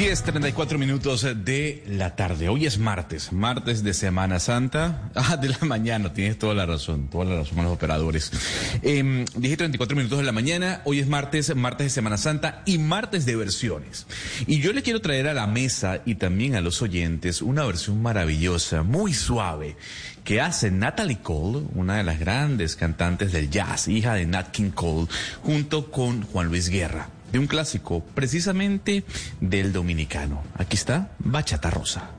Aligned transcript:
10.34 0.00 0.78
minutos 0.78 1.26
de 1.44 1.84
la 1.86 2.16
tarde. 2.16 2.48
Hoy 2.48 2.64
es 2.64 2.78
martes, 2.78 3.34
martes 3.34 3.82
de 3.82 3.92
Semana 3.92 4.40
Santa. 4.40 5.10
Ah, 5.14 5.36
de 5.36 5.50
la 5.50 5.58
mañana, 5.60 6.14
tienes 6.14 6.38
toda 6.38 6.54
la 6.54 6.64
razón, 6.64 7.08
toda 7.08 7.26
la 7.26 7.36
razón 7.36 7.62
los 7.62 7.72
operadores. 7.74 8.32
Eh, 8.82 9.26
dije 9.36 9.56
34 9.58 9.94
minutos 9.94 10.18
de 10.18 10.24
la 10.24 10.32
mañana, 10.32 10.80
hoy 10.86 11.00
es 11.00 11.06
martes, 11.06 11.54
martes 11.54 11.86
de 11.86 11.90
Semana 11.90 12.16
Santa 12.16 12.62
y 12.64 12.78
martes 12.78 13.26
de 13.26 13.36
versiones. 13.36 14.06
Y 14.46 14.60
yo 14.60 14.72
le 14.72 14.82
quiero 14.82 15.02
traer 15.02 15.28
a 15.28 15.34
la 15.34 15.46
mesa 15.46 16.00
y 16.06 16.14
también 16.14 16.54
a 16.54 16.62
los 16.62 16.80
oyentes 16.80 17.42
una 17.42 17.66
versión 17.66 18.00
maravillosa, 18.00 18.82
muy 18.82 19.12
suave, 19.12 19.76
que 20.24 20.40
hace 20.40 20.70
Natalie 20.70 21.20
Cole, 21.20 21.66
una 21.74 21.98
de 21.98 22.04
las 22.04 22.18
grandes 22.18 22.74
cantantes 22.74 23.32
del 23.32 23.50
jazz, 23.50 23.86
hija 23.88 24.14
de 24.14 24.24
Nat 24.24 24.50
King 24.50 24.70
Cole, 24.70 25.08
junto 25.42 25.90
con 25.90 26.22
Juan 26.22 26.48
Luis 26.48 26.70
Guerra 26.70 27.10
de 27.32 27.38
un 27.38 27.46
clásico, 27.46 28.04
precisamente 28.14 29.04
del 29.40 29.72
dominicano. 29.72 30.42
Aquí 30.54 30.76
está, 30.76 31.12
Bachata 31.18 31.70
Rosa. 31.70 32.10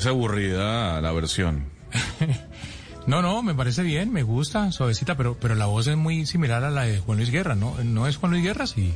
Parece 0.00 0.08
aburrida 0.08 1.00
la 1.00 1.12
versión? 1.12 1.64
No, 3.06 3.22
no, 3.22 3.42
me 3.42 3.54
parece 3.54 3.82
bien, 3.82 4.12
me 4.12 4.22
gusta, 4.22 4.70
suavecita, 4.72 5.16
pero, 5.16 5.34
pero 5.40 5.54
la 5.54 5.64
voz 5.66 5.86
es 5.86 5.96
muy 5.96 6.26
similar 6.26 6.62
a 6.64 6.70
la 6.70 6.82
de 6.82 6.98
Juan 7.00 7.16
Luis 7.16 7.30
Guerra, 7.30 7.54
¿no? 7.56 7.74
¿No 7.82 8.06
es 8.06 8.18
Juan 8.18 8.30
Luis 8.32 8.44
Guerra? 8.44 8.66
Sí. 8.66 8.92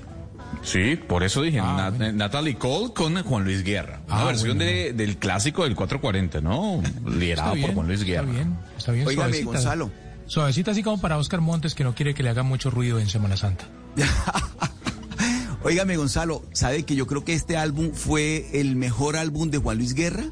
Sí, 0.63 0.97
por 1.09 1.25
eso 1.25 1.41
dije 1.41 1.59
Ah, 1.61 1.91
Nat- 1.91 2.13
Natalie 2.13 2.55
Cole 2.57 2.93
con 2.93 3.21
Juan 3.23 3.45
Luis 3.45 3.65
Guerra. 3.65 4.03
Una 4.07 4.21
Ah, 4.21 4.25
versión 4.27 4.59
bueno. 4.59 4.71
de- 4.71 4.93
del 4.93 5.17
clásico 5.17 5.65
del 5.65 5.75
440, 5.75 6.43
¿no? 6.43 6.83
Liderado 7.11 7.55
por 7.57 7.73
Juan 7.75 7.87
Luis 7.89 8.05
Guerra. 8.05 8.23
Está 8.31 8.33
bien, 8.35 8.57
está 8.77 8.93
bien. 8.93 9.05
Suavecita. 9.11 9.45
Gonzalo. 9.47 9.91
Suavecita 10.27 10.71
así 10.73 10.83
como 10.83 11.01
para 11.01 11.17
Oscar 11.17 11.41
Montes, 11.41 11.75
que 11.75 11.83
no 11.83 11.95
quiere 11.95 12.15
que 12.15 12.23
le 12.23 12.29
haga 12.29 12.43
mucho 12.43 12.71
ruido 12.71 13.01
en 13.01 13.09
Semana 13.09 13.37
Santa. 13.39 13.65
Óigame, 15.65 15.97
Gonzalo, 15.97 16.43
¿sabe 16.53 16.83
que 16.85 16.95
yo 16.95 17.07
creo 17.07 17.25
que 17.25 17.33
este 17.33 17.57
álbum 17.57 17.93
fue 17.95 18.61
el 18.61 18.77
mejor 18.77 19.17
álbum 19.17 19.51
de 19.51 19.59
Juan 19.59 19.79
Luis 19.79 19.95
Guerra? 19.95 20.25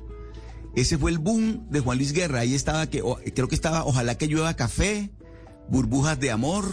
Ese 0.74 0.98
fue 0.98 1.10
el 1.10 1.18
boom 1.18 1.66
de 1.70 1.80
Juan 1.80 1.98
Luis 1.98 2.12
Guerra. 2.12 2.40
Ahí 2.40 2.54
estaba, 2.54 2.86
que 2.88 3.02
creo 3.34 3.48
que 3.48 3.54
estaba 3.54 3.84
Ojalá 3.84 4.16
que 4.16 4.26
llueva 4.26 4.54
café, 4.54 5.10
Burbujas 5.68 6.18
de 6.18 6.30
Amor, 6.30 6.64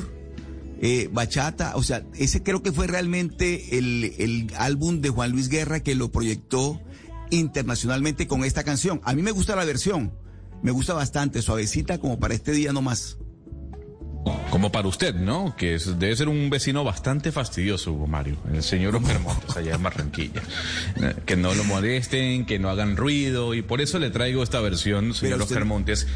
eh, 0.81 1.09
Bachata. 1.11 1.75
O 1.75 1.83
sea, 1.83 2.05
ese 2.15 2.41
creo 2.41 2.63
que 2.63 2.71
fue 2.71 2.87
realmente 2.87 3.77
el, 3.77 4.13
el 4.17 4.51
álbum 4.57 5.01
de 5.01 5.09
Juan 5.09 5.31
Luis 5.31 5.49
Guerra 5.49 5.81
que 5.81 5.95
lo 5.95 6.11
proyectó 6.11 6.81
internacionalmente 7.29 8.27
con 8.27 8.43
esta 8.43 8.63
canción. 8.63 9.01
A 9.03 9.13
mí 9.13 9.21
me 9.21 9.31
gusta 9.31 9.55
la 9.55 9.65
versión, 9.65 10.13
me 10.63 10.71
gusta 10.71 10.93
bastante, 10.93 11.41
suavecita 11.41 11.99
como 11.99 12.19
para 12.19 12.33
este 12.33 12.51
día 12.51 12.73
nomás. 12.73 13.17
Como 14.51 14.71
para 14.71 14.87
usted, 14.87 15.13
¿no? 15.15 15.55
Que 15.55 15.75
es- 15.75 15.99
debe 15.99 16.15
ser 16.15 16.27
un 16.27 16.49
vecino 16.49 16.83
bastante 16.83 17.31
fastidioso, 17.31 17.93
Hugo 17.93 18.07
Mario. 18.07 18.37
El 18.51 18.63
señor 18.63 18.95
Oscar 18.95 19.19
Montes, 19.23 19.55
allá 19.55 19.75
en 19.75 19.83
Barranquilla. 19.83 20.41
Que 21.25 21.35
no 21.35 21.53
lo 21.53 21.63
molesten, 21.63 22.45
que 22.45 22.57
no 22.59 22.69
hagan 22.69 22.97
ruido. 22.97 23.53
Y 23.53 23.61
por 23.61 23.79
eso 23.79 23.99
le 23.99 24.09
traigo 24.09 24.41
esta 24.43 24.59
versión, 24.59 25.13
señor 25.13 25.41
Oscar 25.43 25.65
Montes. 25.65 26.07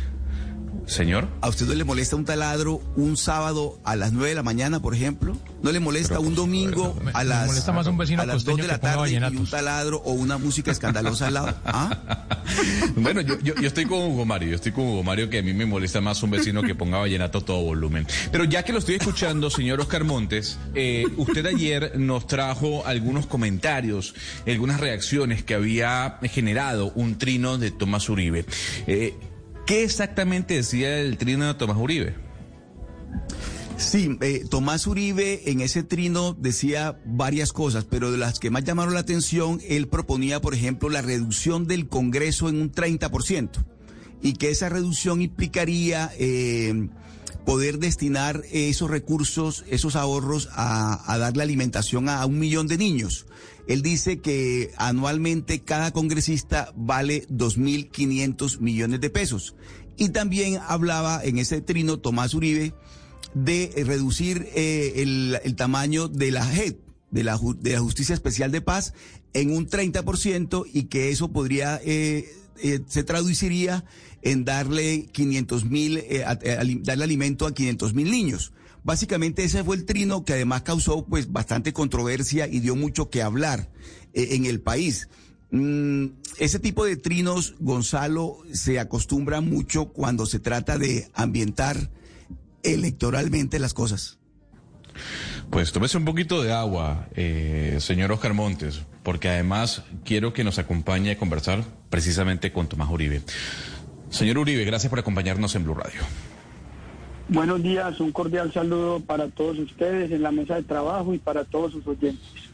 Señor. 0.86 1.28
¿A 1.42 1.50
usted 1.50 1.66
no 1.66 1.74
le 1.74 1.84
molesta 1.84 2.16
un 2.16 2.26
taladro 2.26 2.82
un 2.96 3.16
sábado 3.18 3.80
a 3.84 3.96
las 3.96 4.12
9 4.12 4.30
de 4.30 4.36
la 4.36 4.44
mañana, 4.44 4.82
por 4.82 4.94
ejemplo? 4.94 5.36
¿No 5.62 5.72
le 5.72 5.80
molesta 5.80 6.16
Pero, 6.18 6.22
un 6.22 6.36
domingo. 6.36 6.96
Me- 7.04 7.12
a 7.14 7.24
las, 7.24 7.48
molesta 7.48 7.72
más 7.72 7.88
un 7.88 7.98
vecino 7.98 8.22
a 8.22 8.26
las 8.26 8.44
2 8.44 8.44
costeño 8.44 8.64
de 8.64 8.68
la 8.68 8.80
tarde 8.80 9.12
y 9.12 9.38
un 9.38 9.48
taladro 9.50 10.02
o 10.04 10.12
una 10.12 10.38
música 10.38 10.72
escandalosa 10.72 11.28
al 11.28 11.34
lado? 11.36 11.56
¿Ah? 11.66 12.00
Bueno, 12.96 13.22
yo, 13.22 13.40
yo, 13.40 13.56
yo 13.56 13.68
estoy 13.68 13.86
con 13.86 14.00
Hugo 14.00 14.26
Mario, 14.26 14.50
yo 14.50 14.56
estoy 14.56 14.72
con 14.74 14.86
Hugo 14.86 15.04
Mario 15.04 15.30
que 15.30 15.40
a 15.40 15.42
mí 15.42 15.54
me 15.54 15.66
molesta 15.66 16.02
más 16.02 16.22
un 16.24 16.32
vecino 16.32 16.62
que 16.62 16.76
ponga 16.76 16.98
vallenato 17.00 17.40
a 17.40 17.42
todo 17.46 17.62
volumen. 17.64 18.06
Pero 18.32 18.44
ya 18.44 18.64
que 18.64 18.74
lo 18.74 18.80
estoy 18.80 18.96
escuchando, 18.96 19.50
señor 19.50 19.80
Oscar 19.80 20.04
Montes, 20.04 20.58
eh, 20.76 21.06
usted 21.18 21.46
ayer 21.46 21.94
nos 21.98 22.28
trajo 22.28 22.86
algunos 22.86 23.26
comentarios, 23.26 24.14
algunas 24.46 24.80
reacciones 24.80 25.44
que 25.44 25.56
había 25.56 26.20
generado 26.24 26.92
un 26.96 27.18
trino 27.18 27.58
de 27.58 27.72
Tomás 27.72 28.10
Uribe. 28.10 28.46
Eh, 28.88 29.16
¿Qué 29.66 29.84
exactamente 29.84 30.56
decía 30.56 31.00
el 31.00 31.18
trino 31.18 31.48
de 31.48 31.54
Tomás 31.54 31.78
Uribe? 31.78 32.16
Sí, 33.78 34.18
eh, 34.22 34.46
Tomás 34.50 34.88
Uribe 34.88 35.50
en 35.50 35.62
ese 35.62 35.84
trino 35.84 36.34
decía 36.34 37.00
varias 37.06 37.54
cosas, 37.54 37.86
pero 37.86 38.12
de 38.12 38.18
las 38.18 38.40
que 38.40 38.50
más 38.50 38.64
llamaron 38.64 38.94
la 38.94 39.00
atención, 39.00 39.62
él 39.68 39.88
proponía, 39.88 40.42
por 40.42 40.54
ejemplo, 40.54 40.90
la 40.90 41.02
reducción 41.02 41.66
del 41.66 41.88
Congreso 41.88 42.50
en 42.50 42.62
un 42.62 42.72
30% 42.72 43.50
y 44.22 44.34
que 44.34 44.50
esa 44.50 44.70
reducción 44.70 45.22
implicaría 45.22 46.12
eh, 46.18 46.88
poder 47.46 47.80
destinar 47.80 48.44
esos 48.52 48.90
recursos, 48.90 49.66
esos 49.68 49.96
ahorros 49.96 50.50
a, 50.54 51.12
a 51.12 51.18
darle 51.18 51.44
alimentación 51.44 52.10
a, 52.10 52.26
un 52.26 52.40
millón 52.40 52.68
de 52.68 52.78
niños. 52.78 53.26
Él 53.68 53.82
dice 53.82 54.20
que 54.20 54.72
anualmente 54.78 55.60
cada 55.60 55.92
congresista 55.92 56.74
vale 56.76 57.28
2.500 57.30 58.60
millones 58.60 59.02
de 59.02 59.10
pesos. 59.10 59.56
Y 59.98 60.10
también 60.10 60.60
hablaba 60.68 61.24
en 61.24 61.38
ese 61.38 61.62
trino 61.62 62.00
Tomás 62.00 62.34
Uribe 62.34 62.74
de 63.34 63.72
reducir 63.86 64.48
eh, 64.56 65.02
el, 65.44 65.56
tamaño 65.56 66.08
de 66.08 66.32
la 66.32 66.46
JEP, 66.46 66.80
de 67.12 67.24
la, 67.24 67.40
de 67.60 67.74
la 67.74 67.80
Justicia 67.80 68.14
Especial 68.14 68.52
de 68.52 68.62
Paz, 68.62 68.94
en 69.34 69.52
un 69.52 69.68
30% 69.68 70.66
y 70.72 70.84
que 70.84 71.10
eso 71.10 71.32
podría, 71.32 71.80
eh, 71.84 72.30
eh, 72.62 72.82
se 72.88 73.04
traduciría 73.04 73.86
en 74.24 74.46
darle 74.46 75.08
500 75.12 75.66
mil, 75.66 75.98
eh, 75.98 76.26
eh, 76.42 76.80
darle 76.82 77.04
alimento 77.04 77.46
a 77.46 77.54
500 77.54 77.94
mil 77.94 78.10
niños. 78.10 78.54
Básicamente 78.84 79.44
ese 79.44 79.64
fue 79.64 79.78
el 79.78 79.86
trino 79.86 80.26
que 80.26 80.34
además 80.34 80.64
causó 80.64 81.06
pues 81.06 81.32
bastante 81.32 81.72
controversia 81.74 82.48
y 82.48 82.60
dio 82.60 82.76
mucho 82.76 83.10
que 83.10 83.22
hablar 83.22 83.70
eh, 84.14 84.30
en 84.32 84.46
el 84.46 84.60
país. 84.60 85.08
Mm, 85.52 86.08
ese 86.40 86.60
tipo 86.60 86.84
de 86.84 86.98
trinos, 86.98 87.56
Gonzalo, 87.60 88.40
se 88.52 88.80
acostumbra 88.80 89.40
mucho 89.40 89.86
cuando 89.86 90.26
se 90.26 90.40
trata 90.40 90.78
de 90.78 91.10
ambientar 91.14 91.92
electoralmente 92.64 93.60
las 93.60 93.74
cosas. 93.74 94.18
Pues 95.50 95.72
tómese 95.72 95.98
un 95.98 96.06
poquito 96.06 96.42
de 96.42 96.52
agua, 96.52 97.08
eh, 97.16 97.78
señor 97.80 98.12
Oscar 98.12 98.34
Montes, 98.34 98.82
porque 99.04 99.30
además 99.30 99.84
quiero 100.04 100.34
que 100.34 100.44
nos 100.44 100.58
acompañe 100.58 101.12
a 101.12 101.18
conversar 101.18 101.64
precisamente 101.90 102.52
con 102.52 102.68
Tomás 102.68 102.90
Uribe. 102.90 103.22
Señor 104.10 104.40
Uribe, 104.40 104.66
gracias 104.66 104.90
por 104.90 105.00
acompañarnos 105.00 105.56
en 105.56 105.64
Blue 105.64 105.76
Radio. 105.76 106.02
Buenos 107.30 107.64
días, 107.64 108.00
un 108.02 108.12
cordial 108.12 108.52
saludo 108.52 109.00
para 109.00 109.30
todos 109.30 109.58
ustedes 109.58 110.12
en 110.12 110.22
la 110.22 110.32
mesa 110.32 110.56
de 110.56 110.64
trabajo 110.64 111.14
y 111.14 111.20
para 111.20 111.46
todos 111.46 111.72
sus 111.72 111.88
oyentes. 111.88 112.52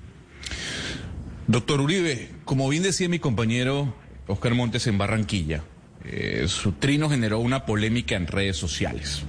Doctor 1.47 1.81
Uribe, 1.81 2.29
como 2.45 2.69
bien 2.69 2.83
decía 2.83 3.09
mi 3.09 3.17
compañero 3.17 3.93
Oscar 4.27 4.53
Montes 4.53 4.85
en 4.85 4.99
Barranquilla, 4.99 5.63
eh, 6.05 6.43
su 6.47 6.73
trino 6.73 7.09
generó 7.09 7.39
una 7.39 7.65
polémica 7.65 8.15
en 8.15 8.27
redes 8.27 8.57
sociales. 8.57 9.23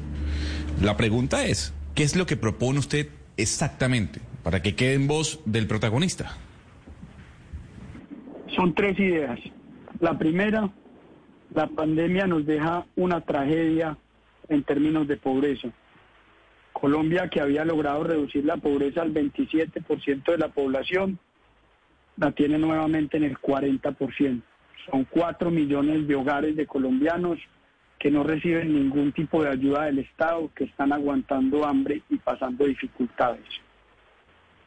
La 0.82 0.98
pregunta 0.98 1.46
es, 1.46 1.72
¿qué 1.94 2.02
es 2.02 2.16
lo 2.16 2.26
que 2.26 2.36
propone 2.36 2.78
usted 2.78 3.08
exactamente 3.38 4.20
para 4.42 4.60
que 4.60 4.74
quede 4.74 4.94
en 4.94 5.06
voz 5.06 5.40
del 5.46 5.66
protagonista? 5.66 6.36
Son 8.54 8.74
tres 8.74 8.98
ideas. 8.98 9.40
La 10.00 10.18
primera, 10.18 10.70
la 11.54 11.66
pandemia 11.66 12.26
nos 12.26 12.44
deja 12.44 12.84
una 12.96 13.22
tragedia 13.22 13.96
en 14.50 14.62
términos 14.64 15.08
de 15.08 15.16
pobreza. 15.16 15.68
Colombia, 16.72 17.28
que 17.28 17.40
había 17.40 17.64
logrado 17.64 18.04
reducir 18.04 18.44
la 18.44 18.56
pobreza 18.56 19.02
al 19.02 19.14
27% 19.14 20.24
de 20.24 20.38
la 20.38 20.48
población, 20.48 21.18
la 22.16 22.32
tiene 22.32 22.58
nuevamente 22.58 23.16
en 23.16 23.24
el 23.24 23.38
40%. 23.38 24.42
Son 24.90 25.04
4 25.04 25.50
millones 25.50 26.06
de 26.06 26.14
hogares 26.14 26.56
de 26.56 26.66
colombianos 26.66 27.38
que 27.98 28.10
no 28.10 28.24
reciben 28.24 28.74
ningún 28.74 29.12
tipo 29.12 29.42
de 29.42 29.50
ayuda 29.50 29.84
del 29.84 29.98
Estado, 29.98 30.50
que 30.54 30.64
están 30.64 30.92
aguantando 30.92 31.66
hambre 31.66 32.02
y 32.08 32.16
pasando 32.16 32.64
dificultades. 32.64 33.44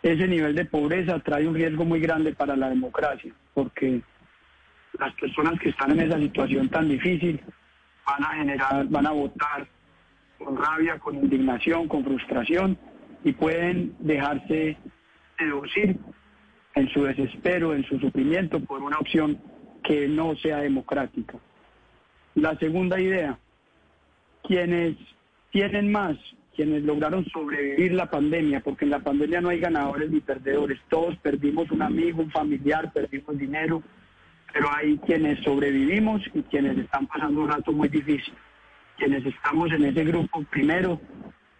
Ese 0.03 0.27
nivel 0.27 0.56
de 0.56 0.65
pobreza 0.65 1.18
trae 1.19 1.47
un 1.47 1.56
riesgo 1.56 1.83
muy 1.83 2.00
grande 2.00 2.33
para 2.33 2.56
la 2.56 2.69
democracia, 2.69 3.33
porque 3.56 4.01
las 5.00 5.13
personas 5.15 5.59
que 5.59 5.69
están 5.69 5.91
en 5.91 6.01
esa 6.01 6.19
situación 6.19 6.69
tan 6.69 6.88
difícil 6.88 7.41
van 8.06 8.24
a 8.24 8.35
generar, 8.35 8.85
van 8.88 9.07
a 9.07 9.12
votar 9.12 9.68
con 10.44 10.57
rabia, 10.57 11.00
con 11.00 11.16
indignación, 11.16 11.88
con 11.88 12.04
frustración 12.04 12.78
y 13.24 13.34
pueden 13.34 13.95
dejarse 14.00 14.78
seducir 15.38 15.98
en 16.75 16.90
su 16.90 17.04
desespero, 17.04 17.74
en 17.74 17.84
su 17.86 18.00
sufrimiento 18.00 18.60
por 18.60 18.81
una 18.81 18.98
opción 18.98 19.40
que 19.84 20.07
no 20.07 20.36
sea 20.36 20.57
democrática. 20.57 21.38
La 22.36 22.57
segunda 22.57 23.00
idea, 23.00 23.38
quienes 24.44 24.98
tienen 25.51 25.92
más, 25.92 26.18
quienes 26.56 26.84
lograron 26.84 27.25
sobrevivir 27.25 27.94
la 27.94 28.10
pandemia, 28.10 28.62
porque 28.62 28.86
en 28.86 28.92
la 28.92 29.00
pandemia 29.00 29.42
no 29.42 29.50
hay 29.50 29.60
ganadores 29.60 30.10
ni 30.10 30.19
perdedores, 30.19 30.80
todos 30.90 31.16
perdimos 31.18 31.69
un 31.72 31.81
amigo, 31.81 32.22
un 32.22 32.31
familiar, 32.31 32.92
perdimos 32.92 33.38
dinero, 33.38 33.84
pero 34.51 34.68
hay 34.75 34.98
quienes 35.00 35.44
sobrevivimos 35.44 36.22
y 36.34 36.42
quienes 36.44 36.78
están 36.78 37.07
pasando 37.07 37.42
un 37.42 37.50
rato 37.50 37.72
muy 37.72 37.88
difícil. 37.88 38.34
Quienes 38.98 39.25
estamos 39.25 39.72
en 39.72 39.86
ese 39.86 40.04
grupo, 40.04 40.44
primero, 40.51 41.00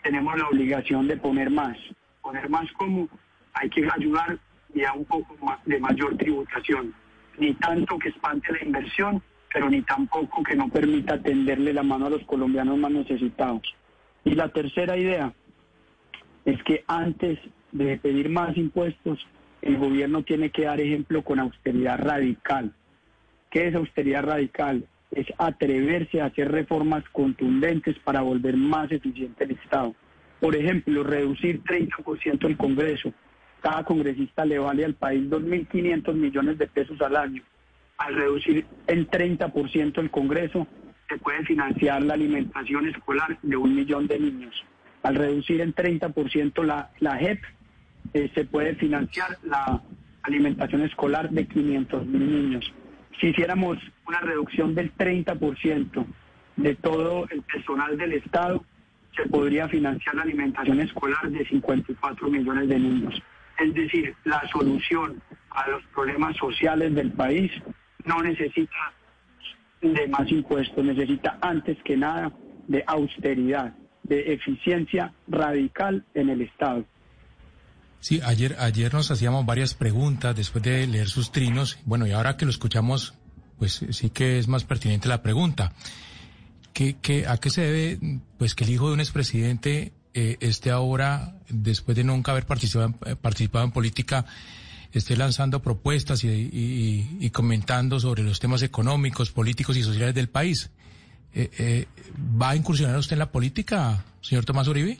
tenemos 0.04 0.38
la 0.38 0.48
obligación 0.48 1.08
de 1.08 1.18
poner 1.18 1.50
más. 1.50 1.78
Poner 2.22 2.50
más 2.50 2.72
como 2.74 3.10
hay 3.54 3.70
que 3.70 3.88
ayudar 3.96 4.38
y 4.74 4.84
a 4.84 4.94
un 4.94 5.06
poco 5.06 5.36
de 5.66 5.80
mayor 5.80 6.18
tributación. 6.18 6.94
Ni 7.38 7.54
tanto 7.56 7.98
que 7.98 8.10
espante 8.10 8.52
la 8.52 8.64
inversión, 8.64 9.22
pero 9.52 9.70
ni 9.70 9.82
tampoco 9.82 10.44
que 10.44 10.56
no 10.56 10.70
permita 10.70 11.22
tenderle 11.22 11.74
la 11.74 11.84
mano 11.84 12.08
a 12.08 12.10
los 12.10 12.24
colombianos 12.24 12.78
más 12.78 12.92
necesitados. 12.92 13.62
Y 14.24 14.36
la 14.36 14.50
tercera 14.50 14.98
idea 14.98 15.34
es 16.46 16.62
que 16.64 16.84
antes 16.88 17.40
de 17.72 17.98
pedir 17.98 18.30
más 18.30 18.56
impuestos, 18.58 19.26
el 19.62 19.78
gobierno 19.78 20.24
tiene 20.24 20.50
que 20.50 20.66
dar 20.66 20.80
ejemplo 20.80 21.24
con 21.24 21.40
austeridad 21.40 22.00
radical. 22.00 22.74
¿Qué 23.50 23.68
es 23.68 23.76
austeridad 23.76 24.24
radical? 24.24 24.88
Es 25.16 25.28
atreverse 25.38 26.22
a 26.22 26.26
hacer 26.26 26.52
reformas 26.52 27.04
contundentes 27.12 27.98
para 28.00 28.22
volver 28.22 28.58
más 28.58 28.92
eficiente 28.92 29.44
el 29.44 29.52
Estado. 29.52 29.96
Por 30.40 30.56
ejemplo, 30.56 31.04
reducir 31.04 31.64
30% 31.64 32.46
el 32.48 32.58
Congreso, 32.58 33.14
cada 33.62 33.86
congresista 33.86 34.44
le 34.44 34.60
vale 34.60 34.84
al 34.84 34.96
país 34.96 35.30
2.500 35.30 36.14
millones 36.14 36.58
de 36.58 36.68
pesos 36.68 37.00
al 37.02 37.16
año. 37.16 37.42
Al 37.98 38.16
reducir 38.16 38.66
el 38.88 39.10
30% 39.10 40.00
el 40.00 40.12
Congreso, 40.12 40.68
se 41.08 41.18
puede 41.18 41.46
financiar 41.46 42.04
la 42.04 42.16
alimentación 42.16 42.90
escolar 42.90 43.38
de 43.42 43.56
un 43.56 43.74
millón 43.74 44.08
de 44.08 44.20
niños. 44.20 44.54
Al 45.04 45.16
reducir 45.16 45.62
en 45.62 45.74
30% 45.74 46.64
la, 46.64 46.92
la 47.00 47.18
JEP, 47.18 47.40
eh, 48.14 48.30
se 48.34 48.46
puede 48.46 48.76
financiar 48.76 49.38
la 49.44 49.82
alimentación 50.24 50.82
escolar 50.82 51.30
de 51.30 51.48
500 51.48 52.06
mil 52.06 52.32
niños. 52.32 52.74
Si 53.20 53.28
hiciéramos 53.28 53.78
una 54.08 54.20
reducción 54.20 54.76
del 54.76 54.94
30% 54.96 56.06
de 56.58 56.76
todo 56.76 57.28
el 57.30 57.42
personal 57.44 57.98
del 57.98 58.14
Estado, 58.14 58.64
se 59.16 59.28
podría 59.30 59.68
financiar 59.68 60.16
la 60.16 60.24
alimentación 60.24 60.80
escolar 60.80 61.30
de 61.30 61.46
54 61.46 62.30
millones 62.30 62.68
de 62.68 62.80
niños. 62.80 63.22
Es 63.60 63.74
decir, 63.74 64.16
la 64.24 64.42
solución 64.50 65.22
a 65.52 65.70
los 65.70 65.84
problemas 65.94 66.36
sociales 66.38 66.94
del 66.96 67.12
país 67.12 67.52
no 68.06 68.22
necesita 68.22 68.94
de 69.82 70.08
más 70.08 70.30
impuestos, 70.32 70.84
necesita 70.84 71.38
antes 71.42 71.78
que 71.84 71.98
nada 71.98 72.32
de 72.68 72.84
austeridad, 72.88 73.74
de 74.04 74.34
eficiencia 74.34 75.14
radical 75.28 76.04
en 76.14 76.30
el 76.30 76.42
Estado. 76.42 76.86
Sí, 78.04 78.20
ayer, 78.22 78.58
ayer 78.60 78.94
nos 78.94 79.10
hacíamos 79.12 79.46
varias 79.46 79.76
preguntas 79.76 80.36
después 80.36 80.62
de 80.62 80.86
leer 80.88 81.08
sus 81.08 81.32
trinos. 81.32 81.80
Bueno, 81.86 82.06
y 82.06 82.12
ahora 82.12 82.36
que 82.36 82.44
lo 82.44 82.52
escuchamos, 82.52 83.14
pues 83.58 83.86
sí 83.92 84.10
que 84.10 84.40
es 84.40 84.50
más 84.50 84.66
pertinente 84.66 85.08
la 85.08 85.22
pregunta. 85.22 85.72
¿Qué, 86.74 86.98
qué, 87.02 87.26
¿A 87.30 87.38
qué 87.38 87.50
se 87.50 87.62
debe 87.62 88.20
pues 88.38 88.56
que 88.56 88.66
el 88.66 88.72
hijo 88.72 88.90
de 88.90 88.96
un 88.96 89.00
expresidente 89.00 89.94
eh, 90.14 90.36
esté 90.42 90.70
ahora, 90.70 91.38
después 91.48 91.96
de 91.96 92.04
nunca 92.04 92.34
haber 92.34 92.46
participado, 92.46 92.94
eh, 93.06 93.16
participado 93.16 93.64
en 93.64 93.72
política, 93.72 94.26
esté 94.92 95.16
lanzando 95.16 95.62
propuestas 95.62 96.26
y, 96.26 97.30
comentando 97.30 98.02
sobre 98.02 98.22
los 98.24 98.38
temas 98.42 98.64
económicos, 98.64 99.32
políticos 99.32 99.78
y 99.78 99.82
sociales 99.82 100.14
del 100.14 100.28
país. 100.28 100.72
Eh, 101.34 101.86
¿Va 102.20 102.50
a 102.50 102.56
incursionar 102.58 102.98
usted 102.98 103.14
en 103.14 103.20
la 103.20 103.32
política, 103.32 104.04
señor 104.20 104.44
Tomás 104.44 104.68
Uribe? 104.68 104.98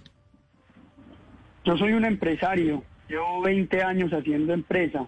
Yo 1.66 1.78
soy 1.78 1.92
un 1.92 2.06
empresario, 2.06 2.82
llevo 3.14 3.42
20 3.42 3.84
años 3.84 4.12
haciendo 4.12 4.54
empresa. 4.54 5.08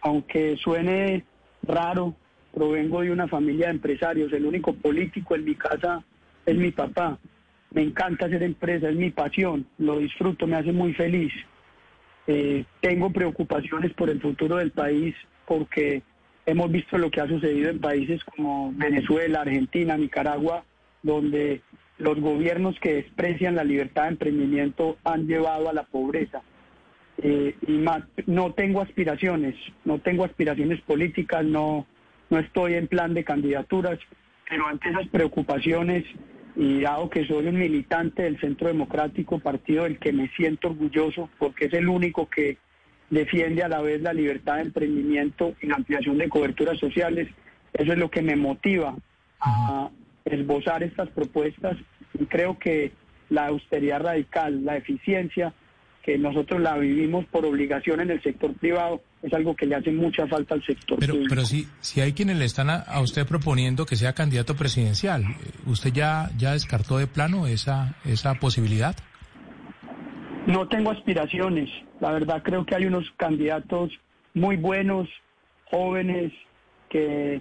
Aunque 0.00 0.56
suene 0.56 1.24
raro, 1.62 2.14
provengo 2.52 3.02
de 3.02 3.12
una 3.12 3.28
familia 3.28 3.66
de 3.66 3.74
empresarios. 3.74 4.32
El 4.32 4.46
único 4.46 4.74
político 4.74 5.34
en 5.34 5.44
mi 5.44 5.54
casa 5.54 6.02
es 6.44 6.56
mi 6.56 6.72
papá. 6.72 7.18
Me 7.70 7.82
encanta 7.82 8.26
hacer 8.26 8.42
empresa, 8.42 8.88
es 8.90 8.96
mi 8.96 9.10
pasión, 9.10 9.66
lo 9.78 9.98
disfruto, 9.98 10.46
me 10.46 10.56
hace 10.56 10.72
muy 10.72 10.92
feliz. 10.92 11.32
Eh, 12.26 12.64
tengo 12.80 13.10
preocupaciones 13.10 13.92
por 13.94 14.10
el 14.10 14.20
futuro 14.20 14.56
del 14.56 14.72
país 14.72 15.14
porque 15.46 16.02
hemos 16.44 16.70
visto 16.70 16.98
lo 16.98 17.10
que 17.10 17.20
ha 17.20 17.26
sucedido 17.28 17.70
en 17.70 17.80
países 17.80 18.22
como 18.24 18.72
Venezuela, 18.74 19.40
Argentina, 19.40 19.96
Nicaragua, 19.96 20.64
donde 21.02 21.62
los 21.98 22.20
gobiernos 22.20 22.78
que 22.80 22.94
desprecian 22.94 23.54
la 23.54 23.64
libertad 23.64 24.02
de 24.02 24.08
emprendimiento 24.10 24.98
han 25.04 25.26
llevado 25.26 25.68
a 25.68 25.72
la 25.72 25.84
pobreza. 25.84 26.42
Eh, 27.18 27.54
y 27.66 27.84
no 28.26 28.52
tengo 28.52 28.80
aspiraciones, 28.80 29.54
no 29.84 29.98
tengo 29.98 30.24
aspiraciones 30.24 30.80
políticas, 30.80 31.44
no, 31.44 31.86
no 32.30 32.38
estoy 32.38 32.74
en 32.74 32.88
plan 32.88 33.14
de 33.14 33.24
candidaturas, 33.24 33.98
pero 34.48 34.66
ante 34.66 34.88
esas 34.88 35.06
preocupaciones 35.08 36.04
y 36.56 36.80
dado 36.80 37.08
que 37.08 37.26
soy 37.26 37.46
un 37.46 37.58
militante 37.58 38.22
del 38.22 38.40
Centro 38.40 38.68
Democrático, 38.68 39.38
partido 39.38 39.84
del 39.84 39.98
que 39.98 40.12
me 40.12 40.28
siento 40.30 40.68
orgulloso 40.68 41.30
porque 41.38 41.66
es 41.66 41.72
el 41.74 41.88
único 41.88 42.28
que 42.28 42.58
defiende 43.10 43.62
a 43.62 43.68
la 43.68 43.80
vez 43.80 44.00
la 44.00 44.12
libertad 44.12 44.56
de 44.56 44.62
emprendimiento 44.62 45.54
y 45.60 45.66
la 45.66 45.76
ampliación 45.76 46.18
de 46.18 46.28
coberturas 46.28 46.78
sociales, 46.78 47.28
eso 47.74 47.92
es 47.92 47.98
lo 47.98 48.10
que 48.10 48.22
me 48.22 48.36
motiva 48.36 48.96
a 49.40 49.90
esbozar 50.24 50.82
estas 50.82 51.08
propuestas 51.10 51.76
y 52.18 52.26
creo 52.26 52.58
que 52.58 52.92
la 53.28 53.46
austeridad 53.46 54.02
radical, 54.02 54.64
la 54.64 54.76
eficiencia, 54.76 55.54
que 56.02 56.18
nosotros 56.18 56.60
la 56.60 56.76
vivimos 56.76 57.24
por 57.26 57.46
obligación 57.46 58.00
en 58.00 58.10
el 58.10 58.22
sector 58.22 58.52
privado, 58.54 59.00
es 59.22 59.32
algo 59.32 59.54
que 59.54 59.66
le 59.66 59.76
hace 59.76 59.92
mucha 59.92 60.26
falta 60.26 60.54
al 60.54 60.64
sector 60.64 60.98
pero, 60.98 61.14
público. 61.14 61.28
Pero 61.30 61.44
si, 61.46 61.68
si 61.80 62.00
hay 62.00 62.12
quienes 62.12 62.38
le 62.38 62.44
están 62.44 62.70
a, 62.70 63.00
usted 63.00 63.24
proponiendo 63.26 63.86
que 63.86 63.94
sea 63.94 64.12
candidato 64.12 64.56
presidencial, 64.56 65.24
¿usted 65.66 65.92
ya, 65.92 66.30
ya 66.36 66.52
descartó 66.52 66.98
de 66.98 67.06
plano 67.06 67.46
esa, 67.46 67.94
esa 68.04 68.34
posibilidad? 68.34 68.96
No 70.46 70.66
tengo 70.66 70.90
aspiraciones. 70.90 71.70
La 72.00 72.10
verdad 72.10 72.42
creo 72.42 72.66
que 72.66 72.74
hay 72.74 72.86
unos 72.86 73.08
candidatos 73.16 73.92
muy 74.34 74.56
buenos, 74.56 75.08
jóvenes, 75.70 76.32
que 76.90 77.40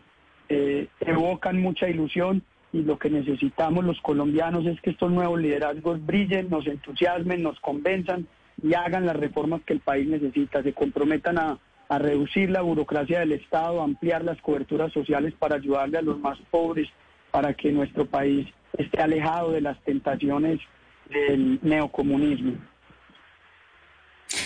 eh, 0.50 0.88
evocan 1.00 1.60
mucha 1.60 1.89
ilusión 1.89 2.44
y 2.74 2.84
lo 2.84 3.00
que 3.00 3.10
necesitamos 3.10 3.84
los 3.84 4.00
colombianos 4.01 4.65
es 4.68 4.80
que 4.82 4.91
estos 4.91 5.12
nuevos 5.12 5.41
liderazgos 5.41 6.06
brillen, 6.06 6.50
nos 6.50 6.68
entusiasmen, 6.68 7.41
nos 7.41 7.60
convenzan 7.60 8.27
y 8.63 8.74
hagan 8.74 9.06
las 9.06 9.15
reformas 9.15 9.62
que 9.65 9.74
el 9.74 9.80
país 9.80 10.08
necesita, 10.08 10.63
se 10.63 10.74
comprometan 10.74 11.38
a, 11.38 11.60
a 11.89 12.00
reducir 12.00 12.50
la 12.50 12.62
burocracia 12.62 13.20
del 13.20 13.34
Estado, 13.34 13.82
ampliar 13.82 14.24
las 14.24 14.39
coberturas 14.41 14.94
sociales 14.94 15.34
para 15.38 15.56
ayudarle 15.56 15.98
a 15.98 16.01
los 16.01 16.20
más 16.20 16.38
pobres, 16.50 16.88
para 17.32 17.53
que 17.53 17.72
nuestro 17.72 18.06
país 18.06 18.48
esté 18.77 19.01
alejado 19.01 19.51
de 19.51 19.62
las 19.62 19.80
tentaciones 19.84 20.60
del 21.10 21.60
neocomunismo. 21.62 22.53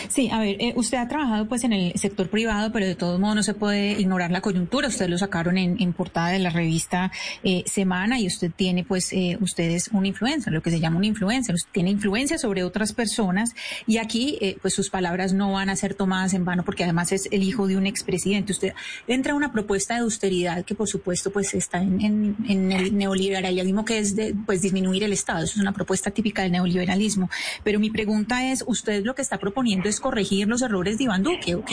Sí, 0.07 0.29
a 0.31 0.39
ver, 0.39 0.57
eh, 0.59 0.73
usted 0.75 0.97
ha 0.97 1.07
trabajado 1.07 1.47
pues 1.47 1.63
en 1.63 1.73
el 1.73 1.93
sector 1.95 2.29
privado, 2.29 2.71
pero 2.71 2.85
de 2.85 2.95
todos 2.95 3.19
modos 3.19 3.35
no 3.35 3.43
se 3.43 3.53
puede 3.53 3.93
ignorar 3.99 4.31
la 4.31 4.41
coyuntura. 4.41 4.87
Ustedes 4.87 5.09
lo 5.09 5.17
sacaron 5.17 5.57
en, 5.57 5.93
portada 5.93 6.29
de 6.29 6.39
la 6.39 6.49
revista 6.49 7.11
eh, 7.43 7.63
Semana 7.67 8.19
y 8.19 8.27
usted 8.27 8.51
tiene 8.55 8.83
pues, 8.83 9.13
eh, 9.13 9.37
usted 9.41 9.69
es 9.71 9.89
un 9.89 10.05
influencer, 10.05 10.51
lo 10.51 10.61
que 10.61 10.71
se 10.71 10.79
llama 10.79 10.97
un 10.97 11.03
influencer. 11.03 11.55
Usted 11.55 11.69
tiene 11.71 11.91
influencia 11.91 12.37
sobre 12.37 12.63
otras 12.63 12.93
personas 12.93 13.55
y 13.85 13.97
aquí 13.97 14.37
eh, 14.41 14.57
pues 14.61 14.73
sus 14.73 14.89
palabras 14.89 15.33
no 15.33 15.53
van 15.53 15.69
a 15.69 15.75
ser 15.75 15.93
tomadas 15.93 16.33
en 16.33 16.45
vano 16.45 16.63
porque 16.63 16.83
además 16.83 17.11
es 17.11 17.27
el 17.31 17.43
hijo 17.43 17.67
de 17.67 17.77
un 17.77 17.85
expresidente. 17.85 18.51
Usted 18.51 18.73
entra 19.07 19.35
una 19.35 19.51
propuesta 19.51 19.95
de 19.95 20.01
austeridad 20.01 20.65
que 20.65 20.75
por 20.75 20.87
supuesto 20.87 21.31
pues 21.31 21.53
está 21.53 21.79
en, 21.79 22.35
en, 22.47 22.71
el 22.71 22.97
neoliberalismo 22.97 23.85
que 23.85 23.99
es 23.99 24.15
de 24.15 24.35
pues 24.45 24.61
disminuir 24.61 25.03
el 25.03 25.13
Estado. 25.13 25.43
Eso 25.43 25.53
es 25.55 25.61
una 25.61 25.73
propuesta 25.73 26.11
típica 26.11 26.41
del 26.41 26.51
neoliberalismo. 26.51 27.29
Pero 27.63 27.79
mi 27.79 27.89
pregunta 27.89 28.51
es, 28.51 28.63
¿usted 28.65 29.03
lo 29.03 29.15
que 29.15 29.21
está 29.21 29.37
proponiendo 29.37 29.74
es 29.83 29.99
corregir 29.99 30.47
los 30.47 30.61
errores 30.61 30.97
de 30.97 31.05
Iván 31.05 31.23
Duque 31.23 31.55
o? 31.55 31.63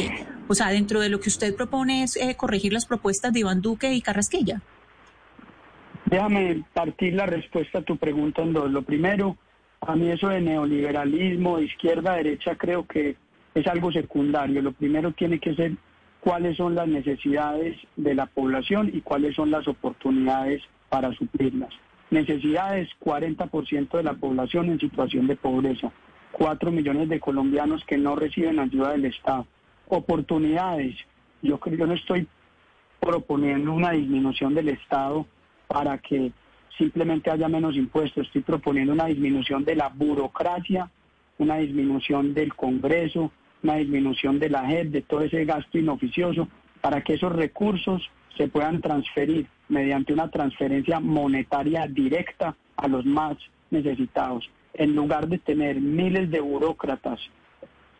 O 0.48 0.54
sea, 0.54 0.68
dentro 0.68 1.00
de 1.00 1.08
lo 1.08 1.20
que 1.20 1.28
usted 1.28 1.54
propone 1.54 2.02
es 2.02 2.16
eh, 2.16 2.34
corregir 2.36 2.72
las 2.72 2.86
propuestas 2.86 3.32
de 3.32 3.40
Iván 3.40 3.62
Duque 3.62 3.92
y 3.92 4.00
Carrasquilla. 4.00 4.60
Déjame 6.06 6.64
partir 6.74 7.14
la 7.14 7.26
respuesta 7.26 7.78
a 7.78 7.82
tu 7.82 7.96
pregunta 7.96 8.42
en 8.42 8.52
dos. 8.52 8.70
Lo 8.70 8.82
primero, 8.82 9.36
a 9.80 9.96
mí 9.96 10.10
eso 10.10 10.28
de 10.28 10.40
neoliberalismo, 10.40 11.58
de 11.58 11.64
izquierda, 11.64 12.16
derecha, 12.16 12.54
creo 12.56 12.86
que 12.86 13.16
es 13.54 13.66
algo 13.66 13.90
secundario. 13.92 14.60
Lo 14.60 14.72
primero 14.72 15.12
tiene 15.12 15.38
que 15.38 15.54
ser 15.54 15.72
cuáles 16.20 16.56
son 16.56 16.74
las 16.74 16.86
necesidades 16.86 17.76
de 17.96 18.14
la 18.14 18.26
población 18.26 18.90
y 18.92 19.00
cuáles 19.00 19.34
son 19.34 19.50
las 19.50 19.66
oportunidades 19.66 20.62
para 20.88 21.12
suplirlas. 21.14 21.70
Necesidades, 22.10 22.90
40% 23.02 23.96
de 23.96 24.02
la 24.02 24.14
población 24.14 24.70
en 24.70 24.78
situación 24.78 25.26
de 25.26 25.36
pobreza. 25.36 25.90
4 26.32 26.70
millones 26.72 27.08
de 27.08 27.20
colombianos 27.20 27.84
que 27.84 27.98
no 27.98 28.16
reciben 28.16 28.58
ayuda 28.58 28.92
del 28.92 29.04
Estado. 29.04 29.46
Oportunidades. 29.88 30.96
Yo 31.42 31.58
creo 31.60 31.78
yo 31.78 31.86
no 31.86 31.94
estoy 31.94 32.26
proponiendo 33.00 33.72
una 33.72 33.92
disminución 33.92 34.54
del 34.54 34.70
Estado 34.70 35.26
para 35.68 35.98
que 35.98 36.32
simplemente 36.78 37.30
haya 37.30 37.48
menos 37.48 37.76
impuestos. 37.76 38.26
Estoy 38.26 38.42
proponiendo 38.42 38.92
una 38.92 39.06
disminución 39.06 39.64
de 39.64 39.76
la 39.76 39.88
burocracia, 39.88 40.90
una 41.38 41.56
disminución 41.56 42.34
del 42.34 42.54
Congreso, 42.54 43.30
una 43.62 43.76
disminución 43.76 44.38
de 44.38 44.50
la 44.50 44.66
JEP, 44.66 44.88
de 44.88 45.02
todo 45.02 45.20
ese 45.20 45.44
gasto 45.44 45.78
inoficioso, 45.78 46.48
para 46.80 47.02
que 47.02 47.14
esos 47.14 47.32
recursos 47.32 48.10
se 48.36 48.48
puedan 48.48 48.80
transferir 48.80 49.46
mediante 49.68 50.12
una 50.12 50.30
transferencia 50.30 51.00
monetaria 51.00 51.86
directa 51.86 52.56
a 52.76 52.88
los 52.88 53.04
más 53.04 53.36
necesitados 53.70 54.48
en 54.74 54.94
lugar 54.94 55.28
de 55.28 55.38
tener 55.38 55.80
miles 55.80 56.30
de 56.30 56.40
burócratas 56.40 57.20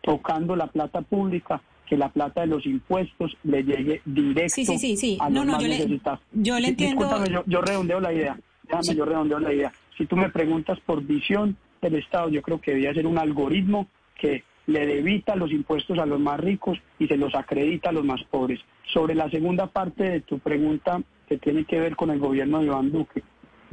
tocando 0.01 0.55
la 0.55 0.67
plata 0.67 1.01
pública, 1.01 1.61
que 1.87 1.97
la 1.97 2.09
plata 2.09 2.41
de 2.41 2.47
los 2.47 2.65
impuestos 2.65 3.35
le 3.43 3.63
llegue 3.63 4.01
directo 4.05 4.55
sí, 4.55 4.65
sí, 4.65 4.97
sí, 4.97 5.17
a 5.19 5.29
los 5.29 5.45
yo 5.45 5.67
necesitados. 5.67 6.19
Le, 6.33 6.43
yo 6.43 6.59
le 6.59 6.67
entiendo. 6.69 7.43
Yo, 7.45 7.61
redondeo 7.61 7.99
la 7.99 8.13
idea. 8.13 8.37
Déjame, 8.63 8.95
yo 8.95 9.05
redondeo 9.05 9.39
la 9.39 9.53
idea. 9.53 9.71
Si 9.97 10.05
tú 10.05 10.15
me 10.15 10.29
preguntas 10.29 10.79
por 10.85 11.03
visión 11.03 11.57
del 11.81 11.95
Estado, 11.95 12.29
yo 12.29 12.41
creo 12.41 12.59
que 12.59 12.71
debería 12.71 12.93
ser 12.93 13.05
un 13.05 13.17
algoritmo 13.17 13.87
que 14.19 14.43
le 14.65 14.85
debita 14.85 15.35
los 15.35 15.51
impuestos 15.51 15.99
a 15.99 16.05
los 16.05 16.19
más 16.19 16.39
ricos 16.39 16.77
y 16.99 17.07
se 17.07 17.17
los 17.17 17.35
acredita 17.35 17.89
a 17.89 17.93
los 17.93 18.05
más 18.05 18.23
pobres. 18.23 18.59
Sobre 18.93 19.15
la 19.15 19.29
segunda 19.29 19.67
parte 19.67 20.03
de 20.03 20.21
tu 20.21 20.39
pregunta, 20.39 21.01
que 21.27 21.37
tiene 21.37 21.65
que 21.65 21.79
ver 21.79 21.95
con 21.95 22.11
el 22.11 22.19
gobierno 22.19 22.59
de 22.59 22.65
Iván 22.65 22.91
Duque, 22.91 23.23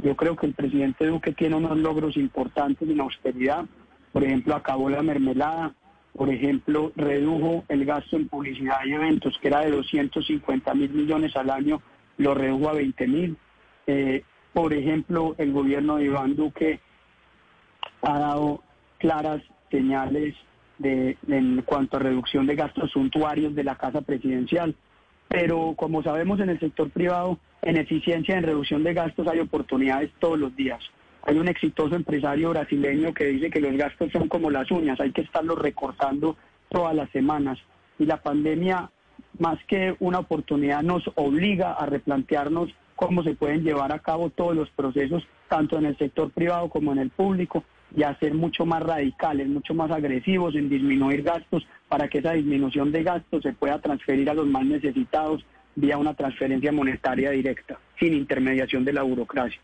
yo 0.03 0.17
creo 0.17 0.37
que 0.37 0.47
el 0.47 0.55
presidente 0.55 1.07
Duque 1.07 1.33
tiene 1.33 1.57
unos 1.57 1.79
logros 1.79 2.17
importantes 2.17 2.89
en 2.89 3.01
austeridad. 3.01 3.65
Por 4.13 4.25
ejemplo, 4.25 4.55
acabó 4.55 4.89
la 4.89 5.03
mermelada. 5.03 5.75
Por 6.17 6.31
ejemplo, 6.31 6.93
redujo 6.97 7.65
el 7.69 7.85
gasto 7.85 8.17
en 8.17 8.29
publicidad 8.29 8.79
y 8.85 8.93
eventos, 8.93 9.39
que 9.41 9.49
era 9.49 9.61
de 9.61 9.71
250 9.71 10.75
mil 10.75 10.91
millones 10.91 11.37
al 11.37 11.51
año, 11.51 11.81
lo 12.19 12.35
redujo 12.35 12.69
a 12.69 12.75
20 12.75 13.07
mil. 13.07 13.37
Eh, 13.87 14.25
por 14.53 14.75
ejemplo, 14.75 15.35
el 15.39 15.53
gobierno 15.53 15.97
de 15.97 16.05
Iván 16.07 16.35
Duque 16.35 16.81
ha 18.03 18.19
dado 18.19 18.63
claras 18.99 19.43
señales 19.71 20.35
de, 20.79 21.17
en 21.29 21.63
cuanto 21.63 21.97
a 21.97 22.01
reducción 22.01 22.47
de 22.47 22.57
gastos 22.57 22.91
suntuarios 22.91 23.55
de 23.55 23.65
la 23.65 23.77
Casa 23.77 24.01
Presidencial. 24.01 24.75
Pero 25.31 25.75
como 25.77 26.03
sabemos 26.03 26.41
en 26.41 26.51
el 26.51 26.59
sector 26.59 26.91
privado, 26.91 27.39
en 27.63 27.77
eficiencia, 27.77 28.37
en 28.37 28.43
reducción 28.43 28.83
de 28.83 28.95
gastos 28.95 29.29
hay 29.29 29.39
oportunidades 29.39 30.11
todos 30.19 30.37
los 30.37 30.57
días. 30.57 30.81
Hay 31.23 31.39
un 31.39 31.47
exitoso 31.47 31.95
empresario 31.95 32.51
brasileño 32.51 33.15
que 33.15 33.27
dice 33.27 33.49
que 33.49 33.61
los 33.61 33.77
gastos 33.77 34.11
son 34.11 34.27
como 34.27 34.51
las 34.51 34.69
uñas, 34.73 34.99
hay 34.99 35.13
que 35.13 35.21
estarlos 35.21 35.57
recortando 35.57 36.37
todas 36.69 36.97
las 36.97 37.09
semanas. 37.11 37.59
Y 38.01 38.07
la 38.07 38.17
pandemia, 38.17 38.91
más 39.39 39.59
que 39.69 39.95
una 40.01 40.19
oportunidad, 40.19 40.83
nos 40.83 41.05
obliga 41.15 41.75
a 41.75 41.87
replantearnos 41.87 42.71
cómo 42.97 43.23
se 43.23 43.35
pueden 43.35 43.63
llevar 43.63 43.93
a 43.93 44.01
cabo 44.01 44.31
todos 44.31 44.57
los 44.57 44.69
procesos, 44.71 45.23
tanto 45.49 45.79
en 45.79 45.87
el 45.87 45.97
sector 45.97 46.33
privado 46.33 46.69
como 46.71 46.91
en 46.91 46.99
el 46.99 47.11
público, 47.11 47.63
y 47.97 48.03
a 48.03 48.19
ser 48.19 48.35
mucho 48.35 48.65
más 48.67 48.83
radicales, 48.83 49.49
mucho 49.49 49.75
más 49.75 49.91
agresivos 49.91 50.55
en 50.55 50.69
disminuir 50.69 51.23
gastos 51.23 51.67
para 51.89 52.09
que 52.09 52.19
esa 52.19 52.33
disminución 52.33 52.93
de 52.93 53.03
gastos 53.03 53.43
se 53.43 53.53
pueda 53.53 53.81
transferir 53.81 54.31
a 54.31 54.35
los 54.35 54.47
más 54.47 54.65
necesitados, 54.65 55.45
vía 55.75 55.99
una 55.99 56.15
transferencia 56.15 56.73
monetaria 56.73 57.31
directa, 57.31 57.79
sin 57.99 58.15
intermediación 58.15 58.85
de 58.85 58.93
la 58.93 59.03
burocracia. 59.03 59.61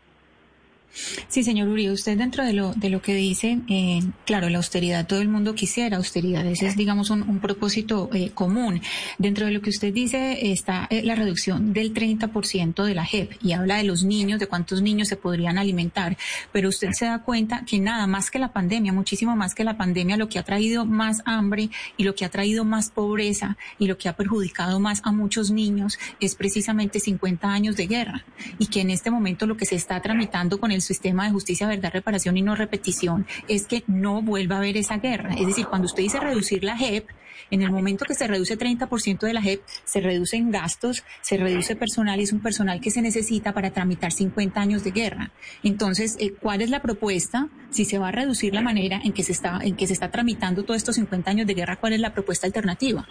Sí, 1.27 1.43
señor 1.43 1.67
Uribe, 1.67 1.91
usted 1.91 2.17
dentro 2.17 2.43
de 2.43 2.53
lo, 2.53 2.73
de 2.73 2.89
lo 2.89 3.01
que 3.01 3.13
dice, 3.13 3.59
eh, 3.69 3.99
claro, 4.25 4.49
la 4.49 4.57
austeridad, 4.57 5.05
todo 5.05 5.21
el 5.21 5.27
mundo 5.27 5.53
quisiera 5.53 5.97
austeridad, 5.97 6.45
ese 6.45 6.67
es, 6.67 6.75
digamos, 6.75 7.09
un, 7.09 7.39
propósito 7.39 8.09
eh, 8.13 8.31
común. 8.31 8.81
Dentro 9.19 9.45
de 9.45 9.51
lo 9.51 9.61
que 9.61 9.69
usted 9.69 9.93
dice 9.93 10.51
está 10.51 10.87
eh, 10.89 11.03
la 11.03 11.13
reducción 11.13 11.71
del 11.71 11.93
30% 11.93 12.83
de 12.83 12.95
la 12.95 13.05
JEP 13.05 13.33
y 13.43 13.53
habla 13.53 13.77
de 13.77 13.83
los 13.83 14.03
niños, 14.03 14.39
de 14.39 14.47
cuántos 14.47 14.81
niños 14.81 15.07
se 15.07 15.17
podrían 15.17 15.57
alimentar, 15.59 16.17
pero 16.51 16.69
usted 16.69 16.89
se 16.93 17.05
da 17.05 17.23
cuenta 17.23 17.63
que 17.65 17.79
nada 17.79 18.07
más 18.07 18.31
que 18.31 18.39
la 18.39 18.51
pandemia, 18.51 18.91
muchísimo 18.91 19.35
más 19.35 19.53
que 19.53 19.63
la 19.63 19.77
pandemia, 19.77 20.17
lo 20.17 20.29
que 20.29 20.39
ha 20.39 20.43
traído 20.43 20.85
más 20.85 21.21
hambre 21.25 21.69
y 21.95 22.03
lo 22.03 22.15
que 22.15 22.25
ha 22.25 22.29
traído 22.29 22.65
más 22.65 22.89
pobreza 22.89 23.57
y 23.77 23.87
lo 23.87 23.97
que 23.97 24.09
ha 24.09 24.15
perjudicado 24.15 24.79
más 24.79 25.01
a 25.03 25.11
muchos 25.11 25.51
niños 25.51 25.99
es 26.19 26.35
precisamente 26.35 26.99
50 26.99 27.47
años 27.47 27.75
de 27.75 27.87
guerra 27.87 28.25
y 28.57 28.67
que 28.67 28.81
en 28.81 28.89
este 28.89 29.11
momento 29.11 29.45
lo 29.45 29.57
que 29.57 29.65
se 29.65 29.75
está 29.75 30.01
tramitando 30.01 30.59
con 30.59 30.71
el 30.71 30.76
el 30.77 30.81
sistema 30.81 31.25
de 31.25 31.31
justicia, 31.31 31.67
verdad, 31.67 31.91
reparación 31.91 32.37
y 32.37 32.41
no 32.41 32.55
repetición 32.55 33.27
es 33.47 33.67
que 33.67 33.83
no 33.87 34.21
vuelva 34.21 34.55
a 34.55 34.59
haber 34.59 34.77
esa 34.77 34.97
guerra. 34.97 35.33
Es 35.33 35.45
decir, 35.45 35.67
cuando 35.67 35.85
usted 35.85 36.03
dice 36.03 36.19
reducir 36.19 36.63
la 36.63 36.77
JEP, 36.77 37.07
en 37.51 37.61
el 37.61 37.71
momento 37.71 38.05
que 38.05 38.13
se 38.13 38.27
reduce 38.27 38.57
30% 38.57 39.19
de 39.19 39.33
la 39.33 39.41
JEP, 39.41 39.61
se 39.85 40.01
reducen 40.01 40.51
gastos, 40.51 41.03
se 41.21 41.37
reduce 41.37 41.75
personal 41.75 42.19
y 42.19 42.23
es 42.23 42.33
un 42.33 42.41
personal 42.41 42.81
que 42.81 42.91
se 42.91 43.01
necesita 43.01 43.53
para 43.53 43.71
tramitar 43.71 44.11
50 44.11 44.59
años 44.59 44.83
de 44.83 44.91
guerra. 44.91 45.31
Entonces, 45.63 46.17
eh, 46.19 46.33
¿cuál 46.33 46.61
es 46.61 46.69
la 46.69 46.81
propuesta? 46.81 47.49
Si 47.69 47.85
se 47.85 47.97
va 47.97 48.09
a 48.09 48.11
reducir 48.11 48.53
la 48.53 48.61
manera 48.61 48.99
en 49.03 49.13
que 49.13 49.23
se 49.23 49.31
está, 49.31 49.59
en 49.61 49.75
que 49.75 49.87
se 49.87 49.93
está 49.93 50.11
tramitando 50.11 50.63
todos 50.63 50.77
estos 50.77 50.95
50 50.95 51.31
años 51.31 51.47
de 51.47 51.53
guerra, 51.53 51.77
¿cuál 51.77 51.93
es 51.93 51.99
la 51.99 52.13
propuesta 52.13 52.47
alternativa? 52.47 53.07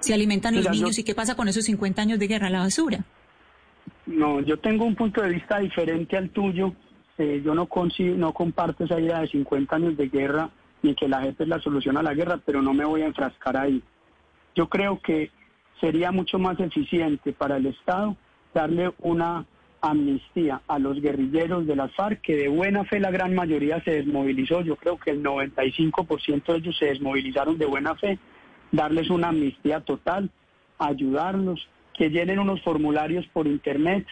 Si 0.00 0.12
alimentan 0.12 0.56
los 0.56 0.68
niños 0.68 0.98
y 0.98 1.04
qué 1.04 1.14
pasa 1.14 1.36
con 1.36 1.46
esos 1.48 1.64
50 1.64 2.02
años 2.02 2.18
de 2.18 2.26
guerra, 2.26 2.50
la 2.50 2.60
basura. 2.60 3.04
No, 4.06 4.40
yo 4.40 4.58
tengo 4.58 4.84
un 4.84 4.94
punto 4.94 5.22
de 5.22 5.30
vista 5.30 5.58
diferente 5.58 6.16
al 6.16 6.30
tuyo. 6.30 6.72
Eh, 7.18 7.42
yo 7.44 7.54
no, 7.54 7.68
no 8.16 8.32
comparto 8.32 8.84
esa 8.84 9.00
idea 9.00 9.20
de 9.20 9.28
50 9.28 9.76
años 9.76 9.96
de 9.96 10.08
guerra 10.08 10.50
ni 10.82 10.94
que 10.94 11.08
la 11.08 11.22
gente 11.22 11.44
es 11.44 11.48
la 11.48 11.60
solución 11.60 11.96
a 11.96 12.02
la 12.02 12.14
guerra, 12.14 12.40
pero 12.44 12.60
no 12.60 12.74
me 12.74 12.84
voy 12.84 13.02
a 13.02 13.06
enfrascar 13.06 13.56
ahí. 13.56 13.82
Yo 14.54 14.68
creo 14.68 15.00
que 15.00 15.30
sería 15.80 16.10
mucho 16.10 16.38
más 16.38 16.58
eficiente 16.60 17.32
para 17.32 17.56
el 17.56 17.66
Estado 17.66 18.16
darle 18.52 18.92
una 18.98 19.46
amnistía 19.80 20.62
a 20.68 20.78
los 20.78 21.00
guerrilleros 21.00 21.66
de 21.66 21.76
las 21.76 21.92
FARC, 21.94 22.20
que 22.20 22.36
de 22.36 22.48
buena 22.48 22.84
fe 22.84 23.00
la 23.00 23.10
gran 23.10 23.34
mayoría 23.34 23.82
se 23.82 23.92
desmovilizó. 23.92 24.60
Yo 24.60 24.76
creo 24.76 24.98
que 24.98 25.10
el 25.10 25.22
95% 25.22 26.44
de 26.44 26.58
ellos 26.58 26.76
se 26.78 26.86
desmovilizaron 26.86 27.58
de 27.58 27.66
buena 27.66 27.94
fe. 27.96 28.18
Darles 28.70 29.10
una 29.10 29.28
amnistía 29.28 29.80
total, 29.80 30.30
ayudarlos, 30.78 31.68
que 31.96 32.10
llenen 32.10 32.38
unos 32.38 32.62
formularios 32.62 33.26
por 33.32 33.46
internet, 33.46 34.06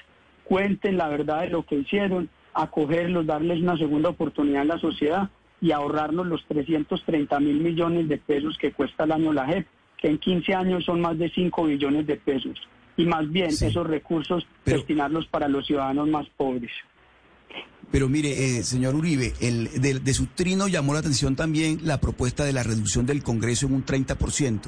cuenten 0.45 0.97
la 0.97 1.09
verdad 1.09 1.43
de 1.43 1.51
lo 1.51 1.65
que 1.65 1.77
hicieron, 1.77 2.29
acogerlos, 2.55 3.27
darles 3.27 3.61
una 3.61 3.77
segunda 3.77 4.11
oportunidad 4.11 4.63
en 4.63 4.69
la 4.69 4.79
sociedad 4.79 5.31
y 5.61 5.73
ahorrarnos 5.73 6.27
los 6.27 6.45
330 6.47 7.39
mil 7.41 7.61
millones 7.61 8.09
de 8.09 8.19
pesos 8.19 8.57
que 8.59 8.73
cuesta 8.73 9.05
el 9.05 9.13
año 9.13 9.33
la 9.33 9.47
JEP, 9.47 9.67
que 9.99 10.09
en 10.09 10.19
15 10.19 10.55
años 10.55 10.85
son 10.85 11.01
más 11.01 11.19
de 11.19 11.31
5 11.31 11.65
billones 11.65 12.07
de 12.07 12.17
pesos. 12.17 12.59
Y 12.97 13.05
más 13.05 13.31
bien 13.31 13.49
esos 13.49 13.87
recursos 13.87 14.47
destinarlos 14.65 15.27
para 15.27 15.49
los 15.49 15.67
ciudadanos 15.67 16.09
más 16.09 16.27
pobres. 16.37 16.71
Pero 17.91 18.09
mire, 18.09 18.59
eh, 18.59 18.63
señor 18.63 18.95
Uribe, 18.95 19.33
el, 19.41 19.69
de, 19.81 20.15
su 20.15 20.27
trino 20.27 20.69
llamó 20.69 20.93
la 20.93 21.01
atención 21.01 21.35
también 21.35 21.81
la 21.83 22.01
propuesta 22.01 22.45
de 22.45 22.53
la 22.53 22.63
reducción 22.63 23.05
del 23.05 23.23
Congreso 23.23 23.67
en 23.67 23.75
un 23.75 23.85
30%. 23.85 24.61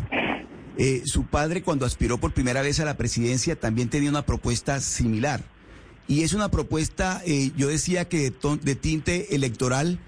Eh, 0.78 1.02
su 1.04 1.24
padre, 1.24 1.62
cuando 1.62 1.84
aspiró 1.84 2.18
por 2.18 2.32
primera 2.32 2.62
vez 2.62 2.80
a 2.80 2.84
la 2.84 2.96
presidencia, 2.96 3.56
también 3.56 3.88
tenía 3.88 4.10
una 4.10 4.24
propuesta 4.24 4.80
similar. 4.80 5.42
Y 6.08 6.22
es 6.22 6.32
una 6.32 6.50
propuesta, 6.50 7.22
eh, 7.26 7.52
yo 7.56 7.68
decía 7.68 8.08
que 8.08 8.32
de, 8.62 8.74
tinte 8.74 9.34
electoral, 9.34 9.98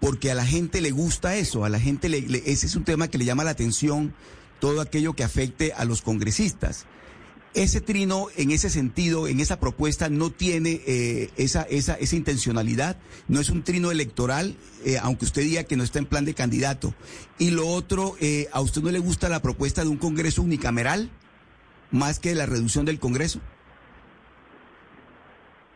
porque 0.00 0.30
a 0.30 0.34
la 0.34 0.46
gente 0.46 0.80
le 0.80 0.90
gusta 0.90 1.36
eso, 1.36 1.64
a 1.64 1.68
la 1.68 1.78
gente 1.78 2.08
le, 2.08 2.18
ese 2.46 2.66
es 2.66 2.76
un 2.76 2.84
tema 2.84 3.08
que 3.08 3.18
le 3.18 3.24
llama 3.24 3.44
la 3.44 3.50
atención 3.50 4.14
todo 4.60 4.80
aquello 4.80 5.14
que 5.14 5.24
afecte 5.24 5.72
a 5.72 5.84
los 5.84 6.02
congresistas. 6.02 6.86
Ese 7.54 7.82
trino, 7.82 8.28
en 8.36 8.50
ese 8.50 8.70
sentido, 8.70 9.28
en 9.28 9.38
esa 9.38 9.60
propuesta, 9.60 10.08
no 10.08 10.30
tiene 10.30 10.80
eh, 10.86 11.30
esa, 11.36 11.62
esa, 11.62 11.94
esa 11.94 12.16
intencionalidad, 12.16 12.96
no 13.28 13.40
es 13.40 13.50
un 13.50 13.62
trino 13.62 13.90
electoral, 13.90 14.56
eh, 14.86 14.96
aunque 15.02 15.26
usted 15.26 15.42
diga 15.42 15.64
que 15.64 15.76
no 15.76 15.84
está 15.84 15.98
en 15.98 16.06
plan 16.06 16.24
de 16.24 16.32
candidato. 16.32 16.94
Y 17.38 17.50
lo 17.50 17.66
otro, 17.68 18.14
eh, 18.22 18.48
¿a 18.52 18.62
usted 18.62 18.80
no 18.80 18.90
le 18.90 19.00
gusta 19.00 19.28
la 19.28 19.42
propuesta 19.42 19.82
de 19.82 19.90
un 19.90 19.98
Congreso 19.98 20.40
unicameral 20.40 21.10
más 21.90 22.18
que 22.20 22.34
la 22.34 22.46
reducción 22.46 22.86
del 22.86 22.98
Congreso? 22.98 23.40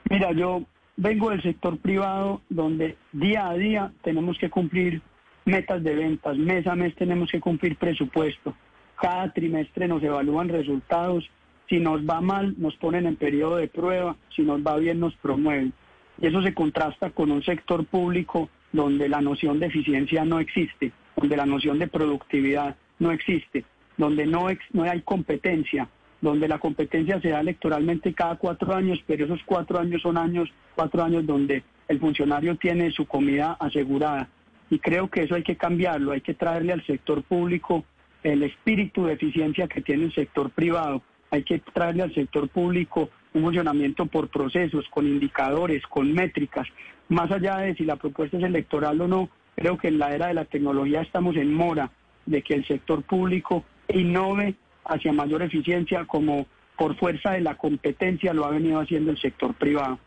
Mira, 0.09 0.33
yo 0.33 0.63
vengo 0.97 1.29
del 1.29 1.43
sector 1.43 1.79
privado 1.79 2.41
donde 2.49 2.97
día 3.13 3.49
a 3.49 3.55
día 3.55 3.93
tenemos 4.03 4.39
que 4.39 4.49
cumplir 4.49 5.03
metas 5.45 5.83
de 5.83 5.95
ventas, 5.95 6.39
mes 6.39 6.67
a 6.67 6.75
mes 6.75 6.95
tenemos 6.97 7.31
que 7.31 7.41
cumplir 7.41 7.77
presupuesto. 7.77 8.55
Cada 9.01 9.31
trimestre 9.35 9.89
nos 9.89 10.03
evalúan 10.03 10.49
resultados 10.49 11.29
si 11.69 11.81
nos 11.81 12.03
va 12.03 12.21
mal, 12.21 12.55
nos 12.59 12.77
ponen 12.77 13.07
en 13.07 13.17
periodo 13.17 13.57
de 13.57 13.69
prueba, 13.69 14.17
si 14.35 14.43
nos 14.43 14.61
va 14.61 14.77
bien, 14.77 15.01
nos 15.01 15.15
promueven. 15.17 15.73
Y 16.21 16.27
eso 16.27 16.43
se 16.43 16.55
contrasta 16.55 17.11
con 17.11 17.31
un 17.31 17.43
sector 17.43 17.85
público 17.87 18.49
donde 18.73 19.09
la 19.09 19.21
noción 19.21 19.59
de 19.59 19.67
eficiencia 19.67 20.25
no 20.25 20.41
existe, 20.41 20.93
donde 21.17 21.37
la 21.37 21.47
noción 21.47 21.79
de 21.79 21.89
productividad 21.89 22.77
no 22.99 23.11
existe, 23.11 23.65
donde 23.97 24.27
no, 24.27 24.47
no 24.73 24.83
hay 24.85 25.01
competencia, 25.03 25.89
donde 26.21 26.49
la 26.49 26.59
competencia 26.59 27.21
se 27.21 27.31
da 27.31 27.41
electoralmente 27.41 28.15
cada 28.15 28.37
cuatro 28.37 28.75
años, 28.75 28.99
pero 29.07 29.25
esos 29.25 29.41
cuatro 29.45 29.79
años 29.79 30.03
son 30.03 30.17
años, 30.17 30.49
cuatro 30.75 31.03
años 31.03 31.27
donde 31.27 31.63
el 31.89 32.01
funcionario 32.01 32.57
tiene 32.57 32.91
su 32.91 33.07
comida 33.07 33.57
asegurada. 33.59 34.29
Y 34.71 34.79
creo 34.79 35.09
que 35.09 35.23
eso 35.23 35.35
hay 35.35 35.43
que 35.43 35.57
cambiarlo, 35.57 36.13
hay 36.13 36.21
que 36.21 36.35
traerle 36.35 36.73
al 36.73 36.85
sector 36.85 37.23
público 37.23 37.85
el 38.23 38.43
espíritu 38.43 39.05
de 39.05 39.13
eficiencia 39.13 39.69
que 39.69 39.83
tiene 39.83 40.05
el 40.05 40.15
sector 40.15 40.51
privado 40.51 41.03
hay 41.31 41.43
que 41.43 41.59
traerle 41.59 42.03
al 42.03 42.15
sector 42.15 42.49
público 42.49 43.11
un 43.35 43.43
funcionamiento 43.43 44.07
por 44.07 44.29
procesos, 44.29 44.87
con 44.91 45.07
indicadores, 45.07 45.83
con 45.87 46.13
métricas. 46.13 46.67
Más 47.09 47.31
allá 47.31 47.59
de 47.59 47.75
si 47.75 47.85
la 47.85 47.97
propuesta 47.97 48.39
es 48.39 48.45
electoral 48.45 49.01
o 49.01 49.09
no, 49.09 49.29
creo 49.55 49.77
que 49.77 49.89
en 49.89 49.99
la 49.99 50.15
era 50.15 50.29
de 50.29 50.35
la 50.35 50.45
tecnología 50.45 51.03
estamos 51.03 51.37
en 51.37 51.53
mora 51.53 51.91
de 52.25 52.43
que 52.43 52.55
el 52.55 52.67
sector 52.67 53.03
público 53.03 53.65
innove 53.89 54.55
hacia 54.85 55.13
mayor 55.13 55.43
eficiencia 55.43 56.05
como 56.07 56.47
por 56.77 56.97
fuerza 56.97 57.33
de 57.33 57.41
la 57.41 57.57
competencia 57.57 58.33
lo 58.33 58.45
ha 58.45 58.51
venido 58.51 58.81
haciendo 58.81 59.11
el 59.11 59.19
sector 59.19 59.55
privado. 59.55 59.99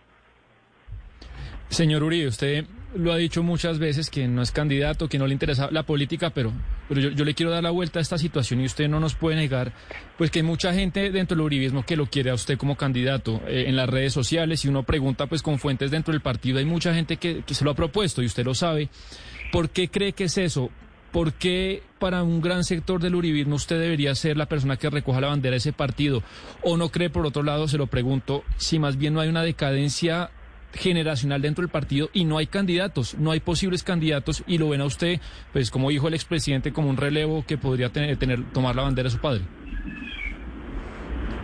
Señor 1.69 2.03
Uribe, 2.03 2.27
usted 2.27 2.65
lo 2.95 3.11
ha 3.11 3.17
dicho 3.17 3.43
muchas 3.43 3.77
veces 3.77 4.09
que 4.09 4.27
no 4.27 4.41
es 4.41 4.51
candidato, 4.51 5.07
que 5.07 5.19
no 5.19 5.27
le 5.27 5.33
interesa 5.33 5.69
la 5.71 5.83
política, 5.83 6.31
pero, 6.31 6.51
pero 6.87 7.01
yo, 7.01 7.25
le 7.25 7.33
quiero 7.33 7.51
dar 7.51 7.63
la 7.63 7.69
vuelta 7.69 7.99
a 7.99 8.01
esta 8.01 8.17
situación 8.17 8.61
y 8.61 8.65
usted 8.65 8.87
no 8.87 8.99
nos 8.99 9.15
puede 9.15 9.35
negar, 9.35 9.73
pues 10.17 10.31
que 10.31 10.39
hay 10.39 10.43
mucha 10.43 10.73
gente 10.73 11.11
dentro 11.11 11.35
del 11.35 11.45
uribismo 11.45 11.85
que 11.85 11.95
lo 11.95 12.07
quiere 12.07 12.31
a 12.31 12.33
usted 12.33 12.57
como 12.57 12.75
candidato 12.75 13.41
eh, 13.47 13.65
en 13.67 13.75
las 13.75 13.89
redes 13.89 14.13
sociales 14.13 14.65
y 14.65 14.69
uno 14.69 14.83
pregunta 14.83 15.27
pues 15.27 15.43
con 15.43 15.59
fuentes 15.59 15.91
dentro 15.91 16.11
del 16.11 16.21
partido, 16.21 16.57
hay 16.57 16.65
mucha 16.65 16.93
gente 16.93 17.17
que, 17.17 17.43
que 17.43 17.53
se 17.53 17.63
lo 17.63 17.71
ha 17.71 17.75
propuesto 17.75 18.21
y 18.21 18.25
usted 18.25 18.45
lo 18.45 18.55
sabe. 18.55 18.89
¿Por 19.51 19.69
qué 19.69 19.89
cree 19.89 20.13
que 20.13 20.25
es 20.25 20.37
eso? 20.37 20.69
¿Por 21.11 21.33
qué 21.33 21.81
para 21.97 22.21
un 22.21 22.39
gran 22.39 22.63
sector 22.63 23.01
del 23.01 23.15
uribismo 23.15 23.55
usted 23.55 23.79
debería 23.79 24.13
ser 24.13 24.37
la 24.37 24.45
persona 24.45 24.77
que 24.77 24.91
recoja 24.91 25.21
la 25.21 25.27
bandera 25.27 25.53
de 25.53 25.57
ese 25.57 25.73
partido? 25.73 26.21
¿O 26.61 26.77
no 26.77 26.89
cree, 26.89 27.09
por 27.09 27.25
otro 27.25 27.41
lado, 27.41 27.67
se 27.67 27.79
lo 27.79 27.87
pregunto, 27.87 28.43
si 28.57 28.77
más 28.77 28.95
bien 28.95 29.15
no 29.15 29.21
hay 29.21 29.29
una 29.29 29.41
decadencia 29.41 30.29
generacional 30.73 31.41
dentro 31.41 31.61
del 31.61 31.71
partido 31.71 32.09
y 32.13 32.25
no 32.25 32.37
hay 32.37 32.47
candidatos, 32.47 33.17
no 33.17 33.31
hay 33.31 33.39
posibles 33.39 33.83
candidatos 33.83 34.43
y 34.47 34.57
lo 34.57 34.69
ven 34.69 34.81
a 34.81 34.85
usted, 34.85 35.19
pues 35.53 35.71
como 35.71 35.89
dijo 35.89 36.07
el 36.07 36.13
expresidente, 36.13 36.71
como 36.73 36.89
un 36.89 36.97
relevo 36.97 37.43
que 37.45 37.57
podría 37.57 37.89
tener, 37.89 38.17
tener 38.17 38.43
tomar 38.51 38.75
la 38.75 38.83
bandera 38.83 39.07
de 39.07 39.15
su 39.15 39.21
padre. 39.21 39.41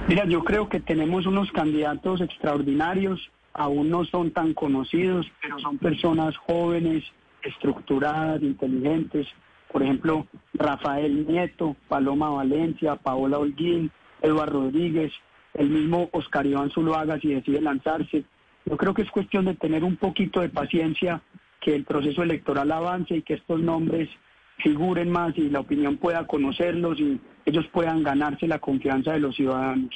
Mira, 0.07 0.25
yo 0.25 0.43
creo 0.43 0.69
que 0.69 0.79
tenemos 0.79 1.25
unos 1.25 1.51
candidatos 1.51 2.21
extraordinarios, 2.21 3.31
aún 3.53 3.89
no 3.89 4.05
son 4.05 4.31
tan 4.31 4.53
conocidos, 4.53 5.25
pero 5.41 5.57
son 5.59 5.79
personas 5.79 6.37
jóvenes, 6.37 7.03
estructuradas, 7.41 8.41
inteligentes. 8.43 9.27
Por 9.71 9.81
ejemplo, 9.81 10.27
Rafael 10.53 11.25
Nieto, 11.27 11.75
Paloma 11.87 12.29
Valencia, 12.29 12.97
Paola 12.97 13.39
Holguín, 13.39 13.91
Eduardo 14.21 14.61
Rodríguez, 14.61 15.11
el 15.55 15.69
mismo 15.69 16.09
Oscar 16.11 16.45
Iván 16.45 16.69
Zuluaga 16.69 17.19
si 17.19 17.29
decide 17.29 17.61
lanzarse. 17.61 18.25
Yo 18.65 18.77
creo 18.77 18.93
que 18.93 19.03
es 19.03 19.11
cuestión 19.11 19.45
de 19.45 19.55
tener 19.55 19.83
un 19.83 19.95
poquito 19.95 20.41
de 20.41 20.49
paciencia, 20.49 21.21
que 21.61 21.75
el 21.75 21.83
proceso 21.83 22.23
electoral 22.23 22.71
avance 22.71 23.15
y 23.15 23.21
que 23.21 23.35
estos 23.35 23.59
nombres 23.59 24.09
figuren 24.57 25.09
más 25.09 25.37
y 25.37 25.49
la 25.49 25.59
opinión 25.59 25.97
pueda 25.97 26.25
conocerlos 26.25 26.99
y 26.99 27.19
ellos 27.45 27.65
puedan 27.71 28.03
ganarse 28.03 28.47
la 28.47 28.59
confianza 28.59 29.13
de 29.13 29.19
los 29.19 29.35
ciudadanos. 29.35 29.93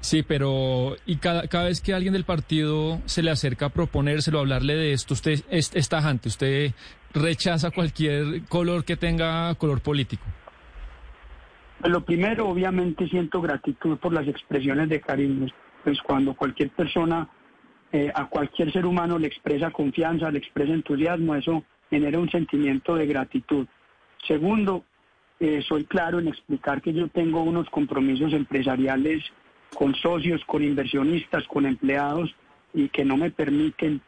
Sí, 0.00 0.24
pero 0.24 0.96
y 1.06 1.16
cada, 1.16 1.46
cada 1.46 1.66
vez 1.66 1.80
que 1.80 1.94
alguien 1.94 2.12
del 2.12 2.24
partido 2.24 3.00
se 3.04 3.22
le 3.22 3.30
acerca 3.30 3.66
a 3.66 3.68
proponérselo, 3.68 4.38
a 4.38 4.40
hablarle 4.40 4.74
de 4.74 4.92
esto, 4.92 5.14
usted 5.14 5.44
es, 5.48 5.70
es 5.74 5.88
tajante, 5.88 6.28
usted 6.28 6.72
rechaza 7.14 7.70
cualquier 7.70 8.42
color 8.48 8.84
que 8.84 8.96
tenga 8.96 9.54
color 9.54 9.80
político. 9.80 10.24
Lo 11.84 12.04
primero, 12.04 12.48
obviamente, 12.48 13.08
siento 13.08 13.40
gratitud 13.40 13.96
por 13.98 14.12
las 14.12 14.26
expresiones 14.26 14.88
de 14.88 15.00
cariño 15.00 15.46
pues 15.82 16.00
cuando 16.02 16.34
cualquier 16.34 16.70
persona, 16.70 17.28
eh, 17.92 18.10
a 18.14 18.26
cualquier 18.26 18.72
ser 18.72 18.86
humano 18.86 19.18
le 19.18 19.26
expresa 19.26 19.70
confianza, 19.70 20.30
le 20.30 20.38
expresa 20.38 20.72
entusiasmo, 20.72 21.34
eso 21.34 21.64
genera 21.90 22.18
un 22.18 22.30
sentimiento 22.30 22.94
de 22.94 23.06
gratitud. 23.06 23.66
Segundo, 24.26 24.84
eh, 25.40 25.62
soy 25.68 25.84
claro 25.84 26.20
en 26.20 26.28
explicar 26.28 26.80
que 26.80 26.92
yo 26.92 27.08
tengo 27.08 27.42
unos 27.42 27.68
compromisos 27.70 28.32
empresariales 28.32 29.24
con 29.74 29.94
socios, 29.94 30.44
con 30.44 30.62
inversionistas, 30.62 31.44
con 31.48 31.66
empleados 31.66 32.34
y 32.72 32.88
que 32.88 33.04
no 33.04 33.16
me 33.16 33.30
permiten 33.30 34.00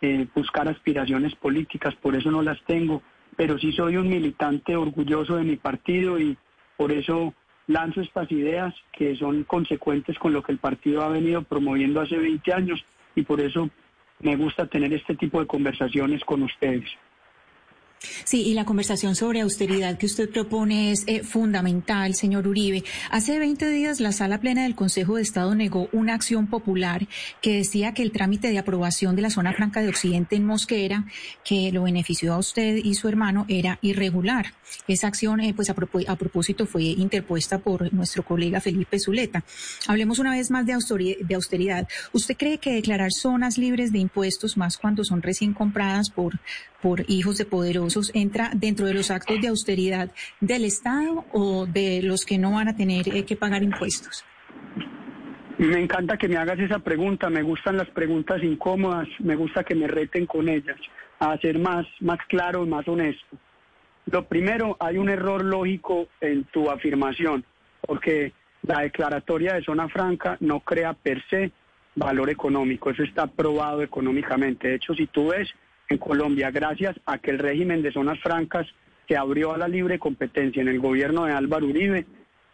eh, 0.00 0.26
buscar 0.34 0.68
aspiraciones 0.68 1.34
políticas, 1.34 1.94
por 1.96 2.14
eso 2.14 2.30
no 2.30 2.42
las 2.42 2.62
tengo, 2.64 3.02
pero 3.36 3.58
sí 3.58 3.72
soy 3.72 3.96
un 3.96 4.08
militante 4.08 4.76
orgulloso 4.76 5.36
de 5.36 5.44
mi 5.44 5.56
partido 5.56 6.18
y 6.18 6.36
por 6.76 6.92
eso 6.92 7.34
lanzo 7.66 8.00
estas 8.00 8.30
ideas 8.30 8.74
que 8.92 9.16
son 9.16 9.44
consecuentes 9.44 10.18
con 10.18 10.32
lo 10.32 10.42
que 10.42 10.52
el 10.52 10.58
partido 10.58 11.02
ha 11.02 11.08
venido 11.08 11.42
promoviendo 11.42 12.00
hace 12.00 12.16
20 12.16 12.52
años 12.52 12.84
y 13.14 13.22
por 13.22 13.40
eso 13.40 13.70
me 14.20 14.36
gusta 14.36 14.66
tener 14.66 14.92
este 14.92 15.14
tipo 15.14 15.40
de 15.40 15.46
conversaciones 15.46 16.24
con 16.24 16.42
ustedes. 16.42 16.88
Sí, 18.26 18.42
y 18.42 18.54
la 18.54 18.64
conversación 18.64 19.14
sobre 19.14 19.40
austeridad 19.40 19.98
que 19.98 20.06
usted 20.06 20.28
propone 20.28 20.90
es 20.90 21.04
eh, 21.06 21.22
fundamental, 21.22 22.16
señor 22.16 22.48
Uribe. 22.48 22.82
Hace 23.08 23.38
20 23.38 23.70
días 23.70 24.00
la 24.00 24.10
Sala 24.10 24.40
Plena 24.40 24.64
del 24.64 24.74
Consejo 24.74 25.14
de 25.14 25.22
Estado 25.22 25.54
negó 25.54 25.88
una 25.92 26.14
acción 26.14 26.48
popular 26.48 27.06
que 27.40 27.58
decía 27.58 27.94
que 27.94 28.02
el 28.02 28.10
trámite 28.10 28.50
de 28.50 28.58
aprobación 28.58 29.14
de 29.14 29.22
la 29.22 29.30
zona 29.30 29.52
franca 29.52 29.80
de 29.80 29.90
Occidente 29.90 30.34
en 30.34 30.44
Mosquera, 30.44 31.04
que 31.44 31.70
lo 31.70 31.84
benefició 31.84 32.34
a 32.34 32.38
usted 32.38 32.78
y 32.82 32.94
su 32.94 33.06
hermano, 33.06 33.44
era 33.46 33.78
irregular. 33.80 34.54
Esa 34.88 35.06
acción, 35.06 35.38
eh, 35.38 35.54
pues 35.54 35.70
a, 35.70 35.74
propósito, 35.74 36.66
fue 36.66 36.82
interpuesta 36.82 37.60
por 37.60 37.92
nuestro 37.92 38.24
colega 38.24 38.60
Felipe 38.60 38.98
Zuleta. 38.98 39.44
Hablemos 39.86 40.18
una 40.18 40.32
vez 40.32 40.50
más 40.50 40.66
de 40.66 40.72
austeridad. 40.72 41.86
¿Usted 42.12 42.36
cree 42.36 42.58
que 42.58 42.74
declarar 42.74 43.12
zonas 43.12 43.56
libres 43.56 43.92
de 43.92 44.00
impuestos, 44.00 44.56
más 44.56 44.78
cuando 44.78 45.04
son 45.04 45.22
recién 45.22 45.54
compradas 45.54 46.10
por, 46.10 46.40
por 46.82 47.08
hijos 47.08 47.38
de 47.38 47.44
poderosos, 47.44 48.10
entra 48.20 48.50
dentro 48.54 48.86
de 48.86 48.94
los 48.94 49.10
actos 49.10 49.40
de 49.40 49.48
austeridad 49.48 50.10
del 50.40 50.64
Estado 50.64 51.24
o 51.32 51.66
de 51.66 52.00
los 52.02 52.24
que 52.24 52.38
no 52.38 52.52
van 52.52 52.68
a 52.68 52.76
tener 52.76 53.08
eh, 53.14 53.24
que 53.24 53.36
pagar 53.36 53.62
impuestos? 53.62 54.24
Me 55.58 55.80
encanta 55.80 56.18
que 56.18 56.28
me 56.28 56.36
hagas 56.36 56.58
esa 56.58 56.80
pregunta, 56.80 57.30
me 57.30 57.42
gustan 57.42 57.78
las 57.78 57.88
preguntas 57.88 58.42
incómodas, 58.42 59.08
me 59.20 59.36
gusta 59.36 59.64
que 59.64 59.74
me 59.74 59.86
reten 59.86 60.26
con 60.26 60.48
ellas, 60.48 60.76
a 61.18 61.36
ser 61.38 61.58
más, 61.58 61.86
más 62.00 62.18
claro 62.28 62.66
más 62.66 62.86
honesto. 62.86 63.38
Lo 64.06 64.26
primero, 64.26 64.76
hay 64.78 64.98
un 64.98 65.08
error 65.08 65.42
lógico 65.44 66.08
en 66.20 66.44
tu 66.44 66.70
afirmación, 66.70 67.44
porque 67.80 68.32
la 68.62 68.82
declaratoria 68.82 69.54
de 69.54 69.64
zona 69.64 69.88
franca 69.88 70.36
no 70.40 70.60
crea 70.60 70.92
per 70.92 71.22
se 71.30 71.50
valor 71.96 72.28
económico, 72.30 72.90
eso 72.90 73.02
está 73.02 73.26
probado 73.26 73.82
económicamente. 73.82 74.68
De 74.68 74.74
hecho, 74.74 74.94
si 74.94 75.06
tú 75.06 75.28
ves 75.28 75.48
en 75.88 75.98
Colombia, 75.98 76.50
gracias 76.50 76.96
a 77.06 77.18
que 77.18 77.30
el 77.30 77.38
régimen 77.38 77.82
de 77.82 77.92
zonas 77.92 78.18
francas 78.20 78.66
se 79.06 79.16
abrió 79.16 79.52
a 79.52 79.58
la 79.58 79.68
libre 79.68 79.98
competencia 79.98 80.62
en 80.62 80.68
el 80.68 80.80
gobierno 80.80 81.24
de 81.24 81.32
Álvaro 81.32 81.66
Uribe, 81.66 82.06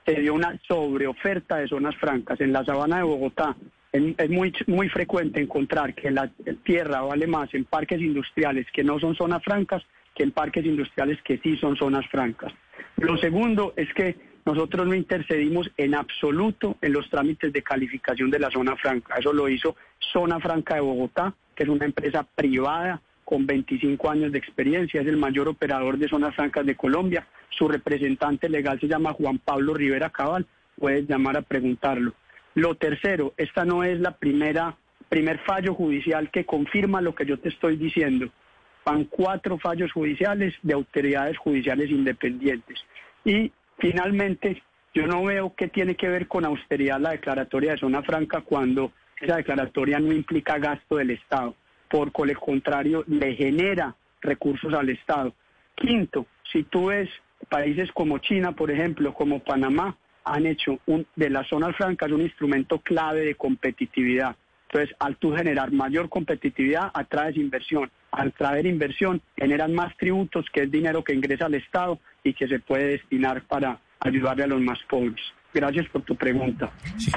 se 0.04 0.20
dio 0.20 0.34
una 0.34 0.58
sobreoferta 0.68 1.56
de 1.56 1.68
zonas 1.68 1.96
francas. 1.96 2.40
En 2.40 2.52
la 2.52 2.64
sabana 2.64 2.98
de 2.98 3.04
Bogotá 3.04 3.56
es, 3.92 4.30
muy, 4.30 4.52
muy 4.66 4.88
frecuente 4.88 5.40
encontrar 5.40 5.94
que 5.94 6.10
la 6.10 6.30
tierra 6.64 7.02
vale 7.02 7.26
más 7.26 7.52
en 7.54 7.64
parques 7.64 8.00
industriales 8.00 8.66
que 8.72 8.84
no 8.84 8.98
son 8.98 9.14
zonas 9.14 9.42
francas 9.42 9.82
que 10.14 10.24
en 10.24 10.32
parques 10.32 10.64
industriales 10.64 11.18
que 11.22 11.38
sí 11.38 11.56
son 11.56 11.76
zonas 11.76 12.06
francas. 12.10 12.52
Lo 12.96 13.16
segundo 13.16 13.72
es 13.76 13.92
que 13.94 14.16
nosotros 14.44 14.86
no 14.86 14.94
intercedimos 14.94 15.70
en 15.76 15.94
absoluto 15.94 16.76
en 16.80 16.92
los 16.92 17.08
trámites 17.08 17.52
de 17.52 17.62
calificación 17.62 18.30
de 18.30 18.40
la 18.40 18.50
zona 18.50 18.76
franca. 18.76 19.16
Eso 19.16 19.32
lo 19.32 19.48
hizo 19.48 19.76
Zona 20.12 20.40
Franca 20.40 20.74
de 20.74 20.80
Bogotá, 20.80 21.34
que 21.54 21.62
es 21.62 21.68
una 21.68 21.84
empresa 21.84 22.26
privada 22.34 23.00
con 23.32 23.46
25 23.46 24.10
años 24.10 24.30
de 24.30 24.36
experiencia, 24.36 25.00
es 25.00 25.06
el 25.06 25.16
mayor 25.16 25.48
operador 25.48 25.96
de 25.96 26.06
zonas 26.06 26.34
francas 26.34 26.66
de 26.66 26.74
Colombia. 26.74 27.26
Su 27.48 27.66
representante 27.66 28.46
legal 28.46 28.78
se 28.78 28.88
llama 28.88 29.14
Juan 29.14 29.38
Pablo 29.38 29.72
Rivera 29.72 30.10
Cabal, 30.10 30.44
puedes 30.78 31.08
llamar 31.08 31.38
a 31.38 31.40
preguntarlo. 31.40 32.12
Lo 32.54 32.74
tercero, 32.74 33.32
esta 33.38 33.64
no 33.64 33.84
es 33.84 33.98
la 34.00 34.18
primera 34.18 34.76
primer 35.08 35.38
fallo 35.46 35.72
judicial 35.72 36.30
que 36.30 36.44
confirma 36.44 37.00
lo 37.00 37.14
que 37.14 37.24
yo 37.24 37.38
te 37.38 37.48
estoy 37.48 37.78
diciendo. 37.78 38.28
Van 38.84 39.04
cuatro 39.04 39.56
fallos 39.56 39.90
judiciales 39.92 40.54
de 40.62 40.74
autoridades 40.74 41.38
judiciales 41.38 41.90
independientes. 41.90 42.84
Y 43.24 43.50
finalmente, 43.78 44.62
yo 44.92 45.06
no 45.06 45.24
veo 45.24 45.54
qué 45.56 45.68
tiene 45.68 45.94
que 45.94 46.10
ver 46.10 46.28
con 46.28 46.44
austeridad 46.44 47.00
la 47.00 47.12
declaratoria 47.12 47.72
de 47.72 47.78
zona 47.78 48.02
franca 48.02 48.42
cuando 48.42 48.92
esa 49.18 49.36
declaratoria 49.36 49.98
no 50.00 50.12
implica 50.12 50.58
gasto 50.58 50.96
del 50.96 51.12
Estado. 51.12 51.54
Por 51.92 52.10
el 52.30 52.38
contrario, 52.38 53.04
le 53.06 53.36
genera 53.36 53.94
recursos 54.22 54.72
al 54.72 54.88
Estado. 54.88 55.34
Quinto, 55.74 56.26
si 56.50 56.62
tú 56.62 56.86
ves 56.86 57.10
países 57.50 57.90
como 57.92 58.16
China, 58.16 58.52
por 58.52 58.70
ejemplo, 58.70 59.12
como 59.12 59.40
Panamá, 59.40 59.94
han 60.24 60.46
hecho 60.46 60.78
un, 60.86 61.06
de 61.16 61.28
las 61.28 61.46
zonas 61.48 61.76
francas 61.76 62.10
un 62.10 62.22
instrumento 62.22 62.78
clave 62.78 63.26
de 63.26 63.34
competitividad. 63.34 64.36
Entonces, 64.70 64.96
al 65.00 65.16
tú 65.16 65.34
generar 65.34 65.70
mayor 65.70 66.08
competitividad, 66.08 66.90
atraes 66.94 67.36
inversión. 67.36 67.90
Al 68.10 68.32
traer 68.32 68.64
inversión, 68.64 69.20
generan 69.36 69.74
más 69.74 69.94
tributos, 69.98 70.46
que 70.50 70.62
es 70.62 70.70
dinero 70.70 71.04
que 71.04 71.12
ingresa 71.12 71.44
al 71.44 71.54
Estado 71.54 71.98
y 72.24 72.32
que 72.32 72.48
se 72.48 72.58
puede 72.58 72.92
destinar 72.92 73.42
para 73.42 73.80
ayudarle 74.00 74.44
a 74.44 74.46
los 74.46 74.62
más 74.62 74.78
pobres. 74.88 75.20
Gracias 75.52 75.86
por 75.90 76.00
tu 76.02 76.16
pregunta. 76.16 76.72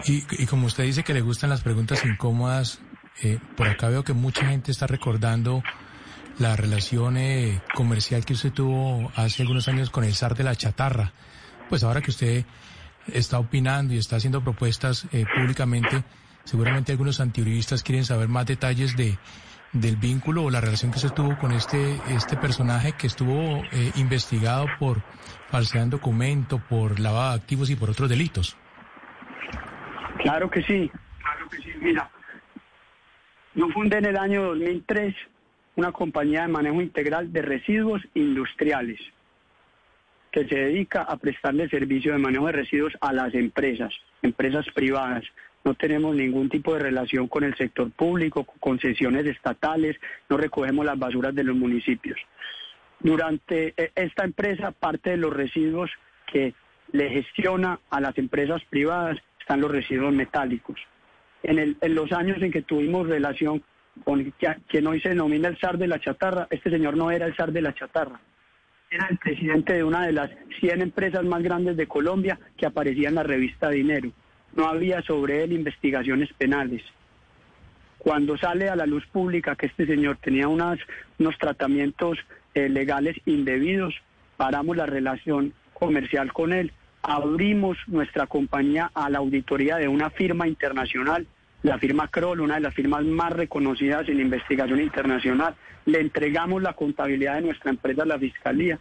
Y, 0.06 0.46
como 0.48 0.68
usted 0.68 0.84
dice 0.84 1.04
que 1.04 1.14
le 1.14 1.22
gustan 1.22 1.50
las 1.50 1.64
preguntas 1.64 2.06
incómodas, 2.06 2.82
eh, 3.24 3.40
por 3.56 3.68
acá 3.68 3.90
veo 3.90 4.04
que 4.04 4.14
mucha 4.14 4.46
gente 4.48 4.72
está 4.72 4.88
recordando 4.88 5.64
la 6.38 6.56
relación 6.56 7.18
eh, 7.18 7.62
comercial 7.74 8.26
que 8.26 8.34
usted 8.34 8.52
tuvo 8.52 9.12
hace 9.16 9.44
algunos 9.44 9.68
años 9.68 9.90
con 9.90 10.04
el 10.04 10.14
zar 10.14 10.36
de 10.36 10.44
la 10.44 10.56
chatarra. 10.56 11.14
Pues 11.70 11.84
ahora 11.84 12.02
que 12.02 12.12
usted 12.12 12.46
está 13.08 13.40
opinando 13.40 13.94
y 13.94 13.98
está 13.98 14.18
haciendo 14.18 14.44
propuestas 14.44 15.08
eh, 15.14 15.26
públicamente, 15.34 16.04
seguramente 16.44 16.92
algunos 16.92 17.20
antiuribistas 17.20 17.84
quieren 17.84 18.06
saber 18.06 18.28
más 18.28 18.46
detalles 18.46 18.96
de 18.96 19.18
del 19.72 19.98
vínculo 19.98 20.46
o 20.46 20.50
la 20.50 20.62
relación 20.62 20.90
que 20.90 21.00
se 21.00 21.10
tuvo 21.10 21.38
con 21.38 21.52
este 21.52 22.00
este 22.08 22.38
personaje 22.38 22.94
que 22.94 23.08
estuvo 23.08 23.62
investigado 23.96 24.68
por 24.80 25.04
falsedad 25.50 25.84
en 25.84 25.90
documento, 25.90 26.60
por 26.70 26.98
lavado 26.98 27.32
de 27.32 27.36
activos 27.36 27.70
y 27.70 27.76
por 27.76 27.90
otros 27.90 28.08
delitos. 28.08 28.56
Claro 30.20 30.50
que 30.50 30.62
sí, 30.64 30.90
claro 31.20 31.50
que 31.50 31.58
sí. 31.58 31.72
Mira, 31.82 32.10
yo 33.56 33.70
fundé 33.70 33.98
en 33.98 34.06
el 34.06 34.18
año 34.18 34.44
2003 34.44 35.16
una 35.78 35.92
compañía 35.92 36.42
de 36.42 36.50
manejo 36.50 36.82
integral 36.82 37.32
de 37.32 37.42
residuos 37.42 38.02
industriales 38.14 39.00
que 40.32 40.46
se 40.48 40.56
dedica 40.56 41.04
a 41.04 41.16
prestarle 41.16 41.70
servicio 41.70 42.12
de 42.12 42.18
manejo 42.18 42.48
de 42.48 42.52
residuos 42.52 42.94
a 43.00 43.14
las 43.14 43.34
empresas, 43.34 43.94
empresas 44.22 44.66
privadas. 44.76 45.24
No 45.64 45.74
tenemos 45.76 46.14
ningún 46.14 46.50
tipo 46.50 46.74
de 46.74 46.82
relación 46.82 47.30
con 47.30 47.46
el 47.46 47.56
sector 47.56 47.90
público, 47.92 48.44
con 48.44 48.60
concesiones 48.60 49.26
estatales, 49.26 49.96
no 50.30 50.36
recogemos 50.36 50.86
las 50.86 51.00
basuras 51.00 51.34
de 51.34 51.46
los 51.46 51.56
municipios. 51.56 52.20
Durante 53.00 53.74
e, 53.78 53.92
esta 53.96 54.26
empresa, 54.26 54.72
parte 54.72 55.12
de 55.12 55.18
los 55.18 55.34
residuos 55.34 55.90
que 56.28 56.54
le 56.92 57.10
gestiona 57.10 57.80
a 57.90 58.02
las 58.02 58.18
empresas 58.18 58.62
privadas 58.70 59.18
están 59.40 59.62
los 59.62 59.72
residuos 59.72 60.14
metálicos. 60.14 60.78
En, 61.48 61.78
los 61.94 62.12
años 62.12 62.42
en 62.42 62.52
que 62.52 62.64
tuvimos 62.64 63.08
relación 63.08 63.62
con 64.04 64.34
quien 64.68 64.88
hoy 64.88 65.00
se 65.00 65.10
denomina 65.10 65.48
el 65.48 65.58
zar 65.58 65.78
de 65.78 65.88
la 65.88 66.00
chatarra, 66.00 66.48
este 66.50 66.72
señor 66.72 66.98
no 66.98 67.12
era 67.12 67.28
el 67.28 67.36
zar 67.36 67.52
de 67.52 67.62
la 67.62 67.74
chatarra, 67.74 68.20
era 68.90 69.08
el 69.10 69.18
presidente 69.18 69.74
de 69.74 69.84
una 69.84 70.08
de 70.08 70.12
las 70.12 70.32
100 70.60 70.82
empresas 70.82 71.24
más 71.24 71.44
grandes 71.44 71.78
de 71.78 71.88
Colombia 71.88 72.40
que 72.58 72.66
aparecía 72.66 73.10
en 73.10 73.16
la 73.16 73.24
revista 73.24 73.70
Dinero. 73.70 74.12
No 74.56 74.68
había 74.68 75.04
sobre 75.04 75.44
él 75.44 75.54
investigaciones 75.54 76.34
penales. 76.34 76.82
Cuando 78.00 78.38
sale 78.38 78.70
a 78.70 78.76
la 78.76 78.88
luz 78.88 79.06
pública 79.08 79.56
que 79.56 79.68
este 79.68 79.86
señor 79.86 80.18
tenía 80.18 80.48
unos 80.48 80.80
tratamientos 81.40 82.18
eh, 82.56 82.70
legales 82.70 83.18
indebidos, 83.26 83.94
paramos 84.36 84.78
la 84.78 84.88
relación 84.88 85.54
comercial 85.74 86.34
con 86.34 86.54
él, 86.54 86.72
abrimos 87.04 87.78
nuestra 87.86 88.26
compañía 88.26 88.90
a 88.96 89.10
la 89.12 89.20
auditoría 89.20 89.78
de 89.78 89.88
una 89.88 90.10
firma 90.10 90.48
internacional, 90.48 91.28
la 91.66 91.80
firma 91.80 92.08
Kroll, 92.08 92.42
una 92.42 92.56
de 92.56 92.62
las 92.62 92.76
firmas 92.76 93.04
más 93.04 93.34
reconocidas 93.34 94.08
en 94.08 94.20
investigación 94.20 94.80
internacional, 94.80 95.56
le 95.86 96.00
entregamos 96.00 96.62
la 96.62 96.74
contabilidad 96.74 97.36
de 97.36 97.42
nuestra 97.42 97.72
empresa 97.72 98.04
a 98.04 98.06
la 98.06 98.20
Fiscalía, 98.20 98.78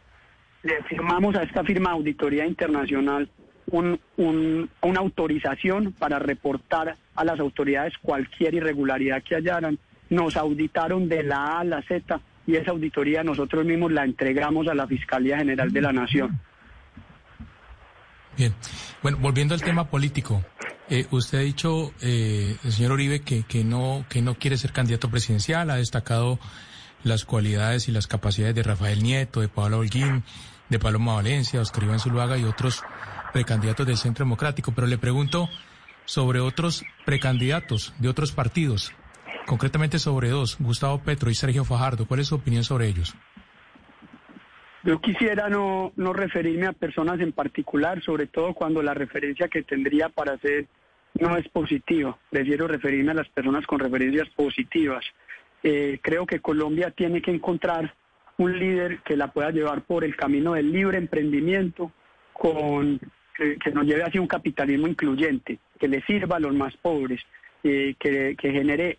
le 0.62 0.82
firmamos 0.82 1.34
a 1.34 1.42
esta 1.42 1.64
firma 1.64 1.92
auditoría 1.92 2.46
internacional 2.46 3.28
una 3.70 5.00
autorización 5.00 5.92
para 5.92 6.18
reportar 6.18 6.96
a 7.14 7.24
las 7.24 7.40
autoridades 7.40 7.94
cualquier 8.02 8.54
irregularidad 8.54 9.22
que 9.22 9.36
hallaran, 9.36 9.78
nos 10.10 10.36
auditaron 10.36 11.08
de 11.08 11.22
la 11.22 11.38
A 11.38 11.60
a 11.60 11.64
la 11.64 11.82
Z 11.82 12.20
y 12.46 12.56
esa 12.56 12.72
auditoría 12.72 13.24
nosotros 13.24 13.64
mismos 13.64 13.92
la 13.92 14.04
entregamos 14.04 14.68
a 14.68 14.74
la 14.74 14.86
Fiscalía 14.86 15.38
General 15.38 15.72
de 15.72 15.80
la 15.80 15.92
Nación. 15.92 16.38
Bien, 18.36 18.54
bueno, 19.02 19.18
volviendo 19.20 19.54
al 19.54 19.62
tema 19.62 19.88
político, 19.88 20.42
eh, 20.88 21.06
usted 21.10 21.38
ha 21.38 21.42
dicho, 21.42 21.92
eh, 22.00 22.56
el 22.64 22.72
señor 22.72 22.92
Uribe, 22.92 23.20
que, 23.20 23.44
que, 23.44 23.64
no, 23.64 24.04
que 24.08 24.22
no 24.22 24.34
quiere 24.34 24.56
ser 24.56 24.72
candidato 24.72 25.10
presidencial, 25.10 25.70
ha 25.70 25.76
destacado 25.76 26.38
las 27.04 27.24
cualidades 27.24 27.88
y 27.88 27.92
las 27.92 28.06
capacidades 28.06 28.54
de 28.54 28.62
Rafael 28.62 29.02
Nieto, 29.02 29.40
de 29.40 29.48
Pablo 29.48 29.78
Holguín, 29.78 30.24
de 30.68 30.78
Paloma 30.78 31.14
Valencia, 31.14 31.60
Oscar 31.60 31.84
Iván 31.84 32.00
Zuluaga 32.00 32.38
y 32.38 32.44
otros 32.44 32.82
precandidatos 33.32 33.86
del 33.86 33.98
Centro 33.98 34.24
Democrático, 34.24 34.72
pero 34.74 34.86
le 34.86 34.98
pregunto 34.98 35.48
sobre 36.06 36.40
otros 36.40 36.84
precandidatos 37.04 37.92
de 37.98 38.08
otros 38.08 38.32
partidos 38.32 38.92
concretamente 39.46 39.98
sobre 39.98 40.30
dos, 40.30 40.56
Gustavo 40.58 40.98
Petro 41.02 41.30
y 41.30 41.34
Sergio 41.34 41.64
Fajardo. 41.64 42.06
¿Cuál 42.06 42.20
es 42.20 42.28
su 42.28 42.34
opinión 42.34 42.64
sobre 42.64 42.88
ellos? 42.88 43.14
Yo 44.84 45.00
quisiera 45.00 45.48
no, 45.48 45.92
no 45.96 46.12
referirme 46.12 46.66
a 46.66 46.72
personas 46.72 47.18
en 47.20 47.32
particular, 47.32 48.02
sobre 48.02 48.26
todo 48.26 48.52
cuando 48.52 48.82
la 48.82 48.92
referencia 48.92 49.48
que 49.48 49.62
tendría 49.62 50.10
para 50.10 50.34
hacer 50.34 50.66
no 51.14 51.36
es 51.38 51.48
positiva. 51.48 52.18
Prefiero 52.28 52.68
referirme 52.68 53.12
a 53.12 53.14
las 53.14 53.28
personas 53.28 53.66
con 53.66 53.78
referencias 53.78 54.28
positivas. 54.30 55.02
Eh, 55.62 55.98
creo 56.02 56.26
que 56.26 56.40
Colombia 56.40 56.90
tiene 56.90 57.22
que 57.22 57.30
encontrar 57.30 57.94
un 58.36 58.58
líder 58.58 58.98
que 58.98 59.16
la 59.16 59.28
pueda 59.28 59.50
llevar 59.50 59.82
por 59.82 60.04
el 60.04 60.16
camino 60.16 60.52
del 60.52 60.70
libre 60.70 60.98
emprendimiento, 60.98 61.90
con 62.34 63.00
que, 63.36 63.56
nos 63.72 63.86
lleve 63.86 64.02
hacia 64.02 64.20
un 64.20 64.26
capitalismo 64.26 64.86
incluyente, 64.86 65.58
que 65.78 65.88
le 65.88 66.02
sirva 66.02 66.36
a 66.36 66.40
los 66.40 66.54
más 66.54 66.76
pobres, 66.76 67.22
eh, 67.62 67.94
que, 67.98 68.36
que 68.36 68.52
genere 68.52 68.98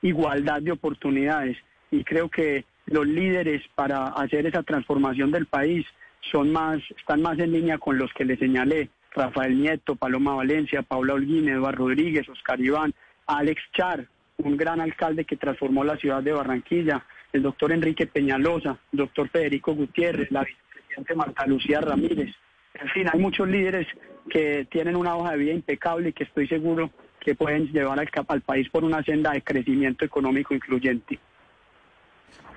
igualdad 0.00 0.62
de 0.62 0.72
oportunidades. 0.72 1.58
Y 1.90 2.04
creo 2.04 2.30
que 2.30 2.64
los 2.86 3.06
líderes 3.06 3.62
para 3.74 4.08
hacer 4.08 4.46
esa 4.46 4.62
transformación 4.62 5.30
del 5.30 5.46
país 5.46 5.86
son 6.30 6.52
más, 6.52 6.80
están 6.96 7.22
más 7.22 7.38
en 7.38 7.52
línea 7.52 7.78
con 7.78 7.98
los 7.98 8.12
que 8.12 8.24
le 8.24 8.36
señalé. 8.36 8.88
Rafael 9.12 9.58
Nieto, 9.60 9.96
Paloma 9.96 10.34
Valencia, 10.34 10.82
Paula 10.82 11.14
Holguín, 11.14 11.48
Eduardo 11.48 11.88
Rodríguez, 11.88 12.28
Oscar 12.28 12.60
Iván, 12.60 12.92
Alex 13.26 13.62
Char, 13.72 14.06
un 14.38 14.56
gran 14.56 14.80
alcalde 14.80 15.24
que 15.24 15.36
transformó 15.36 15.84
la 15.84 15.96
ciudad 15.96 16.22
de 16.22 16.32
Barranquilla, 16.32 17.04
el 17.32 17.42
doctor 17.42 17.72
Enrique 17.72 18.06
Peñalosa, 18.06 18.78
el 18.92 18.98
doctor 18.98 19.28
Federico 19.30 19.74
Gutiérrez, 19.74 20.30
la 20.30 20.44
vicepresidenta 20.44 21.14
Marta 21.14 21.46
Lucía 21.46 21.80
Ramírez. 21.80 22.34
En 22.74 22.88
fin, 22.90 23.06
hay 23.10 23.18
muchos 23.18 23.48
líderes 23.48 23.86
que 24.28 24.66
tienen 24.70 24.96
una 24.96 25.16
hoja 25.16 25.32
de 25.32 25.38
vida 25.38 25.52
impecable 25.52 26.10
y 26.10 26.12
que 26.12 26.24
estoy 26.24 26.46
seguro 26.46 26.90
que 27.20 27.34
pueden 27.34 27.72
llevar 27.72 27.98
al, 27.98 28.08
al 28.28 28.40
país 28.42 28.68
por 28.68 28.84
una 28.84 29.02
senda 29.02 29.32
de 29.32 29.42
crecimiento 29.42 30.04
económico 30.04 30.54
incluyente. 30.54 31.18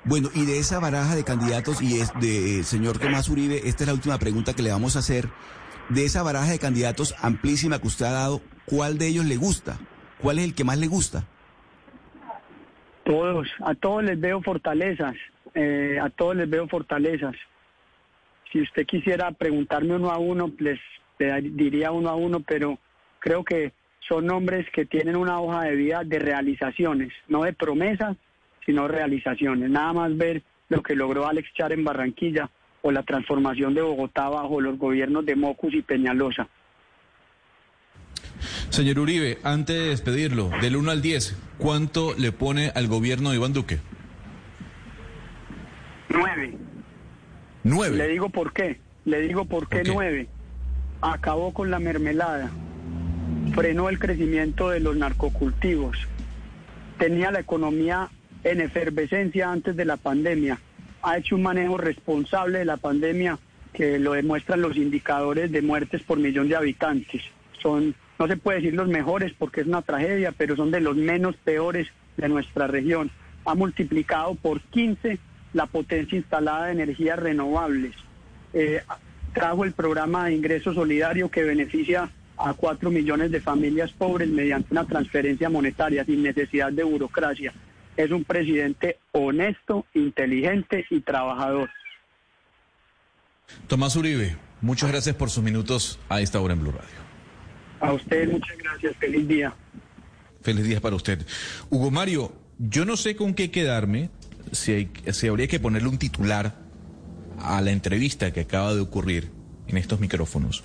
Bueno, 0.05 0.29
y 0.33 0.45
de 0.45 0.59
esa 0.59 0.79
baraja 0.79 1.15
de 1.15 1.23
candidatos 1.23 1.81
y 1.81 1.99
es 1.99 2.11
de 2.19 2.63
señor 2.63 2.97
Tomás 2.97 3.29
Uribe, 3.29 3.67
esta 3.67 3.83
es 3.83 3.87
la 3.87 3.93
última 3.93 4.17
pregunta 4.17 4.53
que 4.53 4.63
le 4.63 4.71
vamos 4.71 4.95
a 4.95 4.99
hacer. 4.99 5.29
De 5.89 6.05
esa 6.05 6.23
baraja 6.23 6.51
de 6.51 6.59
candidatos 6.59 7.15
amplísima 7.21 7.79
que 7.79 7.87
usted 7.87 8.05
ha 8.05 8.11
dado, 8.11 8.41
¿cuál 8.65 8.97
de 8.97 9.07
ellos 9.07 9.25
le 9.25 9.35
gusta? 9.37 9.77
¿Cuál 10.21 10.39
es 10.39 10.45
el 10.45 10.55
que 10.55 10.63
más 10.63 10.77
le 10.77 10.87
gusta? 10.87 11.25
Todos, 13.03 13.47
a 13.65 13.73
todos 13.73 14.03
les 14.03 14.19
veo 14.19 14.41
fortalezas, 14.41 15.15
eh, 15.55 15.97
a 16.01 16.09
todos 16.09 16.35
les 16.35 16.49
veo 16.49 16.67
fortalezas. 16.67 17.35
Si 18.51 18.61
usted 18.61 18.85
quisiera 18.85 19.31
preguntarme 19.31 19.95
uno 19.95 20.11
a 20.11 20.17
uno, 20.17 20.51
les 20.59 20.79
diría 21.17 21.91
uno 21.91 22.09
a 22.09 22.15
uno, 22.15 22.39
pero 22.39 22.79
creo 23.19 23.43
que 23.43 23.73
son 24.07 24.25
nombres 24.25 24.65
que 24.71 24.85
tienen 24.85 25.15
una 25.15 25.39
hoja 25.39 25.63
de 25.63 25.75
vida 25.75 26.03
de 26.03 26.19
realizaciones, 26.19 27.11
no 27.27 27.43
de 27.43 27.53
promesas, 27.53 28.15
sino 28.65 28.87
realizaciones. 28.87 29.69
Nada 29.69 29.93
más 29.93 30.17
ver 30.17 30.43
lo 30.69 30.83
que 30.83 30.95
logró 30.95 31.27
Alex 31.27 31.49
Char 31.53 31.71
en 31.71 31.83
Barranquilla 31.83 32.49
o 32.81 32.91
la 32.91 33.03
transformación 33.03 33.73
de 33.73 33.81
Bogotá 33.81 34.29
bajo 34.29 34.61
los 34.61 34.77
gobiernos 34.77 35.25
de 35.25 35.35
Mocus 35.35 35.73
y 35.73 35.81
Peñalosa. 35.81 36.47
Señor 38.69 38.99
Uribe, 38.99 39.39
antes 39.43 39.75
de 39.75 39.89
despedirlo, 39.89 40.49
del 40.61 40.75
1 40.75 40.91
al 40.91 41.01
10, 41.01 41.37
¿cuánto 41.57 42.13
le 42.17 42.31
pone 42.31 42.71
al 42.75 42.87
gobierno 42.87 43.31
de 43.31 43.35
Iván 43.35 43.53
Duque? 43.53 43.79
Nueve. 47.63 47.97
Le 47.97 48.07
digo 48.07 48.29
por 48.29 48.53
qué. 48.53 48.79
Le 49.05 49.21
digo 49.21 49.45
por 49.45 49.67
qué 49.67 49.77
¿Por 49.77 49.85
qué? 49.85 49.91
nueve. 49.91 50.27
Acabó 51.01 51.53
con 51.53 51.71
la 51.71 51.79
mermelada. 51.79 52.49
Frenó 53.53 53.89
el 53.89 53.99
crecimiento 53.99 54.69
de 54.69 54.79
los 54.79 54.95
narcocultivos. 54.95 55.97
Tenía 56.97 57.31
la 57.31 57.39
economía 57.39 58.09
en 58.43 58.61
efervescencia 58.61 59.51
antes 59.51 59.75
de 59.75 59.85
la 59.85 59.97
pandemia. 59.97 60.59
Ha 61.01 61.17
hecho 61.17 61.35
un 61.35 61.43
manejo 61.43 61.77
responsable 61.77 62.59
de 62.59 62.65
la 62.65 62.77
pandemia 62.77 63.39
que 63.73 63.99
lo 63.99 64.13
demuestran 64.13 64.61
los 64.61 64.77
indicadores 64.77 65.51
de 65.51 65.61
muertes 65.61 66.03
por 66.03 66.19
millón 66.19 66.49
de 66.49 66.55
habitantes. 66.55 67.21
Son, 67.61 67.95
no 68.17 68.27
se 68.27 68.37
puede 68.37 68.59
decir 68.59 68.73
los 68.73 68.87
mejores 68.87 69.33
porque 69.37 69.61
es 69.61 69.67
una 69.67 69.81
tragedia, 69.81 70.33
pero 70.37 70.55
son 70.55 70.71
de 70.71 70.81
los 70.81 70.95
menos 70.95 71.35
peores 71.37 71.87
de 72.17 72.29
nuestra 72.29 72.67
región. 72.67 73.11
Ha 73.45 73.55
multiplicado 73.55 74.35
por 74.35 74.61
15 74.61 75.19
la 75.53 75.65
potencia 75.65 76.17
instalada 76.17 76.67
de 76.67 76.73
energías 76.73 77.19
renovables. 77.19 77.95
Eh, 78.53 78.81
trajo 79.33 79.63
el 79.63 79.73
programa 79.73 80.25
de 80.25 80.35
ingreso 80.35 80.73
solidario 80.73 81.29
que 81.29 81.43
beneficia 81.43 82.09
a 82.37 82.53
4 82.53 82.89
millones 82.89 83.31
de 83.31 83.41
familias 83.41 83.91
pobres 83.91 84.29
mediante 84.29 84.69
una 84.71 84.85
transferencia 84.85 85.49
monetaria 85.49 86.05
sin 86.05 86.23
necesidad 86.23 86.71
de 86.71 86.83
burocracia. 86.83 87.53
Es 87.99 88.11
un 88.11 88.23
presidente 88.23 88.97
honesto, 89.11 89.85
inteligente 89.93 90.85
y 90.89 91.01
trabajador. 91.01 91.69
Tomás 93.67 93.93
Uribe, 93.97 94.37
muchas 94.61 94.89
gracias 94.89 95.17
por 95.17 95.29
sus 95.29 95.43
minutos 95.43 95.99
a 96.07 96.21
esta 96.21 96.39
hora 96.39 96.53
en 96.53 96.61
Blue 96.61 96.71
Radio. 96.71 96.87
A 97.81 97.91
usted 97.91 98.31
muchas 98.31 98.57
gracias. 98.57 98.95
Feliz 98.95 99.27
día. 99.27 99.53
Feliz 100.41 100.63
día 100.65 100.79
para 100.79 100.95
usted. 100.95 101.25
Hugo 101.69 101.91
Mario, 101.91 102.33
yo 102.57 102.85
no 102.85 102.95
sé 102.95 103.17
con 103.17 103.33
qué 103.33 103.51
quedarme, 103.51 104.09
si, 104.53 104.71
hay- 104.71 104.91
si 105.11 105.27
habría 105.27 105.49
que 105.49 105.59
ponerle 105.59 105.89
un 105.89 105.97
titular 105.97 106.55
a 107.41 107.59
la 107.59 107.71
entrevista 107.71 108.31
que 108.31 108.39
acaba 108.39 108.73
de 108.73 108.79
ocurrir 108.79 109.29
en 109.67 109.75
estos 109.75 109.99
micrófonos. 109.99 110.63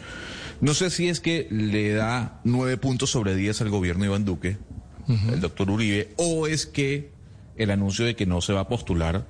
No 0.60 0.72
sé 0.72 0.88
si 0.90 1.08
es 1.08 1.18
que 1.18 1.48
le 1.50 1.94
da 1.94 2.40
nueve 2.44 2.76
puntos 2.76 3.10
sobre 3.10 3.34
diez 3.34 3.60
al 3.60 3.70
gobierno 3.70 4.04
de 4.04 4.10
Iván 4.10 4.24
Duque, 4.24 4.56
el 5.08 5.40
doctor 5.40 5.68
Uribe, 5.68 6.10
o 6.16 6.46
es 6.46 6.64
que 6.66 7.10
el 7.56 7.70
anuncio 7.70 8.04
de 8.04 8.16
que 8.16 8.26
no 8.26 8.40
se 8.40 8.52
va 8.52 8.60
a 8.60 8.68
postular 8.68 9.26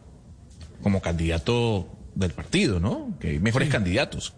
como 0.82 1.00
candidato 1.00 1.88
del 2.14 2.32
partido, 2.32 2.80
¿no? 2.80 3.16
Que 3.20 3.30
hay 3.30 3.38
mejores 3.38 3.68
candidatos. 3.68 4.34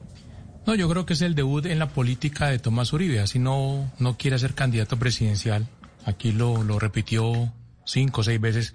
No, 0.67 0.75
yo 0.75 0.89
creo 0.89 1.07
que 1.07 1.13
es 1.13 1.23
el 1.23 1.35
debut 1.35 1.67
en 1.67 1.79
la 1.79 1.89
política 1.89 2.49
de 2.49 2.59
Tomás 2.59 2.93
Uribe, 2.93 3.21
así 3.21 3.39
no, 3.39 3.93
no 3.99 4.17
quiere 4.17 4.39
ser 4.39 4.55
candidato 4.55 4.99
presidencial. 4.99 5.69
Aquí 6.05 6.33
lo, 6.33 6.63
lo 6.63 6.79
repitió 6.79 7.53
cinco 7.85 8.21
o 8.23 8.25
seis 8.25 8.41
veces. 8.41 8.75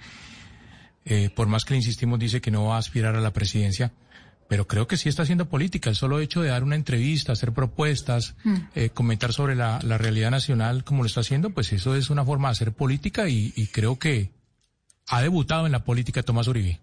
Eh, 1.04 1.30
por 1.36 1.48
más 1.48 1.66
que 1.66 1.74
le 1.74 1.78
insistimos, 1.80 2.20
dice 2.20 2.42
que 2.42 2.52
no 2.52 2.66
va 2.66 2.76
a 2.76 2.80
aspirar 2.80 3.16
a 3.16 3.22
la 3.22 3.34
presidencia. 3.34 3.92
Pero 4.48 4.68
creo 4.68 4.86
que 4.86 4.98
sí 4.98 5.08
está 5.08 5.24
haciendo 5.24 5.48
política. 5.48 5.90
El 5.90 5.96
solo 5.96 6.20
hecho 6.20 6.42
de 6.42 6.50
dar 6.50 6.64
una 6.64 6.76
entrevista, 6.76 7.32
hacer 7.32 7.54
propuestas, 7.54 8.36
eh, 8.76 8.90
comentar 8.90 9.32
sobre 9.32 9.56
la, 9.56 9.80
la 9.82 9.98
realidad 9.98 10.30
nacional 10.30 10.84
como 10.84 11.04
lo 11.04 11.08
está 11.08 11.22
haciendo, 11.22 11.52
pues 11.52 11.72
eso 11.72 11.96
es 11.96 12.10
una 12.10 12.26
forma 12.26 12.50
de 12.50 12.52
hacer 12.52 12.74
política 12.74 13.30
y, 13.30 13.54
y 13.56 13.68
creo 13.68 13.98
que 13.98 14.32
ha 15.12 15.22
debutado 15.22 15.66
en 15.66 15.74
la 15.74 15.84
política 15.84 16.24
Tomás 16.24 16.48
Uribe. 16.48 16.80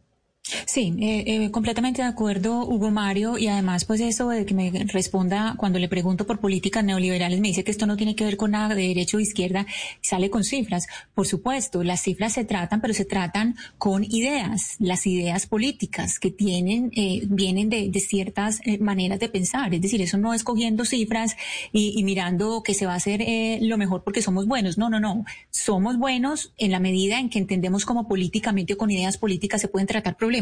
Sí, 0.66 0.94
eh, 0.98 1.24
eh, 1.26 1.50
completamente 1.50 2.00
de 2.00 2.08
acuerdo, 2.08 2.64
Hugo 2.64 2.90
Mario, 2.90 3.36
y 3.36 3.48
además, 3.48 3.84
pues 3.84 4.00
eso 4.00 4.30
de 4.30 4.46
que 4.46 4.54
me 4.54 4.70
responda 4.86 5.54
cuando 5.58 5.78
le 5.78 5.88
pregunto 5.88 6.26
por 6.26 6.40
políticas 6.40 6.82
neoliberales, 6.84 7.40
me 7.40 7.48
dice 7.48 7.64
que 7.64 7.70
esto 7.70 7.86
no 7.86 7.96
tiene 7.96 8.16
que 8.16 8.24
ver 8.24 8.36
con 8.38 8.52
nada 8.52 8.74
de 8.74 8.88
derecha 8.88 9.18
o 9.18 9.20
izquierda, 9.20 9.66
sale 10.00 10.30
con 10.30 10.44
cifras. 10.44 10.86
Por 11.14 11.26
supuesto, 11.26 11.84
las 11.84 12.02
cifras 12.02 12.32
se 12.32 12.44
tratan, 12.44 12.80
pero 12.80 12.94
se 12.94 13.04
tratan 13.04 13.56
con 13.76 14.04
ideas, 14.04 14.76
las 14.78 15.06
ideas 15.06 15.46
políticas 15.46 16.18
que 16.18 16.30
tienen, 16.30 16.92
eh, 16.96 17.22
vienen 17.28 17.68
de, 17.68 17.90
de 17.90 18.00
ciertas 18.00 18.60
eh, 18.64 18.78
maneras 18.78 19.20
de 19.20 19.28
pensar. 19.28 19.74
Es 19.74 19.82
decir, 19.82 20.00
eso 20.00 20.16
no 20.16 20.32
es 20.32 20.44
cogiendo 20.44 20.86
cifras 20.86 21.36
y, 21.72 21.98
y 21.98 22.04
mirando 22.04 22.62
que 22.62 22.72
se 22.72 22.86
va 22.86 22.94
a 22.94 22.96
hacer 22.96 23.20
eh, 23.20 23.58
lo 23.60 23.76
mejor 23.76 24.02
porque 24.02 24.22
somos 24.22 24.46
buenos. 24.46 24.78
No, 24.78 24.88
no, 24.88 24.98
no. 24.98 25.24
Somos 25.50 25.98
buenos 25.98 26.52
en 26.56 26.70
la 26.70 26.80
medida 26.80 27.18
en 27.18 27.28
que 27.28 27.38
entendemos 27.38 27.84
cómo 27.84 28.08
políticamente 28.08 28.72
o 28.72 28.78
con 28.78 28.90
ideas 28.90 29.18
políticas 29.18 29.60
se 29.60 29.68
pueden 29.68 29.86
tratar 29.86 30.16
problemas. 30.16 30.37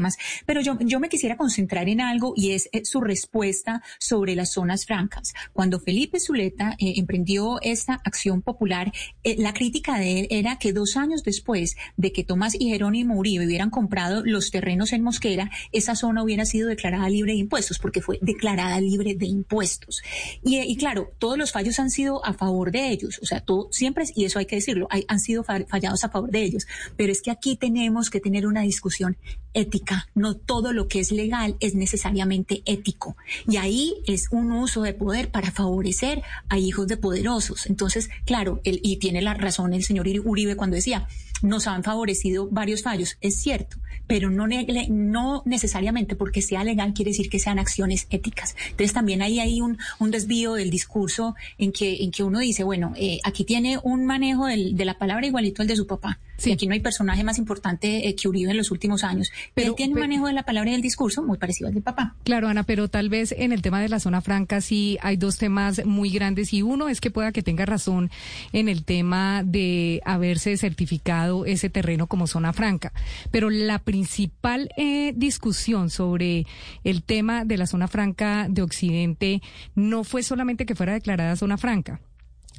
Pero 0.47 0.61
yo, 0.61 0.79
yo 0.81 1.01
me 1.01 1.09
quisiera 1.09 1.37
concentrar 1.37 1.89
en 1.89 2.01
algo 2.01 2.33
y 2.37 2.53
es 2.53 2.69
eh, 2.73 2.85
su 2.85 3.01
respuesta 3.01 3.83
sobre 3.99 4.35
las 4.35 4.53
zonas 4.53 4.85
francas. 4.87 5.35
Cuando 5.53 5.81
Felipe 5.81 6.21
Zuleta 6.21 6.77
eh, 6.79 6.95
emprendió 6.97 7.59
esta 7.63 7.95
acción 8.05 8.43
popular, 8.43 8.93
eh, 9.25 9.37
la 9.39 9.53
crítica 9.53 9.99
de 9.99 10.21
él 10.21 10.27
era 10.31 10.59
que 10.59 10.73
dos 10.73 10.97
años 10.97 11.23
después 11.23 11.77
de 11.97 12.13
que 12.13 12.25
Tomás 12.25 12.55
y 12.59 12.69
Jerónimo 12.71 13.17
Uribe 13.17 13.47
hubieran 13.47 13.71
comprado 13.71 14.23
los 14.25 14.51
terrenos 14.51 14.93
en 14.93 15.03
Mosquera, 15.03 15.51
esa 15.73 15.95
zona 15.95 16.23
hubiera 16.23 16.45
sido 16.45 16.69
declarada 16.69 17.09
libre 17.09 17.33
de 17.33 17.39
impuestos, 17.39 17.79
porque 17.79 18.01
fue 18.01 18.19
declarada 18.23 18.81
libre 18.81 19.15
de 19.15 19.27
impuestos. 19.27 20.03
Y, 20.43 20.57
eh, 20.57 20.65
y 20.67 20.77
claro, 20.77 21.13
todos 21.19 21.39
los 21.39 21.53
fallos 21.53 21.79
han 21.79 21.91
sido 21.91 22.25
a 22.25 22.33
favor 22.35 22.71
de 22.73 22.91
ellos, 22.91 23.19
o 23.23 23.27
sea, 23.27 23.41
todo, 23.41 23.69
siempre, 23.73 24.05
y 24.15 24.25
eso 24.25 24.39
hay 24.39 24.47
que 24.47 24.57
decirlo, 24.57 24.87
hay- 24.91 25.05
han 25.09 25.21
sido 25.21 25.43
fa- 25.45 25.65
fallados 25.69 26.05
a 26.05 26.09
favor 26.11 26.31
de 26.31 26.43
ellos. 26.43 26.67
Pero 26.97 27.13
es 27.13 27.23
que 27.23 27.31
aquí 27.31 27.57
tenemos 27.57 28.11
que 28.11 28.21
tener 28.21 28.47
una 28.47 28.63
discusión 28.63 29.17
ética. 29.55 29.86
No 30.14 30.35
todo 30.35 30.72
lo 30.72 30.88
que 30.88 31.01
es 31.01 31.12
legal 31.12 31.57
es 31.61 31.75
necesariamente 31.75 32.62
ético. 32.66 33.16
Y 33.49 33.57
ahí 33.57 33.94
es 34.07 34.29
un 34.31 34.53
uso 34.53 34.83
de 34.83 34.94
poder 34.94 35.31
para 35.31 35.51
favorecer 35.51 36.22
a 36.49 36.59
hijos 36.59 36.87
de 36.88 36.96
poderosos. 36.96 37.66
Entonces, 37.66 38.09
claro, 38.25 38.61
el- 38.64 38.81
y 38.83 38.96
tiene 38.96 39.22
la 39.22 39.35
razón 39.35 39.75
el 39.75 39.85
señor 39.85 40.07
Uribe 40.25 40.57
cuando 40.57 40.77
decía, 40.77 41.09
nos 41.42 41.66
han 41.66 41.83
favorecido 41.83 42.49
varios 42.51 42.83
fallos. 42.83 43.16
Es 43.20 43.40
cierto, 43.40 43.77
pero 44.07 44.31
no, 44.31 44.46
ne- 44.46 44.66
no 44.88 45.42
necesariamente 45.44 46.16
porque 46.16 46.42
sea 46.42 46.64
legal 46.64 46.94
quiere 46.94 47.11
decir 47.11 47.29
que 47.29 47.38
sean 47.38 47.59
acciones 47.59 48.07
éticas. 48.11 48.57
Entonces 48.70 48.92
también 48.92 49.22
ahí 49.22 49.40
hay 49.40 49.61
un, 49.61 49.79
un 49.99 50.11
desvío 50.11 50.55
del 50.55 50.70
discurso 50.70 51.35
en 51.59 51.72
que, 51.72 52.03
en 52.05 52.11
que 52.11 52.22
uno 52.22 52.38
dice, 52.38 52.64
bueno, 52.64 52.92
eh, 52.96 53.18
aquí 53.25 53.44
tiene 53.44 53.79
un 53.83 54.07
manejo 54.07 54.46
del- 54.46 54.77
de 54.77 54.85
la 54.85 54.99
palabra 54.99 55.27
igualito 55.27 55.62
al 55.62 55.68
de 55.68 55.77
su 55.77 55.87
papá. 55.87 56.18
Sí. 56.38 56.51
Y 56.51 56.53
aquí 56.53 56.66
no 56.66 56.75
hay 56.75 56.81
personaje 56.81 57.25
más 57.25 57.38
importante 57.38 58.07
eh, 58.09 58.14
que 58.14 58.29
Uribe 58.29 58.51
en 58.51 58.59
los 58.59 58.70
últimos 58.70 59.05
años. 59.05 59.31
Pero, 59.55 59.70
él 59.70 59.75
tiene 59.75 59.94
un 59.94 60.01
manejo 60.01 60.27
de 60.27 60.35
la 60.35 60.42
palabra 60.42 60.68
y 60.68 60.72
del 60.75 60.83
discurso 60.83 61.22
muy 61.22 61.38
parecido 61.38 61.68
al 61.68 61.75
del 61.75 61.83
papá. 61.83 62.14
Claro, 62.25 62.49
Ana, 62.49 62.62
pero 62.62 62.88
tal 62.88 63.09
vez 63.09 63.33
en 63.38 63.53
el 63.53 63.62
tema 63.62 63.81
de 63.81 63.88
la 63.88 64.01
zona 64.01 64.20
franca 64.20 64.61
sí 64.61 64.99
hay 65.01 65.16
dos 65.16 65.38
temas 65.38 65.85
muy 65.87 66.11
grandes 66.11 66.53
y 66.53 66.61
uno 66.61 66.88
es 66.90 67.01
que 67.01 67.11
pueda 67.11 67.33
que 67.33 67.42
tenga 67.42 67.64
razón 67.64 68.11
en 68.53 68.68
el 68.68 68.85
tema 68.85 69.42
de 69.44 70.03
haberse 70.05 70.57
certificado 70.59 71.26
ese 71.45 71.71
terreno 71.71 72.07
como 72.07 72.27
zona 72.27 72.53
franca. 72.53 72.93
Pero 73.31 73.51
la 73.51 73.79
principal 73.79 74.69
eh, 74.77 75.12
discusión 75.17 75.91
sobre 75.91 76.47
el 76.85 77.03
tema 77.03 77.45
de 77.45 77.57
la 77.57 77.67
zona 77.67 77.89
franca 77.89 78.47
de 78.49 78.62
Occidente 78.62 79.43
no 79.75 80.05
fue 80.05 80.23
solamente 80.23 80.67
que 80.67 80.75
fuera 80.75 80.95
declarada 80.95 81.37
zona 81.37 81.59
franca 81.59 82.01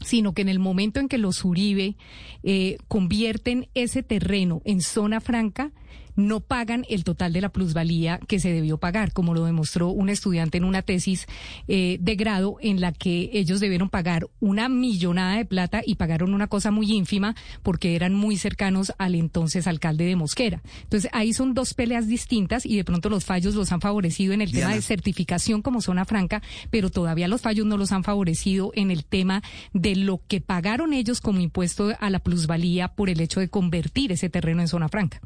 sino 0.06 0.34
que 0.34 0.43
en 0.43 0.49
el 0.49 0.60
momento 0.60 0.99
en 0.99 1.08
que 1.08 1.17
los 1.17 1.43
Uribe 1.43 1.95
eh, 2.43 2.77
convierten 2.88 3.67
ese 3.73 4.03
terreno 4.03 4.62
en 4.63 4.82
zona 4.82 5.21
franca, 5.21 5.71
no 6.17 6.41
pagan 6.41 6.86
el 6.89 7.06
total 7.06 7.32
de 7.32 7.39
la 7.39 7.49
plusvalía 7.49 8.19
que 8.27 8.39
se 8.39 8.51
debió 8.51 8.77
pagar, 8.77 9.13
como 9.13 9.34
lo 9.34 9.45
demostró 9.45 9.89
un 9.89 10.10
estudiante 10.10 10.58
en 10.58 10.65
una 10.65 10.82
tesis 10.82 11.27
eh, 11.67 11.97
de 12.01 12.15
grado 12.15 12.58
en 12.60 12.82
la 12.82 12.91
que 12.91 13.30
ellos 13.34 13.62
debieron 13.62 13.89
pagar 13.89 14.27
una 14.39 14.67
millonada 14.67 15.38
de 15.38 15.45
plata 15.45 15.82
y 15.86 15.95
pagaron 15.95 16.34
una 16.34 16.47
cosa 16.47 16.71
muy 16.71 16.91
ínfima 16.91 17.36
porque 17.63 17.95
eran 17.95 18.13
muy 18.13 18.36
cercanos 18.36 18.91
al 18.97 19.15
entonces 19.15 19.67
alcalde 19.67 20.06
de 20.06 20.15
Mosquera. 20.15 20.62
Entonces 20.84 21.10
ahí 21.13 21.34
son 21.34 21.53
dos 21.53 21.73
peleas 21.73 22.08
distintas 22.08 22.65
y 22.65 22.75
de 22.75 22.84
pronto 22.84 23.10
los 23.10 23.23
fallos 23.23 23.56
los 23.56 23.71
han 23.71 23.80
favorecido 23.80 24.34
en 24.34 24.41
el 24.41 24.51
tema 24.51 24.73
de 24.73 24.82
certificación 24.82 25.62
como 25.62 25.82
zona 25.82 26.06
franca, 26.06 26.41
pero 26.71 26.89
todavía 26.89 27.27
los 27.27 27.41
fallos 27.41 27.67
no 27.67 27.77
los 27.77 27.91
han 27.91 28.03
favorecido 28.03 28.71
en 28.73 28.89
el 28.89 29.06
tema 29.06 29.43
de 29.73 29.95
lo 29.95 30.19
que 30.27 30.41
pagaron 30.41 30.93
ellos 30.93 31.21
como 31.21 31.39
impuesto 31.39 31.93
a 31.99 32.10
la 32.10 32.19
plusvalía 32.19 32.88
por 32.89 33.10
el 33.10 33.21
hecho 33.21 33.39
de 33.39 33.49
convertir 33.49 34.12
ese 34.12 34.30
terreno 34.30 34.62
en 34.62 34.67
zona 34.67 34.89
franca. 34.89 35.21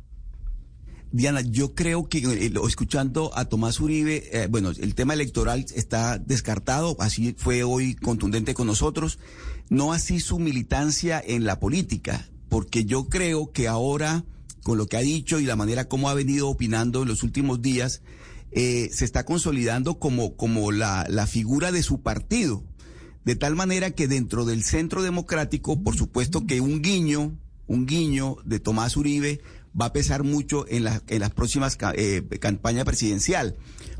Diana, 1.13 1.41
yo 1.41 1.75
creo 1.75 2.07
que 2.07 2.19
eh, 2.19 2.53
escuchando 2.67 3.31
a 3.37 3.45
Tomás 3.45 3.81
Uribe, 3.81 4.29
eh, 4.31 4.47
bueno, 4.49 4.69
el 4.69 4.95
tema 4.95 5.13
electoral 5.13 5.65
está 5.75 6.17
descartado, 6.17 6.95
así 6.99 7.35
fue 7.37 7.63
hoy 7.63 7.95
contundente 7.95 8.53
con 8.53 8.67
nosotros, 8.67 9.19
no 9.69 9.91
así 9.91 10.21
su 10.21 10.39
militancia 10.39 11.21
en 11.25 11.43
la 11.43 11.59
política, 11.59 12.29
porque 12.47 12.85
yo 12.85 13.09
creo 13.09 13.51
que 13.51 13.67
ahora, 13.67 14.23
con 14.63 14.77
lo 14.77 14.87
que 14.87 14.95
ha 14.95 15.01
dicho 15.01 15.39
y 15.39 15.45
la 15.45 15.57
manera 15.57 15.89
como 15.89 16.09
ha 16.09 16.13
venido 16.13 16.47
opinando 16.47 17.01
en 17.01 17.09
los 17.09 17.23
últimos 17.23 17.61
días, 17.61 18.01
eh, 18.51 18.89
se 18.93 19.03
está 19.03 19.25
consolidando 19.25 19.99
como, 19.99 20.35
como 20.37 20.71
la, 20.71 21.05
la 21.09 21.27
figura 21.27 21.73
de 21.73 21.83
su 21.83 22.01
partido. 22.01 22.63
De 23.25 23.35
tal 23.35 23.55
manera 23.55 23.91
que 23.91 24.07
dentro 24.07 24.45
del 24.45 24.63
centro 24.63 25.03
democrático, 25.03 25.81
por 25.83 25.95
supuesto 25.95 26.47
que 26.47 26.59
un 26.59 26.81
guiño, 26.81 27.37
un 27.67 27.85
guiño 27.85 28.37
de 28.45 28.59
Tomás 28.59 28.97
Uribe 28.97 29.41
va 29.79 29.85
a 29.87 29.93
pesar 29.93 30.23
mucho 30.23 30.65
en, 30.67 30.83
la- 30.83 31.01
en 31.07 31.19
las 31.19 31.31
próximas 31.31 31.77
eh, 31.95 32.23
campaña 32.39 32.83
presidencial. 32.85 33.55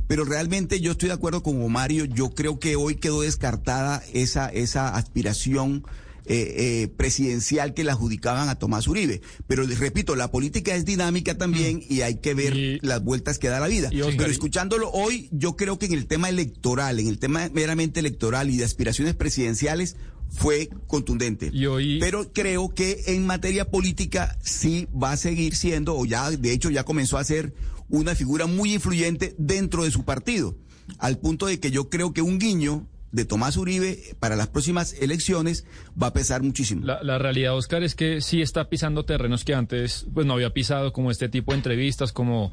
Pero 0.07 0.25
realmente 0.25 0.81
yo 0.81 0.91
estoy 0.91 1.07
de 1.07 1.13
acuerdo 1.15 1.41
con 1.41 1.71
Mario, 1.71 2.05
yo 2.05 2.31
creo 2.31 2.59
que 2.59 2.75
hoy 2.75 2.95
quedó 2.95 3.21
descartada 3.21 4.03
esa, 4.13 4.49
esa 4.49 4.89
aspiración 4.95 5.85
eh, 6.25 6.83
eh, 6.83 6.87
presidencial 6.97 7.73
que 7.73 7.83
le 7.83 7.91
adjudicaban 7.91 8.49
a 8.49 8.55
Tomás 8.55 8.87
Uribe. 8.87 9.21
Pero 9.47 9.63
les 9.63 9.79
repito, 9.79 10.15
la 10.15 10.29
política 10.29 10.75
es 10.75 10.85
dinámica 10.85 11.37
también 11.37 11.77
mm. 11.77 11.93
y 11.93 12.01
hay 12.01 12.15
que 12.15 12.33
ver 12.33 12.79
las 12.81 13.03
vueltas 13.03 13.39
que 13.39 13.47
da 13.47 13.59
la 13.59 13.67
vida. 13.67 13.89
Pero 14.17 14.29
escuchándolo 14.29 14.89
hoy, 14.91 15.29
yo 15.31 15.55
creo 15.55 15.79
que 15.79 15.85
en 15.87 15.93
el 15.93 16.05
tema 16.07 16.29
electoral, 16.29 16.99
en 16.99 17.07
el 17.07 17.17
tema 17.17 17.49
meramente 17.53 17.99
electoral 18.01 18.49
y 18.49 18.57
de 18.57 18.65
aspiraciones 18.65 19.15
presidenciales, 19.15 19.95
fue 20.31 20.69
contundente. 20.87 21.51
Pero 21.99 22.31
creo 22.33 22.69
que 22.69 23.03
en 23.07 23.25
materia 23.25 23.69
política 23.69 24.37
sí 24.41 24.87
va 24.91 25.11
a 25.11 25.17
seguir 25.17 25.55
siendo, 25.55 25.95
o 25.95 26.05
ya 26.05 26.31
de 26.31 26.51
hecho 26.51 26.69
ya 26.69 26.83
comenzó 26.83 27.17
a 27.17 27.23
ser 27.23 27.53
una 27.89 28.15
figura 28.15 28.47
muy 28.47 28.73
influyente 28.73 29.35
dentro 29.37 29.83
de 29.83 29.91
su 29.91 30.03
partido, 30.03 30.57
al 30.97 31.19
punto 31.19 31.45
de 31.45 31.59
que 31.59 31.71
yo 31.71 31.89
creo 31.89 32.13
que 32.13 32.21
un 32.21 32.39
guiño 32.39 32.87
de 33.11 33.25
Tomás 33.25 33.57
Uribe 33.57 33.99
para 34.19 34.35
las 34.35 34.47
próximas 34.47 34.93
elecciones 34.93 35.65
va 36.01 36.07
a 36.07 36.13
pesar 36.13 36.41
muchísimo. 36.43 36.85
La, 36.85 37.17
realidad, 37.17 37.55
Oscar, 37.55 37.83
es 37.83 37.95
que 37.95 38.21
sí 38.21 38.41
está 38.41 38.69
pisando 38.69 39.03
terrenos 39.03 39.43
que 39.43 39.53
antes 39.53 40.05
pues 40.13 40.25
no 40.25 40.33
había 40.33 40.51
pisado, 40.51 40.93
como 40.93 41.11
este 41.11 41.29
tipo 41.29 41.51
de 41.51 41.57
entrevistas, 41.57 42.11
como 42.13 42.51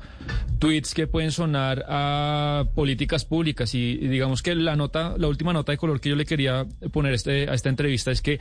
tweets 0.58 0.94
que 0.94 1.06
pueden 1.06 1.30
sonar 1.30 1.84
a 1.88 2.64
políticas 2.74 3.24
públicas. 3.24 3.74
Y, 3.74 3.96
digamos 3.96 4.42
que 4.42 4.54
la 4.54 4.76
nota, 4.76 5.14
la 5.16 5.28
última 5.28 5.52
nota 5.52 5.72
de 5.72 5.78
color 5.78 6.00
que 6.00 6.08
yo 6.08 6.16
le 6.16 6.24
quería 6.24 6.66
poner 6.92 7.14
este, 7.14 7.48
a 7.48 7.54
esta 7.54 7.68
entrevista 7.68 8.10
es 8.10 8.22
que 8.22 8.40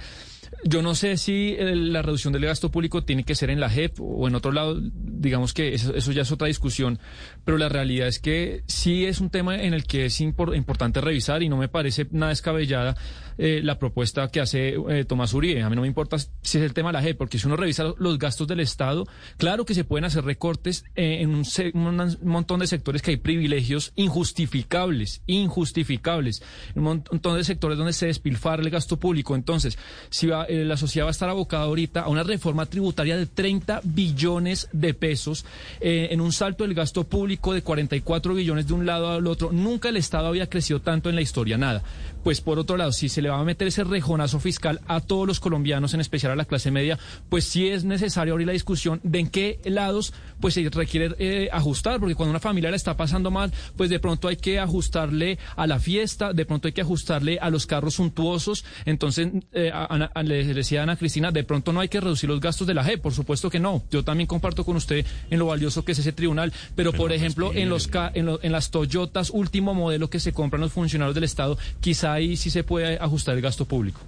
yo 0.63 0.81
no 0.81 0.95
sé 0.95 1.17
si 1.17 1.55
la 1.59 2.01
reducción 2.01 2.33
del 2.33 2.45
gasto 2.45 2.71
público 2.71 3.03
tiene 3.03 3.23
que 3.23 3.35
ser 3.35 3.49
en 3.49 3.59
la 3.59 3.69
JEP 3.69 3.99
o 3.99 4.27
en 4.27 4.35
otro 4.35 4.51
lado, 4.51 4.79
digamos 4.81 5.53
que 5.53 5.73
eso, 5.73 6.11
ya 6.11 6.21
es 6.21 6.31
otra 6.31 6.47
discusión, 6.47 6.99
pero 7.45 7.57
la 7.57 7.69
realidad 7.69 8.07
es 8.07 8.19
que 8.19 8.63
sí 8.67 9.05
es 9.05 9.19
un 9.19 9.29
tema 9.29 9.61
en 9.61 9.73
el 9.73 9.85
que 9.85 10.05
es 10.05 10.21
importante 10.21 11.01
revisar 11.01 11.43
y 11.43 11.49
no 11.49 11.57
me 11.57 11.67
parece 11.67 12.07
nada 12.11 12.29
descabellada 12.29 12.95
eh, 13.37 13.61
la 13.63 13.77
propuesta 13.77 14.27
que 14.29 14.39
hace 14.39 14.75
eh, 14.89 15.05
Tomás 15.05 15.33
Uribe. 15.33 15.61
A 15.61 15.69
mí 15.69 15.75
no 15.75 15.83
me 15.83 15.87
importa 15.87 16.17
si 16.17 16.57
es 16.57 16.63
el 16.63 16.73
tema 16.73 16.89
de 16.89 16.93
la 16.93 17.01
JEP, 17.01 17.17
porque 17.17 17.37
si 17.37 17.47
uno 17.47 17.55
revisa 17.55 17.93
los 17.97 18.17
gastos 18.17 18.47
del 18.47 18.59
Estado, 18.59 19.05
claro 19.37 19.65
que 19.65 19.73
se 19.73 19.83
pueden 19.83 20.05
hacer 20.05 20.23
recortes 20.23 20.85
eh, 20.95 21.21
en 21.21 21.35
un, 21.35 22.17
montón 22.23 22.59
de 22.59 22.67
sectores 22.67 23.01
que 23.01 23.11
hay 23.11 23.17
privilegios 23.17 23.93
injustificables, 23.95 25.21
injustificables, 25.27 26.41
un 26.75 26.83
montón 26.83 27.37
de 27.37 27.43
sectores 27.43 27.77
donde 27.77 27.93
se 27.93 28.07
despilfarra 28.07 28.63
el 28.63 28.69
gasto 28.69 28.97
público. 28.97 29.35
Entonces, 29.35 29.77
si 30.09 30.27
va 30.27 30.47
la 30.47 30.77
sociedad 30.77 31.05
va 31.05 31.09
a 31.09 31.11
estar 31.11 31.29
abocada 31.29 31.63
ahorita 31.63 32.01
a 32.01 32.09
una 32.09 32.23
reforma 32.23 32.65
tributaria 32.65 33.17
de 33.17 33.25
30 33.25 33.81
billones 33.83 34.69
de 34.71 34.93
pesos 34.93 35.45
en 35.79 36.21
un 36.21 36.31
salto 36.31 36.63
del 36.63 36.73
gasto 36.73 37.03
público 37.03 37.53
de 37.53 37.61
44 37.61 38.33
billones 38.33 38.67
de 38.67 38.73
un 38.73 38.85
lado 38.85 39.11
al 39.11 39.27
otro. 39.27 39.51
Nunca 39.51 39.89
el 39.89 39.97
Estado 39.97 40.27
había 40.27 40.49
crecido 40.49 40.81
tanto 40.81 41.09
en 41.09 41.15
la 41.15 41.21
historia, 41.21 41.57
nada. 41.57 41.83
Pues 42.23 42.41
por 42.41 42.59
otro 42.59 42.77
lado, 42.77 42.91
si 42.91 43.09
se 43.09 43.21
le 43.21 43.29
va 43.29 43.39
a 43.39 43.43
meter 43.43 43.67
ese 43.67 43.83
rejonazo 43.83 44.39
fiscal 44.39 44.81
a 44.87 45.01
todos 45.01 45.27
los 45.27 45.39
colombianos, 45.39 45.93
en 45.93 46.01
especial 46.01 46.31
a 46.31 46.35
la 46.35 46.45
clase 46.45 46.71
media, 46.71 46.99
pues 47.29 47.45
sí 47.45 47.67
es 47.67 47.83
necesario 47.83 48.33
abrir 48.33 48.47
la 48.47 48.53
discusión 48.53 48.99
de 49.03 49.19
en 49.19 49.29
qué 49.29 49.59
lados 49.65 50.13
pues 50.39 50.53
se 50.53 50.69
requiere 50.69 51.15
eh, 51.19 51.49
ajustar, 51.51 51.99
porque 51.99 52.15
cuando 52.15 52.31
una 52.31 52.39
familia 52.39 52.69
la 52.69 52.75
está 52.75 52.95
pasando 52.95 53.31
mal, 53.31 53.51
pues 53.75 53.89
de 53.89 53.99
pronto 53.99 54.27
hay 54.27 54.37
que 54.37 54.59
ajustarle 54.59 55.39
a 55.55 55.67
la 55.67 55.79
fiesta, 55.79 56.33
de 56.33 56.45
pronto 56.45 56.67
hay 56.67 56.73
que 56.73 56.81
ajustarle 56.81 57.39
a 57.39 57.49
los 57.49 57.65
carros 57.65 57.95
suntuosos. 57.95 58.65
Entonces, 58.85 59.29
a, 59.73 60.23
le 60.23 60.43
decía 60.53 60.83
Ana 60.83 60.95
Cristina, 60.95 61.31
de 61.31 61.43
pronto 61.43 61.73
no 61.73 61.79
hay 61.79 61.89
que 61.89 61.99
reducir 61.99 62.29
los 62.29 62.39
gastos 62.39 62.67
de 62.67 62.73
la 62.73 62.83
G, 62.83 62.99
por 62.99 63.13
supuesto 63.13 63.49
que 63.49 63.59
no. 63.59 63.83
Yo 63.89 64.03
también 64.03 64.27
comparto 64.27 64.63
con 64.63 64.75
usted 64.75 65.05
en 65.29 65.39
lo 65.39 65.47
valioso 65.47 65.83
que 65.83 65.93
es 65.93 65.99
ese 65.99 66.11
tribunal, 66.11 66.53
pero, 66.75 66.93
por 66.93 67.11
ejemplo, 67.11 67.51
en 67.53 67.69
los 67.69 67.89
en, 68.13 68.51
las 68.51 68.71
Toyotas, 68.71 69.29
último 69.29 69.73
modelo 69.73 70.09
que 70.09 70.19
se 70.19 70.33
compran 70.33 70.61
los 70.61 70.73
funcionarios 70.73 71.15
del 71.15 71.23
Estado, 71.23 71.57
quizá 72.07 72.13
ahí 72.13 72.37
sí 72.37 72.49
se 72.49 72.63
puede 72.63 72.97
ajustar 72.99 73.35
el 73.35 73.41
gasto 73.41 73.65
público. 73.65 73.99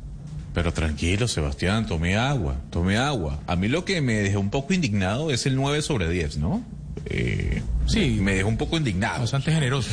Pero 0.54 0.74
tranquilo, 0.74 1.28
Sebastián, 1.28 1.86
tome 1.86 2.18
agua, 2.18 2.56
tome 2.72 2.98
agua. 2.98 3.40
A 3.48 3.56
mí 3.56 3.68
lo 3.68 3.86
que 3.86 4.02
me 4.02 4.16
dejó 4.16 4.40
un 4.40 4.50
poco 4.50 4.74
indignado 4.74 5.32
es 5.32 5.46
el 5.46 5.56
9 5.56 5.82
sobre 5.82 6.10
10, 6.10 6.38
¿no? 6.38 6.64
Eh, 7.06 7.62
sí. 7.86 8.18
Me 8.20 8.36
dejó 8.36 8.50
un 8.50 8.58
poco 8.58 8.78
indignado. 8.78 9.22
Bastante 9.22 9.52
generoso. 9.52 9.90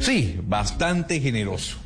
Sí, 0.00 0.36
bastante 0.42 1.20
generoso. 1.20 1.76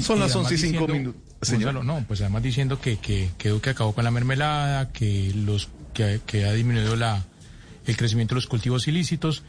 Son 0.00 0.18
las 0.18 0.34
11 0.34 0.54
y 0.54 0.58
5 0.58 0.88
minutos. 0.88 1.22
Señor. 1.42 1.84
no, 1.84 2.02
pues 2.08 2.22
además 2.22 2.42
diciendo 2.42 2.80
que, 2.80 2.96
que, 2.96 3.28
que 3.36 3.70
acabó 3.70 3.92
con 3.92 4.04
la 4.04 4.10
mermelada, 4.10 4.90
que 4.90 5.32
los 5.34 5.68
que, 5.92 6.20
que 6.24 6.46
ha 6.46 6.52
disminuido 6.52 6.96
la, 6.96 7.24
el 7.86 7.96
crecimiento 7.96 8.34
de 8.34 8.36
los 8.36 8.46
cultivos 8.46 8.88
ilícitos 8.88 9.42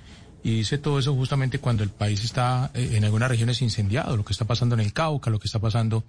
y 0.47 0.59
dice 0.59 0.77
todo 0.77 0.97
eso 0.97 1.13
justamente 1.13 1.59
cuando 1.59 1.83
el 1.83 1.89
país 1.89 2.23
está 2.23 2.71
eh, 2.73 2.91
en 2.93 3.03
algunas 3.03 3.27
regiones 3.27 3.61
incendiado, 3.61 4.15
lo 4.15 4.23
que 4.23 4.31
está 4.31 4.45
pasando 4.45 4.75
en 4.75 4.79
el 4.79 4.93
Cauca, 4.93 5.29
lo 5.29 5.39
que 5.39 5.47
está 5.47 5.59
pasando 5.59 6.05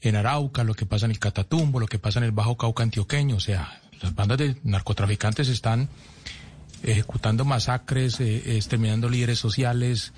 en 0.00 0.16
Arauca, 0.16 0.64
lo 0.64 0.72
que 0.72 0.86
pasa 0.86 1.04
en 1.04 1.10
el 1.10 1.18
Catatumbo, 1.18 1.78
lo 1.78 1.86
que 1.86 1.98
pasa 1.98 2.18
en 2.18 2.24
el 2.24 2.32
Bajo 2.32 2.56
Cauca 2.56 2.82
antioqueño, 2.82 3.36
o 3.36 3.40
sea, 3.40 3.82
las 4.00 4.14
bandas 4.14 4.38
de 4.38 4.56
narcotraficantes 4.62 5.50
están 5.50 5.90
ejecutando 6.82 7.44
masacres, 7.44 8.20
eh, 8.20 8.56
exterminando 8.56 9.10
líderes 9.10 9.38
sociales. 9.38 10.14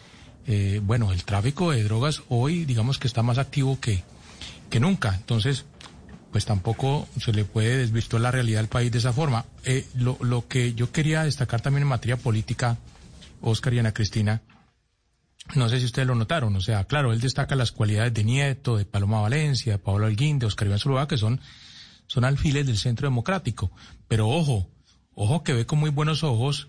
Eh, 0.46 0.80
bueno, 0.80 1.10
el 1.10 1.24
tráfico 1.24 1.72
de 1.72 1.82
drogas 1.82 2.22
hoy 2.28 2.66
digamos 2.66 3.00
que 3.00 3.08
está 3.08 3.24
más 3.24 3.38
activo 3.38 3.80
que, 3.80 4.04
que 4.70 4.78
nunca. 4.78 5.12
Entonces, 5.16 5.64
pues 6.30 6.44
tampoco 6.44 7.08
se 7.20 7.32
le 7.32 7.44
puede 7.44 7.78
desvirtuar 7.78 8.22
la 8.22 8.30
realidad 8.30 8.60
del 8.60 8.68
país 8.68 8.92
de 8.92 8.98
esa 8.98 9.12
forma. 9.12 9.44
Eh, 9.64 9.88
lo, 9.96 10.18
lo, 10.20 10.46
que 10.46 10.72
yo 10.74 10.92
quería 10.92 11.24
destacar 11.24 11.60
también 11.62 11.82
en 11.82 11.88
materia 11.88 12.16
política, 12.16 12.78
Oscar 13.40 13.74
y 13.74 13.78
Ana 13.78 13.92
Cristina, 13.92 14.42
no 15.54 15.68
sé 15.68 15.78
si 15.78 15.84
ustedes 15.84 16.08
lo 16.08 16.14
notaron, 16.14 16.56
o 16.56 16.60
sea, 16.60 16.84
claro, 16.84 17.12
él 17.12 17.20
destaca 17.20 17.54
las 17.54 17.70
cualidades 17.70 18.12
de 18.12 18.24
Nieto, 18.24 18.76
de 18.76 18.84
Paloma 18.84 19.20
Valencia, 19.20 19.74
de 19.74 19.78
Pablo 19.78 20.06
Alguín, 20.06 20.38
de 20.38 20.46
Oscar 20.46 20.66
Iván 20.66 20.80
Zuluaga, 20.80 21.08
que 21.08 21.18
son, 21.18 21.40
son 22.06 22.24
alfiles 22.24 22.66
del 22.66 22.78
centro 22.78 23.06
democrático. 23.06 23.70
Pero 24.08 24.28
ojo, 24.28 24.68
ojo 25.14 25.44
que 25.44 25.52
ve 25.52 25.66
con 25.66 25.78
muy 25.78 25.90
buenos 25.90 26.24
ojos 26.24 26.68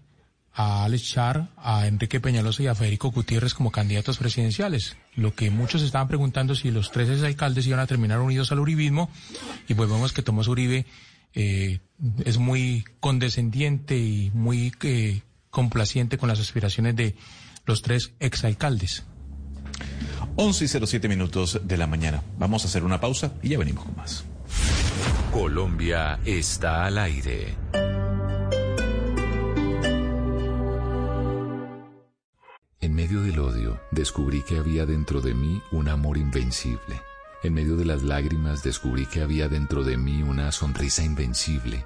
a 0.53 0.86
Alex 0.86 1.12
Char, 1.12 1.49
a 1.58 1.86
Enrique 1.88 2.19
Peñalosa 2.19 2.63
y 2.63 2.67
a 2.67 2.75
Federico 2.75 3.12
Gutiérrez 3.12 3.53
como 3.53 3.71
candidatos 3.71 4.17
presidenciales. 4.17 4.97
Lo 5.15 5.36
que 5.36 5.51
muchos 5.51 5.82
estaban 5.84 6.08
preguntando 6.08 6.56
si 6.56 6.71
los 6.71 6.91
tres 6.91 7.21
alcaldes 7.21 7.67
iban 7.67 7.80
a 7.80 7.88
terminar 7.88 8.19
unidos 8.19 8.51
al 8.51 8.60
uribismo 8.60 9.10
y 9.67 9.75
pues 9.75 9.89
vemos 9.89 10.13
que 10.13 10.23
Tomás 10.23 10.47
Uribe 10.47 10.88
eh, 11.34 11.80
es 12.25 12.39
muy 12.39 12.84
condescendiente 12.99 13.97
y 13.97 14.32
muy 14.34 14.73
eh, 14.82 15.21
complaciente 15.49 16.17
con 16.17 16.29
las 16.29 16.39
aspiraciones 16.39 16.95
de 16.95 17.15
los 17.65 17.81
tres 17.81 18.13
exalcaldes. 18.19 19.03
11 20.36 20.65
y 20.65 20.67
07 20.67 21.07
minutos 21.07 21.62
de 21.63 21.77
la 21.77 21.88
mañana. 21.88 22.23
Vamos 22.38 22.63
a 22.63 22.67
hacer 22.67 22.83
una 22.83 22.99
pausa 22.99 23.33
y 23.41 23.49
ya 23.49 23.57
venimos 23.57 23.86
con 23.86 23.95
más. 23.95 24.23
Colombia 25.31 26.19
está 26.25 26.86
al 26.86 26.97
aire. 26.97 27.55
En 32.79 32.93
medio 32.93 33.21
del 33.21 33.39
odio, 33.39 33.81
descubrí 33.91 34.43
que 34.43 34.57
había 34.57 34.86
dentro 34.86 35.21
de 35.21 35.33
mí 35.33 35.62
un 35.71 35.89
amor 35.89 36.17
invencible. 36.17 37.01
En 37.43 37.53
medio 37.53 37.75
de 37.75 37.86
las 37.86 38.03
lágrimas, 38.03 38.63
descubrí 38.63 39.05
que 39.05 39.21
había 39.21 39.47
dentro 39.47 39.83
de 39.83 39.97
mí 39.97 40.23
una 40.23 40.51
sonrisa 40.51 41.03
invencible. 41.03 41.86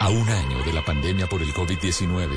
A 0.00 0.08
un 0.08 0.26
año 0.30 0.64
de 0.64 0.72
la 0.72 0.82
pandemia 0.82 1.26
por 1.26 1.42
el 1.42 1.52
COVID-19, 1.52 2.30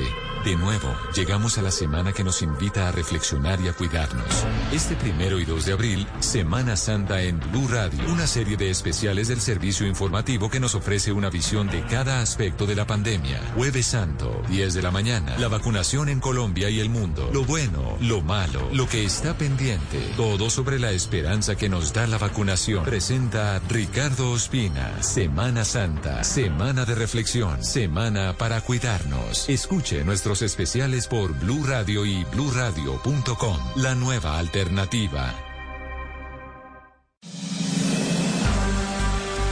de 0.44 0.54
nuevo, 0.54 0.94
llegamos 1.16 1.56
a 1.56 1.62
la 1.62 1.70
semana 1.70 2.12
que 2.12 2.22
nos 2.22 2.42
invita 2.42 2.86
a 2.86 2.92
reflexionar 2.92 3.58
y 3.62 3.68
a 3.68 3.72
cuidarnos. 3.72 4.44
Este 4.70 4.94
primero 4.96 5.40
y 5.40 5.46
2 5.46 5.64
de 5.64 5.72
abril, 5.72 6.06
Semana 6.20 6.76
Santa 6.76 7.22
en 7.22 7.40
Blue 7.40 7.66
Radio, 7.66 8.00
una 8.12 8.26
serie 8.26 8.58
de 8.58 8.68
especiales 8.68 9.28
del 9.28 9.40
servicio 9.40 9.86
informativo 9.86 10.50
que 10.50 10.60
nos 10.60 10.74
ofrece 10.74 11.10
una 11.10 11.30
visión 11.30 11.66
de 11.68 11.80
cada 11.86 12.20
aspecto 12.20 12.66
de 12.66 12.74
la 12.74 12.86
pandemia. 12.86 13.40
Jueves 13.56 13.86
Santo, 13.86 14.42
10 14.50 14.74
de 14.74 14.82
la 14.82 14.90
mañana, 14.90 15.34
la 15.38 15.48
vacunación 15.48 16.10
en 16.10 16.20
Colombia 16.20 16.68
y 16.68 16.80
el 16.80 16.90
mundo, 16.90 17.30
lo 17.32 17.44
bueno, 17.44 17.96
lo 18.02 18.20
malo, 18.20 18.68
lo 18.74 18.86
que 18.86 19.06
está 19.06 19.38
pendiente, 19.38 20.12
todo 20.18 20.50
sobre 20.50 20.78
la 20.78 20.90
esperanza 20.90 21.56
que 21.56 21.70
nos 21.70 21.94
da 21.94 22.06
la 22.06 22.18
vacunación. 22.18 22.84
Presenta 22.84 23.58
Ricardo 23.70 24.32
Ospina, 24.32 25.02
Semana 25.02 25.64
Santa, 25.64 26.22
Semana 26.24 26.84
de 26.84 26.94
Reflexión 26.94 27.53
semana 27.62 28.34
para 28.36 28.60
cuidarnos. 28.60 29.48
Escuche 29.48 30.04
nuestros 30.04 30.42
especiales 30.42 31.06
por 31.06 31.38
Blue 31.38 31.64
Radio 31.64 32.04
y 32.04 32.24
bluradio.com. 32.24 33.58
La 33.76 33.94
nueva 33.94 34.38
alternativa. 34.38 35.34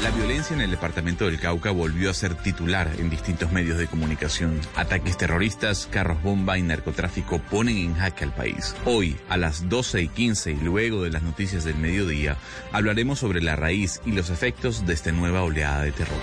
La 0.03 0.11
violencia 0.11 0.55
en 0.55 0.61
el 0.61 0.71
departamento 0.73 1.27
del 1.27 1.39
Cauca 1.39 1.71
volvió 1.71 2.11
a 2.11 2.15
ser 2.15 2.35
titular 2.35 2.91
en 2.99 3.09
distintos 3.09 3.53
medios 3.53 3.79
de 3.79 3.87
comunicación. 3.87 4.61
Ataques 4.75 5.17
terroristas, 5.17 5.89
carros 5.91 6.21
bomba 6.25 6.59
y 6.59 6.63
narcotráfico 6.63 7.39
ponen 7.39 7.79
en 7.79 7.95
jaque 7.95 8.25
al 8.25 8.35
país. 8.35 8.75
Hoy, 8.85 9.17
a 9.29 9.37
las 9.37 9.69
12 9.69 10.03
y 10.03 10.09
15 10.09 10.53
y 10.53 10.57
luego 10.57 11.05
de 11.05 11.11
las 11.11 11.23
noticias 11.23 11.63
del 11.63 11.77
mediodía, 11.77 12.37
hablaremos 12.73 13.21
sobre 13.21 13.41
la 13.43 13.55
raíz 13.55 14.01
y 14.05 14.11
los 14.11 14.29
efectos 14.29 14.85
de 14.87 14.95
esta 14.95 15.13
nueva 15.13 15.45
oleada 15.45 15.83
de 15.85 15.93
terror. 15.93 16.21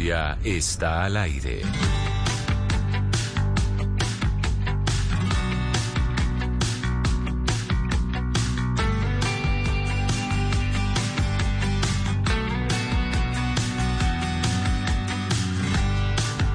Colombia 0.00 0.38
está 0.42 1.04
al 1.04 1.16
aire. 1.18 1.60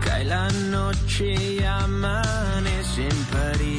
Cae 0.03 0.25
la 0.25 0.49
noche 0.49 1.35
y 1.35 1.63
amanece 1.63 3.07
en 3.09 3.23
París. 3.25 3.74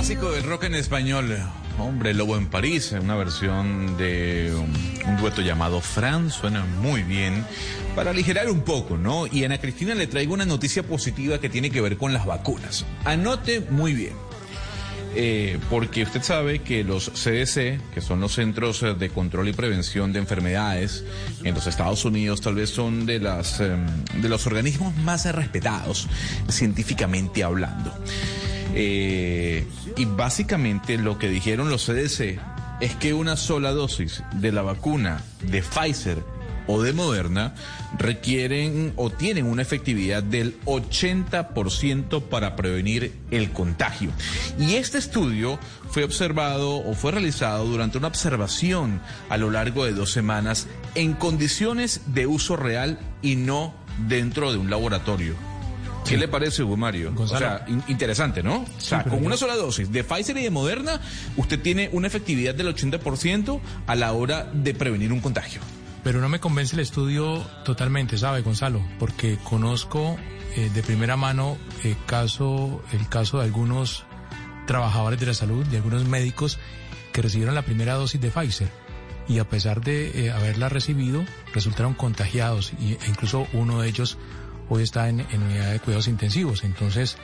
Clásico 0.00 0.32
del 0.32 0.44
rock 0.44 0.64
en 0.64 0.74
español. 0.76 1.36
Hombre, 1.78 2.14
Lobo 2.14 2.38
en 2.38 2.46
París, 2.46 2.90
una 2.98 3.16
versión 3.16 3.98
de 3.98 4.50
un, 4.54 4.72
un 5.06 5.16
dueto 5.18 5.42
llamado 5.42 5.82
Fran, 5.82 6.30
suena 6.30 6.64
muy 6.64 7.02
bien. 7.02 7.44
Para 7.94 8.12
aligerar 8.12 8.48
un 8.48 8.62
poco, 8.62 8.96
¿no? 8.96 9.26
Y 9.26 9.42
a 9.42 9.46
Ana 9.46 9.58
Cristina 9.58 9.94
le 9.94 10.06
traigo 10.06 10.32
una 10.32 10.46
noticia 10.46 10.82
positiva 10.82 11.38
que 11.38 11.50
tiene 11.50 11.70
que 11.70 11.82
ver 11.82 11.98
con 11.98 12.14
las 12.14 12.24
vacunas. 12.24 12.86
Anote 13.04 13.60
muy 13.68 13.92
bien. 13.92 14.14
Eh, 15.14 15.58
porque 15.68 16.04
usted 16.04 16.22
sabe 16.22 16.60
que 16.60 16.82
los 16.82 17.10
CDC, 17.10 17.80
que 17.92 18.00
son 18.00 18.20
los 18.20 18.32
Centros 18.32 18.82
eh, 18.82 18.94
de 18.94 19.10
Control 19.10 19.48
y 19.48 19.52
Prevención 19.52 20.14
de 20.14 20.20
Enfermedades 20.20 21.04
en 21.44 21.54
los 21.54 21.66
Estados 21.66 22.06
Unidos, 22.06 22.40
tal 22.40 22.54
vez 22.54 22.70
son 22.70 23.04
de, 23.04 23.18
las, 23.18 23.60
em, 23.60 23.86
de 24.22 24.28
los 24.30 24.46
organismos 24.46 24.96
más 24.96 25.30
respetados 25.34 26.08
científicamente 26.48 27.44
hablando. 27.44 27.92
Eh, 28.74 29.66
y 29.96 30.04
básicamente 30.04 30.98
lo 30.98 31.18
que 31.18 31.28
dijeron 31.28 31.70
los 31.70 31.86
CDC 31.86 32.38
es 32.80 32.94
que 32.96 33.12
una 33.14 33.36
sola 33.36 33.72
dosis 33.72 34.22
de 34.34 34.52
la 34.52 34.62
vacuna 34.62 35.22
de 35.42 35.62
Pfizer 35.62 36.22
o 36.66 36.82
de 36.82 36.92
Moderna 36.92 37.54
requieren 37.98 38.92
o 38.96 39.10
tienen 39.10 39.46
una 39.46 39.62
efectividad 39.62 40.22
del 40.22 40.58
80% 40.64 42.22
para 42.28 42.54
prevenir 42.54 43.12
el 43.30 43.50
contagio. 43.50 44.10
Y 44.58 44.74
este 44.74 44.98
estudio 44.98 45.58
fue 45.90 46.04
observado 46.04 46.76
o 46.76 46.94
fue 46.94 47.12
realizado 47.12 47.66
durante 47.66 47.98
una 47.98 48.08
observación 48.08 49.00
a 49.28 49.36
lo 49.36 49.50
largo 49.50 49.84
de 49.84 49.92
dos 49.92 50.12
semanas 50.12 50.68
en 50.94 51.14
condiciones 51.14 52.02
de 52.06 52.26
uso 52.26 52.56
real 52.56 52.98
y 53.20 53.36
no 53.36 53.74
dentro 54.08 54.52
de 54.52 54.58
un 54.58 54.70
laboratorio. 54.70 55.49
¿Qué 56.06 56.16
le 56.16 56.26
parece, 56.28 56.62
Hugo 56.62 56.76
Mario? 56.76 57.12
Gonzalo. 57.14 57.46
O 57.46 57.48
sea, 57.58 57.64
in- 57.68 57.84
interesante, 57.88 58.42
¿no? 58.42 58.62
O 58.62 58.80
sea, 58.80 59.04
con 59.04 59.24
una 59.24 59.36
sola 59.36 59.54
dosis 59.56 59.92
de 59.92 60.02
Pfizer 60.02 60.36
y 60.38 60.42
de 60.42 60.50
Moderna, 60.50 61.00
usted 61.36 61.60
tiene 61.60 61.88
una 61.92 62.08
efectividad 62.08 62.54
del 62.54 62.74
80% 62.74 63.60
a 63.86 63.94
la 63.94 64.12
hora 64.12 64.44
de 64.52 64.74
prevenir 64.74 65.12
un 65.12 65.20
contagio. 65.20 65.60
Pero 66.02 66.20
no 66.20 66.28
me 66.28 66.40
convence 66.40 66.74
el 66.74 66.80
estudio 66.80 67.44
totalmente, 67.64 68.16
¿sabe, 68.18 68.40
Gonzalo? 68.42 68.82
Porque 68.98 69.38
conozco 69.44 70.16
eh, 70.56 70.70
de 70.74 70.82
primera 70.82 71.16
mano 71.16 71.58
eh, 71.84 71.94
caso, 72.06 72.82
el 72.92 73.06
caso 73.08 73.38
de 73.38 73.44
algunos 73.44 74.04
trabajadores 74.66 75.20
de 75.20 75.26
la 75.26 75.34
salud, 75.34 75.64
de 75.66 75.76
algunos 75.76 76.04
médicos 76.06 76.58
que 77.12 77.22
recibieron 77.22 77.54
la 77.54 77.62
primera 77.62 77.94
dosis 77.94 78.20
de 78.20 78.30
Pfizer 78.30 78.68
y 79.28 79.38
a 79.38 79.48
pesar 79.48 79.80
de 79.82 80.26
eh, 80.26 80.30
haberla 80.32 80.68
recibido, 80.68 81.24
resultaron 81.52 81.94
contagiados 81.94 82.72
y, 82.80 82.92
e 82.94 82.98
incluso 83.08 83.46
uno 83.52 83.80
de 83.82 83.88
ellos 83.88 84.16
hoy 84.70 84.82
está 84.82 85.08
en, 85.10 85.20
en 85.20 85.42
unidad 85.42 85.72
de 85.72 85.80
cuidados 85.80 86.08
intensivos. 86.08 86.64
Entonces, 86.64 87.18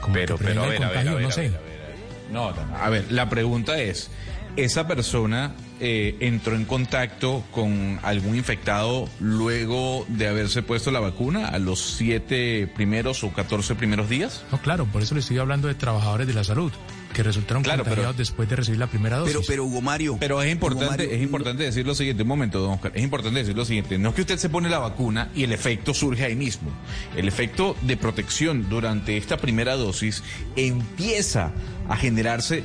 como 0.00 0.14
Pero, 0.14 0.38
que 0.38 0.44
pero, 0.44 0.62
a 0.62 0.66
ver, 0.68 0.82
el 0.82 0.88
ver, 0.88 1.20
no 1.22 1.28
a 1.28 1.32
sé. 1.32 1.40
ver, 1.48 1.56
a 1.56 1.60
ver, 1.60 1.80
a 1.82 1.86
ver. 1.88 1.96
No. 2.30 2.54
A 2.80 2.88
ver, 2.90 3.10
la 3.10 3.28
pregunta 3.28 3.78
es, 3.80 4.10
¿esa 4.56 4.86
persona 4.86 5.54
eh, 5.80 6.16
entró 6.20 6.54
en 6.54 6.64
contacto 6.64 7.42
con 7.50 7.98
algún 8.02 8.36
infectado 8.36 9.08
luego 9.18 10.04
de 10.08 10.28
haberse 10.28 10.62
puesto 10.62 10.90
la 10.90 11.00
vacuna 11.00 11.48
a 11.48 11.58
los 11.58 11.80
siete 11.96 12.66
primeros 12.74 13.24
o 13.24 13.32
14 13.32 13.74
primeros 13.74 14.08
días? 14.08 14.44
No, 14.52 14.58
claro, 14.58 14.86
por 14.86 15.02
eso 15.02 15.14
le 15.14 15.20
estoy 15.20 15.38
hablando 15.38 15.68
de 15.68 15.74
trabajadores 15.74 16.26
de 16.26 16.34
la 16.34 16.44
salud 16.44 16.72
que 17.14 17.22
resultaron 17.22 17.62
Claro, 17.62 17.84
pero- 17.84 18.12
después 18.12 18.46
de 18.50 18.56
recibir 18.56 18.78
la 18.78 18.88
primera 18.88 19.16
dosis. 19.16 19.32
Pero, 19.34 19.46
pero 19.48 19.64
Hugo 19.64 19.80
Mario. 19.80 20.18
Pero 20.20 20.42
es 20.42 20.52
importante, 20.52 20.90
Mario, 21.04 21.10
es 21.10 21.22
importante 21.22 21.62
decir 21.62 21.86
lo 21.86 21.94
siguiente, 21.94 22.22
un 22.24 22.28
momento, 22.28 22.60
don 22.60 22.72
Oscar, 22.72 22.92
es 22.94 23.02
importante 23.02 23.38
decir 23.38 23.56
lo 23.56 23.64
siguiente, 23.64 23.96
no 23.96 24.10
es 24.10 24.14
que 24.14 24.20
usted 24.20 24.36
se 24.36 24.50
pone 24.50 24.68
la 24.68 24.78
vacuna 24.80 25.30
y 25.34 25.44
el 25.44 25.52
efecto 25.52 25.94
surge 25.94 26.24
ahí 26.24 26.36
mismo. 26.36 26.70
El 27.16 27.26
efecto 27.28 27.76
de 27.80 27.96
protección 27.96 28.68
durante 28.68 29.16
esta 29.16 29.38
primera 29.38 29.76
dosis 29.76 30.22
empieza 30.56 31.52
a 31.88 31.96
generarse 31.96 32.64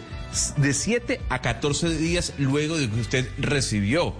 de 0.57 0.73
7 0.73 1.21
a 1.29 1.39
14 1.39 1.89
días 1.89 2.33
luego 2.37 2.77
de 2.77 2.89
que 2.89 2.99
usted 2.99 3.27
recibió 3.39 4.13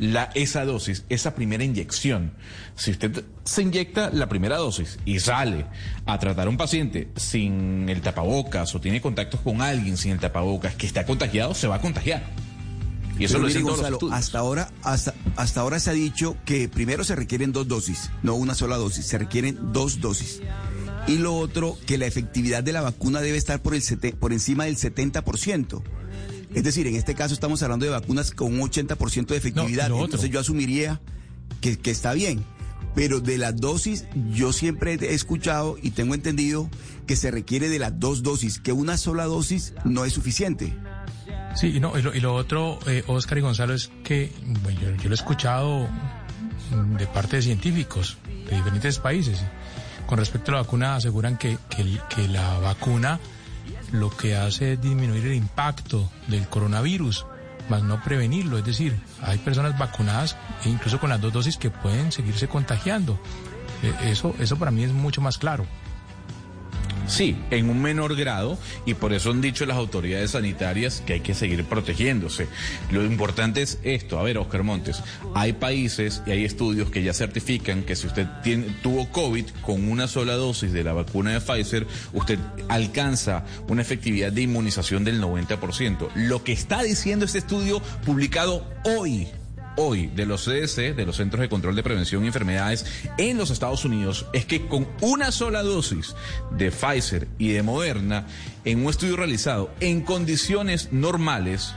la, 0.00 0.30
esa 0.34 0.64
dosis, 0.64 1.04
esa 1.10 1.34
primera 1.36 1.62
inyección. 1.62 2.32
Si 2.74 2.90
usted 2.90 3.22
se 3.44 3.62
inyecta 3.62 4.10
la 4.10 4.28
primera 4.28 4.56
dosis 4.56 4.98
y 5.04 5.20
sale 5.20 5.66
a 6.06 6.18
tratar 6.18 6.46
a 6.46 6.50
un 6.50 6.56
paciente 6.56 7.10
sin 7.16 7.88
el 7.88 8.00
tapabocas 8.00 8.74
o 8.74 8.80
tiene 8.80 9.00
contactos 9.00 9.40
con 9.40 9.60
alguien 9.62 9.96
sin 9.96 10.12
el 10.12 10.18
tapabocas 10.18 10.74
que 10.74 10.86
está 10.86 11.04
contagiado, 11.06 11.54
se 11.54 11.68
va 11.68 11.76
a 11.76 11.80
contagiar. 11.80 12.24
Y 13.18 13.24
eso 13.24 13.34
Pero 13.34 13.42
lo 13.42 13.48
dicen 13.48 13.62
todos 13.66 13.80
los 13.82 13.90
Gonzalo, 14.00 14.14
hasta 14.16 14.38
ahora, 14.38 14.70
hasta, 14.82 15.14
hasta 15.36 15.60
ahora 15.60 15.78
se 15.78 15.90
ha 15.90 15.92
dicho 15.92 16.36
que 16.46 16.68
primero 16.70 17.04
se 17.04 17.14
requieren 17.14 17.52
dos 17.52 17.68
dosis, 17.68 18.10
no 18.22 18.34
una 18.34 18.54
sola 18.54 18.78
dosis, 18.78 19.04
se 19.04 19.18
requieren 19.18 19.58
dos 19.74 20.00
dosis. 20.00 20.40
Y 21.06 21.18
lo 21.18 21.34
otro, 21.36 21.76
que 21.86 21.98
la 21.98 22.06
efectividad 22.06 22.62
de 22.64 22.72
la 22.72 22.80
vacuna 22.80 23.20
debe 23.20 23.36
estar 23.36 23.60
por, 23.60 23.74
el 23.74 23.82
sete- 23.82 24.14
por 24.14 24.32
encima 24.32 24.64
del 24.64 24.76
70%. 24.76 25.82
Es 26.54 26.64
decir, 26.64 26.86
en 26.86 26.96
este 26.96 27.14
caso 27.14 27.32
estamos 27.34 27.62
hablando 27.62 27.84
de 27.86 27.92
vacunas 27.92 28.32
con 28.32 28.52
un 28.52 28.68
80% 28.68 29.26
de 29.26 29.36
efectividad. 29.36 29.88
Entonces 30.04 30.30
yo 30.30 30.40
asumiría 30.40 31.00
que, 31.60 31.78
que 31.78 31.90
está 31.90 32.12
bien. 32.12 32.44
Pero 32.94 33.20
de 33.20 33.38
las 33.38 33.54
dosis, 33.56 34.04
yo 34.32 34.52
siempre 34.52 34.94
he 34.94 35.14
escuchado 35.14 35.78
y 35.80 35.92
tengo 35.92 36.14
entendido 36.14 36.68
que 37.06 37.14
se 37.14 37.30
requiere 37.30 37.68
de 37.68 37.78
las 37.78 38.00
dos 38.00 38.24
dosis, 38.24 38.58
que 38.58 38.72
una 38.72 38.96
sola 38.96 39.26
dosis 39.26 39.74
no 39.84 40.04
es 40.04 40.12
suficiente. 40.12 40.76
Sí, 41.54 41.68
y, 41.68 41.78
no, 41.80 41.96
y, 41.96 42.02
lo, 42.02 42.14
y 42.14 42.20
lo 42.20 42.34
otro, 42.34 42.80
eh, 42.86 43.04
Oscar 43.06 43.38
y 43.38 43.40
Gonzalo, 43.42 43.74
es 43.74 43.90
que 44.02 44.32
bueno, 44.62 44.80
yo, 44.80 44.90
yo 44.96 45.08
lo 45.08 45.10
he 45.10 45.14
escuchado 45.14 45.88
de 46.98 47.06
parte 47.06 47.36
de 47.36 47.42
científicos 47.42 48.18
de 48.48 48.56
diferentes 48.56 48.98
países. 48.98 49.38
Con 50.06 50.18
respecto 50.18 50.50
a 50.50 50.54
la 50.56 50.62
vacuna, 50.62 50.96
aseguran 50.96 51.38
que, 51.38 51.58
que, 51.68 51.82
el- 51.82 52.00
que 52.14 52.26
la 52.28 52.58
vacuna 52.58 53.20
lo 53.92 54.10
que 54.10 54.36
hace 54.36 54.74
es 54.74 54.80
disminuir 54.80 55.26
el 55.26 55.34
impacto 55.34 56.10
del 56.28 56.46
coronavirus, 56.48 57.26
más 57.68 57.82
no 57.82 58.02
prevenirlo. 58.02 58.58
Es 58.58 58.64
decir, 58.64 58.98
hay 59.22 59.38
personas 59.38 59.78
vacunadas, 59.78 60.36
incluso 60.64 60.98
con 61.00 61.10
las 61.10 61.20
dos 61.20 61.32
dosis, 61.32 61.56
que 61.56 61.70
pueden 61.70 62.12
seguirse 62.12 62.48
contagiando. 62.48 63.18
Eh, 63.82 64.10
Eso, 64.10 64.34
eso 64.38 64.56
para 64.58 64.70
mí 64.70 64.82
es 64.84 64.92
mucho 64.92 65.20
más 65.20 65.38
claro. 65.38 65.64
Sí, 67.06 67.36
en 67.50 67.68
un 67.68 67.82
menor 67.82 68.16
grado 68.16 68.58
y 68.86 68.94
por 68.94 69.12
eso 69.12 69.30
han 69.30 69.40
dicho 69.40 69.66
las 69.66 69.76
autoridades 69.76 70.32
sanitarias 70.32 71.02
que 71.06 71.14
hay 71.14 71.20
que 71.20 71.34
seguir 71.34 71.64
protegiéndose. 71.64 72.46
Lo 72.90 73.04
importante 73.04 73.62
es 73.62 73.78
esto, 73.82 74.18
a 74.18 74.22
ver, 74.22 74.38
Oscar 74.38 74.62
Montes, 74.62 75.02
hay 75.34 75.52
países 75.52 76.22
y 76.26 76.30
hay 76.30 76.44
estudios 76.44 76.90
que 76.90 77.02
ya 77.02 77.12
certifican 77.12 77.82
que 77.82 77.96
si 77.96 78.06
usted 78.06 78.26
tuvo 78.82 79.10
COVID 79.10 79.46
con 79.62 79.88
una 79.88 80.06
sola 80.06 80.34
dosis 80.34 80.72
de 80.72 80.84
la 80.84 80.92
vacuna 80.92 81.32
de 81.32 81.40
Pfizer, 81.40 81.86
usted 82.12 82.38
alcanza 82.68 83.44
una 83.68 83.82
efectividad 83.82 84.32
de 84.32 84.42
inmunización 84.42 85.04
del 85.04 85.20
90%. 85.20 86.08
Lo 86.14 86.44
que 86.44 86.52
está 86.52 86.82
diciendo 86.82 87.24
este 87.24 87.38
estudio 87.38 87.80
publicado 88.04 88.66
hoy 88.84 89.28
hoy 89.80 90.08
de 90.08 90.26
los 90.26 90.44
CDC, 90.44 90.94
de 90.94 91.06
los 91.06 91.16
Centros 91.16 91.40
de 91.40 91.48
Control 91.48 91.74
de 91.74 91.82
Prevención 91.82 92.20
de 92.20 92.26
Enfermedades 92.26 92.84
en 93.16 93.38
los 93.38 93.50
Estados 93.50 93.84
Unidos, 93.86 94.26
es 94.34 94.44
que 94.44 94.66
con 94.66 94.86
una 95.00 95.32
sola 95.32 95.62
dosis 95.62 96.14
de 96.50 96.70
Pfizer 96.70 97.28
y 97.38 97.52
de 97.52 97.62
Moderna, 97.62 98.26
en 98.66 98.84
un 98.84 98.90
estudio 98.90 99.16
realizado 99.16 99.70
en 99.80 100.02
condiciones 100.02 100.92
normales, 100.92 101.72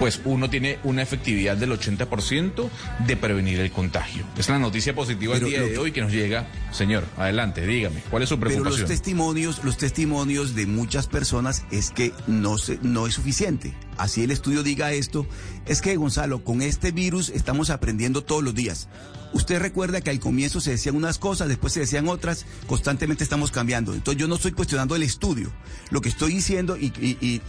pues 0.00 0.22
uno 0.24 0.48
tiene 0.48 0.78
una 0.82 1.02
efectividad 1.02 1.58
del 1.58 1.72
80% 1.72 2.70
de 3.06 3.16
prevenir 3.18 3.60
el 3.60 3.70
contagio. 3.70 4.24
Es 4.38 4.48
la 4.48 4.58
noticia 4.58 4.94
positiva 4.94 5.34
del 5.34 5.44
día 5.44 5.60
de 5.60 5.76
hoy 5.76 5.92
que 5.92 6.00
nos 6.00 6.10
llega. 6.10 6.48
Señor, 6.72 7.04
adelante, 7.18 7.66
dígame, 7.66 8.02
¿cuál 8.10 8.22
es 8.22 8.30
su 8.30 8.40
preocupación? 8.40 8.72
Pero 8.72 8.80
los 8.80 8.88
testimonios, 8.88 9.62
los 9.62 9.76
testimonios 9.76 10.54
de 10.54 10.66
muchas 10.66 11.06
personas 11.06 11.66
es 11.70 11.90
que 11.90 12.14
no, 12.26 12.56
se, 12.56 12.78
no 12.80 13.06
es 13.06 13.14
suficiente. 13.14 13.74
Así 13.98 14.24
el 14.24 14.30
estudio 14.30 14.62
diga 14.62 14.90
esto, 14.92 15.26
es 15.66 15.82
que 15.82 15.94
Gonzalo, 15.96 16.42
con 16.44 16.62
este 16.62 16.92
virus 16.92 17.28
estamos 17.28 17.68
aprendiendo 17.68 18.24
todos 18.24 18.42
los 18.42 18.54
días. 18.54 18.88
Usted 19.32 19.60
recuerda 19.60 20.00
que 20.00 20.10
al 20.10 20.20
comienzo 20.20 20.60
se 20.60 20.72
decían 20.72 20.96
unas 20.96 21.18
cosas, 21.18 21.48
después 21.48 21.72
se 21.72 21.80
decían 21.80 22.08
otras, 22.08 22.46
constantemente 22.66 23.22
estamos 23.22 23.50
cambiando. 23.50 23.94
Entonces 23.94 24.20
yo 24.20 24.28
no 24.28 24.34
estoy 24.36 24.52
cuestionando 24.52 24.96
el 24.96 25.02
estudio. 25.02 25.52
Lo 25.90 26.00
que 26.00 26.08
estoy 26.08 26.34
diciendo, 26.34 26.76
y, 26.76 26.90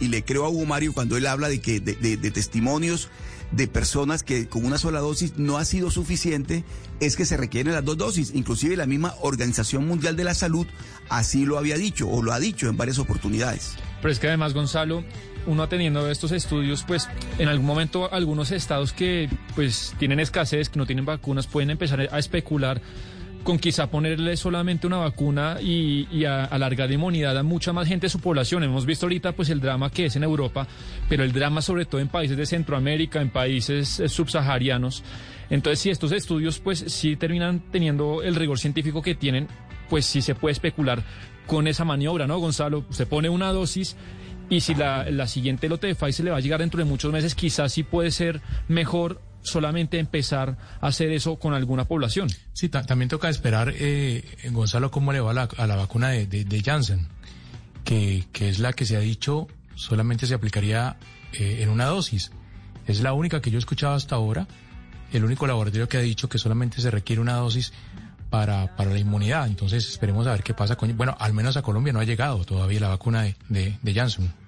le 0.00 0.24
creo 0.24 0.44
a 0.44 0.48
Hugo 0.48 0.66
Mario 0.66 0.92
cuando 0.92 1.16
él 1.16 1.26
habla 1.26 1.48
de 1.48 1.60
que 1.60 1.80
de, 1.80 1.94
de, 1.94 2.16
de 2.16 2.30
testimonios 2.30 3.08
de 3.52 3.68
personas 3.68 4.22
que 4.22 4.48
con 4.48 4.64
una 4.64 4.78
sola 4.78 5.00
dosis 5.00 5.34
no 5.36 5.58
ha 5.58 5.64
sido 5.64 5.90
suficiente, 5.90 6.64
es 7.00 7.16
que 7.16 7.26
se 7.26 7.36
requieren 7.36 7.74
las 7.74 7.84
dos 7.84 7.98
dosis. 7.98 8.32
Inclusive 8.34 8.76
la 8.76 8.86
misma 8.86 9.14
Organización 9.20 9.86
Mundial 9.86 10.16
de 10.16 10.24
la 10.24 10.34
Salud 10.34 10.66
así 11.08 11.44
lo 11.44 11.58
había 11.58 11.76
dicho 11.76 12.08
o 12.08 12.22
lo 12.22 12.32
ha 12.32 12.40
dicho 12.40 12.68
en 12.68 12.76
varias 12.76 12.98
oportunidades. 12.98 13.76
Pero 14.00 14.12
es 14.12 14.18
que 14.18 14.28
además, 14.28 14.54
Gonzalo, 14.54 15.04
uno 15.46 15.62
atendiendo 15.62 16.08
estos 16.10 16.32
estudios, 16.32 16.84
pues 16.84 17.08
en 17.38 17.48
algún 17.48 17.66
momento 17.66 18.12
algunos 18.12 18.50
estados 18.50 18.92
que 18.92 19.28
pues 19.54 19.94
tienen 19.98 20.20
escasez, 20.20 20.68
que 20.68 20.78
no 20.78 20.86
tienen 20.86 21.04
vacunas, 21.04 21.46
pueden 21.46 21.70
empezar 21.70 22.08
a 22.10 22.18
especular 22.18 22.80
con 23.42 23.58
quizá 23.58 23.90
ponerle 23.90 24.36
solamente 24.36 24.86
una 24.86 24.98
vacuna 24.98 25.58
y, 25.60 26.06
y 26.12 26.24
alargar 26.24 26.88
la 26.88 26.94
inmunidad 26.94 27.36
a 27.36 27.42
mucha 27.42 27.72
más 27.72 27.88
gente 27.88 28.06
de 28.06 28.10
su 28.10 28.20
población. 28.20 28.62
Hemos 28.62 28.86
visto 28.86 29.06
ahorita 29.06 29.32
pues 29.32 29.50
el 29.50 29.60
drama 29.60 29.90
que 29.90 30.06
es 30.06 30.16
en 30.16 30.22
Europa, 30.22 30.66
pero 31.08 31.24
el 31.24 31.32
drama 31.32 31.60
sobre 31.60 31.84
todo 31.84 32.00
en 32.00 32.08
países 32.08 32.36
de 32.36 32.46
Centroamérica, 32.46 33.20
en 33.20 33.30
países 33.30 34.00
eh, 34.00 34.08
subsaharianos. 34.08 35.02
Entonces, 35.50 35.80
si 35.80 35.90
estos 35.90 36.12
estudios 36.12 36.60
pues 36.60 36.84
sí 36.86 37.16
terminan 37.16 37.60
teniendo 37.70 38.22
el 38.22 38.36
rigor 38.36 38.58
científico 38.58 39.02
que 39.02 39.14
tienen, 39.14 39.48
pues 39.90 40.06
sí 40.06 40.22
se 40.22 40.34
puede 40.34 40.52
especular 40.52 41.02
con 41.46 41.66
esa 41.66 41.84
maniobra, 41.84 42.26
¿no, 42.26 42.38
Gonzalo? 42.38 42.84
Se 42.90 43.06
pone 43.06 43.28
una 43.28 43.52
dosis 43.52 43.96
y 44.52 44.60
si 44.60 44.74
la, 44.74 45.26
siguiente 45.26 45.66
lote 45.66 45.86
de 45.86 45.94
Pfizer 45.94 46.26
le 46.26 46.30
va 46.30 46.36
a 46.36 46.40
llegar 46.40 46.60
dentro 46.60 46.78
de 46.78 46.84
muchos 46.84 47.10
meses, 47.10 47.34
quizás 47.34 47.72
sí 47.72 47.84
puede 47.84 48.10
ser 48.10 48.42
mejor 48.68 49.22
solamente 49.40 49.98
empezar 49.98 50.58
a 50.78 50.88
hacer 50.88 51.10
eso 51.10 51.36
con 51.36 51.54
alguna 51.54 51.86
población. 51.86 52.28
Sí, 52.52 52.68
también 52.68 53.08
toca 53.08 53.30
esperar, 53.30 53.72
eh, 53.74 54.22
Gonzalo, 54.50 54.90
cómo 54.90 55.10
le 55.14 55.20
va 55.20 55.32
la, 55.32 55.48
a 55.56 55.66
la 55.66 55.76
vacuna 55.76 56.10
de, 56.10 56.26
de, 56.26 56.62
Janssen, 56.62 57.08
que, 57.82 58.24
que, 58.30 58.50
es 58.50 58.58
la 58.58 58.74
que 58.74 58.84
se 58.84 58.94
ha 58.94 59.00
dicho 59.00 59.48
solamente 59.74 60.26
se 60.26 60.34
aplicaría 60.34 60.96
eh, 61.32 61.60
en 61.62 61.70
una 61.70 61.86
dosis. 61.86 62.30
Es 62.86 63.00
la 63.00 63.14
única 63.14 63.40
que 63.40 63.50
yo 63.50 63.56
he 63.56 63.58
escuchado 63.58 63.94
hasta 63.94 64.16
ahora, 64.16 64.46
el 65.14 65.24
único 65.24 65.46
laboratorio 65.46 65.88
que 65.88 65.96
ha 65.96 66.00
dicho 66.00 66.28
que 66.28 66.36
solamente 66.36 66.82
se 66.82 66.90
requiere 66.90 67.22
una 67.22 67.36
dosis 67.36 67.72
para, 68.28 68.76
para 68.76 68.90
la 68.90 68.98
inmunidad. 68.98 69.46
Entonces 69.46 69.88
esperemos 69.88 70.26
a 70.26 70.32
ver 70.32 70.42
qué 70.42 70.52
pasa 70.52 70.76
con... 70.76 70.94
Bueno, 70.94 71.16
al 71.18 71.32
menos 71.32 71.56
a 71.56 71.62
Colombia 71.62 71.94
no 71.94 72.00
ha 72.00 72.04
llegado 72.04 72.44
todavía 72.44 72.80
la 72.80 72.88
vacuna 72.88 73.22
de, 73.22 73.36
de, 73.48 73.78
de 73.80 73.94
Janssen. 73.94 74.41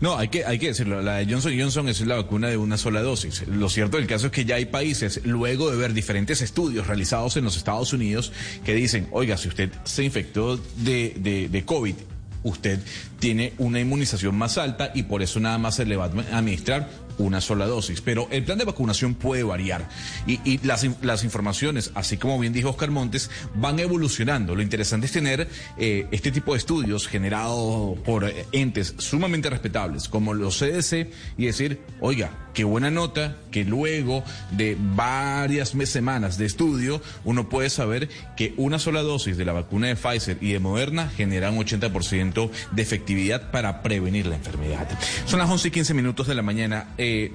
No, 0.00 0.16
hay 0.16 0.28
que, 0.28 0.44
hay 0.44 0.58
que 0.58 0.68
decirlo, 0.68 1.02
la 1.02 1.16
de 1.16 1.26
Johnson 1.32 1.52
Johnson 1.58 1.88
es 1.88 2.00
la 2.02 2.16
vacuna 2.16 2.48
de 2.48 2.56
una 2.56 2.76
sola 2.76 3.02
dosis. 3.02 3.46
Lo 3.46 3.68
cierto 3.68 3.96
del 3.96 4.06
caso 4.06 4.26
es 4.26 4.32
que 4.32 4.44
ya 4.44 4.56
hay 4.56 4.66
países, 4.66 5.20
luego 5.24 5.70
de 5.70 5.76
ver 5.76 5.92
diferentes 5.92 6.42
estudios 6.42 6.86
realizados 6.86 7.36
en 7.36 7.44
los 7.44 7.56
Estados 7.56 7.92
Unidos, 7.92 8.32
que 8.64 8.74
dicen, 8.74 9.08
oiga, 9.12 9.36
si 9.36 9.48
usted 9.48 9.70
se 9.84 10.04
infectó 10.04 10.56
de, 10.56 11.14
de, 11.18 11.48
de 11.48 11.64
COVID, 11.64 11.94
usted 12.42 12.80
tiene 13.18 13.52
una 13.58 13.80
inmunización 13.80 14.36
más 14.36 14.58
alta 14.58 14.92
y 14.94 15.04
por 15.04 15.22
eso 15.22 15.40
nada 15.40 15.58
más 15.58 15.76
se 15.76 15.84
le 15.84 15.96
va 15.96 16.06
a 16.06 16.38
administrar 16.38 16.88
una 17.24 17.40
sola 17.40 17.66
dosis. 17.66 18.00
Pero 18.00 18.28
el 18.30 18.44
plan 18.44 18.58
de 18.58 18.64
vacunación 18.64 19.14
puede 19.14 19.42
variar 19.42 19.88
y, 20.26 20.40
y 20.44 20.58
las, 20.66 20.86
las, 21.02 21.24
informaciones, 21.24 21.90
así 21.94 22.16
como 22.16 22.38
bien 22.38 22.52
dijo 22.52 22.70
Oscar 22.70 22.90
Montes, 22.90 23.30
van 23.54 23.78
evolucionando. 23.78 24.54
Lo 24.54 24.62
interesante 24.62 25.06
es 25.06 25.12
tener 25.12 25.48
eh, 25.76 26.06
este 26.10 26.32
tipo 26.32 26.52
de 26.52 26.58
estudios 26.58 27.06
generados 27.06 27.98
por 28.00 28.32
entes 28.52 28.94
sumamente 28.98 29.50
respetables 29.50 30.08
como 30.08 30.34
los 30.34 30.58
CDC 30.58 31.08
y 31.36 31.46
decir, 31.46 31.80
oiga, 32.00 32.49
qué 32.54 32.64
buena 32.64 32.90
nota 32.90 33.36
que 33.50 33.64
luego 33.64 34.24
de 34.52 34.76
varias 34.78 35.74
semanas 35.84 36.38
de 36.38 36.46
estudio 36.46 37.02
uno 37.24 37.48
puede 37.48 37.70
saber 37.70 38.08
que 38.36 38.54
una 38.56 38.78
sola 38.78 39.02
dosis 39.02 39.36
de 39.36 39.44
la 39.44 39.52
vacuna 39.52 39.88
de 39.88 39.96
Pfizer 39.96 40.38
y 40.40 40.52
de 40.52 40.58
Moderna 40.60 41.08
genera 41.08 41.50
un 41.50 41.58
80% 41.58 42.50
de 42.72 42.82
efectividad 42.82 43.50
para 43.50 43.82
prevenir 43.82 44.26
la 44.26 44.36
enfermedad. 44.36 44.88
Son 45.26 45.38
las 45.38 45.50
11 45.50 45.68
y 45.68 45.70
15 45.70 45.94
minutos 45.94 46.26
de 46.26 46.34
la 46.34 46.42
mañana. 46.42 46.88
Eh, 46.98 47.32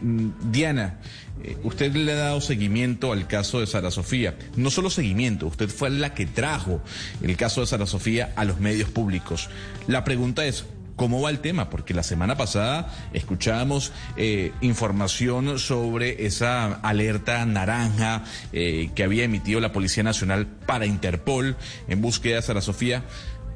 Diana, 0.52 1.00
eh, 1.44 1.58
usted 1.64 1.94
le 1.94 2.12
ha 2.14 2.16
dado 2.16 2.42
seguimiento 2.42 3.12
al 3.12 3.28
caso 3.28 3.60
de 3.60 3.68
Sara 3.68 3.92
Sofía. 3.92 4.38
No 4.56 4.70
solo 4.70 4.90
seguimiento, 4.90 5.48
usted 5.48 5.70
fue 5.70 5.90
la 5.90 6.14
que 6.14 6.26
trajo 6.26 6.82
el 7.22 7.36
caso 7.38 7.62
de 7.62 7.68
Sara 7.68 7.86
Sofía 7.86 8.34
a 8.36 8.46
los 8.46 8.60
medios 8.60 8.90
públicos. 8.90 9.50
La 9.88 10.04
pregunta 10.04 10.46
es, 10.46 10.66
cómo 10.96 11.22
va 11.22 11.30
el 11.30 11.40
tema, 11.40 11.70
porque 11.70 11.94
la 11.94 12.04
semana 12.04 12.38
pasada 12.38 12.94
escuchábamos 13.14 13.92
eh, 14.18 14.54
información 14.62 15.60
sobre 15.60 16.26
esa 16.26 16.76
alerta 16.76 17.46
naranja 17.46 18.24
eh, 18.54 18.90
que 18.96 19.04
había 19.04 19.26
emitido 19.26 19.60
la 19.60 19.72
Policía 19.72 20.04
Nacional 20.04 20.48
para 20.48 20.86
Interpol 20.86 21.56
en 21.88 22.02
búsqueda 22.02 22.38
de 22.38 22.42
Sara 22.42 22.62
Sofía. 22.62 23.04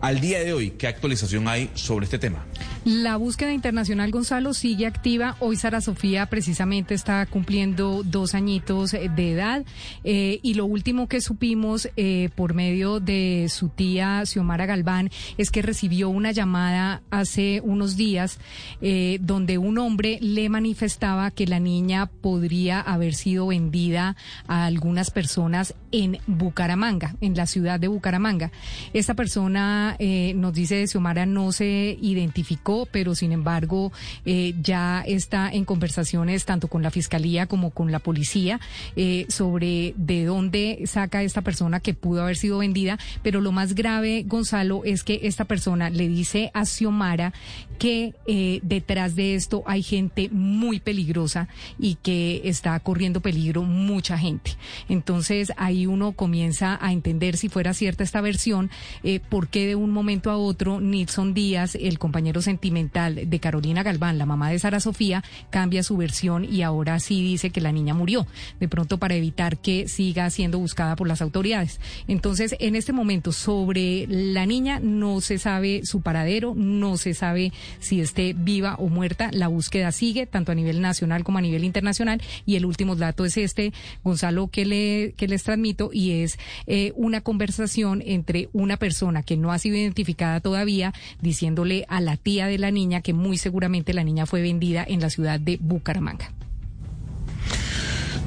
Al 0.02 0.22
día 0.22 0.40
de 0.40 0.54
hoy, 0.54 0.72
¿qué 0.72 0.88
actualización 0.88 1.48
hay 1.50 1.70
sobre 1.74 2.06
este 2.06 2.18
tema? 2.18 2.46
La 2.86 3.18
búsqueda 3.18 3.52
internacional, 3.52 4.10
Gonzalo, 4.10 4.54
sigue 4.54 4.88
activa. 4.88 5.36
Hoy 5.40 5.58
Sara 5.58 5.82
Sofía 5.82 6.28
precisamente 6.28 6.94
está 6.94 7.26
cumpliendo 7.26 8.04
dos 8.06 8.34
añitos 8.34 8.92
de 8.92 9.32
edad. 9.32 9.66
Eh, 10.06 10.40
y 10.42 10.54
lo 10.54 10.66
último 10.66 11.10
que 11.10 11.20
supimos 11.20 11.90
eh, 11.98 12.30
por 12.36 12.54
medio 12.54 13.02
de 13.02 13.48
su 13.50 13.68
tía 13.68 14.26
Xiomara 14.26 14.66
Galván 14.66 15.12
es 15.38 15.52
que 15.52 15.62
recibió 15.62 16.08
una 16.10 16.32
llamada 16.32 17.02
hace 17.12 17.60
unos 17.62 17.98
días 17.98 18.40
eh, 18.82 19.18
donde 19.20 19.58
un 19.58 19.78
hombre 19.78 20.18
le 20.22 20.48
manifestaba 20.48 21.32
que 21.32 21.46
la 21.46 21.60
niña 21.60 22.06
podría 22.06 22.80
haber 22.80 23.14
sido 23.14 23.48
vendida 23.48 24.16
a 24.48 24.66
algunas 24.66 25.12
personas 25.12 25.76
en 25.92 26.20
Bucaramanga, 26.28 27.16
en 27.20 27.36
la 27.36 27.46
ciudad 27.46 27.80
de 27.80 27.88
Bucaramanga. 27.90 28.52
Esta 28.94 29.16
persona, 29.16 29.89
nos 30.36 30.54
dice 30.54 30.86
Xiomara, 30.88 31.26
no 31.26 31.52
se 31.52 31.98
identificó 32.02 32.88
pero 32.92 33.16
sin 33.16 33.32
embargo 33.32 33.92
eh, 34.26 34.54
ya 34.62 35.04
está 35.06 35.50
en 35.50 35.66
conversaciones 35.66 36.46
tanto 36.46 36.68
con 36.68 36.84
la 36.84 36.92
fiscalía 36.92 37.48
como 37.48 37.72
con 37.72 37.92
la 37.92 38.00
policía 38.00 38.60
eh, 38.96 39.26
sobre 39.30 39.94
de 39.98 40.26
dónde 40.26 40.84
saca 40.86 41.24
esta 41.24 41.42
persona 41.42 41.80
que 41.80 41.94
pudo 41.94 42.24
haber 42.24 42.38
sido 42.38 42.60
vendida. 42.60 42.98
Pero 43.24 43.42
lo 43.42 43.52
más 43.52 43.76
grave, 43.76 44.24
Gonzalo, 44.26 44.84
es 44.84 45.04
que 45.04 45.22
esta 45.24 45.46
persona 45.46 45.90
le 45.90 46.08
dice 46.08 46.52
a 46.54 46.66
Xiomara 46.66 47.34
que 47.78 48.14
eh, 48.28 48.60
detrás 48.62 49.16
de 49.16 49.36
esto 49.36 49.64
hay 49.66 49.82
gente 49.84 50.30
muy 50.32 50.80
peligrosa 50.80 51.48
y 51.80 51.96
que 51.96 52.42
está 52.44 52.80
corriendo 52.82 53.22
peligro 53.22 53.64
mucha 53.64 54.18
gente. 54.18 54.52
Entonces 54.90 55.52
ahí 55.58 55.88
uno 55.88 56.12
comienza 56.12 56.78
a 56.82 56.92
entender 56.92 57.38
si 57.38 57.48
fuera 57.48 57.74
cierta 57.74 58.04
esta 58.04 58.22
versión, 58.22 58.70
eh, 59.04 59.22
por 59.30 59.48
qué 59.48 59.66
de 59.66 59.76
un 59.80 59.92
momento 59.92 60.30
a 60.30 60.38
otro 60.38 60.80
Nilson 60.82 61.34
Díaz, 61.34 61.76
el 61.76 61.98
compañero 61.98 62.42
sentimental 62.42 63.30
de 63.30 63.40
Carolina 63.40 63.84
Galván, 63.84 64.18
la 64.18 64.26
mamá 64.26 64.50
de 64.50 64.60
Sara 64.60 64.80
Sofía, 64.80 65.24
cambia 65.50 65.84
su 65.84 65.98
versión 65.98 66.46
y 66.46 66.62
ahora 66.62 67.00
sí 67.00 67.24
dice 67.24 67.50
que 67.50 67.62
la 67.62 67.72
niña 67.72 67.94
murió, 67.94 68.28
de 68.60 68.68
pronto 68.68 68.98
para 68.98 69.16
evitar 69.16 69.58
que 69.58 69.88
siga 69.88 70.30
siendo 70.30 70.60
buscada 70.60 70.96
por 70.96 71.08
las 71.08 71.22
autoridades. 71.22 71.80
Entonces, 72.08 72.56
en 72.60 72.76
este 72.76 72.94
momento, 72.94 73.32
sobre 73.32 74.06
la 74.08 74.46
niña 74.46 74.80
no 74.80 75.22
se 75.22 75.38
sabe 75.38 75.82
su 75.86 76.02
paradero, 76.02 76.54
no 76.56 76.98
se 76.98 77.14
sabe 77.14 77.54
si 77.80 78.02
esté 78.02 78.34
viva 78.34 78.76
o 78.76 78.90
muerta. 78.90 79.30
La 79.32 79.48
búsqueda 79.48 79.92
sigue, 79.92 80.26
tanto 80.26 80.52
a 80.52 80.56
nivel 80.56 80.82
nacional 80.82 81.24
como 81.24 81.38
a 81.38 81.42
nivel 81.42 81.64
internacional. 81.64 82.22
Y 82.46 82.56
el 82.56 82.66
último 82.66 82.96
dato 82.96 83.26
es 83.26 83.38
este, 83.38 83.74
Gonzalo, 84.04 84.48
que, 84.48 84.66
le, 84.66 85.14
que 85.18 85.28
les 85.28 85.44
transmito, 85.44 85.90
y 85.94 86.24
es 86.24 86.38
eh, 86.68 86.92
una 86.96 87.22
conversación 87.22 88.04
entre 88.06 88.50
una 88.54 88.78
persona 88.78 89.24
que 89.24 89.38
no 89.38 89.52
ha 89.52 89.60
sido 89.60 89.69
identificada 89.78 90.40
todavía, 90.40 90.94
diciéndole 91.22 91.86
a 91.90 92.02
la 92.02 92.18
tía 92.18 92.48
de 92.48 92.58
la 92.58 92.72
niña 92.72 93.02
que 93.02 93.14
muy 93.14 93.38
seguramente 93.38 93.94
la 93.94 94.04
niña 94.04 94.26
fue 94.26 94.42
vendida 94.42 94.84
en 94.88 95.02
la 95.02 95.10
ciudad 95.10 95.40
de 95.40 95.58
Bucaramanga. 95.62 96.32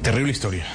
Terrible 0.01 0.31
historia. 0.31 0.65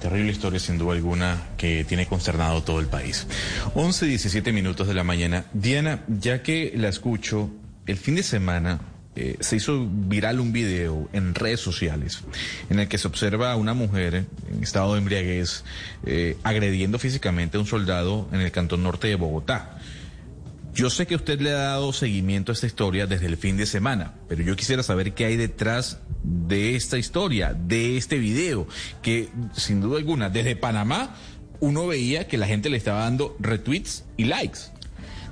Terrible 0.00 0.30
historia, 0.30 0.60
sin 0.60 0.78
duda 0.78 0.92
alguna, 0.92 1.42
que 1.56 1.84
tiene 1.84 2.06
consternado 2.06 2.62
todo 2.62 2.80
el 2.80 2.86
país. 2.86 3.26
11, 3.74 4.06
17 4.06 4.52
minutos 4.52 4.86
de 4.86 4.94
la 4.94 5.04
mañana. 5.04 5.46
Diana, 5.52 6.04
ya 6.06 6.42
que 6.42 6.72
la 6.76 6.88
escucho, 6.88 7.50
el 7.86 7.96
fin 7.96 8.14
de 8.14 8.22
semana 8.22 8.80
eh, 9.18 9.38
se 9.40 9.56
hizo 9.56 9.88
viral 9.90 10.40
un 10.40 10.52
video 10.52 11.08
en 11.14 11.34
redes 11.34 11.60
sociales 11.60 12.22
en 12.68 12.80
el 12.80 12.86
que 12.86 12.98
se 12.98 13.08
observa 13.08 13.50
a 13.50 13.56
una 13.56 13.72
mujer 13.72 14.26
en 14.52 14.62
estado 14.62 14.92
de 14.92 14.98
embriaguez 14.98 15.64
eh, 16.04 16.36
agrediendo 16.42 16.98
físicamente 16.98 17.56
a 17.56 17.60
un 17.60 17.66
soldado 17.66 18.28
en 18.32 18.42
el 18.42 18.52
cantón 18.52 18.82
norte 18.82 19.08
de 19.08 19.14
Bogotá. 19.14 19.75
Yo 20.76 20.90
sé 20.90 21.06
que 21.06 21.14
usted 21.14 21.40
le 21.40 21.52
ha 21.52 21.72
dado 21.72 21.90
seguimiento 21.94 22.52
a 22.52 22.54
esta 22.54 22.66
historia 22.66 23.06
desde 23.06 23.24
el 23.24 23.38
fin 23.38 23.56
de 23.56 23.64
semana, 23.64 24.12
pero 24.28 24.42
yo 24.42 24.54
quisiera 24.56 24.82
saber 24.82 25.14
qué 25.14 25.24
hay 25.24 25.36
detrás 25.36 26.00
de 26.22 26.76
esta 26.76 26.98
historia, 26.98 27.54
de 27.54 27.96
este 27.96 28.18
video, 28.18 28.68
que 29.00 29.30
sin 29.56 29.80
duda 29.80 29.96
alguna, 29.96 30.28
desde 30.28 30.54
Panamá, 30.54 31.16
uno 31.60 31.86
veía 31.86 32.28
que 32.28 32.36
la 32.36 32.46
gente 32.46 32.68
le 32.68 32.76
estaba 32.76 33.00
dando 33.00 33.38
retweets 33.40 34.04
y 34.18 34.24
likes. 34.24 34.58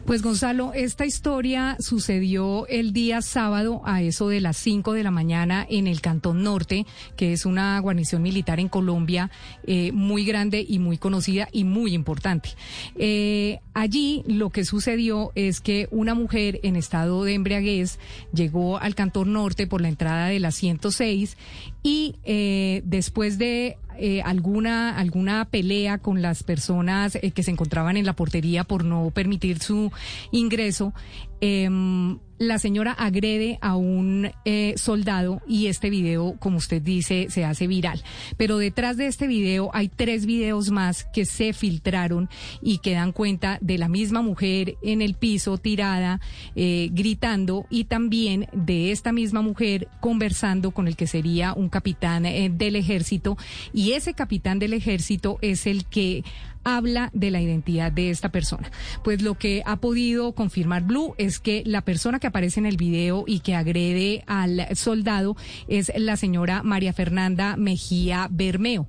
Pues 0.06 0.20
Gonzalo, 0.20 0.74
esta 0.74 1.06
historia 1.06 1.78
sucedió 1.80 2.66
el 2.66 2.92
día 2.92 3.22
sábado 3.22 3.80
a 3.86 4.02
eso 4.02 4.28
de 4.28 4.42
las 4.42 4.58
5 4.58 4.92
de 4.92 5.02
la 5.02 5.10
mañana 5.10 5.66
en 5.66 5.86
el 5.86 6.02
Cantón 6.02 6.42
Norte, 6.42 6.84
que 7.16 7.32
es 7.32 7.46
una 7.46 7.78
guarnición 7.78 8.20
militar 8.20 8.60
en 8.60 8.68
Colombia 8.68 9.30
eh, 9.66 9.92
muy 9.92 10.26
grande 10.26 10.62
y 10.68 10.78
muy 10.78 10.98
conocida 10.98 11.48
y 11.52 11.64
muy 11.64 11.94
importante. 11.94 12.50
Eh, 12.96 13.60
allí 13.72 14.22
lo 14.26 14.50
que 14.50 14.66
sucedió 14.66 15.32
es 15.36 15.62
que 15.62 15.88
una 15.90 16.14
mujer 16.14 16.60
en 16.64 16.76
estado 16.76 17.24
de 17.24 17.32
embriaguez 17.32 17.98
llegó 18.34 18.76
al 18.76 18.94
Cantón 18.94 19.32
Norte 19.32 19.66
por 19.66 19.80
la 19.80 19.88
entrada 19.88 20.26
de 20.26 20.38
la 20.38 20.50
106 20.50 21.38
y 21.82 22.16
eh, 22.24 22.82
después 22.84 23.38
de 23.38 23.78
eh, 23.98 24.22
alguna, 24.22 24.96
alguna 24.98 25.44
pelea 25.44 25.98
con 25.98 26.22
las 26.22 26.42
personas 26.42 27.16
eh, 27.16 27.30
que 27.30 27.42
se 27.42 27.50
encontraban 27.50 27.96
en 27.96 28.06
la 28.06 28.14
portería 28.14 28.64
por 28.64 28.84
no 28.84 29.10
permitir 29.10 29.60
su 29.60 29.92
ingreso, 30.30 30.92
em, 31.40 32.18
la 32.38 32.58
señora 32.58 32.92
agrede 32.92 33.58
a 33.60 33.76
un 33.76 34.30
eh, 34.44 34.74
soldado 34.76 35.40
y 35.46 35.66
este 35.66 35.90
video, 35.90 36.36
como 36.38 36.58
usted 36.58 36.82
dice, 36.82 37.26
se 37.30 37.44
hace 37.44 37.66
viral. 37.66 38.02
Pero 38.36 38.58
detrás 38.58 38.96
de 38.96 39.06
este 39.06 39.26
video 39.26 39.70
hay 39.72 39.88
tres 39.88 40.26
videos 40.26 40.70
más 40.70 41.04
que 41.04 41.24
se 41.24 41.52
filtraron 41.52 42.28
y 42.60 42.78
que 42.78 42.92
dan 42.92 43.12
cuenta 43.12 43.58
de 43.60 43.78
la 43.78 43.88
misma 43.88 44.22
mujer 44.22 44.76
en 44.82 45.02
el 45.02 45.14
piso 45.14 45.58
tirada, 45.58 46.20
eh, 46.56 46.88
gritando 46.92 47.66
y 47.70 47.84
también 47.84 48.48
de 48.52 48.90
esta 48.90 49.12
misma 49.12 49.42
mujer 49.42 49.88
conversando 50.00 50.72
con 50.72 50.88
el 50.88 50.96
que 50.96 51.06
sería 51.06 51.52
un 51.52 51.68
capitán 51.68 52.26
eh, 52.26 52.50
del 52.52 52.76
ejército. 52.76 53.36
Y 53.72 53.92
ese 53.92 54.14
capitán 54.14 54.58
del 54.58 54.72
ejército 54.72 55.38
es 55.40 55.66
el 55.66 55.84
que 55.84 56.24
habla 56.64 57.10
de 57.12 57.30
la 57.30 57.40
identidad 57.40 57.92
de 57.92 58.10
esta 58.10 58.30
persona. 58.30 58.70
Pues 59.02 59.22
lo 59.22 59.34
que 59.34 59.62
ha 59.66 59.76
podido 59.76 60.32
confirmar 60.32 60.82
Blue 60.82 61.14
es 61.18 61.38
que 61.38 61.62
la 61.66 61.82
persona 61.82 62.18
que 62.18 62.26
aparece 62.26 62.60
en 62.60 62.66
el 62.66 62.76
video 62.76 63.24
y 63.26 63.40
que 63.40 63.54
agrede 63.54 64.24
al 64.26 64.66
soldado 64.74 65.36
es 65.68 65.92
la 65.96 66.16
señora 66.16 66.62
María 66.62 66.92
Fernanda 66.92 67.56
Mejía 67.56 68.28
Bermeo. 68.30 68.88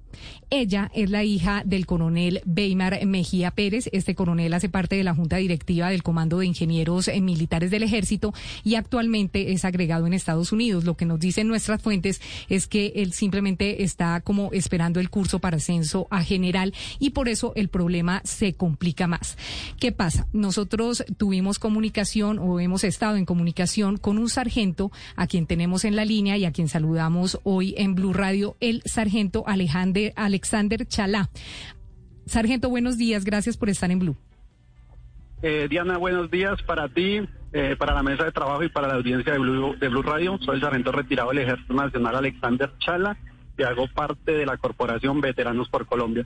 Ella 0.50 0.92
es 0.94 1.10
la 1.10 1.24
hija 1.24 1.64
del 1.66 1.86
coronel 1.86 2.42
Weimar 2.46 3.06
Mejía 3.06 3.52
Pérez. 3.52 3.90
Este 3.92 4.16
coronel 4.16 4.54
hace 4.54 4.70
parte 4.70 4.96
de 4.96 5.04
la 5.04 5.16
Junta 5.16 5.38
Directiva 5.38 5.90
del 5.90 6.04
Comando 6.04 6.40
de 6.40 6.46
Ingenieros 6.46 7.10
Militares 7.22 7.72
del 7.72 7.84
Ejército 7.84 8.34
y 8.64 8.76
actualmente 8.76 9.52
es 9.52 9.66
agregado 9.66 10.08
en 10.08 10.14
Estados 10.14 10.52
Unidos. 10.52 10.86
Lo 10.86 10.96
que 10.96 11.06
nos 11.06 11.20
dicen 11.20 11.48
nuestras 11.48 11.82
fuentes 11.82 12.22
es 12.48 12.68
que 12.68 12.94
él 12.96 13.14
simplemente 13.14 13.84
está 13.84 14.22
como 14.22 14.50
esperando 14.54 15.00
el 15.00 15.10
curso 15.10 15.40
para 15.40 15.58
ascenso 15.58 16.08
a 16.12 16.24
general 16.24 16.74
y 17.00 17.10
por 17.10 17.28
eso 17.28 17.54
el 17.56 17.65
problema 17.70 18.22
se 18.24 18.54
complica 18.54 19.08
más. 19.08 19.38
¿Qué 19.80 19.92
pasa? 19.92 20.28
Nosotros 20.34 21.06
tuvimos 21.18 21.60
comunicación 21.60 22.40
o 22.40 22.60
hemos 22.60 22.84
estado 22.84 23.16
en 23.16 23.26
comunicación 23.26 23.98
con 23.98 24.18
un 24.18 24.30
sargento 24.30 24.92
a 25.16 25.28
quien 25.28 25.48
tenemos 25.48 25.86
en 25.86 25.96
la 25.96 26.06
línea 26.06 26.38
y 26.38 26.46
a 26.46 26.52
quien 26.52 26.68
saludamos 26.68 27.40
hoy 27.44 27.76
en 27.78 27.96
Blue 27.96 28.14
Radio, 28.14 28.58
el 28.60 28.82
sargento 28.86 29.44
Alejandro 29.48 29.86
Alexander 30.16 30.86
Chalá. 30.86 31.30
Sargento, 32.26 32.70
buenos 32.70 32.98
días, 32.98 33.24
gracias 33.24 33.58
por 33.58 33.70
estar 33.70 33.92
en 33.92 34.00
Blue. 34.00 34.16
Eh, 35.42 35.68
Diana, 35.70 35.98
buenos 35.98 36.32
días 36.32 36.62
para 36.64 36.90
ti, 36.90 37.22
eh, 37.54 37.76
para 37.78 37.94
la 37.94 38.02
mesa 38.02 38.24
de 38.24 38.32
trabajo 38.32 38.64
y 38.64 38.70
para 38.70 38.88
la 38.88 38.96
audiencia 38.96 39.34
de 39.34 39.40
Blue, 39.40 39.76
de 39.80 39.90
Blue 39.90 40.02
Radio. 40.02 40.38
Soy 40.40 40.56
el 40.56 40.62
sargento 40.62 40.92
retirado 40.92 41.30
del 41.30 41.40
Ejército 41.40 41.74
Nacional 41.74 42.16
Alexander 42.16 42.72
Chala 42.80 43.18
y 43.58 43.64
hago 43.64 43.88
parte 43.94 44.32
de 44.32 44.46
la 44.46 44.58
Corporación 44.58 45.22
Veteranos 45.22 45.70
por 45.70 45.86
Colombia 45.86 46.26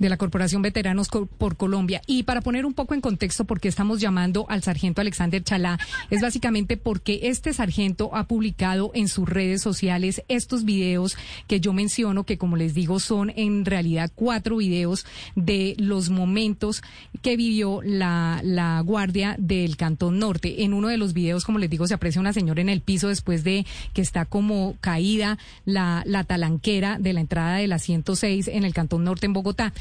de 0.00 0.08
la 0.08 0.16
Corporación 0.16 0.62
Veteranos 0.62 1.08
por 1.08 1.56
Colombia. 1.56 2.02
Y 2.06 2.24
para 2.24 2.40
poner 2.40 2.66
un 2.66 2.74
poco 2.74 2.94
en 2.94 3.00
contexto 3.00 3.44
por 3.44 3.60
qué 3.60 3.68
estamos 3.68 4.00
llamando 4.00 4.46
al 4.48 4.62
sargento 4.64 5.00
Alexander 5.00 5.44
Chalá, 5.44 5.78
es 6.10 6.22
básicamente 6.22 6.76
porque 6.76 7.20
este 7.24 7.52
sargento 7.52 8.10
ha 8.16 8.24
publicado 8.24 8.90
en 8.94 9.06
sus 9.06 9.28
redes 9.28 9.62
sociales 9.62 10.22
estos 10.28 10.64
videos 10.64 11.16
que 11.46 11.60
yo 11.60 11.72
menciono, 11.72 12.24
que 12.24 12.38
como 12.38 12.56
les 12.56 12.74
digo 12.74 12.98
son 12.98 13.30
en 13.36 13.64
realidad 13.64 14.10
cuatro 14.14 14.56
videos 14.56 15.04
de 15.36 15.76
los 15.78 16.08
momentos 16.08 16.82
que 17.22 17.36
vivió 17.36 17.80
la, 17.84 18.40
la 18.42 18.80
guardia 18.80 19.36
del 19.38 19.76
Cantón 19.76 20.18
Norte. 20.18 20.64
En 20.64 20.72
uno 20.72 20.88
de 20.88 20.96
los 20.96 21.12
videos, 21.12 21.44
como 21.44 21.58
les 21.58 21.68
digo, 21.68 21.86
se 21.86 21.94
aprecia 21.94 22.20
una 22.20 22.32
señora 22.32 22.62
en 22.62 22.70
el 22.70 22.80
piso 22.80 23.08
después 23.08 23.44
de 23.44 23.66
que 23.92 24.00
está 24.00 24.24
como 24.24 24.76
caída 24.80 25.38
la, 25.66 26.02
la 26.06 26.24
talanquera 26.24 26.98
de 26.98 27.12
la 27.12 27.20
entrada 27.20 27.56
de 27.56 27.66
la 27.66 27.78
106 27.78 28.48
en 28.48 28.64
el 28.64 28.72
Cantón 28.72 29.04
Norte 29.04 29.26
en 29.26 29.34
Bogotá. 29.34 29.74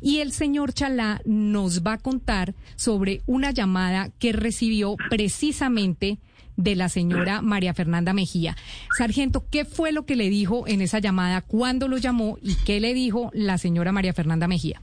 Y 0.00 0.18
el 0.18 0.32
señor 0.32 0.72
Chalá 0.72 1.20
nos 1.24 1.82
va 1.82 1.94
a 1.94 1.98
contar 1.98 2.54
sobre 2.76 3.22
una 3.26 3.50
llamada 3.50 4.10
que 4.18 4.32
recibió 4.32 4.96
precisamente 5.10 6.18
de 6.56 6.74
la 6.74 6.88
señora 6.88 7.42
María 7.42 7.74
Fernanda 7.74 8.12
Mejía. 8.12 8.56
Sargento, 8.96 9.44
¿qué 9.50 9.64
fue 9.64 9.92
lo 9.92 10.06
que 10.06 10.16
le 10.16 10.30
dijo 10.30 10.66
en 10.66 10.80
esa 10.80 10.98
llamada? 10.98 11.42
¿Cuándo 11.42 11.88
lo 11.88 11.98
llamó? 11.98 12.38
¿Y 12.42 12.54
qué 12.64 12.80
le 12.80 12.94
dijo 12.94 13.30
la 13.34 13.58
señora 13.58 13.92
María 13.92 14.14
Fernanda 14.14 14.48
Mejía? 14.48 14.80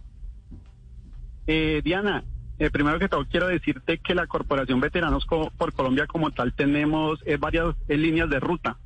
Eh, 1.48 1.82
Diana, 1.84 2.24
eh, 2.60 2.70
primero 2.70 3.00
que 3.00 3.10
todo 3.10 3.26
quiero 3.26 3.48
decirte 3.48 3.98
que 3.98 4.16
la 4.16 4.28
Corporación 4.28 4.80
Veteranos 4.80 5.26
por 5.26 5.74
Colombia 5.74 6.08
como 6.08 6.32
tal 6.32 6.54
tenemos 6.54 7.20
eh, 7.26 7.38
varias 7.38 7.76
líneas 7.88 8.30
de 8.30 8.40
ruta 8.40 8.78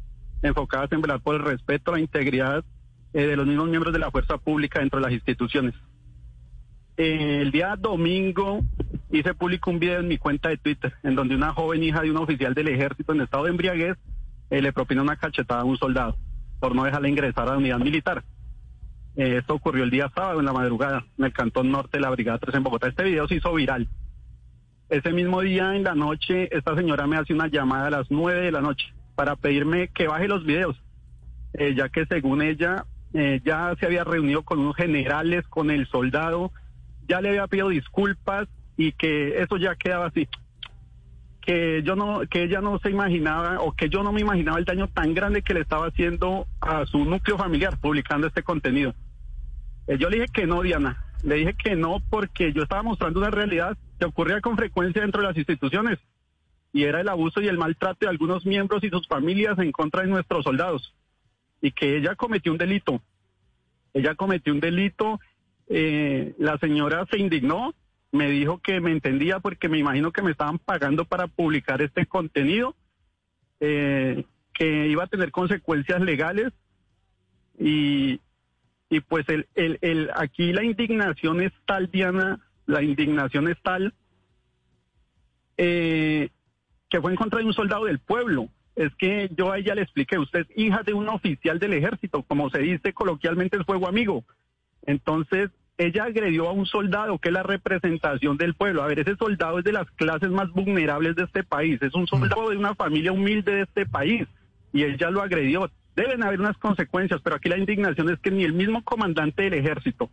enfocadas 0.42 0.92
en 0.92 1.02
velar 1.02 1.20
por 1.20 1.36
el 1.36 1.44
respeto, 1.44 1.92
la 1.92 2.00
integridad 2.00 2.64
de 3.26 3.36
los 3.36 3.48
mismos 3.48 3.70
miembros 3.70 3.94
de 3.94 4.00
la 4.00 4.12
fuerza 4.12 4.38
pública 4.38 4.80
dentro 4.80 5.00
de 5.00 5.06
las 5.06 5.14
instituciones. 5.14 5.74
Eh, 6.98 7.42
el 7.42 7.52
día 7.52 7.76
domingo 7.76 8.62
hice 9.12 9.36
público 9.36 9.70
un 9.70 9.78
video 9.78 10.00
en 10.00 10.08
mi 10.08 10.18
cuenta 10.18 10.50
de 10.50 10.58
Twitter, 10.58 10.94
en 11.04 11.14
donde 11.14 11.36
una 11.36 11.54
joven 11.54 11.84
hija 11.84 12.02
de 12.02 12.10
un 12.10 12.18
oficial 12.18 12.56
del 12.56 12.70
ejército 12.70 13.14
en 13.14 13.22
estado 13.22 13.44
de 13.44 13.52
embriaguez 13.52 13.98
eh, 14.50 14.62
le 14.64 14.74
propina 14.74 15.04
una 15.04 15.16
cachetada 15.16 15.62
a 15.62 15.64
un 15.64 15.78
soldado 15.78 16.18
por 16.60 16.74
no 16.74 16.86
dejarle 16.86 17.10
ingresar 17.10 17.48
a 17.48 17.52
la 17.52 17.58
unidad 17.58 17.78
militar. 17.78 18.24
Eh, 19.16 19.38
esto 19.38 19.54
ocurrió 19.54 19.84
el 19.84 19.92
día 19.92 20.12
sábado 20.14 20.40
en 20.40 20.46
la 20.48 20.54
madrugada 20.54 21.06
en 21.20 21.26
el 21.26 21.34
cantón 21.34 21.72
norte 21.72 21.98
de 21.98 22.02
la 22.02 22.10
Brigada 22.10 22.40
3 22.40 22.56
en 22.56 22.64
Bogotá. 22.64 22.88
Este 22.88 23.04
video 23.04 23.28
se 23.28 23.36
hizo 23.36 23.54
viral. 23.54 23.88
Ese 24.90 25.12
mismo 25.12 25.42
día 25.42 25.76
en 25.76 25.84
la 25.84 25.94
noche, 25.94 26.50
esta 26.56 26.76
señora 26.76 27.06
me 27.06 27.18
hace 27.18 27.34
una 27.34 27.48
llamada 27.48 27.88
a 27.88 27.92
las 27.92 28.10
9 28.10 28.42
de 28.42 28.52
la 28.52 28.62
noche 28.62 28.92
para 29.16 29.36
pedirme 29.36 29.90
que 29.90 30.08
baje 30.08 30.28
los 30.28 30.46
videos, 30.46 30.82
ya 31.76 31.90
que 31.90 32.06
según 32.06 32.42
ella 32.42 32.86
ya 33.14 33.74
se 33.80 33.86
había 33.86 34.04
reunido 34.04 34.44
con 34.44 34.60
unos 34.60 34.76
generales, 34.76 35.48
con 35.48 35.72
el 35.72 35.88
soldado, 35.88 36.52
ya 37.08 37.22
le 37.22 37.30
había 37.30 37.48
pedido 37.48 37.70
disculpas 37.70 38.48
y 38.76 38.92
que 38.92 39.42
eso 39.42 39.58
ya 39.58 39.76
quedaba 39.76 40.08
así. 40.08 40.28
Que 41.42 41.82
yo 41.84 41.96
no, 41.96 42.22
que 42.30 42.44
ella 42.44 42.60
no 42.62 42.78
se 42.80 42.90
imaginaba 42.90 43.62
o 43.62 43.72
que 43.72 43.90
yo 43.90 44.04
no 44.04 44.12
me 44.12 44.22
imaginaba 44.22 44.60
el 44.60 44.66
daño 44.66 44.88
tan 44.90 45.14
grande 45.14 45.42
que 45.42 45.54
le 45.54 45.62
estaba 45.62 45.88
haciendo 45.88 46.46
a 46.60 46.86
su 46.86 47.06
núcleo 47.06 47.38
familiar 47.38 47.80
publicando 47.80 48.28
este 48.28 48.44
contenido. 48.44 48.94
Eh, 49.88 49.98
yo 49.98 50.10
le 50.10 50.18
dije 50.18 50.32
que 50.34 50.48
no, 50.48 50.62
Diana. 50.62 51.04
Le 51.24 51.36
dije 51.36 51.54
que 51.54 51.76
no 51.76 52.02
porque 52.10 52.54
yo 52.54 52.64
estaba 52.64 52.84
mostrando 52.84 53.20
una 53.20 53.32
realidad 53.32 53.78
que 53.98 54.06
ocurría 54.06 54.42
con 54.42 54.58
frecuencia 54.58 55.02
dentro 55.02 55.22
de 55.22 55.30
las 55.30 55.38
instituciones 55.38 55.98
y 56.74 56.84
era 56.84 57.02
el 57.02 57.10
abuso 57.10 57.42
y 57.42 57.48
el 57.48 57.58
maltrato 57.58 58.00
de 58.02 58.10
algunos 58.10 58.46
miembros 58.46 58.84
y 58.84 58.90
sus 58.90 59.08
familias 59.08 59.58
en 59.58 59.72
contra 59.72 60.04
de 60.04 60.10
nuestros 60.10 60.44
soldados 60.44 60.94
y 61.62 61.72
que 61.72 61.98
ella 61.98 62.16
cometió 62.16 62.52
un 62.52 62.58
delito. 62.58 63.02
Ella 63.94 64.16
cometió 64.16 64.54
un 64.54 64.60
delito 64.60 65.20
eh, 65.70 66.34
la 66.38 66.58
señora 66.60 67.06
se 67.12 67.20
indignó, 67.20 67.74
me 68.12 68.30
dijo 68.30 68.60
que 68.60 68.80
me 68.80 68.92
entendía 68.92 69.40
porque 69.40 69.68
me 69.68 69.78
imagino 69.78 70.12
que 70.12 70.22
me 70.22 70.32
estaban 70.32 70.60
pagando 70.60 71.06
para 71.06 71.28
publicar 71.28 71.82
este 71.82 72.06
contenido, 72.06 72.76
eh, 73.60 74.26
que 74.54 74.88
iba 74.88 75.04
a 75.04 75.08
tener 75.08 75.32
consecuencias 75.32 76.02
legales 76.02 76.54
y, 77.60 78.20
pues 79.10 79.28
el, 79.30 79.48
el, 79.56 79.78
el, 79.82 80.10
aquí 80.16 80.54
la 80.54 80.64
indignación 80.64 81.42
es 81.42 81.52
tal, 81.66 81.92
Diana, 81.92 82.40
la 82.66 82.82
indignación 82.82 83.50
es 83.50 83.62
tal 83.62 83.94
eh, 85.58 86.30
que 86.90 87.02
fue 87.02 87.12
en 87.12 87.18
contra 87.18 87.40
de 87.40 87.46
un 87.46 87.54
soldado 87.54 87.86
del 87.86 88.00
pueblo. 88.00 88.48
Es 88.78 88.94
que 88.96 89.30
yo 89.36 89.52
a 89.52 89.58
ella 89.58 89.74
le 89.74 89.82
expliqué, 89.82 90.20
usted 90.20 90.42
es 90.42 90.48
hija 90.56 90.84
de 90.84 90.94
un 90.94 91.10
oficial 91.10 91.58
del 91.58 91.74
ejército, 91.74 92.22
como 92.22 92.50
se 92.52 92.60
dice 92.60 92.94
coloquialmente, 92.94 93.58
es 93.58 93.66
fuego 93.66 93.88
amigo. 93.88 94.24
Entonces, 94.86 95.50
ella 95.80 96.06
agredió 96.06 96.48
a 96.48 96.52
un 96.52 96.68
soldado 96.68 97.18
que 97.18 97.30
es 97.30 97.34
la 97.34 97.42
representación 97.42 98.38
del 98.38 98.54
pueblo. 98.54 98.84
A 98.84 98.88
ver, 98.88 99.00
ese 99.00 99.16
soldado 99.16 99.58
es 99.60 99.66
de 99.66 99.74
las 99.74 99.90
clases 99.92 100.30
más 100.30 100.52
vulnerables 100.52 101.16
de 101.16 101.24
este 101.24 101.44
país, 101.44 101.82
es 101.82 101.96
un 101.96 102.06
soldado 102.06 102.52
de 102.52 102.58
una 102.58 102.76
familia 102.76 103.12
humilde 103.12 103.52
de 103.52 103.62
este 103.64 103.88
país 103.88 104.28
y 104.72 104.84
ella 104.84 105.10
lo 105.10 105.24
agredió. 105.24 105.72
Deben 105.96 106.24
haber 106.24 106.40
unas 106.40 106.58
consecuencias, 106.58 107.20
pero 107.24 107.38
aquí 107.38 107.50
la 107.50 107.58
indignación 107.58 108.10
es 108.12 108.20
que 108.20 108.30
ni 108.30 108.44
el 108.44 108.54
mismo 108.54 108.84
comandante 108.84 109.44
del 109.44 109.56
ejército, 109.56 110.12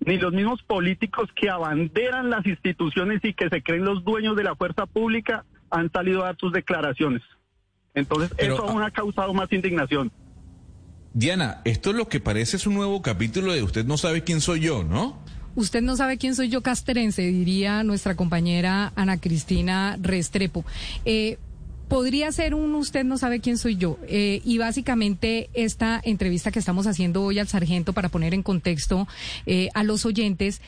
ni 0.00 0.16
los 0.16 0.32
mismos 0.32 0.62
políticos 0.62 1.28
que 1.34 1.50
abanderan 1.50 2.30
las 2.30 2.46
instituciones 2.46 3.22
y 3.22 3.34
que 3.34 3.50
se 3.50 3.62
creen 3.62 3.84
los 3.84 4.02
dueños 4.02 4.34
de 4.34 4.44
la 4.44 4.56
fuerza 4.56 4.86
pública 4.86 5.44
han 5.70 5.92
salido 5.92 6.22
a 6.22 6.26
dar 6.26 6.36
sus 6.38 6.52
declaraciones. 6.52 7.22
Entonces, 7.94 8.30
eso 8.38 8.68
aún 8.68 8.82
ha 8.82 8.90
causado 8.90 9.32
más 9.34 9.52
indignación. 9.52 10.10
Diana, 11.14 11.62
esto 11.64 11.90
es 11.90 11.96
lo 11.96 12.08
que 12.08 12.20
parece 12.20 12.56
es 12.56 12.66
un 12.66 12.74
nuevo 12.74 13.02
capítulo 13.02 13.52
de 13.52 13.62
Usted 13.62 13.84
no 13.84 13.96
sabe 13.96 14.22
quién 14.22 14.40
soy 14.40 14.60
yo, 14.60 14.84
¿no? 14.84 15.18
Usted 15.54 15.82
no 15.82 15.96
sabe 15.96 16.18
quién 16.18 16.36
soy 16.36 16.48
yo, 16.48 16.62
castrense, 16.62 17.22
diría 17.22 17.82
nuestra 17.82 18.14
compañera 18.14 18.92
Ana 18.94 19.18
Cristina 19.18 19.98
Restrepo. 20.00 20.64
Eh, 21.04 21.38
podría 21.88 22.30
ser 22.30 22.54
un 22.54 22.74
usted 22.74 23.04
no 23.04 23.18
sabe 23.18 23.40
quién 23.40 23.58
soy 23.58 23.76
yo. 23.76 23.98
Eh, 24.06 24.40
y 24.44 24.58
básicamente 24.58 25.50
esta 25.54 26.00
entrevista 26.04 26.52
que 26.52 26.58
estamos 26.58 26.86
haciendo 26.86 27.24
hoy 27.24 27.38
al 27.38 27.48
sargento 27.48 27.92
para 27.92 28.10
poner 28.10 28.34
en 28.34 28.42
contexto 28.42 29.08
eh, 29.46 29.70
a 29.74 29.82
los 29.82 30.04
oyentes 30.06 30.60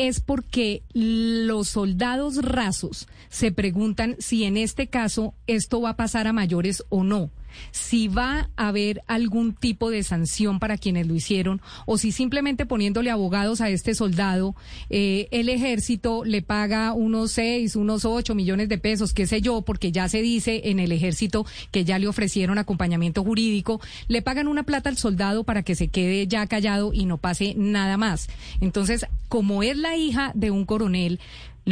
es 0.00 0.20
porque 0.20 0.82
los 0.94 1.68
soldados 1.68 2.42
rasos 2.42 3.06
se 3.28 3.52
preguntan 3.52 4.16
si 4.18 4.44
en 4.44 4.56
este 4.56 4.86
caso 4.86 5.34
esto 5.46 5.82
va 5.82 5.90
a 5.90 5.96
pasar 5.96 6.26
a 6.26 6.32
mayores 6.32 6.84
o 6.88 7.04
no 7.04 7.30
si 7.70 8.08
va 8.08 8.50
a 8.56 8.68
haber 8.68 9.02
algún 9.06 9.54
tipo 9.54 9.90
de 9.90 10.02
sanción 10.02 10.58
para 10.58 10.78
quienes 10.78 11.06
lo 11.06 11.14
hicieron 11.14 11.60
o 11.86 11.98
si 11.98 12.12
simplemente 12.12 12.66
poniéndole 12.66 13.10
abogados 13.10 13.60
a 13.60 13.70
este 13.70 13.94
soldado, 13.94 14.54
eh, 14.88 15.28
el 15.30 15.48
ejército 15.48 16.24
le 16.24 16.42
paga 16.42 16.92
unos 16.92 17.32
seis, 17.32 17.76
unos 17.76 18.04
ocho 18.04 18.34
millones 18.34 18.68
de 18.68 18.78
pesos, 18.78 19.12
qué 19.12 19.26
sé 19.26 19.40
yo, 19.40 19.62
porque 19.62 19.92
ya 19.92 20.08
se 20.08 20.22
dice 20.22 20.62
en 20.64 20.80
el 20.80 20.92
ejército 20.92 21.46
que 21.70 21.84
ya 21.84 21.98
le 21.98 22.08
ofrecieron 22.08 22.58
acompañamiento 22.58 23.24
jurídico, 23.24 23.80
le 24.08 24.22
pagan 24.22 24.48
una 24.48 24.62
plata 24.62 24.88
al 24.88 24.96
soldado 24.96 25.44
para 25.44 25.62
que 25.62 25.74
se 25.74 25.88
quede 25.88 26.26
ya 26.26 26.46
callado 26.46 26.92
y 26.92 27.06
no 27.06 27.18
pase 27.18 27.54
nada 27.56 27.96
más. 27.96 28.28
Entonces, 28.60 29.06
como 29.28 29.62
es 29.62 29.76
la 29.76 29.96
hija 29.96 30.32
de 30.34 30.50
un 30.50 30.64
coronel, 30.64 31.20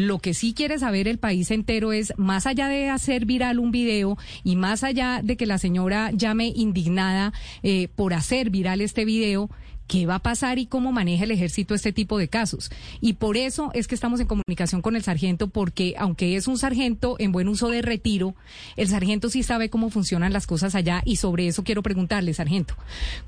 lo 0.07 0.18
que 0.18 0.34
sí 0.34 0.55
quiere 0.55 0.78
saber 0.78 1.09
el 1.09 1.18
país 1.18 1.51
entero 1.51 1.92
es, 1.92 2.12
más 2.16 2.46
allá 2.46 2.68
de 2.68 2.88
hacer 2.88 3.24
viral 3.24 3.59
un 3.59 3.70
video 3.70 4.16
y 4.44 4.57
más 4.57 4.84
allá 4.84 5.20
de 5.22 5.36
que 5.36 5.46
la 5.46 5.59
señora 5.59 6.11
llame 6.12 6.53
indignada 6.55 7.32
eh, 7.62 7.88
por 7.94 8.14
hacer 8.14 8.51
viral 8.51 8.80
este 8.80 9.05
video, 9.05 9.51
qué 9.89 10.07
va 10.07 10.16
a 10.16 10.22
pasar 10.22 10.59
y 10.59 10.66
cómo 10.66 10.93
maneja 10.93 11.24
el 11.24 11.32
ejército 11.32 11.74
este 11.74 11.93
tipo 11.93 12.18
de 12.18 12.28
casos. 12.28 12.70
Y 13.01 13.14
por 13.14 13.36
eso 13.36 13.70
es 13.74 13.89
que 13.89 13.95
estamos 13.95 14.20
en 14.20 14.26
comunicación 14.26 14.82
con 14.82 14.95
el 14.95 15.03
sargento, 15.03 15.49
porque 15.49 15.95
aunque 15.99 16.36
es 16.36 16.47
un 16.47 16.59
sargento 16.59 17.16
en 17.18 17.32
buen 17.32 17.49
uso 17.49 17.70
de 17.70 17.82
retiro, 17.82 18.36
el 18.76 18.89
sargento 18.89 19.30
sí 19.30 19.43
sabe 19.43 19.70
cómo 19.70 19.91
funcionan 19.91 20.32
las 20.32 20.47
cosas 20.47 20.74
allá 20.74 21.03
y 21.05 21.16
sobre 21.16 21.49
eso 21.49 21.64
quiero 21.64 21.82
preguntarle, 21.82 22.34
sargento, 22.34 22.74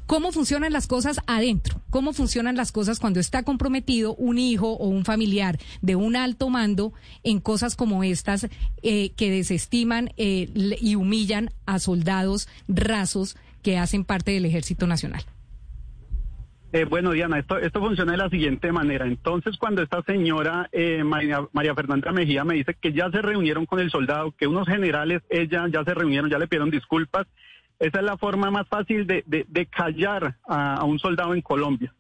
¿cómo 0.06 0.30
funcionan 0.30 0.72
las 0.72 0.86
cosas 0.86 1.20
adentro? 1.26 1.80
¿Cómo 1.88 2.12
funcionan 2.12 2.56
las 2.56 2.72
cosas 2.72 3.00
cuando 3.00 3.18
está 3.18 3.42
comprometido 3.42 4.14
un 4.14 4.38
hijo 4.38 4.72
o 4.72 4.88
un 4.88 5.04
familiar 5.04 5.58
de 5.80 5.96
un 5.96 6.14
alto 6.14 6.50
mando 6.50 6.92
en 7.24 7.40
cosas 7.40 7.74
como 7.74 8.04
estas 8.04 8.48
eh, 8.82 9.10
que 9.16 9.30
desestiman 9.30 10.12
eh, 10.18 10.76
y 10.80 10.94
humillan 10.94 11.50
a 11.64 11.78
soldados 11.78 12.48
rasos 12.68 13.36
que 13.62 13.78
hacen 13.78 14.04
parte 14.04 14.32
del 14.32 14.44
Ejército 14.44 14.86
Nacional? 14.86 15.24
Eh, 16.72 16.84
bueno, 16.84 17.10
Diana, 17.10 17.38
esto, 17.40 17.58
esto 17.58 17.80
funciona 17.80 18.12
de 18.12 18.18
la 18.18 18.28
siguiente 18.28 18.70
manera. 18.70 19.04
Entonces, 19.04 19.56
cuando 19.56 19.82
esta 19.82 20.02
señora 20.02 20.68
eh, 20.70 21.02
María, 21.02 21.44
María, 21.52 21.74
Fernanda 21.74 22.12
Mejía 22.12 22.44
me 22.44 22.54
dice 22.54 22.74
que 22.80 22.92
ya 22.92 23.10
se 23.10 23.20
reunieron 23.22 23.66
con 23.66 23.80
el 23.80 23.90
soldado, 23.90 24.32
que 24.32 24.46
unos 24.46 24.68
generales, 24.68 25.22
ella 25.30 25.66
ya 25.68 25.82
se 25.82 25.94
reunieron, 25.94 26.30
ya 26.30 26.38
le 26.38 26.46
pidieron 26.46 26.70
disculpas, 26.70 27.26
esa 27.80 27.98
es 27.98 28.04
la 28.04 28.18
forma 28.18 28.50
más 28.50 28.68
fácil 28.68 29.06
de, 29.06 29.24
de, 29.26 29.66
callar 29.66 30.36
a, 30.46 30.84
un 30.84 30.98
soldado 30.98 31.34
en 31.34 31.40
Colombia, 31.40 31.92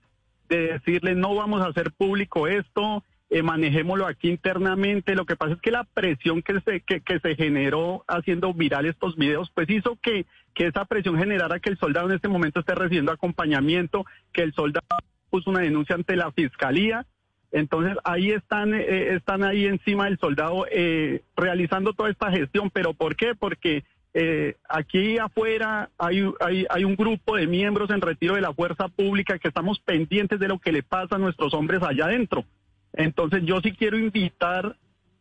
de 0.48 0.74
decirle 0.74 1.14
no 1.14 1.34
vamos 1.34 1.62
a 1.62 1.68
hacer 1.68 1.90
público 1.90 2.46
esto, 2.46 3.02
eh, 3.30 3.42
manejémoslo 3.42 4.06
aquí 4.06 4.28
internamente. 4.28 5.14
Lo 5.14 5.24
que 5.24 5.36
pasa 5.36 5.54
es 5.54 5.60
que 5.60 5.70
la 5.70 5.84
presión 5.84 6.42
que 6.42 6.60
se, 6.60 6.80
que, 6.80 7.00
que 7.00 7.20
se 7.20 7.36
generó 7.36 8.04
haciendo 8.06 8.52
viral 8.52 8.86
estos 8.86 9.16
videos, 9.16 9.50
pues 9.54 9.70
hizo 9.70 9.96
que 10.02 10.26
que 10.54 10.66
esa 10.66 10.84
presión 10.84 11.16
generara 11.16 11.60
que 11.60 11.70
el 11.70 11.78
soldado 11.78 12.08
en 12.08 12.16
este 12.16 12.28
momento 12.28 12.60
esté 12.60 12.74
recibiendo 12.74 13.12
acompañamiento, 13.12 14.04
que 14.32 14.42
el 14.42 14.52
soldado 14.52 14.86
puso 15.30 15.50
una 15.50 15.60
denuncia 15.60 15.94
ante 15.94 16.16
la 16.16 16.32
fiscalía. 16.32 17.06
Entonces 17.52 17.96
ahí 18.04 18.30
están, 18.30 18.74
eh, 18.74 19.14
están 19.14 19.42
ahí 19.42 19.66
encima 19.66 20.04
del 20.04 20.18
soldado 20.18 20.66
eh, 20.70 21.22
realizando 21.36 21.92
toda 21.92 22.10
esta 22.10 22.30
gestión. 22.30 22.70
¿Pero 22.70 22.94
por 22.94 23.16
qué? 23.16 23.34
Porque 23.34 23.84
eh, 24.14 24.56
aquí 24.68 25.18
afuera 25.18 25.90
hay, 25.98 26.30
hay, 26.40 26.66
hay 26.68 26.84
un 26.84 26.96
grupo 26.96 27.36
de 27.36 27.46
miembros 27.46 27.90
en 27.90 28.00
retiro 28.00 28.34
de 28.34 28.40
la 28.40 28.52
fuerza 28.52 28.88
pública 28.88 29.38
que 29.38 29.48
estamos 29.48 29.80
pendientes 29.80 30.38
de 30.38 30.48
lo 30.48 30.58
que 30.58 30.72
le 30.72 30.82
pasa 30.82 31.16
a 31.16 31.18
nuestros 31.18 31.54
hombres 31.54 31.82
allá 31.82 32.04
adentro. 32.06 32.44
Entonces 33.00 33.42
yo 33.44 33.60
sí 33.60 33.72
quiero 33.72 33.98
invitar 33.98 34.76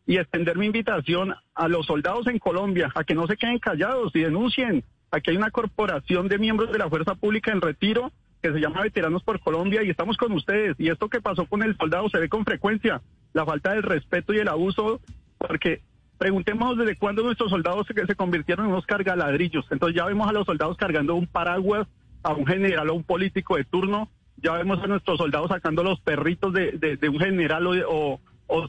y 0.06 0.18
extender 0.18 0.58
mi 0.58 0.68
invitación 0.68 1.36
a 1.54 1.68
los 1.68 1.86
soldados 1.86 2.28
en 2.28 2.40
Colombia 2.40 2.92
a 2.96 3.04
que 3.04 3.16
no 3.16 3.28
se 3.28 3.38
queden 3.38 3.60
callados 3.60 4.12
y 4.16 4.22
denuncien, 4.22 4.84
Aquí 5.12 5.32
hay 5.32 5.38
una 5.38 5.50
corporación 5.50 6.28
de 6.28 6.38
miembros 6.38 6.72
de 6.72 6.78
la 6.78 6.90
Fuerza 6.90 7.16
Pública 7.16 7.52
en 7.52 7.62
retiro 7.62 8.12
que 8.42 8.54
se 8.54 8.60
llama 8.60 8.84
Veteranos 8.84 9.24
por 9.24 9.40
Colombia 9.40 9.84
y 9.84 9.90
estamos 9.90 10.18
con 10.18 10.32
ustedes. 10.32 10.76
Y 10.78 10.90
esto 10.90 11.10
que 11.10 11.20
pasó 11.20 11.46
con 11.46 11.64
el 11.64 11.76
soldado 11.78 12.08
se 12.10 12.20
ve 12.20 12.30
con 12.30 12.46
frecuencia, 12.46 13.02
la 13.34 13.46
falta 13.46 13.74
del 13.74 13.84
respeto 13.84 14.34
y 14.34 14.38
el 14.38 14.48
abuso, 14.48 15.02
porque 15.38 15.82
preguntemos 16.18 16.78
desde 16.78 16.96
cuándo 16.96 17.24
nuestros 17.24 17.50
soldados 17.50 17.88
se, 17.88 18.06
se 18.06 18.16
convirtieron 18.16 18.66
en 18.66 18.72
unos 18.72 18.86
cargaladrillos. 18.86 19.66
Entonces 19.72 19.98
ya 19.98 20.06
vemos 20.06 20.30
a 20.30 20.34
los 20.34 20.46
soldados 20.46 20.78
cargando 20.78 21.16
un 21.16 21.28
paraguas 21.28 21.88
a 22.24 22.34
un 22.34 22.46
general 22.46 22.90
o 22.90 22.96
un 22.96 23.04
político 23.04 23.58
de 23.58 23.66
turno, 23.66 24.10
ya 24.42 24.54
vemos 24.54 24.82
a 24.84 24.88
nuestros 24.88 25.18
soldados 25.18 25.50
sacando 25.50 25.84
los 25.84 26.00
perritos 26.00 26.54
de, 26.54 26.98
un 27.10 27.20
general 27.20 27.68
o, 27.88 28.20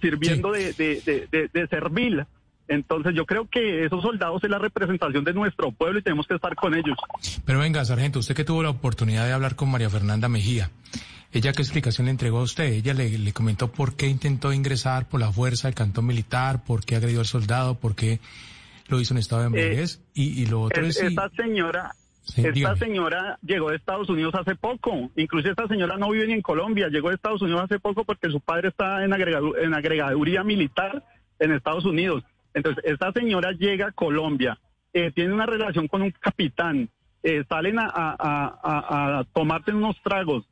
sirviendo 0.01 0.53
de, 0.53 0.73
de 1.53 1.67
servil. 1.69 2.27
Entonces 2.71 3.15
yo 3.17 3.27
creo 3.27 3.49
que 3.49 3.85
esos 3.85 4.01
soldados 4.01 4.45
es 4.45 4.49
la 4.49 4.59
representación 4.59 5.25
de 5.25 5.33
nuestro 5.33 5.73
pueblo 5.73 5.99
y 5.99 6.03
tenemos 6.03 6.29
que 6.29 6.37
estar 6.37 6.55
con 6.55 6.73
ellos. 6.77 6.97
Pero 7.45 7.59
venga, 7.59 7.85
sargento, 7.85 8.21
usted 8.21 8.37
que 8.37 8.45
tuvo 8.45 8.63
la 8.63 8.71
oportunidad 8.71 9.27
de 9.27 9.33
hablar 9.33 9.57
con 9.57 9.69
María 9.73 9.91
Fernanda 9.91 10.29
Mejía, 10.29 10.71
¿ella 11.33 11.53
qué 11.53 11.63
explicación 11.63 12.05
le 12.05 12.13
entregó 12.13 12.39
a 12.39 12.43
usted? 12.43 12.73
Ella 12.73 12.95
le, 12.95 13.33
comentó 13.33 13.73
por 13.73 13.97
qué 13.97 14.07
intentó 14.07 14.53
ingresar 14.53 15.09
por 15.09 15.19
la 15.19 15.33
fuerza 15.33 15.67
del 15.67 15.75
cantón 15.75 16.07
militar, 16.07 16.63
por 16.65 16.85
qué 16.85 16.95
agredió 16.95 17.19
al 17.19 17.27
soldado, 17.27 17.75
por 17.75 17.97
qué 17.97 18.21
lo 18.87 19.01
hizo 19.01 19.15
en 19.15 19.19
estado 19.19 19.41
de 19.41 19.47
embriaguez 19.49 19.97
eh, 19.97 20.23
y, 20.23 20.47
lo 20.47 20.63
otro 20.63 20.87
es... 20.87 21.01
Esta 21.01 21.29
señora... 21.31 21.93
esta 22.37 22.77
señora 22.77 23.39
llegó 23.43 23.71
de 23.71 23.77
Estados 23.77 24.09
Unidos 24.09 24.35
hace 24.35 24.55
poco, 24.57 25.11
incluso 25.17 25.51
esta 25.51 25.67
señora 25.69 25.97
no 25.97 26.11
vive 26.11 26.27
ni 26.27 26.35
en 26.35 26.43
Colombia, 26.43 26.89
llegó 26.89 27.09
de 27.09 27.17
Estados 27.17 27.43
Unidos 27.43 27.63
hace 27.63 27.79
poco 27.79 28.05
porque 28.05 28.31
su 28.31 28.41
padre 28.41 28.69
está 28.69 29.05
en, 29.05 29.13
en 29.13 29.75
agregaduría 29.75 30.43
militar 30.45 31.05
en 31.39 31.53
Estados 31.53 31.85
Unidos. 31.85 32.23
Entonces, 32.55 32.85
esta 32.85 33.13
señora 33.13 33.53
llega 33.53 33.89
a 33.89 33.93
Colombia, 33.93 34.59
eh, 34.93 35.11
tiene 35.13 35.33
una 35.33 35.47
relación 35.47 35.89
con 35.89 36.03
un 36.03 36.11
capitán, 36.11 36.89
eh, 37.23 37.45
salen 37.49 37.79
a, 37.79 37.91
a, 37.95 39.25
tomarse 39.33 39.73
unos 39.73 40.01
tragos, 40.03 40.45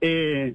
eh, 0.00 0.54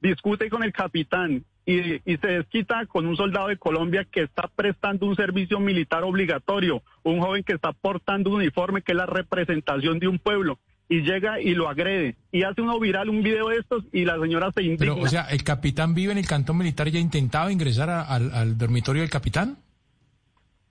discute 0.00 0.48
con 0.50 0.62
el 0.64 0.72
capitán 0.72 1.44
y, 1.66 2.00
se 2.16 2.26
desquita 2.26 2.86
con 2.86 3.06
un 3.06 3.16
soldado 3.16 3.48
de 3.48 3.56
Colombia 3.56 4.06
que 4.10 4.22
está 4.22 4.48
prestando 4.48 5.06
un 5.06 5.16
servicio 5.16 5.60
militar 5.60 6.02
obligatorio, 6.02 6.82
un 7.02 7.20
joven 7.20 7.44
que 7.44 7.52
está 7.52 7.72
portando 7.72 8.30
un 8.30 8.36
uniforme 8.36 8.82
que 8.82 8.92
es 8.92 8.98
la 8.98 9.06
representación 9.06 9.98
de 9.98 10.08
un 10.08 10.18
pueblo 10.18 10.58
y 10.88 11.02
llega 11.02 11.40
y 11.40 11.54
lo 11.54 11.68
agrede 11.68 12.16
y 12.32 12.42
hace 12.42 12.62
uno 12.62 12.80
viral 12.80 13.08
un 13.08 13.22
video 13.22 13.48
de 13.48 13.58
estos 13.58 13.84
y 13.92 14.04
la 14.04 14.18
señora 14.18 14.50
se 14.52 14.62
indigna. 14.62 14.94
Pero, 14.94 15.04
o 15.04 15.08
sea, 15.08 15.22
¿el 15.30 15.44
capitán 15.44 15.94
vive 15.94 16.12
en 16.12 16.18
el 16.18 16.26
cantón 16.26 16.58
militar 16.58 16.88
y 16.88 16.96
ha 16.96 17.00
intentado 17.00 17.50
ingresar 17.50 17.90
al 17.90 18.58
dormitorio 18.58 19.02
del 19.02 19.10
capitán? 19.10 19.58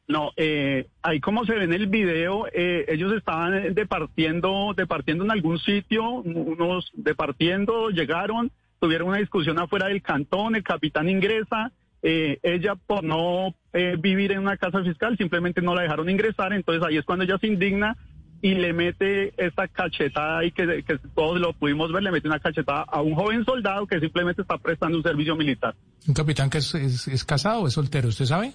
No, 0.10 0.32
eh, 0.38 0.88
ahí 1.04 1.20
como 1.20 1.46
se 1.46 1.54
ve 1.54 1.66
en 1.66 1.74
el 1.74 1.86
video, 1.86 2.48
eh, 2.52 2.84
ellos 2.88 3.14
estaban 3.14 3.76
departiendo, 3.76 4.74
departiendo 4.76 5.24
en 5.24 5.30
algún 5.30 5.60
sitio, 5.60 6.04
unos 6.10 6.92
departiendo, 6.96 7.92
llegaron, 7.92 8.52
tuvieron 8.80 9.10
una 9.10 9.18
discusión 9.18 9.60
afuera 9.60 9.88
del 9.88 10.02
cantón, 10.02 10.56
el 10.56 10.64
capitán 10.64 11.10
ingresa, 11.10 11.72
eh, 12.02 12.40
ella 12.44 12.76
por 12.76 13.04
no 13.04 13.54
eh, 13.74 13.98
vivir 14.00 14.32
en 14.32 14.40
una 14.40 14.58
casa 14.58 14.82
fiscal 14.84 15.18
simplemente 15.18 15.62
no 15.62 15.76
la 15.76 15.82
dejaron 15.82 16.10
ingresar, 16.10 16.54
entonces 16.54 16.84
ahí 16.88 16.98
es 16.98 17.06
cuando 17.06 17.26
ella 17.26 17.38
se 17.40 17.48
indigna 17.48 17.98
y 18.42 18.56
le 18.56 18.72
mete 18.72 19.34
esta 19.38 19.68
cachetada 19.68 20.46
y 20.46 20.52
que, 20.52 20.84
que 20.84 20.98
todos 21.14 21.40
lo 21.42 21.52
pudimos 21.54 21.92
ver, 21.92 22.04
le 22.04 22.12
mete 22.12 22.28
una 22.28 22.40
cachetada 22.40 22.84
a 22.84 23.02
un 23.02 23.16
joven 23.16 23.44
soldado 23.44 23.86
que 23.86 24.00
simplemente 24.00 24.42
está 24.42 24.58
prestando 24.58 24.98
un 24.98 25.04
servicio 25.04 25.36
militar. 25.36 25.76
¿Un 26.08 26.14
capitán 26.14 26.50
que 26.50 26.60
es, 26.60 26.74
es 26.74 27.26
casado 27.26 27.64
o 27.64 27.68
es 27.68 27.74
soltero, 27.74 28.08
usted 28.08 28.26
sabe? 28.26 28.54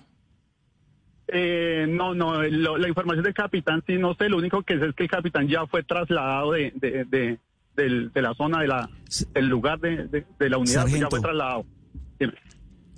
Eh, 1.29 1.87
no, 1.89 2.15
no, 2.15 2.43
la 2.43 2.89
información 2.89 3.25
del 3.25 3.33
capitán 3.33 3.83
sí 3.87 3.97
no 3.97 4.15
sé, 4.15 4.29
lo 4.29 4.37
único 4.37 4.63
que 4.63 4.79
sé 4.79 4.87
es 4.87 4.95
que 4.95 5.05
el 5.05 5.11
capitán 5.11 5.49
ya 5.49 5.67
fue 5.67 5.83
trasladado 5.83 6.53
de, 6.53 7.39
del, 7.77 8.13
de 8.13 8.23
la 8.23 8.35
zona, 8.35 8.61
de 8.61 8.69
la, 8.69 8.91
del 9.35 9.47
lugar 9.49 9.81
de, 9.81 10.07
de- 10.09 10.27
de 10.39 10.49
la 10.51 10.59
unidad, 10.59 10.83
pues 10.83 11.01
ya 11.01 11.09
fue 11.11 11.21
trasladado. 11.21 11.65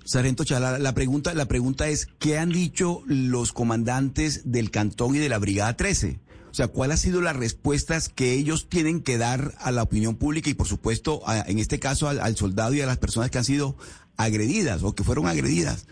Sargento 0.05 0.45
Chala, 0.45 0.79
la 0.79 0.95
pregunta, 0.95 1.35
la 1.35 1.47
pregunta 1.47 1.89
es, 1.89 2.07
¿qué 2.21 2.39
han 2.39 2.51
dicho 2.51 3.03
los 3.07 3.53
comandantes 3.53 4.51
del 4.53 4.71
cantón 4.71 5.17
y 5.17 5.19
de 5.19 5.29
la 5.29 5.39
Brigada 5.39 5.77
13? 5.77 6.21
O 6.51 6.55
sea, 6.57 6.69
¿cuáles 6.69 6.95
han 6.95 6.99
sido 7.11 7.21
las 7.21 7.35
respuestas 7.37 8.09
que 8.09 8.33
ellos 8.35 8.69
tienen 8.69 9.03
que 9.03 9.19
dar 9.19 9.55
a 9.59 9.73
la 9.73 9.83
opinión 9.83 10.15
pública 10.17 10.49
y, 10.49 10.55
por 10.55 10.69
supuesto, 10.69 11.23
a- 11.29 11.41
en 11.41 11.59
este 11.59 11.81
caso, 11.81 12.09
al, 12.09 12.21
al 12.21 12.37
soldado 12.37 12.73
y 12.73 12.81
a 12.81 12.87
las 12.87 12.99
personas 12.99 13.31
que 13.31 13.39
han 13.39 13.45
sido 13.45 13.77
agredidas 14.17 14.83
o 14.85 14.95
que 14.95 15.03
fueron 15.03 15.27
agredidas? 15.27 15.89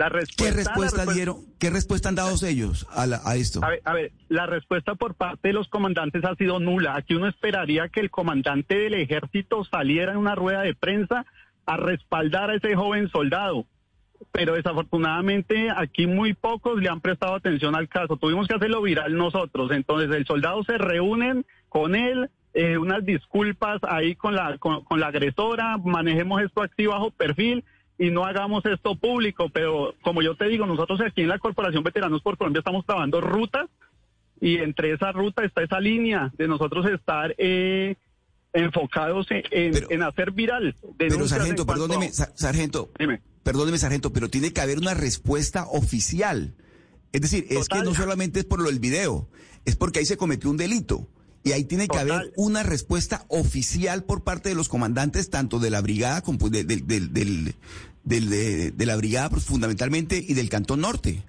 La 0.00 0.08
¿Qué 0.08 0.16
respuesta, 0.16 0.44
la 0.44 0.56
respuesta 0.56 0.96
respuesta- 0.96 1.12
dieron? 1.14 1.36
¿Qué 1.58 1.70
respuesta 1.70 2.08
han 2.08 2.14
dado 2.14 2.34
ellos 2.46 2.86
a, 2.90 3.06
la- 3.06 3.20
a 3.24 3.36
esto? 3.36 3.60
A 3.62 3.68
ver, 3.68 3.82
a 3.84 3.92
ver, 3.92 4.12
la 4.28 4.46
respuesta 4.46 4.94
por 4.94 5.14
parte 5.14 5.48
de 5.48 5.54
los 5.54 5.68
comandantes 5.68 6.24
ha 6.24 6.34
sido 6.36 6.58
nula. 6.58 6.96
Aquí 6.96 7.14
uno 7.14 7.28
esperaría 7.28 7.88
que 7.88 8.00
el 8.00 8.10
comandante 8.10 8.76
del 8.76 8.94
ejército 8.94 9.62
saliera 9.64 10.12
en 10.12 10.18
una 10.18 10.34
rueda 10.34 10.62
de 10.62 10.74
prensa 10.74 11.26
a 11.66 11.76
respaldar 11.76 12.50
a 12.50 12.54
ese 12.56 12.74
joven 12.74 13.10
soldado. 13.10 13.66
Pero 14.32 14.54
desafortunadamente 14.54 15.68
aquí 15.74 16.06
muy 16.06 16.34
pocos 16.34 16.80
le 16.80 16.88
han 16.88 17.00
prestado 17.00 17.34
atención 17.34 17.74
al 17.74 17.88
caso. 17.88 18.16
Tuvimos 18.16 18.48
que 18.48 18.54
hacerlo 18.54 18.82
viral 18.82 19.14
nosotros. 19.16 19.70
Entonces 19.72 20.14
el 20.14 20.26
soldado 20.26 20.62
se 20.64 20.78
reúnen 20.78 21.44
con 21.68 21.94
él, 21.94 22.28
eh, 22.54 22.76
unas 22.78 23.04
disculpas 23.04 23.80
ahí 23.88 24.14
con 24.16 24.34
la, 24.34 24.58
con, 24.58 24.82
con 24.84 24.98
la 25.00 25.06
agresora, 25.08 25.78
manejemos 25.78 26.42
esto 26.42 26.62
aquí 26.62 26.86
bajo 26.86 27.10
perfil 27.12 27.64
y 28.00 28.10
no 28.10 28.24
hagamos 28.24 28.64
esto 28.64 28.96
público. 28.96 29.50
Pero 29.52 29.94
como 30.02 30.22
yo 30.22 30.34
te 30.34 30.46
digo, 30.46 30.64
nosotros 30.66 31.00
aquí 31.06 31.20
en 31.20 31.28
la 31.28 31.38
Corporación 31.38 31.84
Veteranos 31.84 32.22
por 32.22 32.36
Colombia 32.38 32.60
estamos 32.60 32.84
trabajando 32.86 33.20
rutas 33.20 33.68
y 34.40 34.56
entre 34.56 34.92
esa 34.94 35.12
ruta 35.12 35.44
está 35.44 35.62
esa 35.62 35.78
línea 35.80 36.32
de 36.38 36.48
nosotros 36.48 36.86
estar 36.86 37.34
eh, 37.36 37.96
enfocados 38.52 39.26
en, 39.30 39.42
en- 39.50 39.84
en 39.90 40.02
hacer 40.02 40.32
viral. 40.32 40.74
Pero, 40.98 41.28
sargento, 41.28 41.66
perdóneme, 41.66 42.10
sa- 42.12 42.32
sargento. 42.34 42.90
Dime. 42.98 43.20
Perdóneme, 43.42 43.78
sargento, 43.78 44.12
pero 44.12 44.28
tiene 44.28 44.52
que 44.52 44.60
haber 44.60 44.78
una 44.78 44.94
respuesta 44.94 45.66
oficial. 45.70 46.54
Es 47.12 47.20
decir, 47.22 47.46
es 47.50 47.68
que 47.68 47.78
no 47.82 47.94
solamente 47.94 48.40
es 48.40 48.44
por 48.46 48.60
lo 48.60 48.68
del 48.70 48.78
video, 48.80 49.28
es 49.64 49.76
porque 49.76 49.98
ahí 50.00 50.06
se 50.06 50.16
cometió 50.16 50.50
un 50.50 50.56
delito. 50.56 51.08
Y 51.42 51.52
ahí 51.52 51.64
tiene 51.64 51.88
que 51.88 51.98
haber 51.98 52.32
una 52.36 52.62
respuesta 52.62 53.24
oficial 53.28 54.04
por 54.04 54.24
parte 54.24 54.50
de 54.50 54.54
los 54.54 54.68
comandantes, 54.68 55.30
tanto 55.30 55.58
de 55.58 55.70
la 55.70 55.80
brigada, 55.80 56.20
como 56.20 56.50
de, 56.50 56.64
del- 56.64 56.86
del- 56.86 57.12
del- 57.14 57.54
de, 58.04 58.70
de 58.70 58.86
la 58.86 58.96
brigada 58.96 59.30
pues, 59.30 59.44
fundamentalmente 59.44 60.16
y 60.16 60.34
del 60.34 60.48
Cantón 60.48 60.80
Norte. 60.80 61.22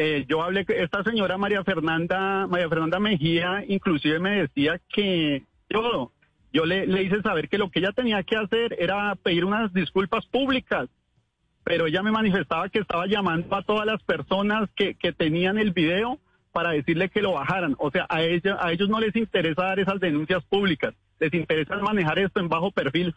Eh, 0.00 0.26
yo 0.28 0.42
hablé 0.42 0.64
que 0.64 0.80
esta 0.82 1.02
señora 1.02 1.38
María 1.38 1.64
Fernanda, 1.64 2.46
María 2.46 2.68
Fernanda 2.68 3.00
Mejía, 3.00 3.64
inclusive 3.66 4.20
me 4.20 4.42
decía 4.42 4.80
que 4.88 5.42
yo, 5.68 6.12
yo 6.52 6.66
le, 6.66 6.86
le 6.86 7.02
hice 7.02 7.20
saber 7.20 7.48
que 7.48 7.58
lo 7.58 7.68
que 7.68 7.80
ella 7.80 7.90
tenía 7.90 8.22
que 8.22 8.36
hacer 8.36 8.76
era 8.78 9.16
pedir 9.16 9.44
unas 9.44 9.72
disculpas 9.72 10.24
públicas, 10.26 10.88
pero 11.64 11.86
ella 11.86 12.02
me 12.02 12.12
manifestaba 12.12 12.68
que 12.68 12.78
estaba 12.78 13.06
llamando 13.08 13.54
a 13.56 13.62
todas 13.62 13.86
las 13.86 14.00
personas 14.04 14.70
que, 14.76 14.94
que 14.94 15.12
tenían 15.12 15.58
el 15.58 15.72
video 15.72 16.20
para 16.52 16.70
decirle 16.70 17.08
que 17.08 17.20
lo 17.20 17.32
bajaran. 17.32 17.74
O 17.78 17.90
sea, 17.90 18.06
a 18.08 18.22
ella, 18.22 18.56
a 18.60 18.72
ellos 18.72 18.88
no 18.88 19.00
les 19.00 19.14
interesa 19.16 19.64
dar 19.64 19.80
esas 19.80 19.98
denuncias 19.98 20.44
públicas, 20.44 20.94
les 21.18 21.34
interesa 21.34 21.76
manejar 21.78 22.20
esto 22.20 22.38
en 22.38 22.48
bajo 22.48 22.70
perfil. 22.70 23.14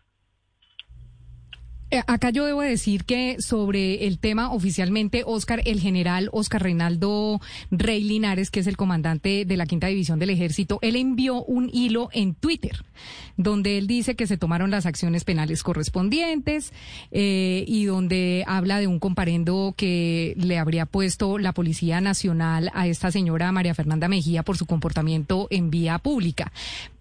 Eh, 1.91 2.01
Acá 2.07 2.29
yo 2.29 2.45
debo 2.45 2.61
decir 2.61 3.03
que 3.03 3.41
sobre 3.41 4.07
el 4.07 4.17
tema 4.17 4.51
oficialmente, 4.51 5.23
Oscar, 5.25 5.61
el 5.65 5.79
general 5.79 6.29
Oscar 6.31 6.63
Reinaldo 6.63 7.41
Rey 7.69 8.03
Linares, 8.03 8.49
que 8.49 8.61
es 8.61 8.67
el 8.67 8.77
comandante 8.77 9.45
de 9.45 9.57
la 9.57 9.65
quinta 9.65 9.87
división 9.87 10.17
del 10.17 10.29
ejército, 10.29 10.79
él 10.81 10.95
envió 10.95 11.43
un 11.43 11.69
hilo 11.71 12.09
en 12.13 12.33
Twitter 12.33 12.83
donde 13.37 13.77
él 13.77 13.87
dice 13.87 14.15
que 14.15 14.27
se 14.27 14.37
tomaron 14.37 14.71
las 14.71 14.85
acciones 14.85 15.23
penales 15.23 15.63
correspondientes 15.63 16.73
eh, 17.11 17.63
y 17.67 17.85
donde 17.85 18.43
habla 18.47 18.79
de 18.79 18.87
un 18.87 18.99
comparendo 18.99 19.73
que 19.75 20.33
le 20.37 20.57
habría 20.57 20.85
puesto 20.85 21.37
la 21.37 21.53
Policía 21.53 22.01
Nacional 22.01 22.69
a 22.73 22.87
esta 22.87 23.11
señora 23.11 23.51
María 23.51 23.73
Fernanda 23.73 24.07
Mejía 24.07 24.43
por 24.43 24.57
su 24.57 24.65
comportamiento 24.65 25.47
en 25.49 25.69
vía 25.69 25.97
pública. 25.99 26.51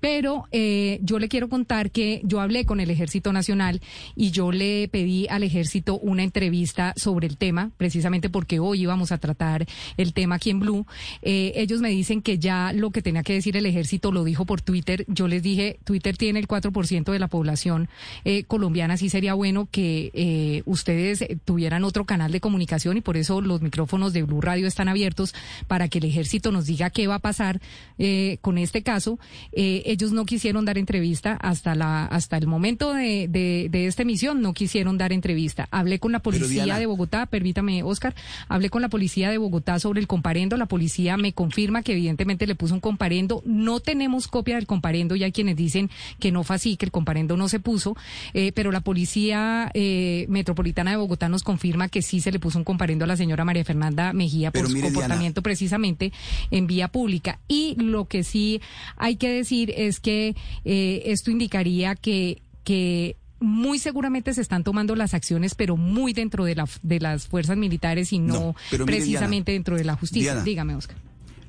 Pero 0.00 0.46
eh, 0.50 0.98
yo 1.02 1.18
le 1.18 1.28
quiero 1.28 1.48
contar 1.48 1.90
que 1.90 2.22
yo 2.24 2.40
hablé 2.40 2.64
con 2.64 2.80
el 2.80 2.90
Ejército 2.90 3.32
Nacional 3.32 3.80
y 4.16 4.30
yo 4.30 4.50
le 4.50 4.79
pedí 4.88 5.26
al 5.28 5.42
Ejército 5.42 5.98
una 5.98 6.22
entrevista 6.22 6.92
sobre 6.96 7.26
el 7.26 7.36
tema, 7.36 7.70
precisamente 7.76 8.30
porque 8.30 8.58
hoy 8.58 8.82
íbamos 8.82 9.12
a 9.12 9.18
tratar 9.18 9.66
el 9.96 10.12
tema 10.12 10.36
aquí 10.36 10.50
en 10.50 10.60
Blue. 10.60 10.86
Eh, 11.22 11.52
ellos 11.56 11.80
me 11.80 11.90
dicen 11.90 12.22
que 12.22 12.38
ya 12.38 12.72
lo 12.72 12.90
que 12.90 13.02
tenía 13.02 13.22
que 13.22 13.34
decir 13.34 13.56
el 13.56 13.66
Ejército 13.66 14.12
lo 14.12 14.24
dijo 14.24 14.44
por 14.44 14.60
Twitter. 14.60 15.04
Yo 15.08 15.28
les 15.28 15.42
dije, 15.42 15.78
Twitter 15.84 16.16
tiene 16.16 16.38
el 16.38 16.48
4% 16.48 17.12
de 17.12 17.18
la 17.18 17.28
población 17.28 17.88
eh, 18.24 18.44
colombiana, 18.44 18.96
sí 18.96 19.08
sería 19.08 19.34
bueno 19.34 19.68
que 19.70 20.10
eh, 20.14 20.62
ustedes 20.66 21.24
tuvieran 21.44 21.84
otro 21.84 22.04
canal 22.04 22.32
de 22.32 22.40
comunicación 22.40 22.96
y 22.96 23.00
por 23.00 23.16
eso 23.16 23.40
los 23.40 23.60
micrófonos 23.60 24.12
de 24.12 24.22
Blue 24.22 24.40
Radio 24.40 24.66
están 24.66 24.88
abiertos 24.88 25.34
para 25.66 25.88
que 25.88 25.98
el 25.98 26.04
Ejército 26.04 26.52
nos 26.52 26.66
diga 26.66 26.90
qué 26.90 27.06
va 27.06 27.16
a 27.16 27.18
pasar 27.20 27.60
eh, 27.98 28.38
con 28.40 28.58
este 28.58 28.82
caso. 28.82 29.18
Eh, 29.52 29.82
ellos 29.86 30.12
no 30.12 30.24
quisieron 30.24 30.64
dar 30.64 30.78
entrevista 30.78 31.32
hasta 31.40 31.74
la 31.74 32.06
hasta 32.06 32.36
el 32.36 32.46
momento 32.46 32.92
de, 32.92 33.28
de, 33.28 33.68
de 33.70 33.86
esta 33.86 34.02
emisión, 34.02 34.40
no 34.40 34.52
quisieron 34.52 34.69
dar 34.98 35.12
entrevista. 35.12 35.68
Hablé 35.70 35.98
con 35.98 36.12
la 36.12 36.20
policía 36.20 36.64
Diana- 36.64 36.78
de 36.78 36.86
Bogotá, 36.86 37.26
permítame, 37.26 37.82
Oscar, 37.82 38.14
hablé 38.48 38.70
con 38.70 38.82
la 38.82 38.88
policía 38.88 39.30
de 39.30 39.38
Bogotá 39.38 39.78
sobre 39.78 40.00
el 40.00 40.06
comparendo. 40.06 40.56
La 40.56 40.66
policía 40.66 41.16
me 41.16 41.32
confirma 41.32 41.82
que 41.82 41.92
evidentemente 41.92 42.46
le 42.46 42.54
puso 42.54 42.74
un 42.74 42.80
comparendo. 42.80 43.42
No 43.44 43.80
tenemos 43.80 44.28
copia 44.28 44.56
del 44.56 44.66
comparendo 44.66 45.16
y 45.16 45.24
hay 45.24 45.32
quienes 45.32 45.56
dicen 45.56 45.90
que 46.18 46.32
no 46.32 46.44
fue 46.44 46.56
así, 46.56 46.76
que 46.76 46.84
el 46.86 46.90
comparendo 46.92 47.36
no 47.36 47.48
se 47.48 47.60
puso, 47.60 47.96
eh, 48.34 48.52
pero 48.52 48.70
la 48.72 48.80
policía 48.80 49.70
eh, 49.74 50.26
metropolitana 50.28 50.90
de 50.92 50.96
Bogotá 50.96 51.28
nos 51.28 51.42
confirma 51.42 51.88
que 51.88 52.02
sí 52.02 52.20
se 52.20 52.32
le 52.32 52.38
puso 52.38 52.58
un 52.58 52.64
comparendo 52.64 53.04
a 53.04 53.08
la 53.08 53.16
señora 53.16 53.44
María 53.44 53.64
Fernanda 53.64 54.12
Mejía 54.12 54.50
por 54.50 54.60
Pero 54.60 54.68
su 54.68 54.74
mire, 54.74 54.88
Diana. 54.88 54.94
comportamiento 55.00 55.42
precisamente 55.42 56.12
en 56.50 56.66
vía 56.66 56.88
pública. 56.88 57.38
Y 57.48 57.74
lo 57.82 58.06
que 58.06 58.24
sí 58.24 58.60
hay 58.96 59.16
que 59.16 59.28
decir 59.30 59.72
es 59.76 60.00
que 60.00 60.34
eh, 60.64 61.02
esto 61.06 61.30
indicaría 61.30 61.94
que, 61.94 62.42
que 62.64 63.16
muy 63.40 63.78
seguramente 63.78 64.34
se 64.34 64.40
están 64.40 64.64
tomando 64.64 64.94
las 64.94 65.14
acciones, 65.14 65.54
pero 65.54 65.76
muy 65.76 66.12
dentro 66.12 66.44
de, 66.44 66.54
la, 66.54 66.68
de 66.82 67.00
las 67.00 67.26
fuerzas 67.26 67.56
militares 67.56 68.12
y 68.12 68.18
no, 68.18 68.34
No, 68.34 68.56
pero 68.70 68.86
mire, 68.86 68.98
precisamente 68.98 69.52
Diana. 69.52 69.58
dentro 69.58 69.76
de 69.76 69.84
la 69.84 69.96
justicia. 69.96 70.32
Diana. 70.32 70.44
Dígame, 70.44 70.74
Oscar. 70.74 70.96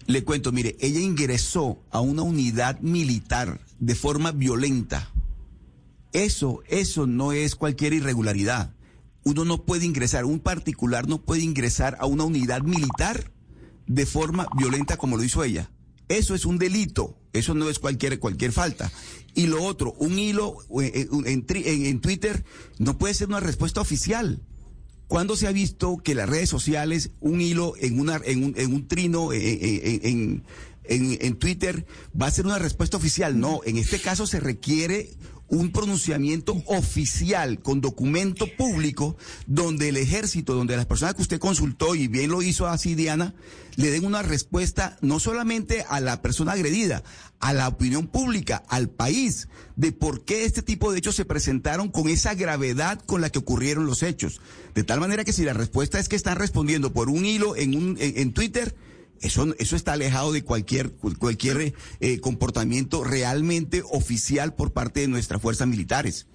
Le 0.07 0.23
cuento, 0.23 0.51
mire, 0.51 0.75
ella 0.79 0.99
ingresó 0.99 1.79
a 1.91 2.01
una 2.01 2.23
unidad 2.23 2.79
militar 2.79 3.61
de 3.79 3.95
forma 3.95 4.31
violenta. 4.31 5.09
Eso, 6.13 6.61
eso 6.67 7.07
no 7.07 7.31
es 7.31 7.55
cualquier 7.55 7.93
irregularidad. 7.93 8.73
Uno 9.23 9.45
no 9.45 9.63
puede 9.63 9.85
ingresar, 9.85 10.25
un 10.25 10.39
particular 10.39 11.07
no 11.07 11.21
puede 11.21 11.43
ingresar 11.43 11.97
a 11.99 12.05
una 12.07 12.23
unidad 12.23 12.63
militar 12.63 13.31
de 13.85 14.05
forma 14.05 14.47
violenta 14.57 14.97
como 14.97 15.17
lo 15.17 15.23
hizo 15.23 15.43
ella. 15.43 15.69
Eso 16.11 16.35
es 16.35 16.45
un 16.45 16.57
delito, 16.57 17.17
eso 17.33 17.53
no 17.53 17.69
es 17.69 17.79
cualquier, 17.79 18.19
cualquier 18.19 18.51
falta. 18.51 18.91
Y 19.33 19.47
lo 19.47 19.63
otro, 19.63 19.93
un 19.93 20.19
hilo 20.19 20.57
eh, 20.81 20.91
eh, 20.93 21.07
en, 21.25 21.85
en- 21.85 22.01
Twitter 22.01 22.43
no 22.79 22.97
puede 22.97 23.13
ser 23.13 23.29
una 23.29 23.39
respuesta 23.39 23.79
oficial. 23.81 24.41
¿Cuándo 25.07 25.35
se 25.35 25.47
ha 25.47 25.51
visto 25.51 25.97
que 26.03 26.15
las 26.15 26.29
redes 26.29 26.49
sociales, 26.49 27.11
un 27.19 27.41
hilo 27.41 27.73
en, 27.79 27.99
una, 27.99 28.21
en, 28.25 28.43
un, 28.43 28.53
en 28.57 28.73
un 28.73 28.87
trino, 28.87 29.31
eh, 29.33 29.99
en- 30.03 30.43
en 31.21 31.35
Twitter, 31.37 31.85
va 32.19 32.27
a 32.27 32.31
ser 32.31 32.45
una 32.45 32.59
respuesta 32.59 32.97
oficial? 32.97 33.39
No, 33.39 33.61
en 33.65 33.77
este 33.77 33.99
caso 33.99 34.27
se 34.27 34.39
requiere 34.39 35.11
un 35.51 35.71
pronunciamiento 35.71 36.55
oficial 36.65 37.59
con 37.59 37.81
documento 37.81 38.47
público 38.57 39.17
donde 39.45 39.89
el 39.89 39.97
ejército, 39.97 40.55
donde 40.55 40.77
las 40.77 40.85
personas 40.85 41.13
que 41.13 41.21
usted 41.21 41.39
consultó 41.39 41.93
y 41.93 42.07
bien 42.07 42.31
lo 42.31 42.41
hizo 42.41 42.67
así 42.67 42.95
Diana, 42.95 43.35
le 43.75 43.91
den 43.91 44.05
una 44.05 44.21
respuesta 44.21 44.97
no 45.01 45.19
solamente 45.19 45.85
a 45.87 45.99
la 45.99 46.21
persona 46.21 46.53
agredida, 46.53 47.03
a 47.39 47.53
la 47.53 47.67
opinión 47.67 48.07
pública, 48.07 48.63
al 48.69 48.89
país, 48.89 49.49
de 49.75 49.91
por 49.91 50.23
qué 50.23 50.45
este 50.45 50.61
tipo 50.61 50.91
de 50.91 50.99
hechos 50.99 51.15
se 51.15 51.25
presentaron 51.25 51.89
con 51.89 52.07
esa 52.07 52.33
gravedad 52.33 53.01
con 53.05 53.19
la 53.19 53.29
que 53.29 53.39
ocurrieron 53.39 53.85
los 53.85 54.03
hechos. 54.03 54.39
De 54.73 54.83
tal 54.83 55.01
manera 55.01 55.25
que 55.25 55.33
si 55.33 55.43
la 55.43 55.53
respuesta 55.53 55.99
es 55.99 56.07
que 56.07 56.15
están 56.15 56.37
respondiendo 56.37 56.93
por 56.93 57.09
un 57.09 57.25
hilo 57.25 57.57
en, 57.57 57.75
un, 57.75 57.97
en, 57.99 58.17
en 58.17 58.33
Twitter, 58.33 58.73
eso, 59.21 59.53
eso 59.59 59.75
está 59.75 59.93
alejado 59.93 60.31
de 60.31 60.43
cualquier, 60.43 60.91
cualquier 61.19 61.73
eh, 61.99 62.19
comportamiento 62.19 63.03
realmente 63.03 63.83
oficial 63.91 64.53
por 64.55 64.73
parte 64.73 65.01
de 65.01 65.07
nuestras 65.07 65.41
fuerzas 65.41 65.67
militares. 65.67 66.27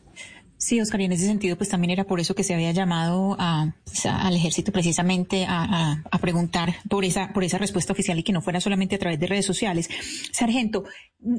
Sí, 0.59 0.81
Oscar, 0.81 1.03
y 1.03 1.05
en 1.05 1.13
ese 1.13 1.27
sentido, 1.27 1.57
pues 1.59 1.69
también 1.69 1.91
era 1.91 2.05
por 2.05 2.19
eso 2.19 2.35
que 2.35 2.43
se 2.43 2.55
había 2.55 2.73
llamado 2.73 3.37
pues, 3.85 4.07
al 4.07 4.35
ejército 4.35 4.73
precisamente 4.73 5.45
a, 5.47 6.03
a- 6.11 6.19
preguntar 6.19 6.77
por 6.89 7.05
esa, 7.05 7.31
por 7.35 7.45
esa 7.45 7.59
respuesta 7.59 7.93
oficial 7.93 8.19
y 8.19 8.23
que 8.23 8.33
no 8.33 8.41
fuera 8.41 8.59
solamente 8.63 8.95
a 8.97 8.99
través 8.99 9.21
de 9.21 9.27
redes 9.27 9.45
sociales. 9.45 9.91
Sargento, 10.33 10.85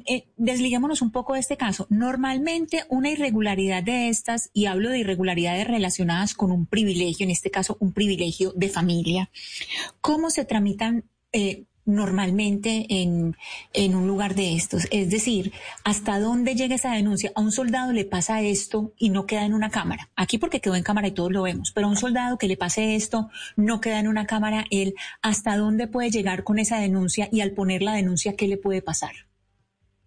eh, 0.06 0.28
desliguémonos 0.38 1.02
un 1.02 1.12
poco 1.12 1.34
de 1.34 1.39
este 1.39 1.58
caso. 1.58 1.88
Normalmente 1.89 2.84
una 2.89 3.10
irregularidad 3.10 3.82
de 3.82 4.10
estas, 4.10 4.52
y 4.54 4.68
hablo 4.68 4.91
de 4.91 5.00
irregularidades 5.00 5.66
relacionadas 5.66 6.36
con 6.36 6.52
un 6.52 6.68
privilegio, 6.68 7.24
en 7.24 7.32
este 7.32 7.50
caso 7.50 7.76
un 7.80 7.93
privilegio 7.93 8.54
de 8.56 8.70
familia, 8.70 9.32
¿cómo 10.00 10.30
se 10.30 10.45
tramitan? 10.45 11.06
Eh, 11.38 11.66
normalmente 11.86 12.88
en, 12.90 13.36
en 13.74 13.96
un 13.96 14.08
lugar 14.08 14.34
de 14.34 14.56
estos? 14.56 14.88
Es 14.92 15.12
decir, 15.12 15.54
¿hasta 15.84 16.20
dónde 16.20 16.56
llega 16.56 16.76
esa 16.76 16.94
denuncia? 16.94 17.32
A 17.36 17.42
un 17.42 17.52
soldado 17.52 17.94
le 17.94 18.06
pasa 18.06 18.42
esto 18.42 18.92
y 18.98 19.10
no 19.10 19.28
queda 19.28 19.46
en 19.46 19.54
una 19.54 19.70
cámara. 19.70 20.10
Aquí 20.16 20.40
porque 20.40 20.60
quedó 20.60 20.76
en 20.76 20.84
cámara 20.84 21.08
y 21.08 21.12
todos 21.12 21.32
lo 21.32 21.44
vemos, 21.44 21.72
pero 21.72 21.88
a 21.88 21.90
un 21.92 21.96
soldado 21.96 22.40
que 22.40 22.48
le 22.48 22.58
pase 22.58 22.96
esto 22.96 23.30
no 23.56 23.80
queda 23.82 24.00
en 24.00 24.08
una 24.08 24.26
cámara, 24.26 24.66
él, 24.72 24.96
¿hasta 25.22 25.58
dónde 25.58 25.88
puede 25.88 26.10
llegar 26.10 26.44
con 26.44 26.58
esa 26.58 26.80
denuncia 26.80 27.30
y 27.32 27.42
al 27.42 27.52
poner 27.52 27.84
la 27.84 27.94
denuncia, 27.94 28.36
qué 28.36 28.48
le 28.48 28.58
puede 28.58 28.82
pasar? 28.82 29.14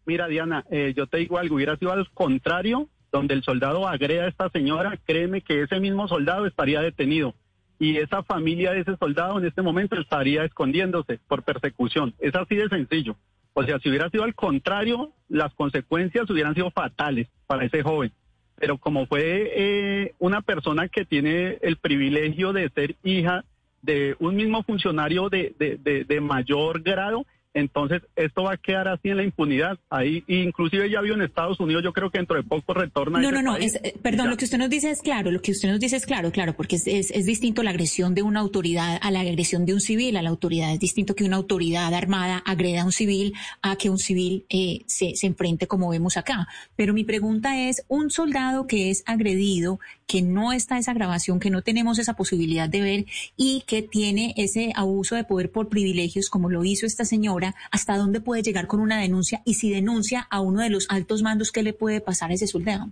Mira, 0.05 0.27
Diana, 0.27 0.65
eh, 0.71 0.93
yo 0.97 1.07
te 1.07 1.19
digo 1.19 1.39
algo, 1.39 1.55
hubiera 1.55 1.77
sido 1.77 1.93
al 1.93 2.11
contrario, 2.13 2.89
donde 3.13 3.35
el 3.35 3.45
soldado 3.45 3.87
agreda 3.87 4.25
a 4.25 4.29
esta 4.29 4.51
señora, 4.51 4.99
créeme 5.05 5.43
que 5.43 5.63
ese 5.63 5.79
mismo 5.79 6.09
soldado 6.09 6.47
estaría 6.47 6.81
detenido 6.81 7.35
y 7.81 7.97
esa 7.97 8.23
familia 8.23 8.73
de 8.73 8.81
ese 8.81 8.97
soldado 8.99 9.39
en 9.39 9.47
este 9.47 9.63
momento 9.63 9.99
estaría 9.99 10.45
escondiéndose 10.45 11.19
por 11.27 11.43
persecución. 11.43 12.15
Es 12.19 12.35
así 12.35 12.55
de 12.55 12.69
sencillo. 12.69 13.17
O 13.55 13.65
sea, 13.65 13.79
si 13.81 13.89
hubiera 13.89 14.11
sido 14.11 14.23
al 14.23 14.35
contrario, 14.35 15.13
las 15.31 15.55
consecuencias 15.55 16.29
hubieran 16.29 16.55
sido 16.55 16.71
fatales 16.71 17.29
para 17.47 17.65
ese 17.65 17.83
joven. 17.83 18.13
Pero 18.57 18.77
como 18.77 19.07
fue 19.07 19.51
eh, 19.57 20.15
una 20.19 20.43
persona 20.43 20.89
que 20.89 21.07
tiene 21.07 21.57
el 21.63 21.77
privilegio 21.77 22.53
de 22.53 22.69
ser 22.69 22.97
hija 23.03 23.47
de 23.81 24.15
un 24.19 24.37
mismo 24.37 24.63
funcionario 24.63 25.31
de, 25.31 25.55
de, 25.59 26.05
de 26.05 26.21
mayor 26.21 26.83
grado, 26.83 27.25
entonces, 27.53 28.03
esto 28.15 28.45
va 28.45 28.53
a 28.53 28.57
quedar 28.57 28.87
así 28.87 29.09
en 29.09 29.17
la 29.17 29.25
impunidad. 29.25 29.77
Ahí, 29.89 30.23
inclusive 30.29 30.89
ya 30.89 31.01
vio 31.01 31.15
en 31.15 31.23
Estados 31.23 31.59
Unidos, 31.59 31.83
yo 31.83 31.93
creo 31.93 32.09
que 32.11 32.19
dentro 32.19 32.37
de 32.37 32.45
poco 32.45 32.75
retorna. 32.75 33.21
No, 33.21 33.33
no, 33.33 33.43
no, 33.43 33.57
eh, 33.57 33.95
perdón, 34.03 34.31
lo 34.31 34.37
que 34.37 34.45
usted 34.45 34.59
nos 34.59 34.71
dice 34.71 34.91
es 34.91 35.03
claro, 35.03 35.33
lo 35.33 35.43
que 35.43 35.51
usted 35.51 35.69
nos 35.69 35.81
dice 35.81 35.97
es 35.97 36.07
claro, 36.07 36.31
claro, 36.31 36.55
porque 36.55 36.77
es, 36.77 36.87
es, 36.87 37.27
distinto 37.27 37.63
la 37.63 37.71
agresión 37.71 38.15
de 38.15 38.23
una 38.23 38.41
autoridad 38.41 39.01
a 39.03 39.11
la 39.11 39.21
agresión 39.21 39.67
de 39.67 39.75
un 39.75 39.81
civil, 39.81 40.17
a 40.17 40.23
la 40.23 40.31
autoridad. 40.31 40.73
Es 40.73 40.79
distinto 40.79 41.15
que 41.15 41.25
una 41.25 41.37
autoridad 41.37 41.93
armada 41.93 42.43
agreda 42.47 42.83
a 42.83 42.85
un 42.85 42.93
civil 42.93 43.35
a 43.63 43.77
que 43.77 43.91
un 43.91 43.99
civil 43.99 44.45
eh, 44.49 44.83
se, 44.87 45.17
se 45.17 45.27
enfrente 45.27 45.67
como 45.67 45.91
vemos 45.91 46.17
acá. 46.17 46.47
Pero 46.77 46.95
mi 46.95 47.03
pregunta 47.03 47.59
es, 47.69 47.85
un 47.89 48.11
soldado 48.11 48.69
que 48.69 48.91
es 48.91 49.03
agredido, 49.07 49.81
que 50.11 50.23
no 50.23 50.53
está 50.53 50.77
esa 50.77 50.93
grabación, 50.93 51.39
que 51.39 51.51
no 51.51 51.63
tenemos 51.63 52.01
esa 52.01 52.15
posibilidad 52.15 52.69
de 52.69 52.81
ver 52.81 53.07
y 53.37 53.63
que 53.67 53.83
tiene 53.83 54.35
ese 54.37 54.73
abuso 54.75 55.15
de 55.15 55.23
poder 55.23 55.53
por 55.53 55.69
privilegios 55.69 56.29
como 56.29 56.51
lo 56.51 56.65
hizo 56.65 56.85
esta 56.85 57.05
señora, 57.05 57.40
hasta 57.71 57.97
dónde 57.97 58.21
puede 58.21 58.43
llegar 58.43 58.67
con 58.67 58.81
una 58.81 59.01
denuncia 59.01 59.43
y 59.45 59.55
si 59.55 59.71
denuncia 59.71 60.27
a 60.31 60.41
uno 60.41 60.61
de 60.63 60.71
los 60.71 60.91
altos 60.91 61.23
mandos, 61.23 61.53
¿qué 61.53 61.63
le 61.63 61.73
puede 61.73 62.01
pasar 62.01 62.31
a 62.31 62.35
ese 62.35 62.47
soldado? 62.47 62.91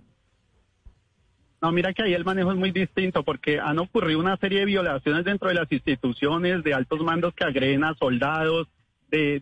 No, 1.61 1.71
mira 1.73 1.93
que 1.93 2.03
ahí 2.03 2.13
el 2.13 2.23
manejo 2.23 2.51
es 2.51 2.57
muy 2.57 2.71
distinto 2.71 3.23
porque 3.23 3.59
han 3.59 3.79
ocurrido 3.79 4.19
una 4.19 4.37
serie 4.37 4.59
de 4.59 4.65
violaciones 4.65 5.25
dentro 5.25 5.49
de 5.49 5.55
las 5.55 5.69
instituciones, 5.71 6.63
de 6.63 6.73
altos 6.73 7.01
mandos 7.01 7.33
que 7.33 7.43
agreden 7.43 7.83
a 7.83 7.95
soldados, 7.95 8.67
de, 9.11 9.39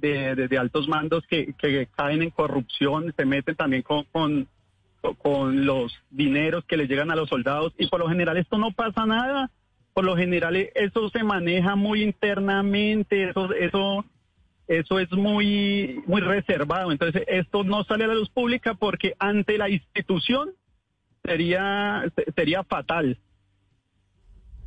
de, 0.49 0.58
altos 0.58 0.88
mandos 0.88 1.26
que, 1.28 1.53
caen 1.95 2.22
en 2.22 2.30
corrupción, 2.30 3.14
se 3.16 3.26
meten 3.26 3.55
también 3.55 3.82
con, 3.84 4.05
con, 4.05 4.47
con, 5.18 5.66
los 5.66 5.93
dineros 6.10 6.64
que 6.66 6.78
les 6.78 6.89
llegan 6.89 7.12
a 7.12 7.16
los 7.16 7.30
soldados 7.30 7.74
y 7.78 7.88
por 7.88 7.99
lo 7.99 8.08
general 8.08 8.38
esto 8.38 8.58
no 8.58 8.72
pasa 8.72 9.05
nada, 9.05 9.51
por 9.93 10.05
lo 10.05 10.16
general 10.16 10.55
eso 10.55 11.10
se 11.10 11.24
maneja 11.24 11.76
muy 11.76 12.01
internamente, 12.01 13.30
eso, 13.30 13.53
eso 13.53 14.05
eso 14.68 14.99
es 14.99 15.11
muy, 15.11 16.01
muy 16.05 16.22
reservado. 16.22 16.91
Entonces, 16.91 17.24
esto 17.28 17.63
no 17.63 17.84
sale 17.84 18.03
a 18.03 18.07
la 18.07 18.15
luz 18.15 18.30
pública 18.30 18.74
porque 18.76 19.13
ante 19.20 19.57
la 19.57 19.70
institución 19.70 20.51
sería, 21.24 22.03
sería 22.36 22.63
fatal. 22.63 23.18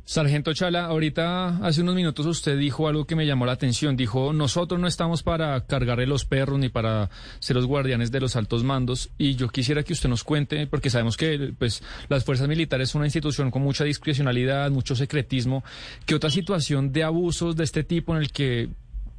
Sargento 0.03 0.53
Chala, 0.53 0.85
ahorita 0.85 1.65
hace 1.65 1.81
unos 1.81 1.95
minutos 1.95 2.25
usted 2.25 2.57
dijo 2.57 2.87
algo 2.87 3.05
que 3.05 3.15
me 3.15 3.25
llamó 3.25 3.45
la 3.45 3.53
atención. 3.53 3.95
Dijo, 3.95 4.33
nosotros 4.33 4.79
no 4.79 4.87
estamos 4.87 5.23
para 5.23 5.65
cargarle 5.67 6.07
los 6.07 6.25
perros 6.25 6.59
ni 6.59 6.69
para 6.69 7.09
ser 7.39 7.55
los 7.55 7.65
guardianes 7.67 8.11
de 8.11 8.19
los 8.19 8.35
altos 8.35 8.63
mandos. 8.63 9.09
Y 9.17 9.35
yo 9.35 9.47
quisiera 9.47 9.83
que 9.83 9.93
usted 9.93 10.09
nos 10.09 10.23
cuente, 10.23 10.67
porque 10.67 10.89
sabemos 10.89 11.17
que 11.17 11.53
pues, 11.57 11.83
las 12.09 12.25
fuerzas 12.25 12.47
militares 12.47 12.89
son 12.89 12.99
una 12.99 13.07
institución 13.07 13.51
con 13.51 13.61
mucha 13.61 13.83
discrecionalidad, 13.83 14.71
mucho 14.71 14.95
secretismo. 14.95 15.63
¿Qué 16.05 16.15
otra 16.15 16.29
situación 16.29 16.91
de 16.91 17.03
abusos 17.03 17.55
de 17.55 17.63
este 17.63 17.83
tipo 17.83 18.13
en 18.13 18.21
el 18.21 18.31
que 18.31 18.69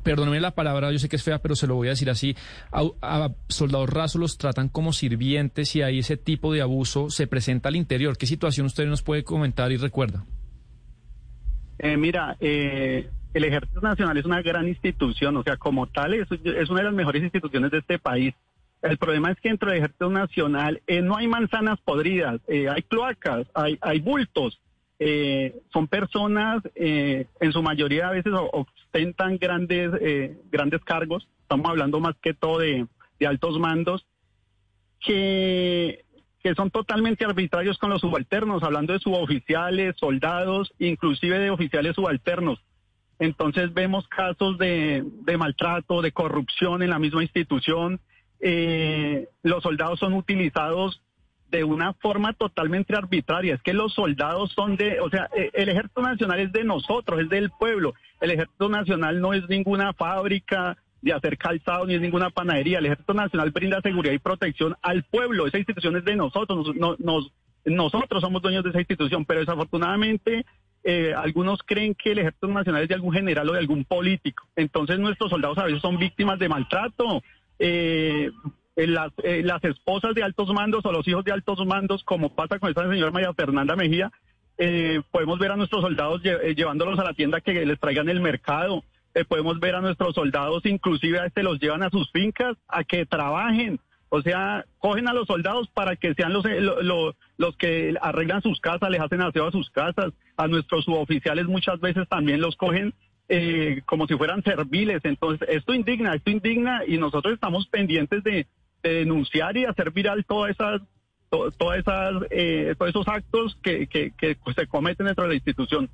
perdóneme 0.03 0.41
la 0.41 0.53
palabra, 0.53 0.91
yo 0.93 0.99
sé 0.99 1.09
que 1.09 1.17
es 1.17 1.23
fea, 1.23 1.39
pero 1.39 1.55
se 1.55 1.67
lo 1.67 1.75
voy 1.75 1.89
a 1.89 1.91
decir 1.91 2.11
así, 2.11 2.37
a, 2.73 3.31
soldados 3.49 3.91
rasos 3.91 4.21
los 4.21 4.39
tratan 4.39 4.69
como 4.69 4.93
sirvientes 4.93 5.75
y 5.77 5.83
ahí 5.83 6.01
ese 6.01 6.17
tipo 6.17 6.53
de 6.53 6.63
abuso 6.63 7.11
se 7.11 7.27
presenta 7.27 7.69
al 7.69 7.77
interior. 7.77 8.17
¿Qué 8.17 8.27
situación 8.27 8.67
usted 8.67 8.87
nos 8.87 9.03
puede 9.03 9.25
comentar 9.25 9.73
y 9.73 9.77
recuerda? 9.77 10.25
Eh, 11.79 11.97
mira, 11.97 12.37
eh, 12.41 13.09
el 13.35 13.45
Ejército 13.45 13.81
Nacional 13.81 14.17
es 14.17 14.25
una 14.25 14.43
gran 14.43 14.69
institución, 14.69 15.37
o 15.37 15.43
sea, 15.43 15.57
como 15.57 15.87
tal 15.87 16.15
es, 16.15 16.31
una 16.71 16.81
de 16.81 16.87
las 16.87 16.95
mejores 16.95 17.23
instituciones 17.23 17.71
de 17.71 17.79
este 17.79 17.99
país. 17.99 18.35
El 18.83 18.99
problema 18.99 19.31
es 19.31 19.41
que 19.41 19.49
dentro 19.49 19.71
del 19.71 19.79
Ejército 19.79 20.11
Nacional 20.11 20.83
eh, 20.87 21.03
no 21.03 21.17
hay 21.17 21.29
manzanas 21.29 21.81
podridas, 21.81 22.41
hay 22.49 22.83
cloacas, 22.83 23.47
hay, 23.55 23.79
hay 23.81 24.01
bultos. 24.01 24.61
Son 25.73 25.89
personas, 25.89 26.63
en 26.75 27.53
su 27.53 27.63
mayoría 27.63 28.09
a 28.09 28.13
veces 28.13 28.33
ostentan 28.53 29.39
grandes, 29.39 29.91
eh, 30.01 30.37
grandes 30.51 30.83
cargos, 30.85 31.29
estamos 31.43 31.71
hablando 31.71 32.01
más 32.01 32.15
que 32.21 32.35
todo 32.35 32.59
de, 32.59 32.87
altos 33.27 33.59
mandos, 33.59 34.05
que, 35.01 36.05
que 36.43 36.55
son 36.55 36.71
totalmente 36.71 37.25
arbitrarios 37.25 37.79
con 37.79 37.91
los 37.91 38.01
subalternos, 38.01 38.63
hablando 38.63 38.93
de 38.93 38.99
suboficiales, 38.99 39.95
soldados, 39.97 40.73
inclusive 40.79 41.39
de 41.39 41.51
oficiales 41.51 41.95
subalternos. 41.95 42.61
Entonces 43.19 43.73
vemos 43.73 44.09
casos 44.09 44.59
de, 44.59 45.05
de 45.25 45.37
maltrato, 45.37 46.03
de 46.03 46.11
corrupción 46.13 46.83
en 46.83 46.91
la 46.91 46.99
misma 46.99 47.23
institución. 47.23 48.01
Eh, 48.41 49.29
los 49.43 49.63
soldados 49.63 50.01
son 50.01 50.15
utilizados 50.15 51.01
de 51.53 51.65
una 51.65 51.93
forma 51.93 52.33
totalmente 52.33 52.97
arbitraria. 52.97 53.55
Es 53.55 53.63
que 53.63 53.75
los 53.75 53.93
soldados 53.93 54.51
son 54.53 54.77
de, 54.77 54.99
o 55.01 55.11
sea, 55.11 55.29
eh, 55.37 55.51
el 55.53 55.69
ejército 55.69 56.01
nacional 56.01 56.41
es 56.41 56.51
de 56.51 56.65
nosotros, 56.65 57.21
es 57.21 57.29
del 57.29 57.51
pueblo. 57.51 57.93
El 58.21 58.31
ejército 58.31 58.71
nacional 58.71 59.21
no 59.21 59.35
es 59.35 59.47
ninguna 59.49 59.93
fábrica 59.93 60.79
de 61.03 61.13
hacer 61.13 61.37
calzado 61.37 61.85
ni 61.85 61.95
es 61.95 62.01
ninguna 62.01 62.31
panadería. 62.31 62.79
El 62.79 62.87
ejército 62.87 63.13
nacional 63.13 63.51
brinda 63.51 63.83
seguridad 63.83 64.15
y 64.15 64.19
protección 64.19 64.75
al 64.81 65.03
pueblo. 65.05 65.47
Esa 65.47 65.59
institución 65.59 65.95
es 65.97 66.05
de 66.07 66.17
nosotros. 66.17 66.75
Nos, 66.75 67.33
nosotros 67.67 68.23
somos 68.23 68.41
dueños 68.41 68.65
de 68.65 68.71
esa 68.71 68.81
institución, 68.81 69.27
pero 69.27 69.41
desafortunadamente 69.41 70.47
eh, 70.83 71.13
algunos 71.15 71.61
creen 71.65 71.95
que 71.95 72.13
el 72.13 72.21
ejército 72.21 72.49
nacional 72.49 72.83
es 72.83 72.89
de 72.89 72.95
algún 72.95 73.13
general 73.13 73.47
o 73.51 73.53
de 73.53 73.59
algún 73.59 73.85
político. 73.85 74.49
Entonces 74.57 74.99
nuestros 74.99 75.29
soldados 75.29 75.59
a 75.59 75.65
veces 75.65 75.83
son 75.83 75.99
víctimas 75.99 76.39
de 76.39 76.49
maltrato. 76.49 77.23
Eh, 77.59 78.31
las, 78.77 79.13
eh, 79.23 79.43
las 79.45 79.63
esposas 79.65 80.15
de 80.15 80.23
altos 80.23 80.49
mandos 80.53 80.85
o 80.85 80.93
los 80.93 81.07
hijos 81.07 81.25
de 81.25 81.33
altos 81.33 81.65
mandos, 81.67 82.03
como 82.05 82.35
pasa 82.35 82.59
con 82.59 82.71
esta 82.71 82.89
señora 82.89 83.11
María 83.11 83.33
Fernanda 83.35 83.77
Mejía, 83.77 84.11
eh, 84.59 85.03
podemos 85.11 85.39
ver 85.39 85.53
a 85.53 85.57
nuestros 85.57 85.83
soldados 85.83 86.21
eh, 86.25 86.55
llevándolos 86.57 86.99
a 86.99 87.05
la 87.05 87.15
tienda 87.15 87.41
que 87.41 87.67
les 87.67 87.81
traigan 87.81 88.09
el 88.09 88.21
mercado. 88.21 88.85
podemos 89.29 89.61
ver 89.61 89.75
a 89.75 89.81
nuestros 89.81 90.15
soldados, 90.15 90.65
inclusive 90.65 91.21
a 91.21 91.27
este 91.27 91.43
los 91.43 91.61
llevan 91.61 91.83
a 91.83 91.91
sus 91.91 92.11
fincas 92.13 92.57
a 92.69 92.85
que 92.85 93.05
trabajen. 93.05 93.79
O 94.09 94.21
sea, 94.21 94.65
cogen 94.79 95.09
a 95.09 95.15
los 95.15 95.27
soldados 95.27 95.69
para 95.69 95.97
que 95.97 96.15
sean 96.15 96.35
los, 96.35 96.45
los, 96.45 97.15
los 97.39 97.57
que 97.57 97.95
arreglan 98.01 98.43
sus 98.43 98.61
casas, 98.61 98.91
les 98.91 99.01
hacen 99.01 99.23
aseo 99.23 99.47
a 99.47 99.53
sus 99.53 99.71
casas. 99.71 100.13
A 100.37 100.49
nuestros 100.49 100.85
suboficiales 100.85 101.47
muchas 101.47 101.81
veces 101.81 102.09
también 102.09 102.41
los 102.41 102.57
cogen 102.57 102.95
como 103.87 104.07
si 104.07 104.15
fueran 104.17 104.43
serviles. 104.43 105.01
Entonces, 105.05 105.49
esto 105.51 105.73
indigna, 105.73 106.15
esto 106.15 106.31
indigna 106.31 106.83
y 106.87 106.99
nosotros 106.99 107.33
estamos 107.33 107.67
pendientes 107.69 108.23
de, 108.23 108.47
denunciar 108.91 109.57
y 109.57 109.65
hacer 109.65 109.91
viral 109.91 110.25
todas 110.25 110.51
esas 110.53 110.83
todas 111.59 111.79
esas, 111.79 112.23
eh, 112.31 112.75
todos 112.77 112.91
esos 112.91 113.09
actos 113.09 113.57
que, 113.63 113.89
se 114.55 114.67
cometen 114.67 115.07
dentro 115.07 115.25
de 115.25 115.31
la 115.31 115.35
institución. 115.35 115.89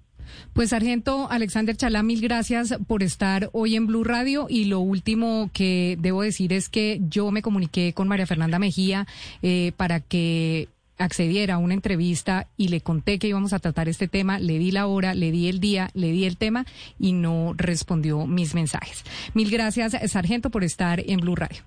Pues 0.52 0.70
Sargento 0.70 1.30
Alexander 1.30 1.76
Chalá, 1.76 2.02
mil 2.02 2.20
gracias 2.20 2.76
por 2.86 3.02
estar 3.02 3.48
hoy 3.52 3.76
en 3.76 3.86
Blue 3.86 4.04
Radio 4.04 4.46
y 4.50 4.66
lo 4.66 4.80
último 4.80 5.48
que 5.54 5.96
debo 6.00 6.22
decir 6.22 6.52
es 6.52 6.68
que 6.68 7.00
yo 7.08 7.30
me 7.30 7.40
comuniqué 7.40 7.94
con 7.94 8.08
María 8.08 8.26
Fernanda 8.26 8.58
Mejía 8.58 9.06
eh, 9.40 9.72
para 9.76 10.00
que 10.00 10.68
accediera 10.98 11.54
a 11.54 11.58
una 11.58 11.74
entrevista 11.74 12.48
y 12.56 12.68
le 12.68 12.80
conté 12.80 13.18
que 13.18 13.28
íbamos 13.28 13.52
a 13.52 13.60
tratar 13.60 13.88
este 13.88 14.08
tema, 14.08 14.38
le 14.38 14.58
di 14.58 14.70
la 14.70 14.86
hora, 14.86 15.14
le 15.14 15.30
di 15.30 15.48
el 15.48 15.60
día, 15.60 15.90
le 15.94 16.10
di 16.10 16.24
el 16.24 16.36
tema 16.36 16.66
y 16.98 17.12
no 17.12 17.54
respondió 17.56 18.26
mis 18.26 18.54
mensajes. 18.54 19.04
Mil 19.32 19.50
gracias, 19.50 19.96
Sargento, 20.10 20.50
por 20.50 20.64
estar 20.64 21.00
en 21.00 21.20
Blue 21.20 21.36
Radio. 21.36 21.62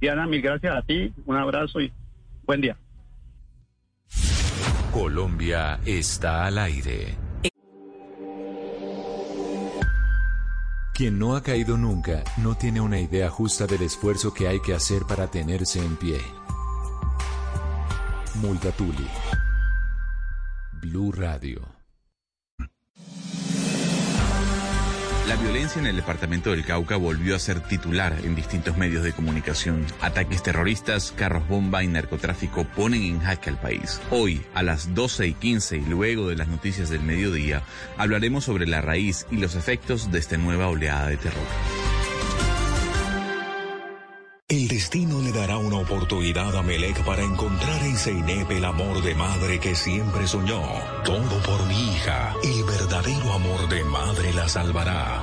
Diana, 0.00 0.26
mil 0.26 0.40
gracias 0.40 0.76
a 0.76 0.82
ti, 0.82 1.12
un 1.26 1.36
abrazo 1.36 1.80
y 1.80 1.92
buen 2.44 2.60
día. 2.60 2.76
Colombia 4.92 5.80
está 5.84 6.46
al 6.46 6.58
aire. 6.58 7.16
Quien 10.94 11.18
no 11.18 11.36
ha 11.36 11.42
caído 11.42 11.76
nunca 11.76 12.24
no 12.38 12.56
tiene 12.56 12.80
una 12.80 12.98
idea 12.98 13.30
justa 13.30 13.66
del 13.66 13.82
esfuerzo 13.82 14.34
que 14.34 14.48
hay 14.48 14.60
que 14.60 14.74
hacer 14.74 15.02
para 15.08 15.28
tenerse 15.28 15.78
en 15.78 15.96
pie. 15.96 16.18
Multatuli. 18.36 19.06
Blue 20.80 21.12
Radio. 21.12 21.77
La 25.28 25.36
violencia 25.36 25.78
en 25.78 25.86
el 25.86 25.96
departamento 25.96 26.52
del 26.52 26.64
Cauca 26.64 26.96
volvió 26.96 27.36
a 27.36 27.38
ser 27.38 27.60
titular 27.60 28.16
en 28.24 28.34
distintos 28.34 28.78
medios 28.78 29.04
de 29.04 29.12
comunicación. 29.12 29.84
Ataques 30.00 30.42
terroristas, 30.42 31.12
carros 31.14 31.46
bomba 31.46 31.84
y 31.84 31.86
narcotráfico 31.86 32.64
ponen 32.64 33.02
en 33.02 33.20
jaque 33.20 33.50
al 33.50 33.60
país. 33.60 34.00
Hoy, 34.10 34.40
a 34.54 34.62
las 34.62 34.94
12 34.94 35.26
y 35.26 35.34
15 35.34 35.76
y 35.76 35.84
luego 35.84 36.28
de 36.28 36.36
las 36.36 36.48
noticias 36.48 36.88
del 36.88 37.02
mediodía, 37.02 37.62
hablaremos 37.98 38.44
sobre 38.44 38.66
la 38.66 38.80
raíz 38.80 39.26
y 39.30 39.36
los 39.36 39.54
efectos 39.54 40.10
de 40.10 40.18
esta 40.18 40.38
nueva 40.38 40.68
oleada 40.68 41.08
de 41.08 41.18
terror. 41.18 41.44
El 44.50 44.66
destino 44.66 45.20
le 45.20 45.30
dará 45.30 45.58
una 45.58 45.76
oportunidad 45.76 46.56
a 46.56 46.62
Melec 46.62 47.04
para 47.04 47.22
encontrar 47.22 47.82
en 47.82 47.98
Zeynep 47.98 48.50
el 48.50 48.64
amor 48.64 49.02
de 49.02 49.14
madre 49.14 49.60
que 49.60 49.74
siempre 49.74 50.26
soñó. 50.26 50.62
Todo 51.04 51.42
por 51.42 51.66
mi 51.66 51.92
hija. 51.92 52.34
El 52.42 52.64
verdadero 52.64 53.30
amor 53.34 53.68
de 53.68 53.84
madre 53.84 54.32
la 54.32 54.48
salvará. 54.48 55.22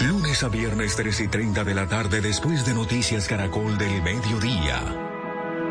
Lunes 0.00 0.42
a 0.42 0.48
viernes 0.48 0.96
3 0.96 1.20
y 1.20 1.28
30 1.28 1.62
de 1.62 1.74
la 1.76 1.86
tarde 1.86 2.20
después 2.20 2.66
de 2.66 2.74
Noticias 2.74 3.28
Caracol 3.28 3.78
del 3.78 4.02
Mediodía. 4.02 5.03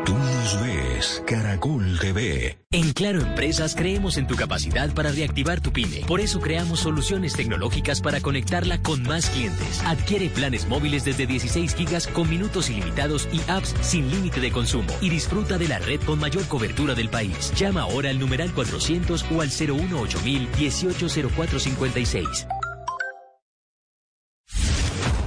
Tú 0.04 0.12
nos 0.12 0.62
ves, 0.62 1.22
Caracol 1.26 1.98
TV. 1.98 2.58
En 2.70 2.92
Claro 2.92 3.22
Empresas 3.22 3.74
creemos 3.74 4.18
en 4.18 4.26
tu 4.26 4.36
capacidad 4.36 4.92
para 4.92 5.10
reactivar 5.10 5.60
tu 5.60 5.72
pyme. 5.72 6.02
Por 6.06 6.20
eso 6.20 6.40
creamos 6.40 6.80
soluciones 6.80 7.32
tecnológicas 7.32 8.02
para 8.02 8.20
conectarla 8.20 8.82
con 8.82 9.02
más 9.04 9.30
clientes. 9.30 9.82
Adquiere 9.86 10.28
planes 10.28 10.68
móviles 10.68 11.04
desde 11.04 11.26
16 11.26 11.74
gigas 11.74 12.06
con 12.06 12.28
minutos 12.28 12.68
ilimitados 12.68 13.28
y 13.32 13.40
apps 13.50 13.74
sin 13.80 14.10
límite 14.10 14.40
de 14.40 14.52
consumo. 14.52 14.92
Y 15.00 15.08
disfruta 15.08 15.56
de 15.56 15.68
la 15.68 15.78
red 15.78 16.00
con 16.02 16.18
mayor 16.18 16.46
cobertura 16.48 16.94
del 16.94 17.08
país. 17.08 17.52
Llama 17.56 17.82
ahora 17.82 18.10
al 18.10 18.18
numeral 18.18 18.52
400 18.52 19.24
o 19.34 19.40
al 19.40 19.48
018 19.48 20.20
180456. 20.22 22.46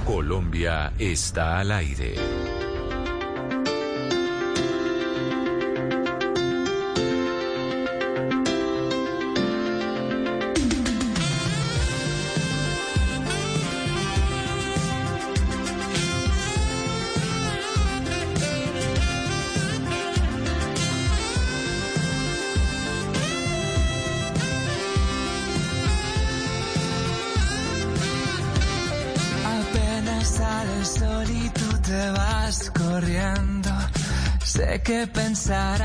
Colombia 0.04 0.92
está 0.98 1.58
al 1.58 1.72
aire. 1.72 2.14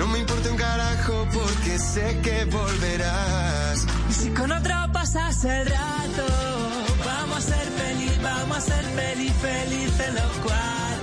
no 0.00 0.06
me 0.06 0.18
importa 0.18 0.50
un 0.50 0.56
carajo 0.56 1.28
porque 1.30 1.78
sé 1.78 2.18
que 2.22 2.46
volverás. 2.46 3.86
Y 4.08 4.12
si 4.14 4.30
con 4.30 4.50
otro 4.50 4.74
pasas 4.94 5.44
el 5.44 5.66
rato, 5.66 6.26
vamos 7.04 7.36
a 7.36 7.40
ser 7.42 7.66
feliz, 7.82 8.22
vamos 8.22 8.56
a 8.56 8.60
ser 8.62 8.84
feliz, 8.84 9.32
felices 9.42 10.14
los 10.14 10.32
cuatro. 10.42 10.99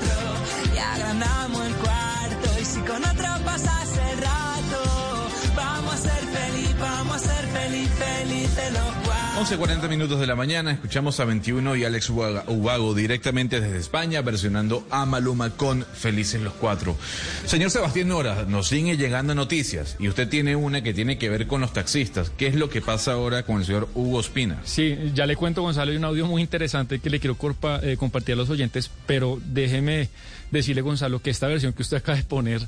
11.40 9.37 9.87
minutos 9.87 10.19
de 10.19 10.25
la 10.25 10.35
mañana, 10.35 10.71
escuchamos 10.71 11.19
a 11.19 11.25
21 11.25 11.75
y 11.75 11.83
Alex 11.83 12.09
Ubago 12.09 12.95
directamente 12.95 13.61
desde 13.61 13.77
España, 13.77 14.23
versionando 14.23 14.87
a 14.89 15.05
Maluma 15.05 15.51
con 15.51 15.85
Felices 15.85 16.41
los 16.41 16.53
Cuatro. 16.53 16.97
Señor 17.45 17.69
Sebastián 17.69 18.07
Nora, 18.07 18.45
nos 18.47 18.69
sigue 18.69 18.97
llegando 18.97 19.35
noticias 19.35 19.95
y 19.99 20.07
usted 20.07 20.27
tiene 20.27 20.55
una 20.55 20.81
que 20.81 20.91
tiene 20.91 21.19
que 21.19 21.29
ver 21.29 21.45
con 21.45 21.61
los 21.61 21.71
taxistas. 21.71 22.31
¿Qué 22.31 22.47
es 22.47 22.55
lo 22.55 22.71
que 22.71 22.81
pasa 22.81 23.11
ahora 23.11 23.43
con 23.43 23.57
el 23.57 23.65
señor 23.65 23.87
Hugo 23.93 24.19
Espina? 24.21 24.59
Sí, 24.63 24.97
ya 25.13 25.27
le 25.27 25.35
cuento, 25.35 25.61
Gonzalo, 25.61 25.91
hay 25.91 25.97
un 25.97 26.05
audio 26.05 26.25
muy 26.25 26.41
interesante 26.41 26.97
que 26.97 27.11
le 27.11 27.19
quiero 27.19 27.37
eh, 27.83 27.95
compartir 27.95 28.33
a 28.33 28.37
los 28.37 28.49
oyentes, 28.49 28.89
pero 29.05 29.39
déjeme 29.45 30.09
decirle, 30.49 30.81
Gonzalo, 30.81 31.21
que 31.21 31.29
esta 31.29 31.45
versión 31.45 31.73
que 31.73 31.83
usted 31.83 31.97
acaba 31.97 32.17
de 32.17 32.23
poner 32.23 32.67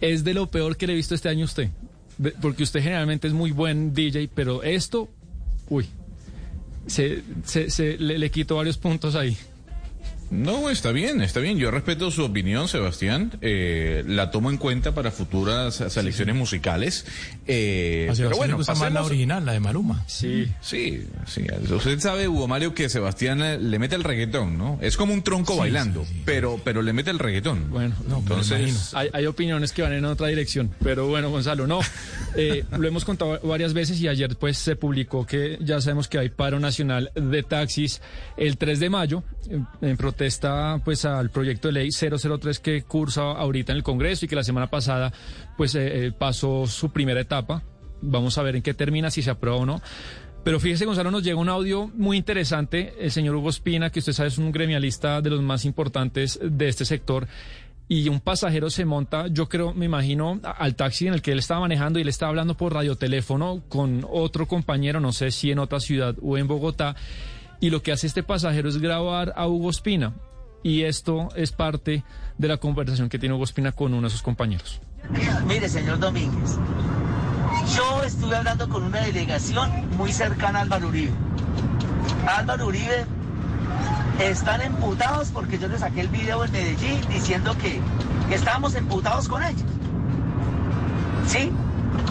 es 0.00 0.22
de 0.22 0.32
lo 0.32 0.46
peor 0.48 0.76
que 0.76 0.86
le 0.86 0.92
he 0.92 0.96
visto 0.96 1.16
este 1.16 1.28
año 1.28 1.42
a 1.42 1.46
usted. 1.46 1.70
Porque 2.40 2.62
usted 2.62 2.84
generalmente 2.84 3.26
es 3.26 3.32
muy 3.32 3.50
buen 3.50 3.92
DJ, 3.94 4.30
pero 4.32 4.62
esto, 4.62 5.10
uy, 5.68 5.88
se, 6.86 7.22
se, 7.44 7.70
se- 7.70 7.96
le, 7.98 8.18
le 8.18 8.30
quito 8.30 8.56
varios 8.56 8.76
puntos 8.78 9.14
ahí. 9.14 9.36
No, 10.30 10.68
está 10.70 10.90
bien, 10.92 11.20
está 11.22 11.40
bien. 11.40 11.58
Yo 11.58 11.70
respeto 11.70 12.10
su 12.10 12.24
opinión, 12.24 12.66
Sebastián. 12.68 13.32
Eh, 13.40 14.02
la 14.06 14.30
tomo 14.30 14.50
en 14.50 14.56
cuenta 14.56 14.94
para 14.94 15.10
futuras 15.10 15.82
selecciones 15.88 16.34
musicales. 16.34 17.06
Eh, 17.46 18.08
A 18.10 18.14
Sebastián 18.14 18.28
pero 18.28 18.36
bueno, 18.38 18.56
gusta 18.56 18.72
más 18.72 18.80
la 18.92 19.00
pasemos- 19.00 19.06
original, 19.06 19.46
la 19.46 19.52
de 19.52 19.60
Maluma. 19.60 20.04
Sí. 20.06 20.48
Sí, 20.60 21.06
sí. 21.26 21.46
Usted 21.70 22.00
sabe, 22.00 22.26
Hugo 22.28 22.48
Mario, 22.48 22.74
que 22.74 22.88
Sebastián 22.88 23.42
eh, 23.42 23.58
le 23.58 23.78
mete 23.78 23.94
el 23.94 24.04
reggaetón, 24.04 24.58
¿no? 24.58 24.78
Es 24.82 24.96
como 24.96 25.12
un 25.14 25.22
tronco 25.22 25.52
Sí, 25.54 25.58
bailando, 25.60 26.04
pero 26.24 26.60
pero 26.64 26.82
le 26.82 26.92
mete 26.92 27.10
el 27.10 27.18
reggaetón. 27.18 27.70
Bueno, 27.70 27.94
entonces 28.08 28.92
hay, 28.94 29.08
hay 29.12 29.26
opiniones 29.26 29.72
que 29.72 29.82
van 29.82 29.92
en 29.92 30.04
otra 30.04 30.28
dirección, 30.28 30.70
pero 30.82 31.06
bueno, 31.06 31.30
Gonzalo, 31.30 31.66
no. 31.66 31.80
Eh, 32.36 32.64
lo 32.78 32.88
hemos 32.88 33.04
contado 33.04 33.38
varias 33.44 33.72
veces 33.74 34.00
y 34.00 34.08
ayer 34.08 34.36
pues 34.36 34.58
se 34.58 34.74
publicó 34.76 35.24
que 35.26 35.58
ya 35.60 35.80
sabemos 35.80 36.08
que 36.08 36.18
hay 36.18 36.28
paro 36.30 36.58
nacional 36.58 37.10
de 37.14 37.42
taxis 37.42 38.00
el 38.36 38.56
3 38.56 38.80
de 38.80 38.90
mayo 38.90 39.22
en, 39.48 39.66
en 39.82 39.96
protesta 40.14 40.80
pues 40.84 41.04
al 41.04 41.30
proyecto 41.30 41.68
de 41.68 41.72
ley 41.72 41.88
003 41.90 42.60
que 42.60 42.82
cursa 42.82 43.32
ahorita 43.32 43.72
en 43.72 43.78
el 43.78 43.82
Congreso 43.82 44.24
y 44.24 44.28
que 44.28 44.36
la 44.36 44.44
semana 44.44 44.68
pasada 44.68 45.12
pues 45.56 45.74
eh, 45.74 46.06
eh, 46.06 46.12
pasó 46.12 46.68
su 46.68 46.90
primera 46.90 47.20
etapa. 47.20 47.62
Vamos 48.00 48.38
a 48.38 48.42
ver 48.42 48.54
en 48.54 48.62
qué 48.62 48.74
termina, 48.74 49.10
si 49.10 49.22
se 49.22 49.30
aprueba 49.30 49.56
o 49.58 49.66
no. 49.66 49.82
Pero 50.44 50.60
fíjese, 50.60 50.84
Gonzalo, 50.84 51.10
nos 51.10 51.24
llega 51.24 51.38
un 51.38 51.48
audio 51.48 51.90
muy 51.94 52.16
interesante. 52.16 52.94
El 53.00 53.10
señor 53.10 53.34
Hugo 53.34 53.48
Espina, 53.48 53.90
que 53.90 53.98
usted 53.98 54.12
sabe 54.12 54.28
es 54.28 54.38
un 54.38 54.52
gremialista 54.52 55.20
de 55.20 55.30
los 55.30 55.42
más 55.42 55.64
importantes 55.64 56.38
de 56.40 56.68
este 56.68 56.84
sector, 56.84 57.26
y 57.88 58.08
un 58.08 58.20
pasajero 58.20 58.70
se 58.70 58.84
monta, 58.84 59.26
yo 59.26 59.48
creo, 59.48 59.74
me 59.74 59.86
imagino, 59.86 60.40
al 60.42 60.74
taxi 60.74 61.06
en 61.06 61.14
el 61.14 61.22
que 61.22 61.32
él 61.32 61.38
estaba 61.38 61.60
manejando 61.60 61.98
y 61.98 62.02
él 62.02 62.08
estaba 62.08 62.30
hablando 62.30 62.56
por 62.56 62.72
radioteléfono 62.72 63.62
con 63.68 64.06
otro 64.10 64.46
compañero, 64.46 65.00
no 65.00 65.12
sé 65.12 65.30
si 65.30 65.50
en 65.50 65.58
otra 65.58 65.80
ciudad 65.80 66.14
o 66.22 66.38
en 66.38 66.46
Bogotá, 66.46 66.96
y 67.60 67.70
lo 67.70 67.82
que 67.82 67.92
hace 67.92 68.06
este 68.06 68.22
pasajero 68.22 68.68
es 68.68 68.78
grabar 68.78 69.32
a 69.36 69.46
Hugo 69.46 69.70
Espina. 69.70 70.12
Y 70.62 70.82
esto 70.82 71.28
es 71.36 71.52
parte 71.52 72.04
de 72.38 72.48
la 72.48 72.56
conversación 72.56 73.08
que 73.08 73.18
tiene 73.18 73.34
Hugo 73.34 73.44
Espina 73.44 73.72
con 73.72 73.92
uno 73.92 74.08
de 74.08 74.10
sus 74.10 74.22
compañeros. 74.22 74.80
Mire, 75.46 75.68
señor 75.68 75.98
Domínguez, 75.98 76.56
yo 77.76 78.02
estuve 78.02 78.36
hablando 78.36 78.68
con 78.68 78.82
una 78.82 79.00
delegación 79.00 79.70
muy 79.96 80.12
cercana 80.12 80.60
a 80.60 80.62
Álvaro 80.62 80.88
Uribe. 80.88 81.12
Álvaro 82.26 82.66
Uribe 82.66 83.04
están 84.20 84.62
emputados 84.62 85.30
porque 85.32 85.58
yo 85.58 85.68
le 85.68 85.78
saqué 85.78 86.00
el 86.00 86.08
video 86.08 86.44
en 86.44 86.52
Medellín 86.52 87.00
diciendo 87.08 87.56
que, 87.58 87.80
que 88.28 88.34
estábamos 88.34 88.74
emputados 88.74 89.28
con 89.28 89.42
ellos. 89.42 89.64
¿Sí? 91.26 91.50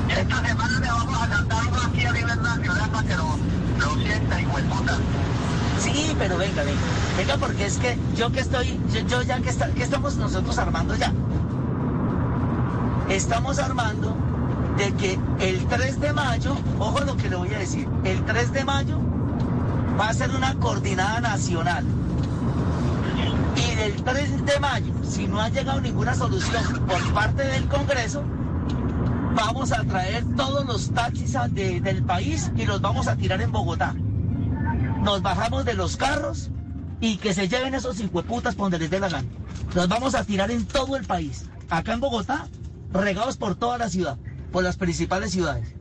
Esta 0.09 0.47
semana 0.47 0.79
le 0.79 0.87
vamos 0.87 1.21
a 1.21 1.27
cantar 1.27 1.63
uno 1.67 1.81
aquí 1.81 2.05
a 2.05 2.11
nivel 2.11 2.41
nacional 2.41 2.89
para 2.89 3.07
que 3.07 3.15
lo, 3.15 3.37
lo 3.79 4.01
sienta, 4.01 4.37
puta. 4.69 4.97
Sí, 5.79 6.15
pero 6.17 6.37
venga, 6.37 6.63
venga. 6.63 6.81
Venga, 7.17 7.37
porque 7.37 7.65
es 7.65 7.77
que 7.77 7.97
yo 8.15 8.31
que 8.31 8.39
estoy, 8.39 8.79
yo, 9.07 9.21
ya 9.21 9.39
que, 9.41 9.51
que 9.75 9.83
estamos 9.83 10.15
nosotros 10.17 10.57
armando 10.57 10.95
ya. 10.95 11.11
Estamos 13.09 13.59
armando 13.59 14.15
de 14.77 14.93
que 14.93 15.19
el 15.39 15.65
3 15.67 15.99
de 15.99 16.13
mayo, 16.13 16.55
ojo 16.79 16.99
lo 17.01 17.15
que 17.17 17.29
le 17.29 17.35
voy 17.35 17.53
a 17.53 17.59
decir, 17.59 17.87
el 18.03 18.23
3 18.25 18.53
de 18.53 18.63
mayo 18.63 18.99
va 19.99 20.09
a 20.09 20.13
ser 20.13 20.31
una 20.31 20.55
coordinada 20.55 21.21
nacional. 21.21 21.85
Y 23.55 23.75
del 23.75 24.03
3 24.03 24.45
de 24.45 24.59
mayo, 24.59 24.93
si 25.03 25.27
no 25.27 25.41
ha 25.41 25.49
llegado 25.49 25.81
ninguna 25.81 26.15
solución 26.15 26.63
por 26.87 27.13
parte 27.13 27.43
del 27.43 27.67
Congreso, 27.67 28.23
vamos 29.33 29.71
a 29.71 29.83
traer 29.83 30.23
todos 30.35 30.65
los 30.65 30.91
taxis 30.91 31.33
del 31.53 32.03
país 32.03 32.51
y 32.55 32.65
los 32.65 32.81
vamos 32.81 33.07
a 33.07 33.15
tirar 33.15 33.41
en 33.41 33.51
Bogotá. 33.51 33.93
Nos 35.01 35.21
bajamos 35.21 35.65
de 35.65 35.73
los 35.73 35.97
carros 35.97 36.49
y 37.01 37.17
que 37.17 37.33
se 37.33 37.47
lleven 37.47 37.75
esos 37.75 37.99
hijueputas 37.99 38.55
por 38.55 38.65
donde 38.65 38.79
les 38.79 38.89
dé 38.89 38.99
la 38.99 39.09
gana. 39.09 39.27
Los 39.75 39.87
vamos 39.87 40.15
a 40.15 40.23
tirar 40.23 40.51
en 40.51 40.65
todo 40.65 40.95
el 40.95 41.05
país. 41.05 41.45
Acá 41.69 41.93
en 41.93 41.99
Bogotá, 41.99 42.47
regados 42.91 43.37
por 43.37 43.55
toda 43.55 43.77
la 43.77 43.89
ciudad, 43.89 44.17
por 44.51 44.63
las 44.63 44.77
principales 44.77 45.31
ciudades. 45.31 45.75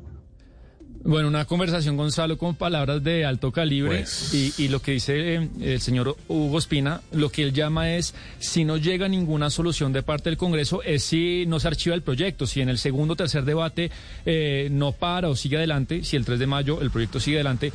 Bueno, 1.05 1.29
una 1.29 1.45
conversación, 1.45 1.97
Gonzalo, 1.97 2.39
con 2.39 2.55
palabras 2.55 3.03
de 3.03 3.25
alto 3.25 3.51
calibre 3.51 3.99
Pues. 3.99 4.33
y, 4.33 4.53
y 4.57 4.69
lo 4.69 4.81
que 4.81 4.93
dice 4.93 5.35
eh, 5.35 5.49
el 5.61 5.81
señor 5.81 6.17
Hugo 6.29 6.59
Espina, 6.59 7.01
lo 7.11 7.31
que 7.31 7.43
él 7.43 7.53
llama 7.53 7.91
es, 7.95 8.15
si 8.39 8.65
no 8.65 8.77
llega 8.77 9.09
ninguna 9.09 9.51
solución 9.51 9.93
de 9.93 10.03
parte 10.03 10.31
del 10.31 10.37
Congreso, 10.37 10.83
es 10.83 11.03
si 11.03 11.45
no 11.47 11.59
se 11.59 11.69
archiva 11.69 11.95
el 11.95 12.03
proyecto, 12.03 12.47
si 12.47 12.61
en 12.61 12.69
el 12.69 12.79
segundo 12.79 13.15
o 13.15 13.17
tercer 13.17 13.45
debate 13.45 13.91
eh, 14.27 14.69
no 14.71 14.93
para 14.93 15.29
o 15.29 15.35
sigue 15.37 15.57
adelante, 15.57 16.05
si 16.05 16.17
el 16.17 16.25
3 16.25 16.39
de 16.39 16.47
mayo 16.47 16.81
el 16.81 16.91
proyecto 16.91 17.19
sigue 17.19 17.39
adelante, 17.39 17.73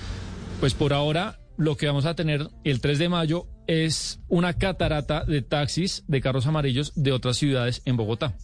pues 0.59 0.73
por 0.73 0.93
ahora 0.93 1.37
lo 1.57 1.75
que 1.75 1.87
vamos 1.87 2.05
a 2.05 2.15
tener 2.15 2.47
el 2.63 2.79
3 2.79 2.99
de 2.99 3.09
mayo 3.09 3.47
es 3.67 4.19
una 4.29 4.53
catarata 4.53 5.25
de 5.25 5.41
taxis, 5.41 6.03
de 6.07 6.21
carros 6.21 6.45
amarillos 6.45 6.93
de 6.95 7.11
otras 7.11 7.37
ciudades 7.37 7.81
en 7.85 7.97
Bogotá. 7.97 8.35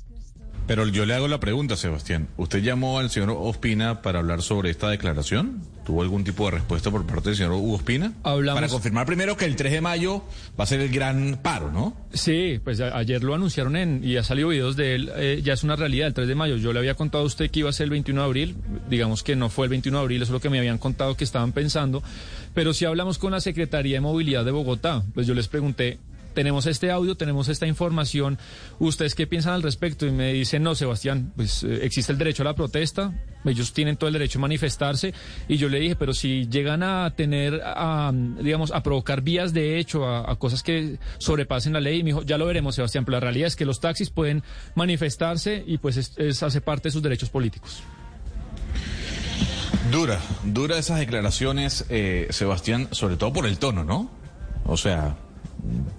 Pero 0.66 0.88
yo 0.88 1.06
le 1.06 1.14
hago 1.14 1.28
la 1.28 1.42
pregunta, 1.42 1.76
Sebastián. 1.76 2.30
¿Usted 2.38 2.64
llamó 2.64 2.98
al 2.98 3.10
señor 3.10 3.36
Ospina 3.38 4.02
para 4.02 4.20
hablar 4.20 4.42
sobre 4.42 4.70
esta 4.70 4.90
declaración? 4.90 5.62
¿Tuvo 5.86 6.02
algún 6.02 6.24
tipo 6.24 6.46
de 6.46 6.52
respuesta 6.52 6.90
por 6.90 7.06
parte 7.06 7.30
del 7.30 7.36
señor 7.36 7.52
Hugo 7.52 7.74
Ospina? 7.76 8.14
Hablamos- 8.24 8.62
Para 8.62 8.70
confirmar 8.70 9.06
primero 9.06 9.36
que 9.36 9.44
el 9.44 9.58
3 9.58 9.74
de 9.74 9.82
mayo 9.82 10.24
va 10.58 10.64
a 10.64 10.68
ser 10.68 10.80
el 10.80 10.88
gran 10.90 11.38
paro, 11.44 11.70
¿no? 11.70 11.98
Sí, 12.14 12.62
pues 12.64 12.80
a- 12.80 12.98
ayer 12.98 13.22
lo 13.26 13.36
anunciaron 13.36 13.76
en, 13.76 14.02
y 14.06 14.16
ha 14.16 14.24
salido 14.24 14.48
videos 14.48 14.78
de 14.78 14.96
él, 14.96 15.12
eh, 15.18 15.42
ya 15.44 15.52
es 15.52 15.64
una 15.66 15.76
realidad 15.76 16.08
el 16.08 16.14
3 16.14 16.30
de 16.30 16.36
mayo. 16.36 16.56
Yo 16.56 16.72
le 16.72 16.80
había 16.80 16.96
contado 16.96 17.26
a 17.26 17.28
usted 17.28 17.52
que 17.52 17.60
iba 17.60 17.70
a 17.70 17.74
ser 17.74 17.84
el 17.86 17.90
21 17.90 18.22
de 18.22 18.26
abril, 18.28 18.56
digamos 18.90 19.22
que 19.22 19.36
no 19.36 19.50
fue 19.50 19.66
el 19.66 19.70
21 19.72 19.98
de 19.98 20.02
abril, 20.04 20.22
eso 20.22 20.32
es 20.32 20.34
lo 20.34 20.40
que 20.40 20.50
me 20.50 20.60
habían 20.60 20.78
contado 20.78 21.18
que 21.18 21.26
estaban 21.26 21.52
pensando, 21.52 22.02
pero 22.54 22.74
si 22.74 22.86
hablamos 22.86 23.18
con 23.18 23.34
la 23.34 23.42
Secretaría 23.42 23.98
de 23.98 24.02
Movilidad 24.02 24.46
de 24.46 24.52
Bogotá, 24.52 25.04
pues 25.14 25.28
yo 25.28 25.34
les 25.34 25.50
pregunté, 25.50 26.00
tenemos 26.34 26.66
este 26.66 26.92
audio, 26.92 27.16
tenemos 27.16 27.48
esta 27.48 27.68
información, 27.68 28.38
¿ustedes 28.80 29.16
qué 29.16 29.28
piensan 29.28 29.54
al 29.54 29.64
respecto? 29.64 30.06
Y 30.06 30.12
me 30.12 30.34
dicen, 30.34 30.64
no, 30.64 30.76
Sebastián, 30.76 31.32
pues 31.36 31.64
eh, 31.64 31.80
existe 31.84 32.12
el 32.12 32.18
derecho 32.18 32.44
a 32.44 32.46
la 32.46 32.56
protesta, 32.56 33.14
ellos 33.46 33.74
tienen 33.74 33.98
todo 33.98 34.08
el 34.08 34.14
derecho 34.14 34.40
a 34.40 34.42
manifestarse, 34.42 35.14
y 35.48 35.58
yo 35.58 35.70
le 35.70 35.80
dije, 35.80 35.96
pero 35.96 36.14
si 36.14 36.48
llegan 36.48 36.84
a 36.84 37.14
tener, 37.16 37.62
digamos, 38.42 38.72
a 38.72 38.84
provocar 38.84 39.22
vías 39.22 39.54
de 39.54 39.78
hecho, 39.80 40.08
a, 40.08 40.38
cosas 40.40 40.64
que 40.64 40.98
sobrepasen 41.18 41.74
la 41.74 41.80
ley, 41.82 42.00
y 42.00 42.04
me 42.04 42.10
dijo, 42.10 42.24
ya 42.24 42.38
lo 42.38 42.46
veremos, 42.46 42.76
Sebastián, 42.76 43.06
pero 43.06 43.18
la 43.18 43.22
realidad 43.22 43.48
es 43.48 43.56
que 43.56 43.66
los 43.66 43.80
taxis 43.80 44.10
pueden 44.10 44.44
manifestarse 44.76 45.64
y 45.66 45.78
pues 45.78 45.98
es, 45.98 46.14
es- 46.18 46.44
hace 46.44 46.62
parte 46.62 46.88
de 46.90 46.92
sus 46.92 47.02
derechos 47.04 47.30
políticos. 47.30 47.84
Dura, 49.92 50.20
dura 50.44 50.78
esas 50.78 51.00
declaraciones, 51.00 51.86
eh, 51.90 52.28
Sebastián, 52.32 52.88
sobre 52.92 53.18
todo 53.18 53.34
por 53.34 53.46
el 53.46 53.58
tono, 53.60 53.84
¿no? 53.84 54.10
O 54.66 54.78
sea, 54.78 55.18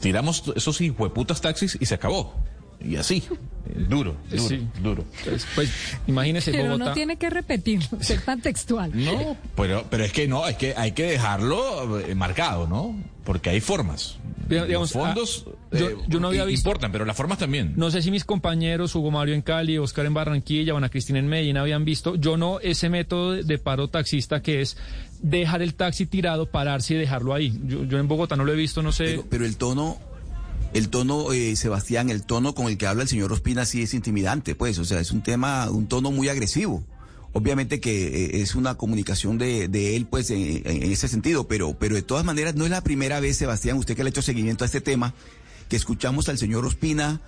tiramos 0.01 0.43
esos 0.57 0.81
hijueputas 0.81 1.41
taxis 1.41 1.77
y 1.81 1.87
se 1.87 1.95
acabó. 1.95 2.35
Y 2.81 2.97
así, 2.97 3.23
duro, 3.89 4.17
duro, 4.31 4.49
Sí. 4.49 4.67
duro. 4.83 5.05
Pues, 5.25 5.47
pues, 5.55 5.71
imagínese 6.07 6.51
Pero 6.51 6.65
Bogotá. 6.65 6.85
no 6.87 6.93
tiene 6.93 7.17
que 7.17 7.31
repetir, 7.31 7.83
ser 8.01 8.21
tan 8.21 8.41
textual. 8.43 8.91
No, 8.95 9.37
pero, 9.57 9.85
pero 9.89 10.05
es 10.05 10.13
que 10.13 10.29
no, 10.29 10.47
es 10.47 10.57
que 10.57 10.75
hay 10.77 10.93
que 10.93 11.05
dejarlo 11.05 11.99
eh, 12.01 12.15
marcado, 12.15 12.67
¿no? 12.67 12.95
Porque 13.25 13.49
hay 13.51 13.61
formas. 13.61 14.19
Diga- 14.49 14.67
digamos, 14.67 14.95
Los 14.95 15.03
fondos 15.03 15.45
ah, 15.73 15.79
yo- 15.79 15.89
eh, 15.89 15.97
yo 16.09 16.21
no 16.21 16.29
había 16.29 16.45
visto- 16.45 16.69
importan, 16.69 16.93
pero 16.93 17.07
las 17.07 17.17
formas 17.17 17.39
también. 17.39 17.73
No 17.77 17.91
sé 17.91 18.03
si 18.03 18.11
mis 18.11 18.25
compañeros, 18.27 18.95
Hugo 18.95 19.11
Mario 19.11 19.35
en 19.35 19.41
Cali, 19.41 19.79
Oscar 19.79 20.05
en 20.05 20.13
Barranquilla, 20.13 20.77
Ana 20.77 20.91
Cristina 20.91 21.19
en 21.21 21.29
Medellín, 21.29 21.57
habían 21.57 21.87
visto. 21.87 22.17
Yo 22.17 22.37
no 22.37 22.61
ese 22.61 22.91
método 22.91 23.33
de 23.33 23.59
paro 23.59 23.89
taxista 23.89 24.43
que 24.43 24.61
es 24.61 24.77
dejar 25.25 25.63
el 25.63 25.75
taxi 25.75 26.07
tirado, 26.07 26.47
pararse 26.47 26.95
y 26.95 26.97
dejarlo 26.99 27.35
ahí. 27.35 27.59
Yo, 27.67 27.85
yo 27.85 27.99
en 27.99 28.07
Bogotá 28.09 28.37
no 28.37 28.45
lo 28.45 28.53
he 28.53 28.57
visto, 28.57 28.83
no 28.83 28.93
sé. 28.93 29.23
Pero, 29.29 29.45
el 29.45 29.57
tono, 29.57 29.99
el 30.75 30.91
tono, 30.91 31.33
eh, 31.33 31.57
Sebastián, 31.57 32.11
el 32.11 32.25
tono 32.25 32.55
con 32.55 32.67
el 32.67 32.77
que 32.77 32.87
habla 32.87 33.03
el 33.03 33.09
señor 33.09 33.33
Ospina 33.33 33.65
sí 33.65 33.83
es 33.83 33.95
intimidante, 33.95 34.55
pues, 34.55 34.79
o 34.79 34.85
sea, 34.85 35.01
es 35.01 35.11
un 35.11 35.23
tema, 35.23 35.71
un 35.71 35.87
tono 35.87 36.11
muy 36.11 36.29
agresivo. 36.29 36.85
Obviamente 37.33 37.81
que 37.81 38.07
eh, 38.07 38.43
es 38.43 38.55
una 38.55 38.77
comunicación 38.77 39.39
de, 39.39 39.97
él, 39.97 40.07
pues, 40.07 40.31
en 40.31 40.93
ese 40.93 41.09
sentido, 41.09 41.49
pero, 41.49 41.77
pero 41.79 41.97
de 41.97 42.03
todas 42.03 42.25
maneras 42.25 42.55
no 42.55 42.65
es 42.65 42.71
la 42.71 42.83
primera 42.83 43.19
vez, 43.19 43.39
Sebastián, 43.39 43.77
usted 43.77 43.97
que 43.97 44.05
le 44.05 44.09
ha 44.09 44.11
hecho 44.11 44.23
seguimiento 44.23 44.65
a 44.65 44.67
este 44.67 44.81
tema, 44.81 45.15
que 45.69 45.77
escuchamos 45.77 46.29
al 46.29 46.39
señor 46.39 46.65
Ospina 46.65 47.21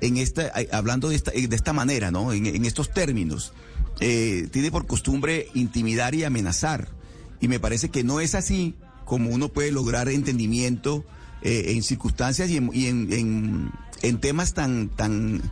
en 0.00 0.16
esta, 0.16 0.48
eh, 0.60 0.68
hablando 0.72 1.08
de 1.08 1.16
esta, 1.16 1.32
eh, 1.32 1.46
de 1.46 1.56
esta 1.56 1.72
manera, 1.72 2.10
¿no? 2.10 2.32
En, 2.32 2.46
en 2.46 2.64
estos 2.64 2.90
términos. 2.90 3.52
Eh, 4.00 4.48
tiene 4.50 4.70
por 4.70 4.86
costumbre 4.86 5.48
intimidar 5.54 6.14
y 6.14 6.24
amenazar. 6.24 6.88
Y 7.40 7.48
me 7.48 7.58
parece 7.60 7.88
que 7.90 8.04
no 8.04 8.20
es 8.20 8.34
así 8.34 8.74
como 9.04 9.30
uno 9.30 9.48
puede 9.48 9.72
lograr 9.72 10.08
entendimiento 10.08 11.04
eh, 11.42 11.72
en 11.74 11.82
circunstancias 11.82 12.50
y, 12.50 12.56
en, 12.58 12.70
y 12.72 12.86
en- 12.86 13.12
en- 13.12 13.72
en 14.02 14.18
temas 14.18 14.54
tan, 14.54 14.88
tan 14.88 15.42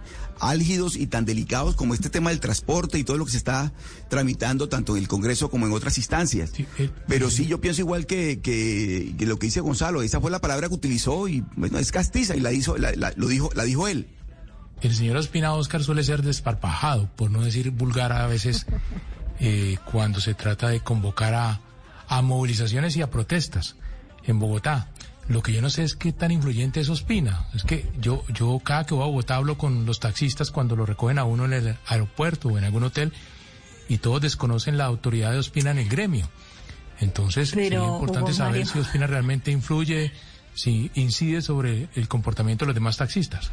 álgidos 0.41 0.97
y 0.97 1.07
tan 1.07 1.25
delicados 1.27 1.75
como 1.77 1.93
este 1.93 2.09
tema 2.09 2.31
del 2.31 2.41
transporte 2.41 2.99
y 2.99 3.05
todo 3.05 3.19
lo 3.19 3.25
que 3.27 3.33
se 3.33 3.37
está 3.37 3.73
tramitando 4.09 4.69
tanto 4.71 4.97
en 4.97 5.03
el 5.03 5.09
Congreso 5.09 5.51
como 5.51 5.67
en 5.67 5.73
otras 5.73 5.99
instancias. 5.99 6.53
Pero 7.09 7.29
sí, 7.31 7.47
yo 7.47 7.61
pienso 7.61 7.81
igual 7.83 8.07
que, 8.07 8.41
que- 8.41 9.15
que 9.19 9.27
lo 9.27 9.39
que 9.39 9.47
dice 9.49 9.61
Gonzalo, 9.61 10.01
esa 10.03 10.21
fue 10.21 10.31
la 10.31 10.41
palabra 10.41 10.69
que 10.69 10.75
utilizó 10.75 11.29
y 11.29 11.43
bueno, 11.57 11.79
es 11.79 11.91
castiza 11.93 12.37
y 12.37 12.41
la, 12.41 12.53
hizo, 12.53 12.79
la, 12.79 12.93
la- 12.93 13.13
lo 13.17 13.27
dijo, 13.29 13.51
la 13.55 13.65
dijo 13.65 13.87
él. 13.89 14.07
El 14.81 14.95
señor 14.95 15.17
Ospina 15.17 15.53
Oscar 15.55 15.83
suele 15.83 16.05
ser 16.05 16.23
desparpajado, 16.23 17.11
por 17.17 17.31
no 17.31 17.43
decir 17.45 17.71
vulgar 17.73 18.13
a 18.13 18.27
veces, 18.29 18.65
eh, 19.41 19.77
cuando 19.91 20.21
se 20.21 20.35
trata 20.35 20.69
de 20.69 20.81
convocar 20.81 21.35
a, 21.35 21.61
a 22.09 22.23
movilizaciones 22.23 22.97
y 22.97 23.03
a 23.03 23.11
protestas 23.11 23.77
en 24.25 24.39
Bogotá. 24.39 24.89
Lo 25.29 25.43
que 25.43 25.53
yo 25.53 25.61
no 25.61 25.69
sé 25.69 25.85
es 25.85 25.95
qué 25.95 26.13
tan 26.13 26.31
influyente 26.31 26.81
es 26.81 26.89
Ospina. 26.89 27.47
Es 27.55 27.63
que 27.63 27.87
yo, 28.01 28.25
yo 28.33 28.59
cada 28.65 28.87
que 28.87 28.95
voy 28.95 29.05
a 29.05 29.07
Bogotá 29.07 29.37
hablo 29.37 29.59
con 29.59 29.85
los 29.85 30.01
taxistas 30.01 30.51
cuando 30.51 30.75
lo 30.75 30.87
recogen 30.87 31.19
a 31.19 31.25
uno 31.25 31.45
en 31.45 31.53
el 31.53 31.77
aeropuerto 31.87 32.49
o 32.49 32.59
en 32.59 32.65
algún 32.65 32.85
hotel 32.85 33.13
y 33.89 33.99
todos 33.99 34.23
desconocen 34.23 34.79
la 34.79 34.87
autoridad 34.87 35.33
de 35.33 35.39
Ospina 35.39 35.71
en 35.71 35.79
el 35.79 35.89
gremio. 35.89 36.29
Entonces 37.01 37.51
Pero, 37.55 37.63
sería 37.63 37.95
importante 37.95 38.31
Hugo 38.31 38.39
saber 38.39 38.61
Mario. 38.61 38.73
si 38.73 38.79
Ospina 38.79 39.07
realmente 39.07 39.51
influye, 39.51 40.13
si 40.55 40.91
incide 40.95 41.43
sobre 41.43 41.89
el 41.95 42.09
comportamiento 42.09 42.65
de 42.65 42.69
los 42.69 42.75
demás 42.75 42.97
taxistas. 42.97 43.51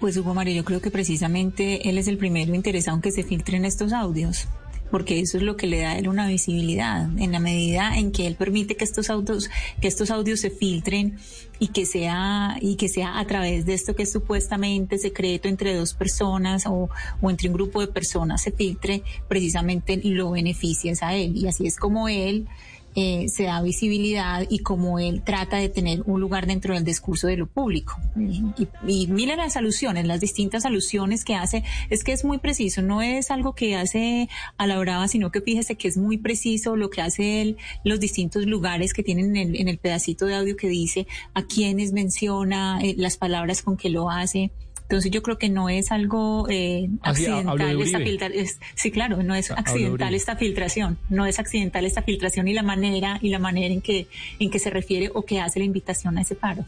Pues 0.00 0.16
Hugo 0.16 0.34
Mario, 0.34 0.54
yo 0.54 0.64
creo 0.64 0.80
que 0.80 0.90
precisamente 0.90 1.88
él 1.88 1.96
es 1.96 2.08
el 2.08 2.18
primero 2.18 2.54
interesado 2.54 2.96
en 2.96 3.02
que 3.02 3.12
se 3.12 3.22
filtren 3.22 3.64
estos 3.64 3.92
audios, 3.92 4.48
porque 4.92 5.18
eso 5.20 5.38
es 5.38 5.42
lo 5.42 5.56
que 5.56 5.66
le 5.66 5.80
da 5.80 5.92
a 5.92 5.98
él 5.98 6.06
una 6.06 6.28
visibilidad. 6.28 7.08
En 7.18 7.32
la 7.32 7.40
medida 7.40 7.96
en 7.96 8.12
que 8.12 8.26
él 8.26 8.36
permite 8.36 8.76
que 8.76 8.84
estos 8.84 9.08
audios, 9.08 9.48
que 9.80 9.88
estos 9.88 10.10
audios 10.10 10.40
se 10.40 10.50
filtren 10.50 11.16
y 11.58 11.68
que 11.68 11.86
sea 11.86 12.58
y 12.60 12.76
que 12.76 12.90
sea 12.90 13.18
a 13.18 13.26
través 13.26 13.64
de 13.64 13.72
esto 13.72 13.96
que 13.96 14.02
es 14.02 14.12
supuestamente 14.12 14.98
secreto 14.98 15.48
entre 15.48 15.74
dos 15.74 15.94
personas 15.94 16.66
o, 16.66 16.90
o 17.22 17.30
entre 17.30 17.48
un 17.48 17.54
grupo 17.54 17.80
de 17.80 17.86
personas 17.86 18.42
se 18.42 18.52
filtre, 18.52 19.02
precisamente 19.28 19.98
lo 20.04 20.32
beneficias 20.32 21.02
a 21.02 21.14
él 21.14 21.38
y 21.38 21.46
así 21.46 21.66
es 21.66 21.78
como 21.78 22.08
él 22.08 22.46
eh, 22.94 23.28
se 23.28 23.44
da 23.44 23.62
visibilidad 23.62 24.46
y 24.48 24.58
como 24.58 24.98
él 24.98 25.22
trata 25.22 25.56
de 25.56 25.68
tener 25.68 26.02
un 26.06 26.20
lugar 26.20 26.46
dentro 26.46 26.74
del 26.74 26.84
discurso 26.84 27.26
de 27.26 27.36
lo 27.36 27.46
público. 27.46 27.96
Y, 28.16 28.68
y, 28.86 29.06
mira 29.06 29.36
las 29.36 29.56
alusiones, 29.56 30.06
las 30.06 30.20
distintas 30.20 30.64
alusiones 30.64 31.24
que 31.24 31.34
hace, 31.34 31.64
es 31.90 32.04
que 32.04 32.12
es 32.12 32.24
muy 32.24 32.38
preciso, 32.38 32.82
no 32.82 33.02
es 33.02 33.30
algo 33.30 33.54
que 33.54 33.76
hace 33.76 34.28
a 34.58 34.66
la 34.66 34.78
brava, 34.78 35.08
sino 35.08 35.30
que 35.30 35.40
fíjese 35.40 35.76
que 35.76 35.88
es 35.88 35.96
muy 35.96 36.18
preciso 36.18 36.76
lo 36.76 36.90
que 36.90 37.00
hace 37.00 37.42
él, 37.42 37.56
los 37.84 38.00
distintos 38.00 38.46
lugares 38.46 38.92
que 38.92 39.02
tienen 39.02 39.36
en 39.36 39.48
el, 39.48 39.60
en 39.60 39.68
el 39.68 39.78
pedacito 39.78 40.26
de 40.26 40.34
audio 40.34 40.56
que 40.56 40.68
dice, 40.68 41.06
a 41.34 41.42
quienes 41.42 41.92
menciona, 41.92 42.80
eh, 42.82 42.94
las 42.98 43.16
palabras 43.16 43.62
con 43.62 43.76
que 43.76 43.88
lo 43.90 44.10
hace. 44.10 44.50
Entonces 44.82 45.10
yo 45.10 45.22
creo 45.22 45.38
que 45.38 45.48
no 45.48 45.68
es 45.70 45.90
algo 45.90 46.46
eh, 46.50 46.88
accidental 47.00 47.80
esta 47.80 47.98
Uribe. 47.98 48.10
filtra- 48.10 48.26
es- 48.34 48.58
sí, 48.74 48.90
claro, 48.90 49.22
no 49.22 49.34
es 49.34 49.50
accidental 49.50 50.14
esta 50.14 50.36
filtración, 50.36 50.98
no 51.08 51.24
es 51.24 51.38
accidental 51.38 51.86
esta 51.86 52.02
filtración 52.02 52.46
y 52.48 52.52
la 52.52 52.62
manera 52.62 53.18
y 53.22 53.30
la 53.30 53.38
manera 53.38 53.72
en 53.72 53.80
que 53.80 54.06
en 54.38 54.50
que 54.50 54.58
se 54.58 54.68
refiere 54.70 55.10
o 55.14 55.22
que 55.24 55.40
hace 55.40 55.58
la 55.60 55.64
invitación 55.64 56.18
a 56.18 56.22
ese 56.22 56.34
paro. 56.34 56.64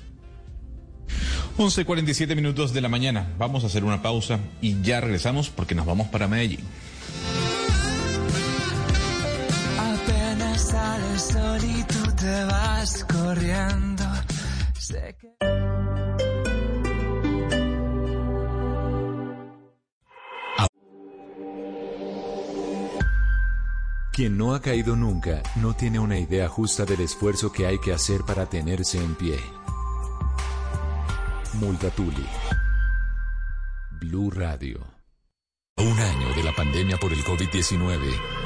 11.47 1.59 2.35
minutos 2.35 2.73
de 2.73 2.81
la 2.81 2.89
mañana. 2.89 3.29
Vamos 3.39 3.63
a 3.63 3.67
hacer 3.69 3.85
una 3.85 4.03
pausa 4.03 4.41
y 4.61 4.81
ya 4.83 5.01
regresamos 5.01 5.51
porque 5.51 5.75
nos 5.75 5.87
vamos 5.87 6.09
para 6.09 6.27
Medellín. 6.27 6.61
Apenas 9.79 10.61
sale 10.69 11.05
el 11.13 11.21
sol 11.21 11.61
y 11.63 11.83
tú 11.85 12.13
te 12.17 12.45
vas 12.45 13.05
corriendo. 13.05 14.05
Sé 14.79 15.15
que... 15.21 15.64
Quien 24.15 24.39
no 24.39 24.55
ha 24.55 24.61
caído 24.61 24.95
nunca 24.95 25.43
no 25.57 25.75
tiene 25.75 25.99
una 25.99 26.17
idea 26.17 26.49
justa 26.49 26.85
del 26.85 27.01
esfuerzo 27.01 27.51
que 27.51 27.67
hay 27.67 27.81
que 27.81 27.93
hacer 27.93 28.21
para 28.23 28.47
tenerse 28.47 29.03
en 29.03 29.17
pie. 29.17 29.41
Multatuli. 31.55 32.25
Blue 34.01 34.31
Radio. 34.31 34.87
Una 35.79 36.09
año 36.09 36.29
la 36.45 36.53
pandemia 36.53 36.99
por 36.99 37.13
el 37.13 37.25
COVID-19, 37.25 37.99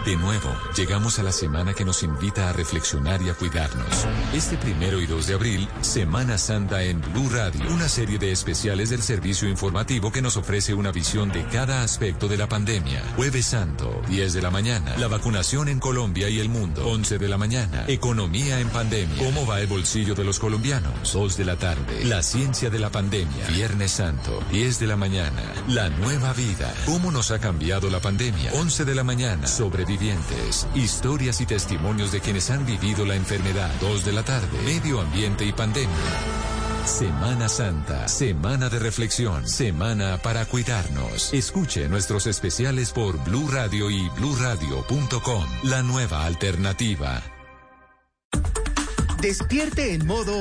de 0.05 0.17
nuevo 0.17 0.55
llegamos 0.77 1.19
a 1.19 1.23
la 1.23 1.33
semana 1.33 1.75
que 1.75 1.85
nos 1.85 2.03
invita 2.03 2.49
a 2.49 2.53
reflexionar 2.53 3.21
y 3.23 3.29
a 3.29 3.35
cuidarnos. 3.35 4.07
Este 4.33 4.57
primero 4.57 5.01
y 5.01 5.07
2 5.07 5.27
de 5.27 5.35
abril, 5.35 5.69
Semana 5.81 6.39
Santa 6.39 6.83
en 6.83 7.01
Blue 7.01 7.29
Radio, 7.29 7.61
una 7.73 7.89
serie 7.89 8.19
de 8.19 8.31
especiales 8.31 8.91
del 8.91 9.03
servicio 9.03 9.49
informativo 9.49 10.13
que 10.13 10.23
nos 10.23 10.37
ofrece 10.37 10.75
una 10.75 10.93
visión 10.93 11.31
de 11.31 11.45
cada 11.47 11.83
aspecto 11.83 12.29
de 12.29 12.37
la 12.37 12.49
pandemia. 12.49 13.03
Jueves 13.17 13.47
Santo, 13.47 14.01
10 14.09 14.33
de 14.33 14.43
la 14.43 14.51
mañana, 14.51 14.97
la 14.97 15.09
vacunación 15.09 15.69
en 15.69 15.81
Colombia 15.81 16.29
y 16.29 16.39
el 16.39 16.49
mundo, 16.49 16.87
11 16.87 17.19
de 17.19 17.29
la 17.29 17.37
mañana, 17.37 17.85
economía 17.89 18.61
en 18.61 18.69
pandemia, 18.69 19.19
cómo 19.19 19.45
va 19.47 19.61
el 19.61 19.67
bolsillo 19.67 20.15
de 20.15 20.25
los 20.25 20.39
colombianos, 20.39 21.13
2 21.13 21.37
de 21.37 21.45
la 21.45 21.57
tarde, 21.57 22.05
la 22.05 22.23
ciencia 22.23 22.71
de 22.71 22.79
la 22.79 22.91
pandemia, 22.91 23.49
Viernes 23.49 23.91
Santo, 23.91 24.41
10 24.53 24.79
de 24.79 24.87
la 24.87 24.97
mañana, 24.97 25.43
la 25.67 25.89
nueva 25.89 26.33
vida, 26.33 26.73
cómo 26.87 27.11
nos 27.11 27.33
ha 27.33 27.41
cambiado 27.41 27.88
la 27.91 28.01
pandemia, 28.01 28.53
11 28.53 28.85
de 28.85 28.95
la 28.95 29.05
mañana, 29.05 29.47
sobrevivientes, 29.47 30.67
historias 30.75 31.41
y 31.41 31.47
testimonios 31.47 32.13
de 32.13 32.21
quienes 32.21 32.51
han 32.51 32.67
vivido 32.67 33.05
la 33.05 33.15
enfermedad, 33.15 33.71
2 33.81 34.05
de 34.05 34.13
la 34.13 34.23
tarde, 34.23 34.59
medio 34.65 35.01
ambiente 35.01 35.45
y 35.45 35.53
pandemia. 35.53 35.89
Semana 36.85 37.49
Santa, 37.49 38.09
semana 38.09 38.71
de 38.71 38.79
reflexión, 38.79 39.47
semana 39.47 40.19
para 40.23 40.47
cuidarnos. 40.47 41.35
Escuche 41.35 41.89
nuestros 41.89 42.27
especiales 42.27 42.93
por 42.93 43.23
Blue 43.25 43.49
Radio 43.51 43.91
y 43.91 44.09
bluradio.com, 44.11 45.45
la 45.65 45.83
nueva 45.83 46.25
alternativa. 46.25 47.23
Despierte 49.21 49.93
en 49.93 50.07
modo 50.07 50.41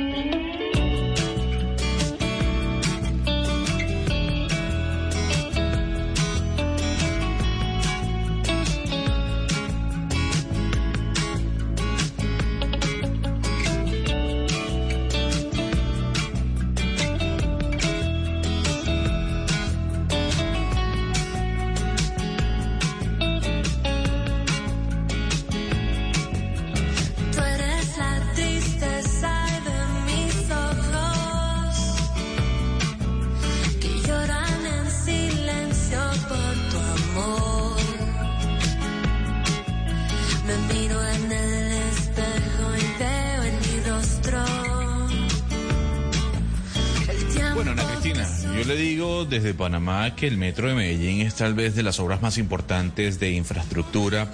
Que 50.15 50.27
el 50.27 50.37
metro 50.37 50.67
de 50.67 50.73
Medellín 50.73 51.21
es 51.21 51.35
tal 51.35 51.53
vez 51.53 51.75
de 51.75 51.83
las 51.83 51.99
obras 51.99 52.21
más 52.21 52.37
importantes 52.37 53.19
de 53.19 53.31
infraestructura, 53.31 54.29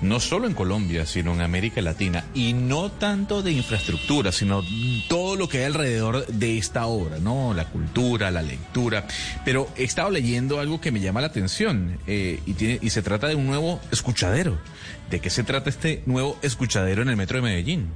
no 0.00 0.20
solo 0.20 0.46
en 0.46 0.54
Colombia, 0.54 1.06
sino 1.06 1.34
en 1.34 1.42
América 1.42 1.82
Latina. 1.82 2.24
Y 2.34 2.54
no 2.54 2.90
tanto 2.90 3.42
de 3.42 3.52
infraestructura, 3.52 4.32
sino 4.32 4.62
todo 5.08 5.36
lo 5.36 5.48
que 5.48 5.58
hay 5.58 5.64
alrededor 5.64 6.26
de 6.26 6.56
esta 6.56 6.86
obra, 6.86 7.18
¿no? 7.18 7.52
La 7.54 7.66
cultura, 7.66 8.30
la 8.30 8.42
lectura. 8.42 9.06
Pero 9.44 9.68
he 9.76 9.84
estado 9.84 10.10
leyendo 10.10 10.60
algo 10.60 10.80
que 10.80 10.90
me 10.90 11.00
llama 11.00 11.20
la 11.20 11.26
atención 11.26 11.98
eh, 12.06 12.40
y, 12.46 12.54
tiene, 12.54 12.78
y 12.80 12.90
se 12.90 13.02
trata 13.02 13.28
de 13.28 13.34
un 13.34 13.46
nuevo 13.46 13.80
escuchadero. 13.90 14.58
¿De 15.10 15.20
qué 15.20 15.28
se 15.28 15.44
trata 15.44 15.68
este 15.68 16.02
nuevo 16.06 16.38
escuchadero 16.42 17.02
en 17.02 17.10
el 17.10 17.16
metro 17.16 17.36
de 17.36 17.42
Medellín? 17.42 17.90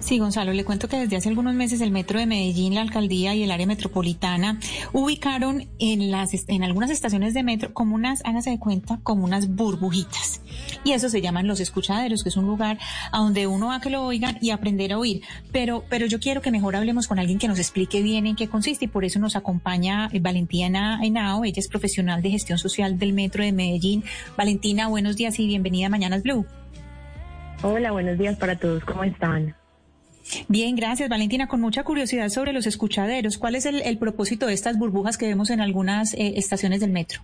Sí, 0.00 0.18
Gonzalo, 0.18 0.52
le 0.52 0.64
cuento 0.64 0.88
que 0.88 0.98
desde 0.98 1.16
hace 1.16 1.28
algunos 1.28 1.54
meses 1.54 1.80
el 1.80 1.90
Metro 1.90 2.18
de 2.18 2.26
Medellín, 2.26 2.74
la 2.74 2.82
alcaldía 2.82 3.34
y 3.34 3.42
el 3.42 3.50
área 3.50 3.66
metropolitana 3.66 4.58
ubicaron 4.92 5.68
en 5.78 6.10
las 6.10 6.30
en 6.48 6.64
algunas 6.64 6.90
estaciones 6.90 7.34
de 7.34 7.42
metro 7.42 7.72
como 7.72 7.94
unas, 7.94 8.24
hágase 8.24 8.50
de 8.50 8.58
cuenta, 8.58 9.00
como 9.02 9.24
unas 9.24 9.54
burbujitas. 9.54 10.40
Y 10.84 10.92
eso 10.92 11.08
se 11.08 11.20
llaman 11.20 11.46
los 11.46 11.60
escuchaderos, 11.60 12.22
que 12.22 12.28
es 12.28 12.36
un 12.36 12.46
lugar 12.46 12.78
a 13.12 13.18
donde 13.18 13.46
uno 13.46 13.68
va 13.68 13.76
a 13.76 13.80
que 13.80 13.90
lo 13.90 14.04
oigan 14.04 14.38
y 14.40 14.50
aprender 14.50 14.92
a 14.92 14.98
oír. 14.98 15.22
Pero, 15.52 15.84
pero 15.88 16.06
yo 16.06 16.20
quiero 16.20 16.40
que 16.40 16.50
mejor 16.50 16.76
hablemos 16.76 17.08
con 17.08 17.18
alguien 17.18 17.38
que 17.38 17.48
nos 17.48 17.58
explique 17.58 18.02
bien 18.02 18.26
en 18.26 18.36
qué 18.36 18.48
consiste 18.48 18.86
y 18.86 18.88
por 18.88 19.04
eso 19.04 19.18
nos 19.18 19.36
acompaña 19.36 20.08
eh, 20.12 20.20
Valentina 20.20 21.00
Henao, 21.02 21.44
ella 21.44 21.58
es 21.60 21.68
profesional 21.68 22.22
de 22.22 22.30
gestión 22.30 22.58
social 22.58 22.98
del 22.98 23.12
Metro 23.12 23.44
de 23.44 23.52
Medellín. 23.52 24.04
Valentina, 24.36 24.88
buenos 24.88 25.16
días 25.16 25.38
y 25.38 25.46
bienvenida 25.46 25.86
a 25.86 25.90
Mañanas 25.90 26.22
Blue. 26.22 26.46
Hola, 27.62 27.92
buenos 27.92 28.18
días 28.18 28.36
para 28.38 28.56
todos, 28.56 28.84
¿cómo 28.84 29.04
están? 29.04 29.54
Bien, 30.48 30.76
gracias 30.76 31.08
Valentina. 31.08 31.46
Con 31.46 31.60
mucha 31.60 31.84
curiosidad 31.84 32.28
sobre 32.28 32.52
los 32.52 32.66
escuchaderos, 32.66 33.38
¿cuál 33.38 33.54
es 33.54 33.66
el, 33.66 33.98
propósito 33.98 34.46
de 34.46 34.54
estas 34.54 34.78
burbujas 34.78 35.18
que 35.18 35.26
vemos 35.26 35.50
en 35.50 35.60
algunas 35.60 36.14
eh, 36.14 36.34
estaciones 36.36 36.80
del 36.80 36.90
metro? 36.90 37.20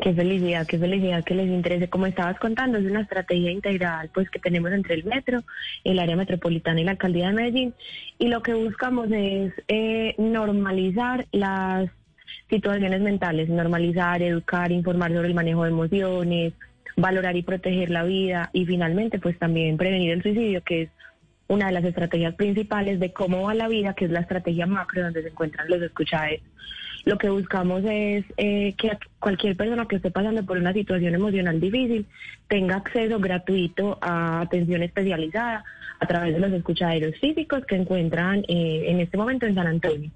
Qué 0.00 0.12
felicidad, 0.12 0.66
qué 0.66 0.78
felicidad 0.78 1.24
que 1.24 1.34
les 1.34 1.48
interese. 1.48 1.88
Como 1.88 2.06
estabas 2.06 2.38
contando, 2.38 2.78
es 2.78 2.84
una 2.84 3.02
estrategia 3.02 3.50
integral 3.50 4.10
pues 4.12 4.28
que 4.28 4.40
tenemos 4.40 4.72
entre 4.72 4.94
el 4.94 5.04
metro, 5.04 5.44
el 5.84 5.98
área 5.98 6.16
metropolitana 6.16 6.80
y 6.80 6.84
la 6.84 6.92
alcaldía 6.92 7.28
de 7.28 7.34
Medellín. 7.34 7.74
Y 8.18 8.28
lo 8.28 8.42
que 8.42 8.54
buscamos 8.54 9.08
es 9.12 9.52
eh, 9.68 10.14
normalizar 10.18 11.26
las 11.30 11.88
situaciones 12.50 13.00
mentales, 13.00 13.48
normalizar, 13.48 14.20
educar, 14.22 14.72
informar 14.72 15.12
sobre 15.12 15.28
el 15.28 15.34
manejo 15.34 15.62
de 15.62 15.70
emociones, 15.70 16.52
valorar 16.96 17.36
y 17.36 17.42
proteger 17.42 17.90
la 17.90 18.04
vida 18.04 18.50
y 18.52 18.66
finalmente 18.66 19.18
pues 19.18 19.38
también 19.38 19.76
prevenir 19.76 20.10
el 20.10 20.22
suicidio, 20.22 20.62
que 20.62 20.82
es 20.82 20.90
una 21.48 21.66
de 21.66 21.72
las 21.72 21.84
estrategias 21.84 22.34
principales 22.34 23.00
de 23.00 23.12
cómo 23.12 23.42
va 23.42 23.54
la 23.54 23.68
vida, 23.68 23.94
que 23.94 24.06
es 24.06 24.10
la 24.10 24.20
estrategia 24.20 24.66
macro 24.66 25.02
donde 25.02 25.22
se 25.22 25.28
encuentran 25.28 25.68
los 25.68 25.82
escuchadores. 25.82 26.40
Lo 27.04 27.18
que 27.18 27.28
buscamos 27.28 27.82
es 27.84 28.24
eh, 28.38 28.74
que 28.78 28.96
cualquier 29.20 29.56
persona 29.56 29.86
que 29.86 29.96
esté 29.96 30.10
pasando 30.10 30.44
por 30.44 30.56
una 30.56 30.72
situación 30.72 31.14
emocional 31.14 31.60
difícil 31.60 32.06
tenga 32.48 32.76
acceso 32.76 33.18
gratuito 33.18 33.98
a 34.00 34.40
atención 34.40 34.82
especializada 34.82 35.64
a 36.00 36.06
través 36.06 36.34
de 36.34 36.40
los 36.40 36.52
escuchaderos 36.52 37.14
físicos 37.20 37.64
que 37.66 37.76
encuentran 37.76 38.44
eh, 38.48 38.84
en 38.86 39.00
este 39.00 39.18
momento 39.18 39.46
en 39.46 39.54
San 39.54 39.66
Antonio. 39.66 40.10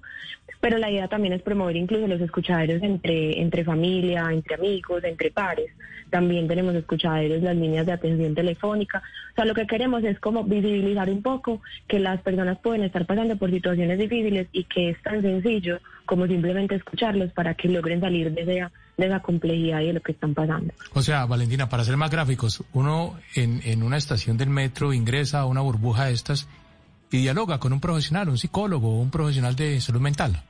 Pero 0.61 0.77
la 0.77 0.91
idea 0.91 1.07
también 1.07 1.33
es 1.33 1.41
promover 1.41 1.75
incluso 1.75 2.07
los 2.07 2.19
escuchaderos 2.19 2.83
entre, 2.83 3.41
entre 3.41 3.63
familia, 3.63 4.27
entre 4.31 4.55
amigos, 4.55 5.03
entre 5.03 5.31
pares. 5.31 5.71
También 6.09 6.47
tenemos 6.47 6.75
escuchaderos, 6.75 7.41
las 7.41 7.55
líneas 7.55 7.85
de 7.85 7.93
atención 7.93 8.35
telefónica. 8.35 9.01
O 9.31 9.35
sea, 9.35 9.45
lo 9.45 9.53
que 9.53 9.67
queremos 9.67 10.03
es 10.03 10.19
como 10.19 10.43
visibilizar 10.43 11.09
un 11.09 11.21
poco 11.21 11.61
que 11.87 11.99
las 11.99 12.21
personas 12.21 12.57
pueden 12.59 12.83
estar 12.83 13.05
pasando 13.05 13.37
por 13.37 13.51
situaciones 13.51 13.97
difíciles 13.99 14.47
y 14.51 14.65
que 14.65 14.89
es 14.89 15.01
tan 15.01 15.21
sencillo 15.21 15.79
como 16.05 16.27
simplemente 16.27 16.75
escucharlos 16.75 17.31
para 17.31 17.53
que 17.53 17.69
logren 17.69 18.01
salir 18.01 18.33
de 18.33 18.41
esa, 18.41 18.71
de 18.97 19.05
esa 19.05 19.21
complejidad 19.21 19.81
y 19.81 19.87
de 19.87 19.93
lo 19.93 20.01
que 20.01 20.11
están 20.11 20.33
pasando. 20.33 20.73
O 20.93 21.01
sea, 21.01 21.25
Valentina, 21.25 21.69
para 21.69 21.83
ser 21.83 21.95
más 21.95 22.09
gráficos, 22.09 22.63
uno 22.73 23.17
en, 23.35 23.61
en 23.63 23.83
una 23.83 23.97
estación 23.97 24.35
del 24.35 24.49
metro 24.49 24.91
ingresa 24.91 25.41
a 25.41 25.45
una 25.45 25.61
burbuja 25.61 26.05
de 26.05 26.13
estas 26.13 26.49
y 27.11 27.17
dialoga 27.17 27.59
con 27.59 27.73
un 27.73 27.79
profesional, 27.79 28.29
un 28.29 28.37
psicólogo, 28.37 28.99
un 28.99 29.11
profesional 29.11 29.55
de 29.55 29.81
salud 29.81 30.01
mental. 30.01 30.43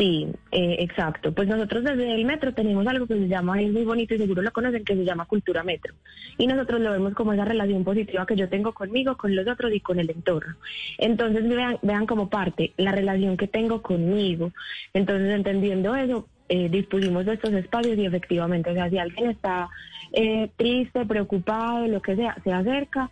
Sí, 0.00 0.26
eh, 0.50 0.76
exacto. 0.78 1.32
Pues 1.32 1.46
nosotros 1.46 1.84
desde 1.84 2.14
el 2.14 2.24
metro 2.24 2.54
tenemos 2.54 2.86
algo 2.86 3.06
que 3.06 3.14
se 3.14 3.28
llama, 3.28 3.60
es 3.60 3.70
muy 3.70 3.84
bonito 3.84 4.14
y 4.14 4.18
seguro 4.18 4.40
lo 4.40 4.50
conocen, 4.50 4.82
que 4.82 4.96
se 4.96 5.04
llama 5.04 5.26
cultura 5.26 5.62
metro. 5.62 5.94
Y 6.38 6.46
nosotros 6.46 6.80
lo 6.80 6.92
vemos 6.92 7.12
como 7.12 7.34
esa 7.34 7.44
relación 7.44 7.84
positiva 7.84 8.24
que 8.24 8.36
yo 8.36 8.48
tengo 8.48 8.72
conmigo, 8.72 9.16
con 9.18 9.36
los 9.36 9.46
otros 9.46 9.72
y 9.74 9.80
con 9.80 9.98
el 9.98 10.10
entorno. 10.10 10.56
Entonces 10.96 11.46
vean, 11.46 11.78
vean 11.82 12.06
como 12.06 12.30
parte 12.30 12.72
la 12.78 12.92
relación 12.92 13.36
que 13.36 13.46
tengo 13.46 13.82
conmigo. 13.82 14.52
Entonces 14.94 15.30
entendiendo 15.34 15.94
eso, 15.94 16.26
eh, 16.48 16.68
dispusimos 16.70 17.26
de 17.26 17.34
estos 17.34 17.52
espacios 17.52 17.98
y 17.98 18.06
efectivamente, 18.06 18.70
o 18.70 18.74
sea, 18.74 18.88
si 18.88 18.98
alguien 18.98 19.30
está 19.30 19.68
eh, 20.12 20.50
triste, 20.56 21.04
preocupado, 21.04 21.86
lo 21.86 22.00
que 22.00 22.16
sea, 22.16 22.36
se 22.42 22.52
acerca, 22.52 23.10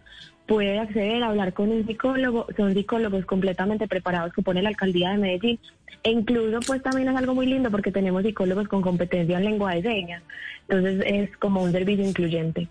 puede 0.49 0.79
acceder 0.79 1.23
a 1.23 1.29
hablar 1.29 1.53
con 1.53 1.71
un 1.71 1.87
psicólogo, 1.87 2.47
son 2.57 2.73
psicólogos 2.73 3.27
completamente 3.27 3.87
preparados 3.87 4.33
que 4.33 4.43
pone 4.43 4.63
la 4.63 4.71
alcaldía 4.71 5.11
de 5.11 5.19
Medellín. 5.19 5.61
E 6.03 6.11
incluso 6.11 6.61
pues 6.67 6.83
también 6.83 7.09
es 7.09 7.17
algo 7.17 7.35
muy 7.35 7.47
lindo 7.47 7.71
porque 7.71 7.93
tenemos 7.93 8.23
psicólogos 8.23 8.67
con 8.67 8.81
competencia 8.81 9.37
en 9.37 9.45
lengua 9.45 9.75
de 9.75 9.83
señas. 9.83 10.23
Entonces 10.67 11.03
es 11.07 11.37
como 11.37 11.63
un 11.63 11.71
servicio 11.71 12.05
incluyente. 12.05 12.67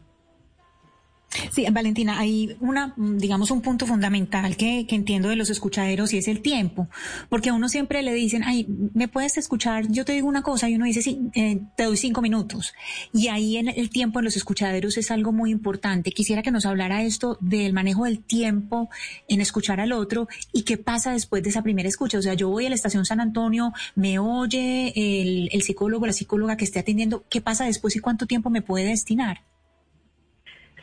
Sí, 1.51 1.65
Valentina, 1.71 2.19
hay 2.19 2.55
una, 2.59 2.93
digamos, 2.97 3.51
un 3.51 3.61
punto 3.61 3.85
fundamental 3.85 4.57
que, 4.57 4.85
que, 4.87 4.95
entiendo 4.95 5.29
de 5.29 5.35
los 5.35 5.49
escuchaderos 5.49 6.13
y 6.13 6.17
es 6.17 6.27
el 6.27 6.41
tiempo, 6.41 6.87
porque 7.29 7.49
a 7.49 7.53
uno 7.53 7.69
siempre 7.69 8.01
le 8.01 8.13
dicen, 8.13 8.43
ay, 8.43 8.67
¿me 8.93 9.07
puedes 9.07 9.37
escuchar? 9.37 9.87
Yo 9.89 10.05
te 10.05 10.13
digo 10.13 10.27
una 10.27 10.41
cosa 10.41 10.69
y 10.69 10.75
uno 10.75 10.85
dice, 10.85 11.01
sí, 11.01 11.29
eh, 11.35 11.59
te 11.75 11.83
doy 11.83 11.97
cinco 11.97 12.21
minutos. 12.21 12.73
Y 13.13 13.27
ahí 13.27 13.57
en 13.57 13.67
el 13.67 13.89
tiempo 13.89 14.19
en 14.19 14.25
los 14.25 14.35
escuchaderos 14.35 14.97
es 14.97 15.11
algo 15.11 15.31
muy 15.31 15.51
importante. 15.51 16.11
Quisiera 16.11 16.41
que 16.41 16.51
nos 16.51 16.65
hablara 16.65 17.03
esto 17.03 17.37
del 17.41 17.73
manejo 17.73 18.05
del 18.05 18.19
tiempo 18.19 18.89
en 19.27 19.41
escuchar 19.41 19.79
al 19.79 19.91
otro 19.91 20.27
y 20.53 20.63
qué 20.63 20.77
pasa 20.77 21.11
después 21.11 21.43
de 21.43 21.49
esa 21.49 21.61
primera 21.61 21.89
escucha. 21.89 22.17
O 22.17 22.21
sea, 22.21 22.33
yo 22.33 22.49
voy 22.49 22.65
a 22.65 22.69
la 22.69 22.75
estación 22.75 23.05
San 23.05 23.19
Antonio, 23.19 23.73
me 23.95 24.19
oye 24.19 24.93
el, 24.95 25.49
el 25.51 25.61
psicólogo, 25.61 26.05
la 26.05 26.13
psicóloga 26.13 26.57
que 26.57 26.65
esté 26.65 26.79
atendiendo, 26.79 27.25
¿qué 27.29 27.41
pasa 27.41 27.65
después 27.65 27.95
y 27.95 27.99
cuánto 27.99 28.25
tiempo 28.25 28.49
me 28.49 28.61
puede 28.61 28.85
destinar? 28.85 29.41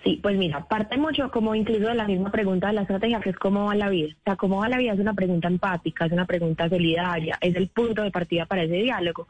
Sí, 0.05 0.21
pues 0.23 0.37
mira, 0.37 0.63
parte 0.67 0.99
mucho 0.99 1.31
como 1.31 1.55
incluso 1.55 1.89
de 1.89 1.95
la 1.95 2.07
misma 2.07 2.31
pregunta 2.31 2.67
de 2.67 2.75
la 2.75 2.83
estrategia, 2.83 3.21
que 3.21 3.31
es 3.31 3.39
cómo 3.39 3.65
va 3.65 3.75
la 3.75 3.89
vida. 3.89 4.15
O 4.21 4.23
sea, 4.23 4.37
cómo 4.37 4.59
va 4.59 4.69
la 4.69 4.77
vida 4.77 4.93
es 4.93 5.01
una 5.01 5.15
pregunta 5.15 5.49
empática, 5.49 6.05
es 6.05 6.13
una 6.13 6.27
pregunta 6.27 6.69
solidaria, 6.69 7.39
es 7.41 7.57
el 7.57 7.69
punto 7.69 8.03
de 8.03 8.11
partida 8.11 8.45
para 8.45 8.65
ese 8.65 8.75
diálogo. 8.75 9.27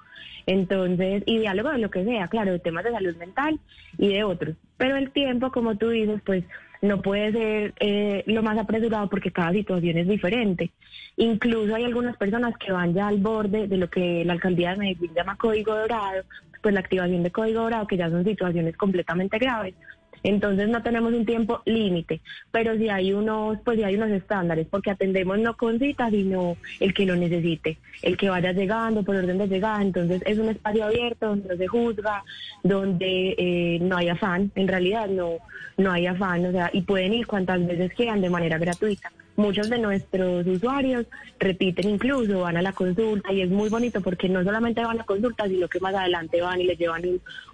Entonces, 0.46 1.22
y 1.26 1.38
diálogo 1.38 1.70
de 1.70 1.78
lo 1.78 1.90
que 1.92 2.04
sea, 2.04 2.26
claro, 2.26 2.50
de 2.50 2.58
temas 2.58 2.82
de 2.82 2.90
salud 2.90 3.14
mental 3.16 3.60
y 3.98 4.08
de 4.08 4.24
otros. 4.24 4.56
Pero 4.76 4.96
el 4.96 5.12
tiempo, 5.12 5.52
como 5.52 5.76
tú 5.76 5.90
dices, 5.90 6.20
pues 6.26 6.42
no 6.82 7.00
puede 7.00 7.30
ser 7.30 7.74
eh, 7.78 8.24
lo 8.26 8.42
más 8.42 8.58
apresurado 8.58 9.08
porque 9.08 9.30
cada 9.30 9.52
situación 9.52 9.96
es 9.96 10.08
diferente. 10.08 10.72
Incluso 11.16 11.72
hay 11.76 11.84
algunas 11.84 12.16
personas 12.16 12.58
que 12.58 12.72
van 12.72 12.94
ya 12.94 13.06
al 13.06 13.18
borde 13.18 13.68
de 13.68 13.76
lo 13.76 13.88
que 13.88 14.24
la 14.24 14.32
alcaldía 14.32 14.72
de 14.72 14.78
Medellín 14.78 15.14
llama 15.14 15.36
código 15.36 15.76
dorado, 15.76 16.24
pues 16.60 16.74
la 16.74 16.80
activación 16.80 17.22
de 17.22 17.30
código 17.30 17.62
dorado, 17.62 17.86
que 17.86 17.96
ya 17.96 18.10
son 18.10 18.24
situaciones 18.24 18.76
completamente 18.76 19.38
graves 19.38 19.74
entonces 20.24 20.68
no 20.68 20.82
tenemos 20.82 21.12
un 21.12 21.26
tiempo 21.26 21.60
límite, 21.66 22.20
pero 22.50 22.76
si 22.76 22.88
hay 22.88 23.12
unos, 23.12 23.58
pues 23.62 23.76
si 23.76 23.84
hay 23.84 23.94
unos 23.94 24.10
estándares, 24.10 24.66
porque 24.68 24.90
atendemos 24.90 25.38
no 25.38 25.56
con 25.56 25.78
citas, 25.78 26.10
sino 26.10 26.56
el 26.80 26.94
que 26.94 27.06
lo 27.06 27.14
necesite, 27.14 27.78
el 28.02 28.16
que 28.16 28.30
vaya 28.30 28.52
llegando 28.52 29.02
por 29.02 29.16
orden 29.16 29.38
de 29.38 29.46
llegada. 29.46 29.82
Entonces 29.82 30.22
es 30.24 30.38
un 30.38 30.48
espacio 30.48 30.86
abierto 30.86 31.28
donde 31.28 31.48
no 31.48 31.56
se 31.56 31.66
juzga, 31.66 32.24
donde 32.62 33.34
eh, 33.36 33.78
no 33.82 33.98
hay 33.98 34.08
afán, 34.08 34.50
en 34.54 34.66
realidad 34.66 35.08
no, 35.08 35.34
no 35.76 35.92
hay 35.92 36.06
afán, 36.06 36.46
o 36.46 36.52
sea, 36.52 36.70
y 36.72 36.80
pueden 36.82 37.12
ir 37.12 37.26
cuantas 37.26 37.64
veces 37.66 37.92
quieran 37.92 38.20
de 38.20 38.30
manera 38.30 38.58
gratuita. 38.58 39.12
Muchos 39.36 39.68
de 39.68 39.78
nuestros 39.78 40.46
usuarios 40.46 41.06
repiten 41.40 41.90
incluso, 41.90 42.40
van 42.40 42.56
a 42.56 42.62
la 42.62 42.72
consulta 42.72 43.32
y 43.32 43.40
es 43.40 43.50
muy 43.50 43.68
bonito 43.68 44.00
porque 44.00 44.28
no 44.28 44.44
solamente 44.44 44.84
van 44.84 45.00
a 45.00 45.04
consulta, 45.04 45.48
sino 45.48 45.66
que 45.68 45.80
más 45.80 45.92
adelante 45.92 46.40
van 46.40 46.60
y 46.60 46.64
les 46.64 46.78
llevan 46.78 47.02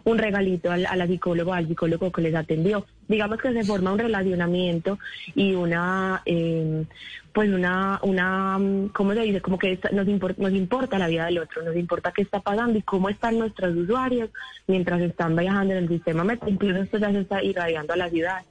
un, 0.04 0.18
regalito 0.18 0.70
a 0.70 0.76
la 0.76 1.06
psicóloga, 1.06 1.56
al 1.56 1.68
psicólogo 1.68 2.12
que 2.12 2.20
les 2.20 2.34
atendió. 2.34 2.84
Digamos 3.08 3.38
que 3.38 3.54
se 3.54 3.64
forma 3.64 3.92
un 3.92 3.98
relacionamiento 3.98 4.98
y 5.34 5.54
una, 5.54 6.20
eh, 6.26 6.84
pues 7.32 7.50
una, 7.50 7.98
una, 8.02 8.58
¿cómo 8.92 9.14
se 9.14 9.20
dice? 9.22 9.40
Como 9.40 9.58
que 9.58 9.78
nos, 9.92 10.06
nos 10.38 10.52
importa 10.52 10.98
la 10.98 11.08
vida 11.08 11.24
del 11.24 11.38
otro, 11.38 11.62
nos 11.62 11.76
importa 11.76 12.12
qué 12.12 12.20
está 12.22 12.40
pasando 12.40 12.78
y 12.78 12.82
cómo 12.82 13.08
están 13.08 13.38
nuestros 13.38 13.74
usuarios 13.74 14.28
mientras 14.66 15.00
están 15.00 15.34
viajando 15.34 15.72
en 15.72 15.84
el 15.84 15.88
sistema 15.88 16.24
metro. 16.24 16.50
Incluso 16.50 16.82
esto 16.82 16.98
ya 16.98 17.10
se 17.10 17.20
está 17.20 17.42
irradiando 17.42 17.94
a 17.94 17.96
la 17.96 18.10
ciudad. 18.10 18.44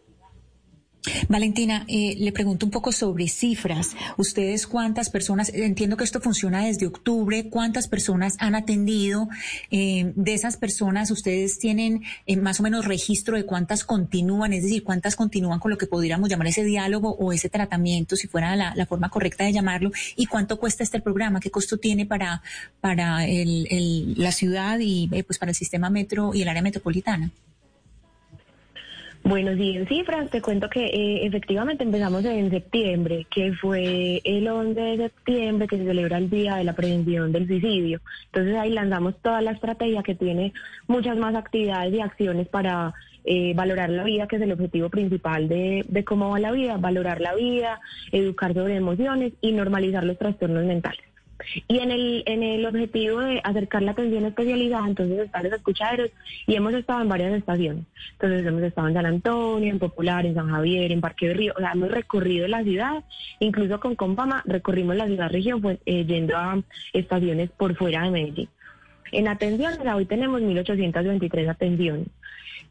Valentina, 1.30 1.86
eh, 1.88 2.16
le 2.20 2.32
pregunto 2.32 2.66
un 2.66 2.72
poco 2.72 2.92
sobre 2.92 3.28
cifras. 3.28 3.96
¿Ustedes 4.18 4.68
cuántas 4.68 5.10
personas, 5.10 5.50
entiendo 5.54 5.96
que 5.96 6.04
esto 6.04 6.20
funciona 6.20 6.66
desde 6.66 6.88
octubre, 6.88 7.50
cuántas 7.50 7.88
personas 7.88 8.36
han 8.40 8.56
atendido? 8.56 9.30
Eh, 9.72 10.12
de 10.16 10.34
esas 10.34 10.58
personas, 10.58 11.10
¿ustedes 11.12 11.58
tienen 11.58 12.04
eh, 12.26 12.36
más 12.36 12.60
o 12.60 12.64
menos 12.64 12.86
registro 12.86 13.38
de 13.38 13.46
cuántas 13.46 13.86
continúan? 13.86 14.52
Es 14.52 14.64
decir, 14.64 14.84
¿cuántas 14.84 15.16
continúan 15.16 15.60
con 15.60 15.72
lo 15.72 15.78
que 15.78 15.88
podríamos 15.88 16.30
llamar 16.30 16.48
ese 16.48 16.64
diálogo 16.64 17.16
o 17.16 17.32
ese 17.32 17.50
tratamiento, 17.50 18.16
si 18.16 18.28
fuera 18.28 18.56
la, 18.56 18.86
forma 18.86 19.10
correcta 19.10 19.46
de 19.46 19.54
llamarlo? 19.54 19.92
¿Y 20.16 20.26
cuánto 20.26 20.60
cuesta 20.60 20.84
este 20.84 21.00
programa? 21.00 21.40
¿Qué 21.40 21.52
costo 21.52 21.78
tiene 21.78 22.06
para, 22.06 22.42
para 22.82 23.26
la 23.26 24.32
ciudad 24.32 24.80
y 24.82 25.08
pues 25.24 25.38
para 25.38 25.52
el 25.52 25.56
sistema 25.56 25.90
metro 25.90 26.34
y 26.34 26.42
el 26.42 26.50
área 26.50 26.62
metropolitana? 26.62 27.32
Bueno, 29.24 29.54
sí, 29.56 29.76
en 29.76 29.88
cifras 29.88 30.30
te 30.32 30.42
cuento 30.42 30.70
que 30.70 30.86
eh, 30.86 31.26
efectivamente 31.26 31.84
empezamos 31.84 32.24
en 32.26 32.50
septiembre, 32.50 33.28
que 33.30 33.54
fue 33.54 34.22
el 34.24 34.48
11 34.48 34.80
de 34.80 34.98
septiembre 34.98 35.68
que 35.68 35.78
se 35.78 35.86
celebra 35.86 36.18
el 36.18 36.30
Día 36.30 36.56
de 36.56 36.64
la 36.64 36.74
Prevención 36.74 37.32
del 37.32 37.46
Suicidio. 37.46 38.02
Entonces 38.28 38.56
ahí 38.56 38.72
lanzamos 38.72 39.16
toda 39.22 39.42
la 39.42 39.52
estrategia 39.52 40.04
que 40.04 40.16
tiene 40.16 40.54
muchas 40.88 41.18
más 41.18 41.36
actividades 41.36 41.94
y 41.94 42.00
acciones 42.00 42.48
para 42.48 42.94
eh, 43.26 43.54
valorar 43.56 43.90
la 43.90 44.04
vida, 44.04 44.28
que 44.28 44.38
es 44.38 44.42
el 44.42 44.54
objetivo 44.54 44.90
principal 44.90 45.50
de, 45.50 45.86
de 45.88 46.04
cómo 46.06 46.30
va 46.30 46.40
la 46.40 46.52
vida, 46.52 46.78
valorar 46.78 47.20
la 47.20 47.36
vida, 47.36 47.82
educar 48.12 48.54
sobre 48.54 48.78
emociones 48.78 49.34
y 49.42 49.52
normalizar 49.52 50.06
los 50.06 50.18
trastornos 50.18 50.66
mentales. 50.66 51.09
Y 51.68 51.80
en 51.80 51.92
el, 51.92 52.24
en 52.26 52.44
el 52.44 52.66
objetivo 52.66 53.20
de 53.20 53.42
acercar 53.44 53.82
la 53.82 53.92
atención 53.92 54.26
especializada, 54.26 54.88
entonces 54.88 55.20
están 55.20 55.44
los 55.44 55.54
escuchaderos 55.54 56.12
y 56.48 56.56
hemos 56.56 56.74
estado 56.74 57.02
en 57.02 57.10
varias 57.10 57.34
estaciones. 57.34 57.86
Entonces 58.14 58.46
hemos 58.46 58.64
estado 58.64 58.88
en 58.88 58.94
San 58.94 59.06
Antonio, 59.06 59.70
en 59.70 59.80
Popular, 59.80 60.26
en 60.26 60.36
San 60.36 60.50
Javier, 60.50 60.92
en 60.92 61.02
Parque 61.02 61.30
de 61.30 61.34
Río, 61.34 61.54
o 61.56 61.60
sea, 61.60 61.72
hemos 61.72 61.92
recorrido 61.92 62.48
la 62.48 62.64
ciudad, 62.64 63.04
incluso 63.40 63.80
con 63.80 63.96
Compama 63.96 64.44
recorrimos 64.46 64.96
la 64.96 65.08
ciudad 65.08 65.30
región 65.30 65.62
pues, 65.62 65.80
eh, 65.86 66.06
yendo 66.06 66.38
a 66.38 66.62
estaciones 66.94 67.50
por 67.52 67.76
fuera 67.76 68.04
de 68.04 68.12
Medellín. 68.12 68.50
En 69.12 69.28
atenciones, 69.28 69.80
hoy 69.94 70.06
tenemos 70.06 70.42
1.823 70.42 71.50
atenciones. 71.50 72.08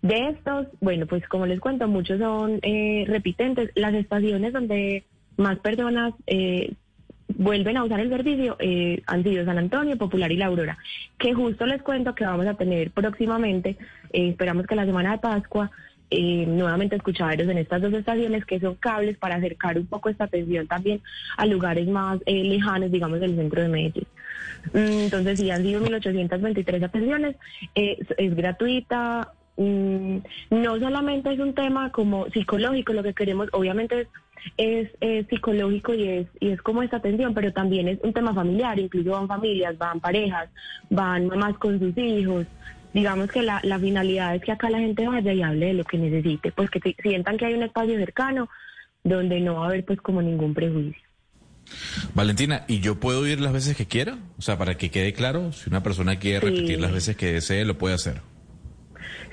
De 0.03 0.29
estos, 0.29 0.69
bueno, 0.81 1.07
pues 1.07 1.27
como 1.27 1.47
les 1.47 1.59
cuento, 1.59 1.89
muchos 1.89 2.21
son 2.21 2.61
eh, 2.63 3.05
repitentes. 3.09 3.71
Las 3.75 3.95
estaciones 3.95 4.53
donde 4.53 5.05
más 5.37 5.59
personas 5.59 6.15
eh, 6.27 6.75
vuelven 7.39 7.77
a 7.77 7.85
usar 7.85 8.01
el 8.01 8.11
servicio 8.11 8.57
eh, 8.59 9.01
han 9.07 9.23
sido 9.23 9.45
San 9.45 9.59
Antonio, 9.59 9.97
Popular 9.97 10.31
y 10.31 10.37
La 10.37 10.47
Aurora, 10.47 10.77
que 11.19 11.33
justo 11.33 11.65
les 11.65 11.81
cuento 11.83 12.15
que 12.15 12.25
vamos 12.25 12.47
a 12.47 12.55
tener 12.55 12.91
próximamente, 12.91 13.77
eh, 14.13 14.31
esperamos 14.31 14.67
que 14.67 14.75
la 14.75 14.85
semana 14.85 15.13
de 15.13 15.19
Pascua, 15.19 15.71
eh, 16.11 16.47
nuevamente 16.47 16.97
escuchaderos 16.97 17.49
en 17.49 17.59
estas 17.59 17.81
dos 17.81 17.93
estaciones 17.93 18.45
que 18.45 18.59
son 18.59 18.75
cables 18.75 19.17
para 19.19 19.37
acercar 19.37 19.79
un 19.79 19.87
poco 19.87 20.09
esta 20.09 20.25
atención 20.25 20.67
también 20.67 21.01
a 21.37 21.47
lugares 21.47 21.87
más 21.87 22.19
eh, 22.27 22.43
lejanos, 22.43 22.91
digamos, 22.91 23.21
del 23.21 23.37
centro 23.37 23.63
de 23.63 23.69
Medellín. 23.69 24.07
Mm, 24.73 25.05
entonces, 25.05 25.39
sí, 25.39 25.51
han 25.51 25.63
sido 25.63 25.81
1.823 25.81 26.83
atenciones, 26.83 27.37
es 27.75 28.35
gratuita, 28.35 29.33
mm, 29.57 30.17
no 30.51 30.79
solamente 30.81 31.33
es 31.33 31.39
un 31.39 31.55
tema 31.55 31.93
como 31.93 32.29
psicológico, 32.31 32.95
lo 32.95 33.05
que 33.05 33.15
queremos 33.15 33.49
obviamente 33.53 34.01
es 34.01 34.09
es, 34.57 34.89
psicológico 35.29 35.95
y 35.95 36.09
es, 36.09 36.27
y 36.41 36.49
es 36.49 36.63
como 36.63 36.83
esta 36.83 36.99
atención, 36.99 37.35
pero 37.35 37.53
también 37.53 37.89
es 37.89 37.99
un 38.03 38.13
tema 38.13 38.35
familiar, 38.35 38.79
incluso 38.79 39.11
van 39.11 39.29
familias, 39.29 39.77
van 39.79 40.01
parejas, 40.01 40.49
van 40.91 41.27
mamás 41.27 41.57
con 41.59 41.79
sus 41.79 41.97
hijos. 41.97 42.47
Digamos 42.95 43.31
que 43.31 43.43
la, 43.43 43.61
la 43.65 43.79
finalidad 43.79 44.35
es 44.35 44.43
que 44.43 44.53
acá 44.53 44.71
la 44.71 44.79
gente 44.79 45.07
vaya 45.07 45.33
y 45.33 45.43
hable 45.43 45.67
de 45.67 45.75
lo 45.75 45.85
que 45.85 45.99
necesite, 45.99 46.53
pues 46.53 46.71
que 46.71 46.81
sientan 47.03 47.37
que 47.37 47.47
hay 47.47 47.55
un 47.55 47.63
espacio 47.63 47.97
cercano 47.99 48.49
donde 49.05 49.41
no 49.41 49.57
va 49.57 49.65
a 49.65 49.69
haber 49.69 49.85
pues 49.85 50.01
como 50.01 50.23
ningún 50.23 50.55
prejuicio. 50.55 51.03
Valentina, 52.15 52.65
¿y 52.67 52.81
yo 52.81 52.99
puedo 52.99 53.27
ir 53.27 53.41
las 53.41 53.53
veces 53.53 53.77
que 53.77 53.87
quiera? 53.87 54.19
O 54.39 54.43
sea, 54.43 54.59
para 54.59 54.77
que 54.77 54.91
quede 54.91 55.13
claro, 55.13 55.53
si 55.53 55.69
una 55.69 55.83
persona 55.83 56.19
quiere 56.19 56.41
repetir 56.41 56.81
las 56.81 56.93
veces 56.93 57.17
que 57.17 57.33
desee, 57.33 57.65
lo 57.65 57.77
puede 57.77 57.95
hacer. 57.95 58.23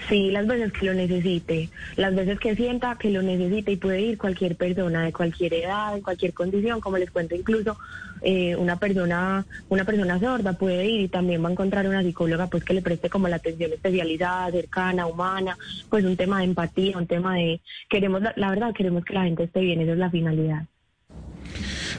Sí, 0.08 0.30
las 0.30 0.46
veces 0.46 0.72
que 0.72 0.86
lo 0.86 0.94
necesite, 0.94 1.70
las 1.96 2.14
veces 2.14 2.40
que 2.40 2.56
sienta 2.56 2.98
que 2.98 3.10
lo 3.10 3.22
necesite 3.22 3.72
y 3.72 3.78
puede 3.78 4.02
ir 4.02 4.18
cualquier 4.18 4.56
persona 4.56 5.04
de 5.04 5.14
cualquier 5.14 5.54
edad, 5.54 5.96
de 5.96 6.02
cualquier 6.02 6.34
condición, 6.34 6.80
como 6.80 6.98
les 6.98 7.10
cuento 7.12 7.36
incluso 7.36 7.78
eh, 8.22 8.56
una 8.56 8.78
persona, 8.78 9.46
una 9.70 9.84
persona 9.84 10.20
sorda 10.20 10.54
puede 10.54 10.86
ir 10.86 11.02
y 11.02 11.08
también 11.08 11.44
va 11.44 11.50
a 11.50 11.52
encontrar 11.52 11.88
una 11.88 12.04
psicóloga 12.04 12.48
pues 12.48 12.64
que 12.64 12.74
le 12.74 12.82
preste 12.82 13.10
como 13.10 13.28
la 13.28 13.38
atención 13.38 13.74
especializada, 13.74 14.52
cercana, 14.52 15.08
humana, 15.08 15.58
pues 15.90 16.06
un 16.06 16.16
tema 16.16 16.40
de 16.40 16.46
empatía, 16.46 16.98
un 16.98 17.08
tema 17.08 17.36
de 17.36 17.62
queremos 17.90 18.22
la 18.36 18.50
verdad 18.50 18.74
queremos 18.74 19.04
que 19.06 19.14
la 19.14 19.24
gente 19.24 19.44
esté 19.44 19.62
bien, 19.62 19.82
esa 19.82 19.94
es 19.94 19.98
la 19.98 20.12
finalidad. 20.12 20.66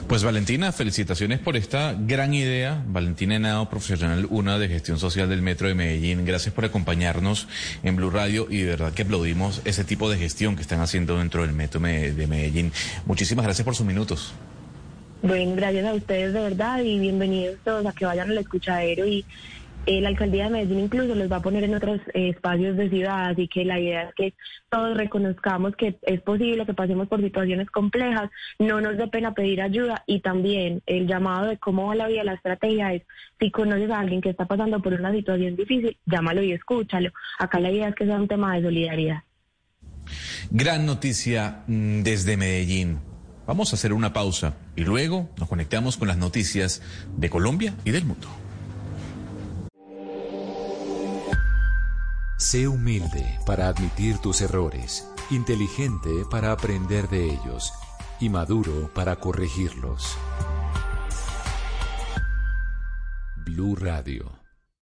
Pues 0.07 0.23
Valentina, 0.23 0.71
felicitaciones 0.71 1.39
por 1.39 1.57
esta 1.57 1.93
gran 1.93 2.33
idea. 2.33 2.81
Valentina 2.87 3.35
Henao, 3.35 3.69
profesional 3.69 4.25
una 4.29 4.57
de 4.57 4.69
gestión 4.69 4.99
social 4.99 5.27
del 5.27 5.41
Metro 5.41 5.67
de 5.67 5.75
Medellín. 5.75 6.23
Gracias 6.23 6.55
por 6.55 6.63
acompañarnos 6.63 7.49
en 7.83 7.97
Blue 7.97 8.09
Radio 8.09 8.47
y 8.49 8.59
de 8.59 8.69
verdad 8.69 8.93
que 8.93 9.01
aplaudimos 9.01 9.61
ese 9.65 9.83
tipo 9.83 10.09
de 10.09 10.17
gestión 10.17 10.55
que 10.55 10.61
están 10.61 10.79
haciendo 10.79 11.17
dentro 11.17 11.41
del 11.41 11.51
Metro 11.51 11.81
de 11.81 12.27
Medellín. 12.27 12.71
Muchísimas 13.05 13.43
gracias 13.43 13.65
por 13.65 13.75
sus 13.75 13.85
minutos. 13.85 14.33
Bueno, 15.21 15.55
gracias 15.57 15.85
a 15.85 15.93
ustedes 15.93 16.31
de 16.31 16.39
verdad 16.39 16.79
y 16.79 16.99
bienvenidos 16.99 17.57
todos 17.65 17.85
a 17.85 17.91
que 17.91 18.05
vayan 18.05 18.29
al 18.29 18.37
escuchadero 18.37 19.05
y 19.05 19.25
Eh, 19.87 20.01
la 20.01 20.09
alcaldía 20.09 20.43
de 20.43 20.49
Medellín 20.49 20.79
incluso 20.79 21.15
los 21.15 21.31
va 21.31 21.37
a 21.37 21.41
poner 21.41 21.63
en 21.63 21.73
otros 21.73 22.01
eh, 22.13 22.27
espacios 22.35 22.75
de 22.75 22.89
ciudad, 22.89 23.29
así 23.29 23.47
que 23.47 23.63
la 23.63 23.79
idea 23.79 24.03
es 24.03 24.15
que 24.15 24.33
todos 24.69 24.97
reconozcamos 24.97 25.77
que 25.77 25.97
es 26.01 26.21
posible 26.23 26.65
que 26.65 26.73
pasemos 26.73 27.07
por 27.07 27.21
situaciones 27.21 27.71
complejas, 27.71 28.29
no 28.59 28.81
nos 28.81 28.97
dé 28.97 29.07
pena 29.07 29.33
pedir 29.33 29.61
ayuda 29.61 30.03
y 30.05 30.19
también 30.19 30.81
el 30.87 31.07
llamado 31.07 31.47
de 31.47 31.57
cómo 31.57 31.87
va 31.87 31.95
la 31.95 32.09
vida, 32.09 32.25
la 32.25 32.33
estrategia 32.33 32.95
es, 32.95 33.03
si 33.39 33.49
conoces 33.49 33.89
a 33.89 34.01
alguien 34.01 34.19
que 34.19 34.31
está 34.31 34.45
pasando 34.45 34.81
por 34.81 34.91
una 34.91 35.13
situación 35.13 35.55
difícil, 35.55 35.97
llámalo 36.05 36.43
y 36.43 36.51
escúchalo. 36.51 37.11
Acá 37.39 37.57
la 37.61 37.71
idea 37.71 37.87
es 37.87 37.95
que 37.95 38.05
sea 38.05 38.17
un 38.17 38.27
tema 38.27 38.57
de 38.57 38.63
solidaridad. 38.63 39.23
Gran 40.51 40.85
noticia 40.85 41.63
mm, 41.65 42.01
desde 42.01 42.35
Medellín. 42.35 42.99
Vamos 43.45 43.71
a 43.71 43.77
hacer 43.77 43.93
una 43.93 44.11
pausa 44.11 44.57
y 44.75 44.83
luego 44.83 45.29
nos 45.37 45.47
conectamos 45.47 45.95
con 45.95 46.09
las 46.09 46.17
noticias 46.17 46.81
de 47.15 47.29
Colombia 47.29 47.73
y 47.85 47.91
del 47.91 48.03
mundo. 48.03 48.27
Sé 52.37 52.67
humilde 52.67 53.39
para 53.47 53.67
admitir 53.67 54.19
tus 54.19 54.41
errores, 54.41 55.09
inteligente 55.31 56.23
para 56.29 56.51
aprender 56.51 57.09
de 57.09 57.25
ellos 57.25 57.73
y 58.19 58.29
maduro 58.29 58.91
para 58.93 59.15
corregirlos. 59.15 60.15
Blue 63.37 63.75
Radio. 63.75 64.36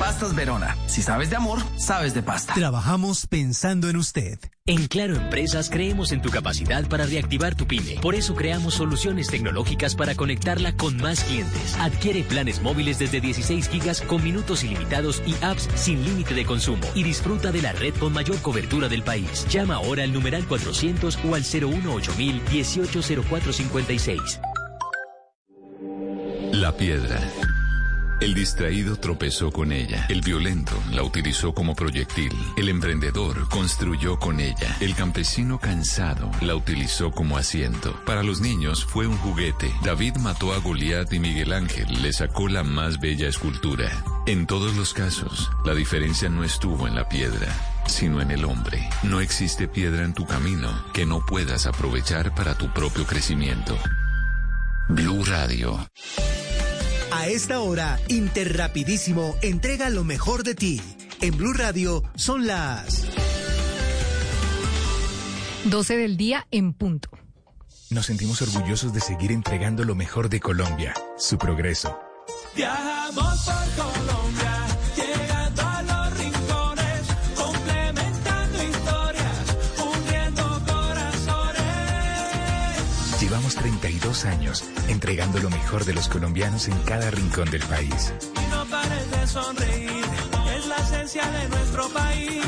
Pastas 0.00 0.34
Verona. 0.34 0.76
Si 0.86 1.02
sabes 1.02 1.28
de 1.28 1.36
amor, 1.36 1.58
sabes 1.76 2.14
de 2.14 2.22
pasta. 2.22 2.54
Trabajamos 2.54 3.26
pensando 3.26 3.90
en 3.90 3.96
usted. 3.96 4.38
En 4.64 4.86
Claro 4.86 5.14
Empresas 5.14 5.68
creemos 5.68 6.10
en 6.12 6.22
tu 6.22 6.30
capacidad 6.30 6.88
para 6.88 7.04
reactivar 7.04 7.54
tu 7.54 7.66
pyme. 7.66 7.98
Por 8.00 8.14
eso 8.14 8.34
creamos 8.34 8.72
soluciones 8.72 9.26
tecnológicas 9.26 9.94
para 9.94 10.14
conectarla 10.14 10.74
con 10.74 10.96
más 10.96 11.22
clientes. 11.24 11.76
Adquiere 11.78 12.22
planes 12.22 12.62
móviles 12.62 12.98
desde 12.98 13.20
16 13.20 13.68
gigas 13.68 14.00
con 14.00 14.24
minutos 14.24 14.64
ilimitados 14.64 15.22
y 15.26 15.34
apps 15.44 15.68
sin 15.74 16.02
límite 16.02 16.32
de 16.32 16.46
consumo. 16.46 16.86
Y 16.94 17.02
disfruta 17.02 17.52
de 17.52 17.60
la 17.60 17.72
red 17.72 17.92
con 17.96 18.14
mayor 18.14 18.40
cobertura 18.40 18.88
del 18.88 19.02
país. 19.02 19.46
Llama 19.50 19.74
ahora 19.74 20.04
al 20.04 20.14
numeral 20.14 20.46
400 20.46 21.18
o 21.28 21.34
al 21.34 21.42
018 21.42 22.14
180456. 22.16 24.40
La 26.52 26.74
piedra. 26.74 27.20
El 28.20 28.34
distraído 28.34 28.96
tropezó 28.96 29.50
con 29.50 29.72
ella. 29.72 30.04
El 30.10 30.20
violento 30.20 30.72
la 30.92 31.02
utilizó 31.02 31.54
como 31.54 31.74
proyectil. 31.74 32.32
El 32.58 32.68
emprendedor 32.68 33.48
construyó 33.48 34.18
con 34.18 34.40
ella. 34.40 34.76
El 34.80 34.94
campesino 34.94 35.58
cansado 35.58 36.30
la 36.42 36.54
utilizó 36.54 37.12
como 37.12 37.38
asiento. 37.38 37.98
Para 38.04 38.22
los 38.22 38.42
niños 38.42 38.84
fue 38.84 39.06
un 39.06 39.16
juguete. 39.16 39.72
David 39.82 40.16
mató 40.16 40.52
a 40.52 40.58
Goliat 40.58 41.10
y 41.14 41.18
Miguel 41.18 41.54
Ángel 41.54 42.02
le 42.02 42.12
sacó 42.12 42.48
la 42.48 42.62
más 42.62 43.00
bella 43.00 43.26
escultura. 43.26 43.90
En 44.26 44.46
todos 44.46 44.76
los 44.76 44.92
casos, 44.92 45.50
la 45.64 45.74
diferencia 45.74 46.28
no 46.28 46.44
estuvo 46.44 46.86
en 46.86 46.96
la 46.96 47.08
piedra, 47.08 47.48
sino 47.86 48.20
en 48.20 48.30
el 48.32 48.44
hombre. 48.44 48.86
No 49.02 49.22
existe 49.22 49.66
piedra 49.66 50.04
en 50.04 50.12
tu 50.12 50.26
camino 50.26 50.68
que 50.92 51.06
no 51.06 51.24
puedas 51.24 51.64
aprovechar 51.64 52.34
para 52.34 52.54
tu 52.54 52.70
propio 52.74 53.06
crecimiento. 53.06 53.78
Blue 54.90 55.24
Radio. 55.24 55.88
A 57.12 57.26
esta 57.26 57.60
hora, 57.60 57.98
Interrapidísimo 58.08 59.36
entrega 59.42 59.90
lo 59.90 60.04
mejor 60.04 60.44
de 60.44 60.54
ti. 60.54 60.80
En 61.20 61.36
Blue 61.36 61.52
Radio 61.52 62.02
son 62.14 62.46
las 62.46 63.04
12 65.64 65.96
del 65.96 66.16
día 66.16 66.46
en 66.50 66.72
punto. 66.72 67.10
Nos 67.90 68.06
sentimos 68.06 68.40
orgullosos 68.42 68.94
de 68.94 69.00
seguir 69.00 69.32
entregando 69.32 69.84
lo 69.84 69.94
mejor 69.94 70.28
de 70.28 70.38
Colombia, 70.40 70.94
su 71.18 71.36
progreso. 71.36 71.98
Viajamos 72.54 73.44
por 73.44 73.84
Colombia, 73.84 74.59
32 84.10 84.24
años 84.24 84.64
entregando 84.88 85.38
lo 85.38 85.50
mejor 85.50 85.84
de 85.84 85.92
los 85.92 86.08
colombianos 86.08 86.66
en 86.66 86.76
cada 86.82 87.10
rincón 87.10 87.48
del 87.50 87.62
país. 87.62 88.12
Y 88.34 88.50
no 88.50 88.64
pares 88.66 89.10
de 89.10 89.26
sonreír, 89.26 90.04
es 90.56 90.66
la 90.66 90.76
esencia 90.76 91.30
de 91.30 91.48
nuestro 91.48 91.88
país. 91.90 92.44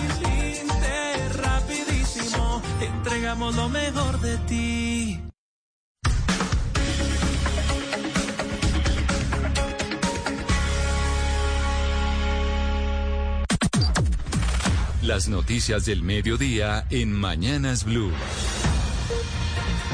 Inter, 0.61 1.37
rapidísimo, 1.37 2.63
entregamos 2.81 3.55
lo 3.55 3.69
mejor 3.69 4.21
de 4.21 4.39
ti. 4.39 5.21
Las 15.03 15.29
noticias 15.29 15.85
del 15.85 16.03
mediodía 16.03 16.87
en 16.91 17.13
Mañanas 17.13 17.85
Blue. 17.85 18.13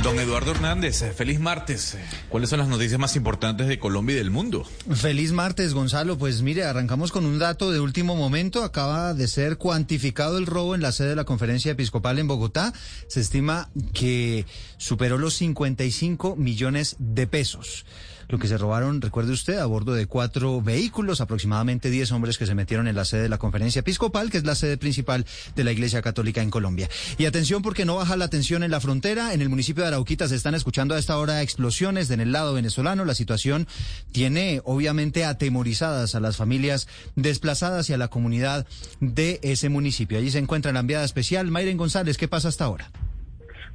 Don 0.09 0.19
Eduardo 0.19 0.53
Hernández, 0.53 1.03
eh, 1.03 1.13
feliz 1.13 1.39
martes. 1.39 1.93
Eh, 1.93 1.99
¿Cuáles 2.31 2.49
son 2.49 2.61
las 2.61 2.69
noticias 2.69 2.99
más 2.99 3.15
importantes 3.15 3.69
de 3.69 3.79
Colombia 3.79 4.15
y 4.15 4.17
del 4.17 4.31
mundo? 4.31 4.65
Feliz 4.91 5.33
martes, 5.33 5.75
Gonzalo. 5.75 6.17
Pues 6.17 6.41
mire, 6.41 6.65
arrancamos 6.65 7.13
con 7.13 7.27
un 7.27 7.39
dato 7.39 7.71
de 7.71 7.79
último 7.79 8.17
momento. 8.17 8.65
Acaba 8.65 9.13
de 9.13 9.29
ser 9.29 9.59
cuantificado 9.59 10.39
el 10.39 10.47
robo 10.47 10.75
en 10.75 10.81
la 10.81 10.93
sede 10.93 11.11
de 11.11 11.17
la 11.17 11.25
conferencia 11.25 11.73
episcopal 11.73 12.19
en 12.19 12.27
Bogotá. 12.27 12.73
Se 13.07 13.21
estima 13.21 13.69
que 13.93 14.47
superó 14.79 15.19
los 15.19 15.35
55 15.35 16.37
millones 16.37 16.97
de 16.99 17.27
pesos. 17.27 17.85
Lo 18.29 18.39
que 18.39 18.47
se 18.47 18.59
robaron, 18.59 19.01
recuerde 19.01 19.33
usted, 19.33 19.59
a 19.59 19.65
bordo 19.65 19.95
de 19.95 20.07
cuatro 20.07 20.61
vehículos, 20.61 21.23
aproximadamente 21.23 21.89
10 21.89 22.13
hombres 22.13 22.37
que 22.37 22.45
se 22.45 22.55
metieron 22.55 22.87
en 22.87 22.95
la 22.95 23.07
sede 23.07 23.23
de 23.23 23.29
la 23.31 23.39
conferencia 23.39 23.81
episcopal, 23.81 24.31
que 24.31 24.37
es 24.37 24.45
la 24.45 24.55
sede 24.55 24.77
principal 24.77 25.25
de 25.57 25.65
la 25.65 25.73
Iglesia 25.73 26.03
Católica 26.03 26.43
en 26.43 26.51
Colombia. 26.51 26.91
Y 27.17 27.25
atención 27.25 27.63
porque 27.63 27.87
no 27.87 27.97
baja 27.97 28.17
la 28.17 28.29
tensión 28.29 28.63
en 28.63 28.71
la 28.71 28.81
frontera. 28.81 29.33
En 29.33 29.41
el 29.41 29.49
municipio 29.49 29.83
de 29.83 29.89
Arauquita 29.89 30.29
se 30.29 30.35
están 30.35 30.55
escuchando 30.55 30.95
a 30.95 30.99
esta 30.99 31.17
hora 31.17 31.41
explosiones 31.41 32.11
en 32.11 32.21
el 32.21 32.33
lado 32.33 32.53
venezolano. 32.53 33.07
La 33.07 33.15
situación 33.15 33.67
tiene 34.13 34.61
obviamente 34.65 35.25
atemorizadas 35.25 36.15
a 36.15 36.21
las 36.21 36.37
familias 36.37 36.87
desplazadas 37.17 37.89
y 37.89 37.95
a 37.95 37.99
la 37.99 38.09
comunidad 38.09 38.67
de 39.01 39.41
ese 39.43 39.71
municipio. 39.71 40.19
Allí 40.19 40.31
se 40.31 40.39
encuentra 40.39 40.73
la 40.73 40.81
enviada 40.81 41.05
especial 41.05 41.51
Mayren 41.51 41.79
González. 41.79 42.19
¿Qué 42.19 42.29
pasa 42.29 42.49
hasta 42.49 42.67
ahora? 42.67 42.91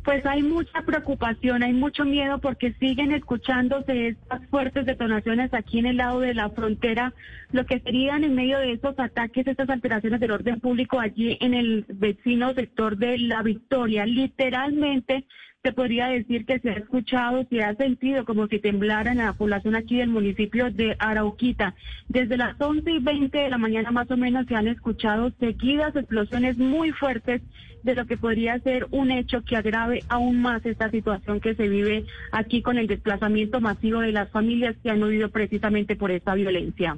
Pues 0.04 0.26
hay 0.26 0.44
mucha 0.44 0.82
preocupación, 0.82 1.64
hay 1.64 1.72
mucho 1.72 2.04
miedo 2.04 2.40
porque 2.40 2.74
siguen 2.74 3.14
escuchándose 3.14 4.10
estas 4.10 4.46
fuertes 4.48 4.86
detonaciones 4.86 5.54
aquí 5.54 5.80
en 5.80 5.86
el 5.86 5.98
lado 5.98 6.20
de 6.20 6.34
la 6.34 6.50
frontera, 6.50 7.14
lo 7.52 7.66
que 7.66 7.80
serían 7.80 8.26
en 8.26 8.36
medio 8.36 8.60
de 8.60 8.74
estos 8.74 9.00
ataques, 9.00 9.48
estas 9.48 9.70
alteraciones 9.70 10.20
del 10.20 10.32
orden 10.32 10.60
público 10.60 11.00
allí 11.00 11.38
en 11.40 11.54
el 11.54 11.86
vecino 11.88 12.54
sector 12.54 12.98
de 12.98 13.18
La 13.18 13.44
Victoria. 13.44 14.06
Literalmente 14.06 15.26
se 15.64 15.72
podría 15.72 16.08
decir 16.08 16.46
que 16.46 16.60
se 16.60 16.72
ha 16.72 16.74
escuchado, 16.74 17.46
se 17.50 17.64
ha 17.64 17.74
sentido 17.76 18.26
como 18.26 18.48
si 18.48 18.60
temblara 18.60 19.14
en 19.14 19.20
la 19.20 19.32
población 19.32 19.78
aquí 19.78 19.96
del 19.96 20.10
municipio 20.10 20.70
de 20.70 20.98
Arauquita. 21.00 21.74
Desde 22.10 22.36
las 22.36 22.60
11 22.60 22.92
y 22.92 23.00
20 23.00 23.38
de 23.38 23.50
la 23.50 23.58
mañana 23.58 23.90
más 23.90 24.12
o 24.12 24.18
menos 24.18 24.46
se 24.46 24.56
han 24.56 24.68
escuchado 24.68 25.32
seguidas 25.40 25.96
explosiones 25.96 26.58
muy 26.58 26.92
fuertes 26.92 27.42
de 27.82 27.96
lo 27.96 28.06
que 28.06 28.18
podría 28.18 28.60
ser 28.60 28.88
un 28.92 29.10
hecho 29.10 29.42
que 29.46 29.56
agrave 29.56 30.04
aún 30.10 30.42
más 30.42 30.66
esta 30.66 30.92
situación 30.92 31.40
que 31.40 31.56
se 31.56 31.70
vive 31.70 32.04
aquí 32.34 32.62
con 32.62 32.78
el 32.78 32.88
desplazamiento 32.88 33.62
masivo 33.62 34.02
de 34.02 34.12
las 34.12 34.30
familias 34.32 34.76
que 34.84 34.90
han 34.90 35.02
huido 35.02 35.30
precisamente 35.30 35.96
por 35.96 36.12
esta 36.12 36.36
violencia. 36.36 36.98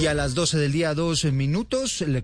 Y 0.00 0.06
a 0.06 0.14
las 0.14 0.34
12 0.34 0.58
del 0.58 0.72
día, 0.72 0.92
dos 0.92 1.24
minutos, 1.24 2.02
les 2.02 2.22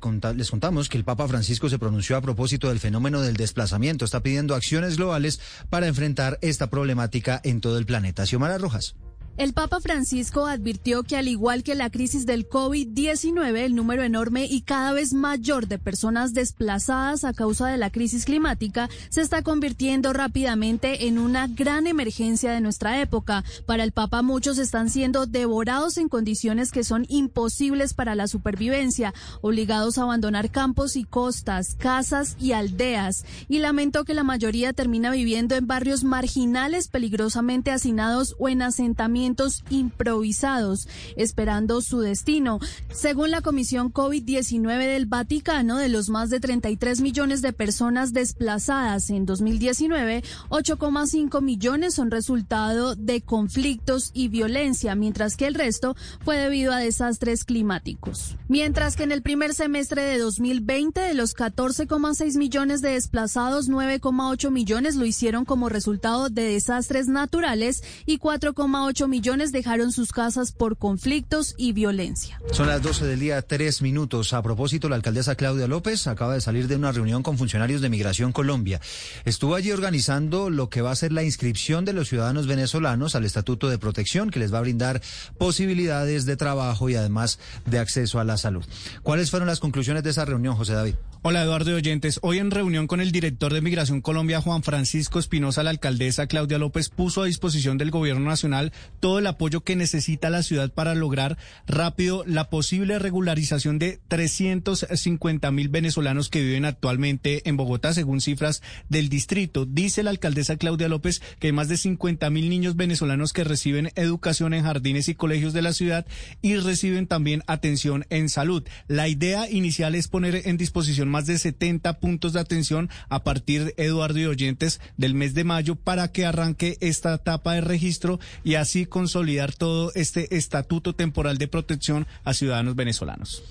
contamos 0.50 0.88
que 0.90 0.98
el 0.98 1.04
Papa 1.04 1.26
Francisco 1.26 1.70
se 1.70 1.78
pronunció 1.78 2.18
a 2.18 2.20
propósito 2.20 2.68
del 2.68 2.80
fenómeno 2.80 3.22
del 3.22 3.36
desplazamiento. 3.36 4.04
Está 4.04 4.22
pidiendo 4.22 4.54
acciones 4.54 4.98
globales 4.98 5.40
para 5.70 5.86
enfrentar 5.86 6.38
esta 6.42 6.68
problemática 6.68 7.40
en 7.44 7.62
todo 7.62 7.78
el 7.78 7.86
planeta. 7.86 8.26
Xiomara 8.26 8.58
Rojas. 8.58 8.94
El 9.38 9.54
Papa 9.54 9.80
Francisco 9.80 10.46
advirtió 10.46 11.04
que 11.04 11.16
al 11.16 11.26
igual 11.26 11.62
que 11.62 11.74
la 11.74 11.88
crisis 11.88 12.26
del 12.26 12.46
COVID-19, 12.46 13.56
el 13.60 13.74
número 13.74 14.02
enorme 14.02 14.44
y 14.44 14.60
cada 14.60 14.92
vez 14.92 15.14
mayor 15.14 15.68
de 15.68 15.78
personas 15.78 16.34
desplazadas 16.34 17.24
a 17.24 17.32
causa 17.32 17.68
de 17.68 17.78
la 17.78 17.88
crisis 17.88 18.26
climática 18.26 18.90
se 19.08 19.22
está 19.22 19.40
convirtiendo 19.40 20.12
rápidamente 20.12 21.06
en 21.06 21.18
una 21.18 21.46
gran 21.46 21.86
emergencia 21.86 22.52
de 22.52 22.60
nuestra 22.60 23.00
época. 23.00 23.42
Para 23.64 23.84
el 23.84 23.92
Papa 23.92 24.20
muchos 24.20 24.58
están 24.58 24.90
siendo 24.90 25.24
devorados 25.24 25.96
en 25.96 26.10
condiciones 26.10 26.70
que 26.70 26.84
son 26.84 27.06
imposibles 27.08 27.94
para 27.94 28.14
la 28.14 28.26
supervivencia, 28.26 29.14
obligados 29.40 29.96
a 29.96 30.02
abandonar 30.02 30.50
campos 30.50 30.94
y 30.94 31.04
costas, 31.04 31.74
casas 31.74 32.36
y 32.38 32.52
aldeas. 32.52 33.24
Y 33.48 33.60
lamentó 33.60 34.04
que 34.04 34.12
la 34.12 34.24
mayoría 34.24 34.74
termina 34.74 35.10
viviendo 35.10 35.54
en 35.54 35.66
barrios 35.66 36.04
marginales 36.04 36.88
peligrosamente 36.88 37.70
hacinados 37.70 38.36
o 38.38 38.50
en 38.50 38.60
asentamientos 38.60 39.21
improvisados, 39.70 40.88
esperando 41.16 41.80
su 41.80 42.00
destino. 42.00 42.58
Según 42.92 43.30
la 43.30 43.40
Comisión 43.40 43.92
COVID-19 43.92 44.86
del 44.86 45.06
Vaticano, 45.06 45.78
de 45.78 45.88
los 45.88 46.08
más 46.08 46.30
de 46.30 46.40
33 46.40 47.00
millones 47.00 47.42
de 47.42 47.52
personas 47.52 48.12
desplazadas 48.12 49.10
en 49.10 49.26
2019, 49.26 50.24
8,5 50.48 51.40
millones 51.40 51.94
son 51.94 52.10
resultado 52.10 52.94
de 52.96 53.20
conflictos 53.20 54.10
y 54.12 54.28
violencia, 54.28 54.94
mientras 54.94 55.36
que 55.36 55.46
el 55.46 55.54
resto 55.54 55.96
fue 56.24 56.36
debido 56.36 56.72
a 56.72 56.78
desastres 56.78 57.44
climáticos. 57.44 58.36
Mientras 58.48 58.96
que 58.96 59.04
en 59.04 59.12
el 59.12 59.22
primer 59.22 59.54
semestre 59.54 60.02
de 60.02 60.18
2020, 60.18 61.00
de 61.00 61.14
los 61.14 61.34
14,6 61.34 62.36
millones 62.36 62.82
de 62.82 62.90
desplazados, 62.90 63.68
9,8 63.68 64.50
millones 64.50 64.96
lo 64.96 65.06
hicieron 65.06 65.44
como 65.44 65.68
resultado 65.68 66.28
de 66.28 66.42
desastres 66.42 67.08
naturales 67.08 67.82
y 68.06 68.18
4,8 68.18 69.08
millones 69.08 69.11
dejaron 69.20 69.92
sus 69.92 70.10
casas 70.10 70.52
por 70.52 70.78
conflictos 70.78 71.54
y 71.58 71.72
violencia. 71.72 72.40
Son 72.52 72.66
las 72.66 72.82
12 72.82 73.04
del 73.04 73.20
día, 73.20 73.42
tres 73.42 73.82
minutos. 73.82 74.32
A 74.32 74.42
propósito, 74.42 74.88
la 74.88 74.96
alcaldesa 74.96 75.34
Claudia 75.34 75.68
López 75.68 76.06
acaba 76.06 76.34
de 76.34 76.40
salir 76.40 76.66
de 76.66 76.76
una 76.76 76.92
reunión 76.92 77.22
con 77.22 77.36
funcionarios 77.36 77.82
de 77.82 77.90
Migración 77.90 78.32
Colombia. 78.32 78.80
Estuvo 79.24 79.54
allí 79.54 79.70
organizando 79.70 80.48
lo 80.48 80.70
que 80.70 80.80
va 80.80 80.92
a 80.92 80.96
ser 80.96 81.12
la 81.12 81.22
inscripción 81.22 81.84
de 81.84 81.92
los 81.92 82.08
ciudadanos 82.08 82.46
venezolanos 82.46 83.14
al 83.14 83.24
Estatuto 83.24 83.68
de 83.68 83.78
Protección, 83.78 84.30
que 84.30 84.40
les 84.40 84.52
va 84.52 84.58
a 84.58 84.62
brindar 84.62 85.02
posibilidades 85.36 86.24
de 86.24 86.36
trabajo 86.36 86.88
y 86.88 86.94
además 86.94 87.38
de 87.66 87.78
acceso 87.78 88.18
a 88.18 88.24
la 88.24 88.38
salud. 88.38 88.64
¿Cuáles 89.02 89.30
fueron 89.30 89.46
las 89.46 89.60
conclusiones 89.60 90.02
de 90.04 90.10
esa 90.10 90.24
reunión, 90.24 90.56
José 90.56 90.72
David? 90.72 90.94
Hola 91.24 91.44
Eduardo 91.44 91.70
de 91.70 91.76
Oyentes. 91.76 92.18
Hoy 92.22 92.38
en 92.38 92.50
reunión 92.50 92.88
con 92.88 93.00
el 93.00 93.12
director 93.12 93.54
de 93.54 93.60
Migración 93.60 94.00
Colombia, 94.00 94.40
Juan 94.40 94.64
Francisco 94.64 95.20
Espinosa, 95.20 95.62
la 95.62 95.70
alcaldesa 95.70 96.26
Claudia 96.26 96.58
López 96.58 96.88
puso 96.88 97.22
a 97.22 97.26
disposición 97.26 97.78
del 97.78 97.92
Gobierno 97.92 98.28
Nacional 98.28 98.72
todo 98.98 99.20
el 99.20 99.28
apoyo 99.28 99.60
que 99.60 99.76
necesita 99.76 100.30
la 100.30 100.42
ciudad 100.42 100.72
para 100.72 100.96
lograr 100.96 101.38
rápido 101.64 102.24
la 102.26 102.50
posible 102.50 102.98
regularización 102.98 103.78
de 103.78 104.00
350 104.08 105.48
mil 105.52 105.68
venezolanos 105.68 106.28
que 106.28 106.42
viven 106.42 106.64
actualmente 106.64 107.48
en 107.48 107.56
Bogotá, 107.56 107.94
según 107.94 108.20
cifras 108.20 108.60
del 108.88 109.08
distrito. 109.08 109.64
Dice 109.64 110.02
la 110.02 110.10
alcaldesa 110.10 110.56
Claudia 110.56 110.88
López 110.88 111.22
que 111.38 111.46
hay 111.46 111.52
más 111.52 111.68
de 111.68 111.76
50 111.76 112.30
mil 112.30 112.50
niños 112.50 112.74
venezolanos 112.74 113.32
que 113.32 113.44
reciben 113.44 113.92
educación 113.94 114.54
en 114.54 114.64
jardines 114.64 115.08
y 115.08 115.14
colegios 115.14 115.52
de 115.52 115.62
la 115.62 115.72
ciudad 115.72 116.04
y 116.40 116.56
reciben 116.56 117.06
también 117.06 117.44
atención 117.46 118.06
en 118.10 118.28
salud. 118.28 118.64
La 118.88 119.06
idea 119.06 119.48
inicial 119.48 119.94
es 119.94 120.08
poner 120.08 120.48
en 120.48 120.56
disposición 120.56 121.11
más 121.12 121.26
de 121.26 121.38
70 121.38 122.00
puntos 122.00 122.32
de 122.32 122.40
atención 122.40 122.90
a 123.08 123.22
partir, 123.22 123.74
Eduardo 123.76 124.18
y 124.18 124.26
oyentes, 124.26 124.80
del 124.96 125.14
mes 125.14 125.34
de 125.34 125.44
mayo 125.44 125.76
para 125.76 126.08
que 126.08 126.26
arranque 126.26 126.78
esta 126.80 127.14
etapa 127.14 127.54
de 127.54 127.60
registro 127.60 128.18
y 128.42 128.56
así 128.56 128.86
consolidar 128.86 129.54
todo 129.54 129.92
este 129.94 130.36
estatuto 130.36 130.94
temporal 130.94 131.38
de 131.38 131.46
protección 131.46 132.06
a 132.24 132.34
ciudadanos 132.34 132.74
venezolanos. 132.74 133.44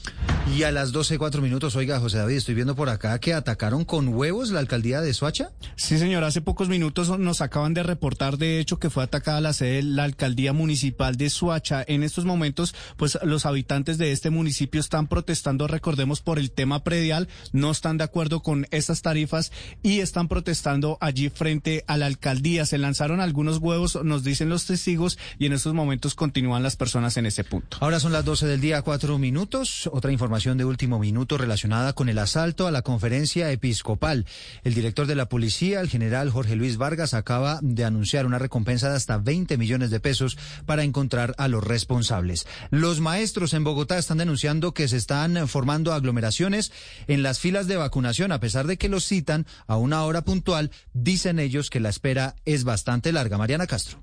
Y 0.58 0.64
a 0.64 0.72
las 0.72 0.92
12, 0.92 1.18
cuatro 1.18 1.42
minutos, 1.42 1.76
oiga, 1.76 2.00
José 2.00 2.18
David, 2.18 2.38
estoy 2.38 2.56
viendo 2.56 2.76
por 2.76 2.90
acá 2.90 3.18
que 3.20 3.34
atacaron 3.34 3.86
con 3.86 4.10
huevos 4.10 4.50
la 4.50 4.60
alcaldía 4.60 5.02
de 5.02 5.14
Soacha. 5.14 5.52
Sí, 5.76 5.98
señor, 5.98 6.24
hace 6.24 6.42
pocos 6.42 6.68
minutos 6.68 7.18
nos 7.20 7.42
acaban 7.42 7.74
de 7.74 7.84
reportar, 7.84 8.38
de 8.38 8.60
hecho, 8.60 8.80
que 8.80 8.90
fue 8.90 9.04
atacada 9.04 9.40
la 9.40 9.54
sede 9.54 9.76
de 9.76 9.84
la 9.84 10.04
alcaldía 10.04 10.52
municipal 10.52 11.16
de 11.16 11.30
Soacha. 11.30 11.86
En 11.88 12.04
estos 12.04 12.26
momentos, 12.26 12.74
pues 12.98 13.20
los 13.24 13.46
habitantes 13.46 13.98
de 13.98 14.12
este 14.12 14.32
municipio 14.32 14.82
están 14.82 15.08
protestando, 15.08 15.68
recordemos, 15.68 16.22
por 16.22 16.40
el 16.40 16.52
tema 16.52 16.84
predial 16.84 17.28
no 17.52 17.72
están 17.72 17.98
de 17.98 18.04
acuerdo 18.04 18.42
con 18.42 18.68
estas 18.72 19.02
tarifas 19.02 19.52
y 19.84 20.00
están 20.00 20.28
protestando 20.28 20.98
allí 21.02 21.30
frente 21.30 21.84
a 21.88 21.98
la 21.98 22.06
alcaldía. 22.06 22.66
Se 22.66 22.78
lanzaron 22.78 23.20
algunos 23.20 23.58
huevos, 23.58 24.00
nos 24.04 24.24
dicen 24.24 24.50
los 24.50 24.66
testigos, 24.66 25.18
y 25.40 25.46
en 25.46 25.54
estos 25.54 25.74
momentos 25.74 26.16
continúan 26.16 26.64
las 26.64 26.76
personas 26.76 27.18
en 27.18 27.26
ese 27.26 27.44
punto. 27.44 27.78
Ahora 27.80 28.00
son 28.00 28.12
las 28.12 28.26
12 28.26 28.48
del 28.48 28.62
día, 28.62 28.82
cuatro 28.82 29.18
minutos. 29.18 29.90
Otra 29.92 30.12
información 30.12 30.58
de 30.58 30.66
último 30.66 31.00
minuto 31.00 31.38
relacionada 31.38 31.94
con 31.94 32.10
el 32.10 32.20
asalto 32.20 32.68
a 32.68 32.72
la 32.72 32.82
conferencia 32.82 33.52
episcopal. 33.52 34.26
El 34.64 34.74
director 34.74 35.08
de 35.08 35.16
la 35.16 35.28
policía, 35.30 35.82
el 35.82 35.90
general 35.90 36.30
Jorge 36.30 36.56
Luis 36.56 36.78
Vargas, 36.78 37.14
acaba 37.14 37.60
de 37.62 37.84
anunciar 37.84 38.26
una 38.26 38.40
recompensa 38.40 38.90
de 38.90 38.96
hasta 38.96 39.18
20 39.18 39.58
millones 39.58 39.90
de 39.90 40.00
pesos 40.00 40.38
para 40.66 40.84
encontrar 40.84 41.36
a 41.38 41.48
los 41.48 41.64
responsables. 41.64 42.48
Los 42.70 43.00
maestros 43.00 43.54
en 43.54 43.64
Bogotá 43.64 43.98
están 43.98 44.20
denunciando 44.20 44.74
que 44.74 44.88
se 44.88 44.98
están 44.98 45.48
formando 45.48 45.94
aglomeraciones 45.94 46.72
en 47.08 47.24
las 47.24 47.40
filas 47.42 47.68
de 47.68 47.76
vacunación, 47.76 48.32
a 48.32 48.40
pesar 48.40 48.68
de 48.68 48.78
que 48.78 48.88
los 48.88 49.06
citan 49.06 49.46
a 49.68 49.76
una 49.76 50.04
hora 50.06 50.24
puntual, 50.24 50.72
dicen 50.94 51.40
ellos 51.40 51.70
que 51.70 51.80
la 51.80 51.90
espera 51.90 52.36
es 52.46 52.64
bastante 52.64 53.12
larga. 53.12 53.38
Mariana 53.38 53.68
Castro. 53.68 54.00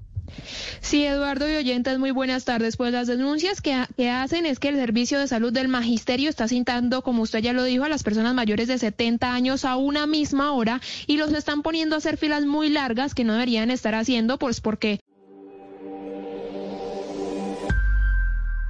Sí, 0.81 1.05
Eduardo 1.05 1.51
y 1.51 1.55
oyentes, 1.55 1.98
muy 1.98 2.10
buenas 2.10 2.44
tardes. 2.44 2.77
Pues 2.77 2.93
las 2.93 3.06
denuncias 3.06 3.60
que, 3.60 3.85
que, 3.97 4.10
hacen 4.10 4.47
es 4.47 4.59
que 4.59 4.69
el 4.69 4.77
Servicio 4.77 5.19
de 5.19 5.28
Salud 5.28 5.52
del 5.52 5.69
Magisterio 5.69 6.28
está 6.28 6.48
citando, 6.48 7.02
como 7.02 7.23
usted 7.23 7.40
ya 7.40 7.52
lo 7.52 7.65
dijo, 7.65 7.85
a 7.85 7.89
las 7.89 8.02
personas 8.02 8.35
mayores 8.35 8.69
de 8.69 8.78
70 8.78 9.32
años 9.32 9.65
a 9.65 9.77
una 9.77 10.06
misma 10.06 10.52
hora 10.52 10.81
y 11.06 11.16
los 11.16 11.32
están 11.32 11.62
poniendo 11.62 11.94
a 11.94 11.98
hacer 11.98 12.16
filas 12.16 12.44
muy 12.44 12.69
largas 12.69 13.15
que 13.15 13.24
no 13.24 13.32
deberían 13.35 13.70
estar 13.70 13.94
haciendo, 13.94 14.39
pues 14.39 14.60
porque... 14.60 15.01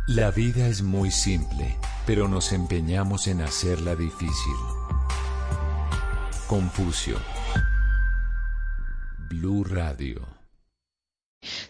La 0.07 0.31
vida 0.31 0.67
es 0.69 0.81
muy 0.81 1.11
simple, 1.11 1.77
pero 2.09 2.27
nos 2.27 2.53
empeñamos 2.53 3.27
en 3.27 3.43
hacerla 3.43 3.95
difícil. 3.95 4.55
Confucio. 6.49 7.19
Blue 9.29 9.63
Radio. 9.63 10.27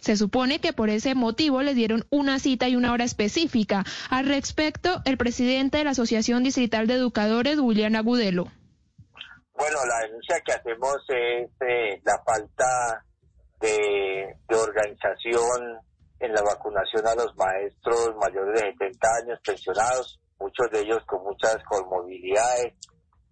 Se 0.01 0.17
supone 0.17 0.61
que 0.61 0.73
por 0.73 0.91
ese 0.91 1.17
motivo 1.17 1.61
les 1.63 1.75
dieron 1.75 2.07
una 2.11 2.39
cita 2.39 2.69
y 2.69 2.77
una 2.77 2.93
hora 2.93 3.03
específica. 3.03 3.83
Al 4.11 4.29
respecto, 4.29 5.03
el 5.05 5.19
presidente 5.19 5.79
de 5.79 5.85
la 5.85 5.91
Asociación 5.91 6.45
Distrital 6.45 6.87
de 6.87 6.95
Educadores, 6.95 7.59
William 7.59 7.97
Agudelo. 7.97 8.45
Bueno, 9.55 9.79
la 9.89 10.07
denuncia 10.07 10.41
que 10.47 10.53
hacemos 10.53 10.99
es 11.09 11.51
eh, 11.69 12.01
la 12.05 12.23
falta 12.25 13.05
de, 13.59 14.37
de, 14.49 14.55
organización 14.55 15.81
en 16.21 16.33
la 16.33 16.43
vacunación 16.43 17.09
a 17.09 17.17
los 17.17 17.37
maestros 17.37 18.15
mayores 18.21 18.63
de 18.63 18.73
70 18.79 19.09
años, 19.25 19.41
pensionados, 19.45 20.21
muchos 20.39 20.71
de 20.71 20.81
ellos 20.81 20.99
con 21.07 21.23
muchas 21.23 21.59
comorbilidades, 21.65 22.75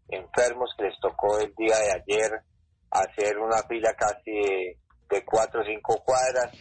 enfermos 0.08 0.70
que 0.76 0.84
les 0.84 1.00
tocó 1.00 1.38
el 1.38 1.54
día 1.56 1.76
de 1.78 1.92
ayer 1.92 2.40
hacer 2.90 3.38
una 3.38 3.62
fila 3.68 3.94
casi 3.94 4.30
de, 4.30 4.78
de 5.10 5.24
cuatro 5.24 5.62
o 5.62 5.64
cinco 5.64 6.02
cuadras. 6.04 6.52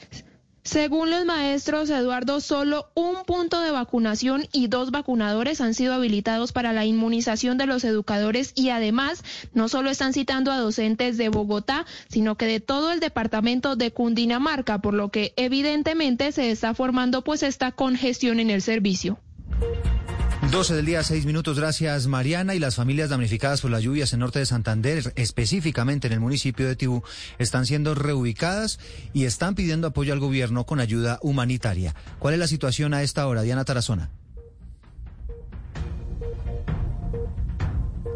Según 0.65 1.11
los 1.11 1.25
maestros, 1.25 1.91
Eduardo, 1.91 2.41
solo 2.41 2.89
un 2.95 3.23
punto 3.25 3.61
de 3.61 3.69
vacunación 3.69 4.47
y 4.51 4.65
dos 4.65 4.89
vacunadores 4.89 5.61
han 5.61 5.75
sido 5.75 5.93
habilitados 5.93 6.53
para 6.53 6.73
la 6.73 6.85
inmunización 6.85 7.59
de 7.59 7.67
los 7.67 7.83
educadores 7.83 8.51
y 8.55 8.69
además 8.69 9.23
no 9.53 9.69
solo 9.69 9.91
están 9.91 10.13
citando 10.13 10.51
a 10.51 10.57
docentes 10.57 11.17
de 11.17 11.29
Bogotá, 11.29 11.85
sino 12.07 12.35
que 12.35 12.47
de 12.47 12.61
todo 12.61 12.91
el 12.91 12.99
departamento 12.99 13.75
de 13.75 13.91
Cundinamarca, 13.91 14.79
por 14.79 14.95
lo 14.95 15.09
que 15.09 15.33
evidentemente 15.37 16.31
se 16.31 16.49
está 16.49 16.73
formando 16.73 17.23
pues 17.23 17.43
esta 17.43 17.71
congestión 17.71 18.39
en 18.39 18.49
el 18.49 18.63
servicio. 18.63 19.19
12 20.55 20.73
del 20.73 20.85
día, 20.85 21.03
6 21.03 21.25
minutos. 21.25 21.59
Gracias, 21.59 22.07
Mariana. 22.07 22.55
Y 22.55 22.59
las 22.59 22.75
familias 22.75 23.09
damnificadas 23.09 23.59
por 23.59 23.71
las 23.71 23.83
lluvias 23.83 24.13
en 24.13 24.21
norte 24.21 24.39
de 24.39 24.45
Santander, 24.45 25.11
específicamente 25.17 26.07
en 26.07 26.13
el 26.13 26.21
municipio 26.21 26.65
de 26.65 26.77
Tibú, 26.77 27.03
están 27.39 27.65
siendo 27.65 27.93
reubicadas 27.93 28.79
y 29.11 29.25
están 29.25 29.55
pidiendo 29.55 29.87
apoyo 29.87 30.13
al 30.13 30.19
gobierno 30.19 30.65
con 30.65 30.79
ayuda 30.79 31.19
humanitaria. 31.21 31.93
¿Cuál 32.19 32.35
es 32.35 32.39
la 32.39 32.47
situación 32.47 32.93
a 32.93 33.03
esta 33.03 33.27
hora, 33.27 33.41
Diana 33.41 33.65
Tarazona? 33.65 34.11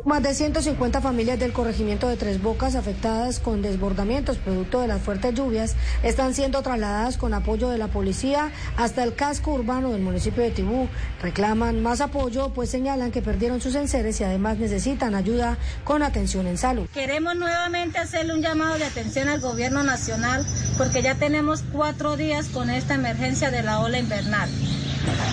Más 0.09 0.23
de 0.23 0.33
150 0.33 1.01
familias 1.01 1.37
del 1.37 1.53
corregimiento 1.53 2.07
de 2.07 2.17
Tres 2.17 2.41
Bocas 2.41 2.73
afectadas 2.73 3.39
con 3.39 3.61
desbordamientos 3.61 4.39
producto 4.39 4.81
de 4.81 4.87
las 4.87 5.03
fuertes 5.03 5.35
lluvias 5.35 5.75
están 6.01 6.33
siendo 6.33 6.63
trasladadas 6.63 7.15
con 7.15 7.35
apoyo 7.35 7.69
de 7.69 7.77
la 7.77 7.89
policía 7.89 8.49
hasta 8.75 9.03
el 9.03 9.13
casco 9.13 9.51
urbano 9.51 9.91
del 9.91 10.01
municipio 10.01 10.41
de 10.41 10.49
Tibú. 10.49 10.89
Reclaman 11.21 11.83
más 11.83 12.01
apoyo 12.01 12.49
pues 12.55 12.71
señalan 12.71 13.11
que 13.11 13.21
perdieron 13.21 13.61
sus 13.61 13.75
enseres 13.75 14.19
y 14.19 14.23
además 14.23 14.57
necesitan 14.57 15.13
ayuda 15.13 15.59
con 15.83 16.01
atención 16.01 16.47
en 16.47 16.57
salud. 16.57 16.87
Queremos 16.91 17.35
nuevamente 17.35 17.99
hacerle 17.99 18.33
un 18.33 18.41
llamado 18.41 18.79
de 18.79 18.85
atención 18.85 19.29
al 19.29 19.41
gobierno 19.41 19.83
nacional 19.83 20.43
porque 20.79 21.03
ya 21.03 21.13
tenemos 21.13 21.63
cuatro 21.71 22.17
días 22.17 22.47
con 22.47 22.71
esta 22.71 22.95
emergencia 22.95 23.51
de 23.51 23.61
la 23.61 23.79
ola 23.81 23.99
invernal. 23.99 24.49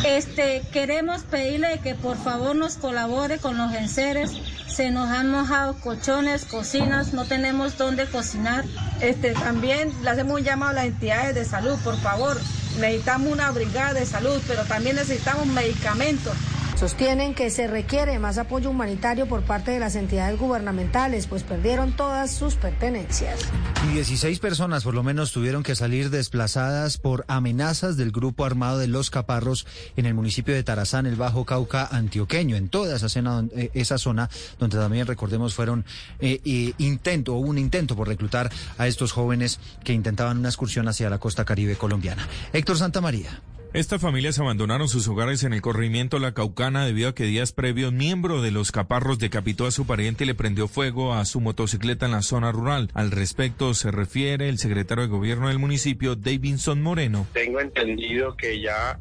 Este, 0.05 0.63
queremos 0.73 1.23
pedirle 1.23 1.81
que 1.83 1.95
por 1.95 2.17
favor 2.17 2.55
nos 2.55 2.77
colabore 2.77 3.39
con 3.39 3.57
los 3.59 3.73
enseres. 3.75 4.33
Se 4.67 4.91
nos 4.91 5.09
han 5.09 5.31
mojado 5.31 5.75
colchones, 5.81 6.45
cocinas, 6.45 7.13
no 7.13 7.25
tenemos 7.25 7.79
dónde 7.79 8.07
cocinar. 8.07 8.65
Este, 9.01 9.33
también 9.33 9.93
le 10.03 10.11
hacemos 10.11 10.39
un 10.41 10.45
llamado 10.45 10.71
a 10.71 10.75
las 10.75 10.85
entidades 10.87 11.35
de 11.35 11.45
salud, 11.45 11.77
por 11.83 11.97
favor. 11.99 12.41
Necesitamos 12.79 13.33
una 13.33 13.51
brigada 13.51 13.95
de 13.95 14.05
salud, 14.05 14.41
pero 14.47 14.65
también 14.65 14.97
necesitamos 14.97 15.47
medicamentos. 15.47 16.35
Sostienen 16.77 17.35
que 17.35 17.49
se 17.49 17.67
requiere 17.69 18.19
más 18.19 18.37
apoyo 18.37 18.69
humanitario 18.69 19.27
por 19.27 19.43
parte 19.43 19.71
de 19.71 19.81
las 19.81 19.97
entidades 19.97 20.39
gubernamentales, 20.39 21.27
pues 21.27 21.43
perdieron 21.43 21.97
todas 21.97 22.31
sus 22.31 22.57
pertenencias. 22.57 23.41
Y 23.89 23.95
16 23.95 24.39
personas 24.41 24.85
por 24.85 24.93
lo 24.93 25.03
menos 25.03 25.33
tuvieron 25.33 25.63
que 25.63 25.75
salir 25.75 26.11
desplazadas 26.11 26.99
por 26.99 27.25
amenazas 27.29 27.97
del 27.97 28.13
grupo 28.13 28.45
armado 28.45 28.77
de 28.77 28.89
Los 28.89 29.09
Caparros 29.09 29.67
en 29.97 30.05
el 30.05 30.13
municipio 30.13 30.55
de 30.55 30.63
Tarazán, 30.65 31.07
el 31.07 31.17
Bajo 31.17 31.47
Cauca 31.47 31.89
antioqueño, 31.91 32.57
en 32.57 32.69
toda 32.69 32.95
esa, 32.95 33.09
zona, 33.09 34.29
eh, 34.29 34.57
donde 34.59 34.77
también 34.77 35.07
recordemos 35.07 35.55
fueron 35.55 35.87
eh, 36.21 36.43
eh, 36.45 36.75
intento, 36.77 37.33
un 37.37 37.57
intento 37.57 37.97
por 37.97 38.07
reclutar 38.07 38.53
a 38.77 38.87
estos 38.87 39.13
jóvenes 39.13 39.61
que 39.83 39.95
intentaban 39.95 40.37
una 40.37 40.51
excursión 40.51 40.89
hacia 40.89 41.09
la 41.09 41.17
costa 41.17 41.47
caribe 41.47 41.77
colombiana. 41.77 42.29
Héctor 42.53 42.77
Santa 42.77 43.01
María. 43.01 43.41
Estas 43.77 44.01
familias 44.01 44.39
abandonaron 44.39 44.89
sus 44.89 45.07
hogares 45.07 45.45
en 45.45 45.53
el 45.53 45.61
corrimiento 45.61 46.19
La 46.19 46.33
Caucana 46.33 46.87
debido 46.87 47.11
a 47.11 47.15
que 47.15 47.25
días 47.25 47.53
previos 47.53 47.93
miembro 47.93 48.41
de 48.41 48.51
los 48.51 48.73
caparros 48.73 49.19
decapitó 49.19 49.67
a 49.67 49.71
su 49.71 49.87
pariente 49.87 50.25
y 50.25 50.27
le 50.27 50.35
prendió 50.35 50.67
fuego 50.67 51.13
a 51.13 51.27
su 51.27 51.43
motocicleta 51.43 52.07
en 52.07 52.13
la 52.13 52.23
zona 52.23 52.53
rural. 52.53 52.89
Al 52.95 53.11
respecto 53.11 53.75
se 53.75 53.91
refiere 53.91 54.49
el 54.49 54.57
secretario 54.57 55.05
de 55.05 55.11
gobierno 55.11 55.49
del 55.49 55.59
municipio, 55.59 56.17
Davidson 56.17 56.81
Moreno. 56.81 57.27
Tengo 57.35 57.61
entendido 57.61 58.35
que 58.35 58.63
ya 58.63 58.99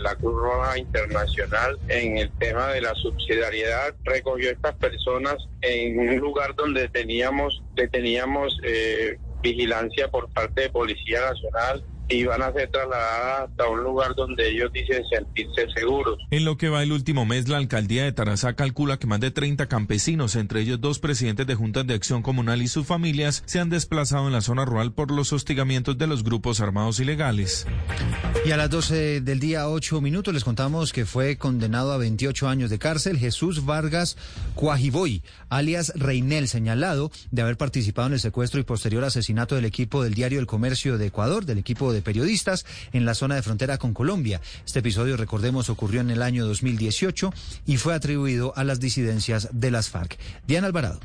la 0.00 0.16
Cruz 0.16 0.34
Roja 0.34 0.78
Internacional 0.78 1.78
en 1.86 2.18
el 2.18 2.30
tema 2.40 2.72
de 2.72 2.80
la 2.80 2.96
subsidiariedad 2.96 3.94
recogió 4.02 4.48
a 4.48 4.52
estas 4.52 4.74
personas 4.78 5.36
en 5.60 5.96
un 6.00 6.16
lugar 6.16 6.56
donde 6.56 6.88
teníamos, 6.88 7.62
teníamos 7.92 8.58
eh, 8.64 9.16
vigilancia 9.44 10.10
por 10.10 10.28
parte 10.32 10.62
de 10.62 10.70
Policía 10.70 11.20
Nacional 11.20 11.84
y 12.08 12.24
van 12.24 12.42
a 12.42 12.52
ser 12.52 12.70
trasladadas 12.70 13.50
hasta 13.50 13.68
un 13.68 13.82
lugar 13.82 14.14
donde 14.14 14.48
ellos 14.50 14.72
dicen 14.72 15.02
sentirse 15.10 15.66
seguros. 15.74 16.18
En 16.30 16.44
lo 16.44 16.56
que 16.56 16.68
va 16.68 16.82
el 16.82 16.92
último 16.92 17.24
mes, 17.24 17.48
la 17.48 17.56
alcaldía 17.56 18.04
de 18.04 18.12
Tarazá 18.12 18.54
calcula 18.54 18.98
que 18.98 19.06
más 19.06 19.20
de 19.20 19.30
30 19.30 19.66
campesinos, 19.66 20.36
entre 20.36 20.60
ellos 20.60 20.80
dos 20.80 20.98
presidentes 20.98 21.46
de 21.46 21.54
juntas 21.54 21.86
de 21.86 21.94
acción 21.94 22.22
comunal 22.22 22.62
y 22.62 22.68
sus 22.68 22.86
familias, 22.86 23.42
se 23.46 23.60
han 23.60 23.70
desplazado 23.70 24.26
en 24.26 24.32
la 24.32 24.40
zona 24.40 24.64
rural 24.64 24.92
por 24.92 25.10
los 25.10 25.32
hostigamientos 25.32 25.98
de 25.98 26.06
los 26.06 26.24
grupos 26.24 26.60
armados 26.60 27.00
ilegales. 27.00 27.66
Y 28.44 28.50
a 28.50 28.56
las 28.56 28.70
12 28.70 29.20
del 29.20 29.38
día 29.38 29.68
8 29.68 30.00
minutos 30.00 30.34
les 30.34 30.44
contamos 30.44 30.92
que 30.92 31.06
fue 31.06 31.36
condenado 31.36 31.92
a 31.92 31.96
28 31.96 32.48
años 32.48 32.70
de 32.70 32.78
cárcel 32.78 33.18
Jesús 33.18 33.64
Vargas 33.64 34.16
Cuajiboy, 34.54 35.22
alias 35.48 35.92
Reinel, 35.94 36.48
señalado 36.48 37.10
de 37.30 37.42
haber 37.42 37.56
participado 37.56 38.08
en 38.08 38.14
el 38.14 38.20
secuestro 38.20 38.60
y 38.60 38.64
posterior 38.64 39.04
asesinato 39.04 39.54
del 39.54 39.64
equipo 39.64 40.02
del 40.02 40.14
diario 40.14 40.40
El 40.40 40.46
Comercio 40.46 40.98
de 40.98 41.06
Ecuador, 41.06 41.46
del 41.46 41.58
equipo 41.58 41.92
de 41.92 42.01
periodistas 42.02 42.66
en 42.92 43.04
la 43.04 43.14
zona 43.14 43.34
de 43.34 43.42
frontera 43.42 43.78
con 43.78 43.94
Colombia. 43.94 44.40
Este 44.64 44.80
episodio, 44.80 45.16
recordemos, 45.16 45.70
ocurrió 45.70 46.00
en 46.00 46.10
el 46.10 46.22
año 46.22 46.46
2018 46.46 47.32
y 47.66 47.76
fue 47.76 47.94
atribuido 47.94 48.52
a 48.56 48.64
las 48.64 48.80
disidencias 48.80 49.48
de 49.52 49.70
las 49.70 49.88
FARC. 49.88 50.18
Diana 50.46 50.66
Alvarado. 50.66 51.00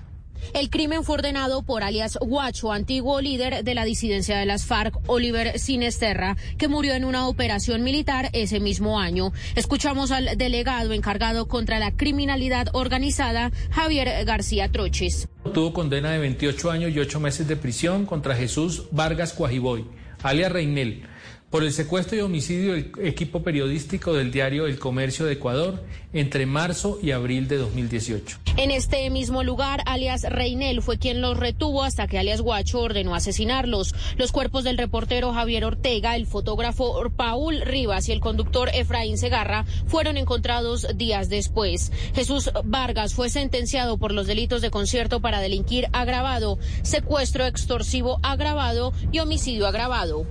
El 0.53 0.69
crimen 0.69 1.03
fue 1.03 1.15
ordenado 1.15 1.63
por 1.63 1.83
alias 1.83 2.17
Guacho, 2.21 2.71
antiguo 2.71 3.21
líder 3.21 3.63
de 3.63 3.75
la 3.75 3.85
disidencia 3.85 4.37
de 4.37 4.45
las 4.45 4.65
FARC, 4.65 4.97
Oliver 5.07 5.59
Sinesterra, 5.59 6.37
que 6.57 6.67
murió 6.67 6.93
en 6.93 7.05
una 7.05 7.27
operación 7.27 7.83
militar 7.83 8.29
ese 8.33 8.59
mismo 8.59 8.99
año. 8.99 9.33
Escuchamos 9.55 10.11
al 10.11 10.37
delegado 10.37 10.93
encargado 10.93 11.47
contra 11.47 11.79
la 11.79 11.95
criminalidad 11.95 12.67
organizada, 12.73 13.51
Javier 13.71 14.25
García 14.25 14.71
Troches. 14.71 15.27
Tuvo 15.53 15.73
condena 15.73 16.11
de 16.11 16.19
28 16.19 16.71
años 16.71 16.91
y 16.91 16.99
8 16.99 17.19
meses 17.19 17.47
de 17.47 17.55
prisión 17.55 18.05
contra 18.05 18.35
Jesús 18.35 18.83
Vargas 18.91 19.33
Cuajiboy, 19.33 19.85
alias 20.27 20.51
Reinel 20.51 21.03
por 21.49 21.63
el 21.63 21.71
secuestro 21.71 22.17
y 22.17 22.21
homicidio 22.21 22.73
del 22.73 22.91
equipo 23.03 23.41
periodístico 23.41 24.13
del 24.13 24.31
diario 24.31 24.67
El 24.67 24.79
Comercio 24.79 25.25
de 25.25 25.33
Ecuador 25.33 25.81
entre 26.11 26.45
marzo 26.45 26.99
y 27.01 27.11
abril 27.11 27.47
de 27.47 27.57
2018. 27.57 28.39
En 28.57 28.71
este 28.71 29.09
mismo 29.11 29.43
lugar, 29.43 29.83
alias 29.85 30.23
Reinel 30.23 30.81
fue 30.81 30.97
quien 30.97 31.21
los 31.21 31.37
retuvo 31.37 31.83
hasta 31.83 32.07
que 32.07 32.17
alias 32.17 32.41
Guacho 32.41 32.79
ordenó 32.79 33.13
asesinarlos. 33.13 33.93
Los 34.17 34.31
cuerpos 34.31 34.63
del 34.63 34.77
reportero 34.77 35.31
Javier 35.31 35.63
Ortega, 35.63 36.15
el 36.15 36.25
fotógrafo 36.25 37.09
Paul 37.15 37.61
Rivas 37.61 38.09
y 38.09 38.13
el 38.13 38.19
conductor 38.19 38.69
Efraín 38.73 39.17
Segarra 39.17 39.65
fueron 39.85 40.17
encontrados 40.17 40.87
días 40.95 41.29
después. 41.29 41.91
Jesús 42.15 42.51
Vargas 42.65 43.13
fue 43.13 43.29
sentenciado 43.29 43.97
por 43.97 44.11
los 44.11 44.27
delitos 44.27 44.61
de 44.61 44.71
concierto 44.71 45.21
para 45.21 45.39
delinquir 45.39 45.87
agravado, 45.93 46.57
secuestro 46.81 47.45
extorsivo 47.45 48.19
agravado 48.23 48.91
y 49.11 49.19
homicidio 49.19 49.67
agravado. 49.67 50.25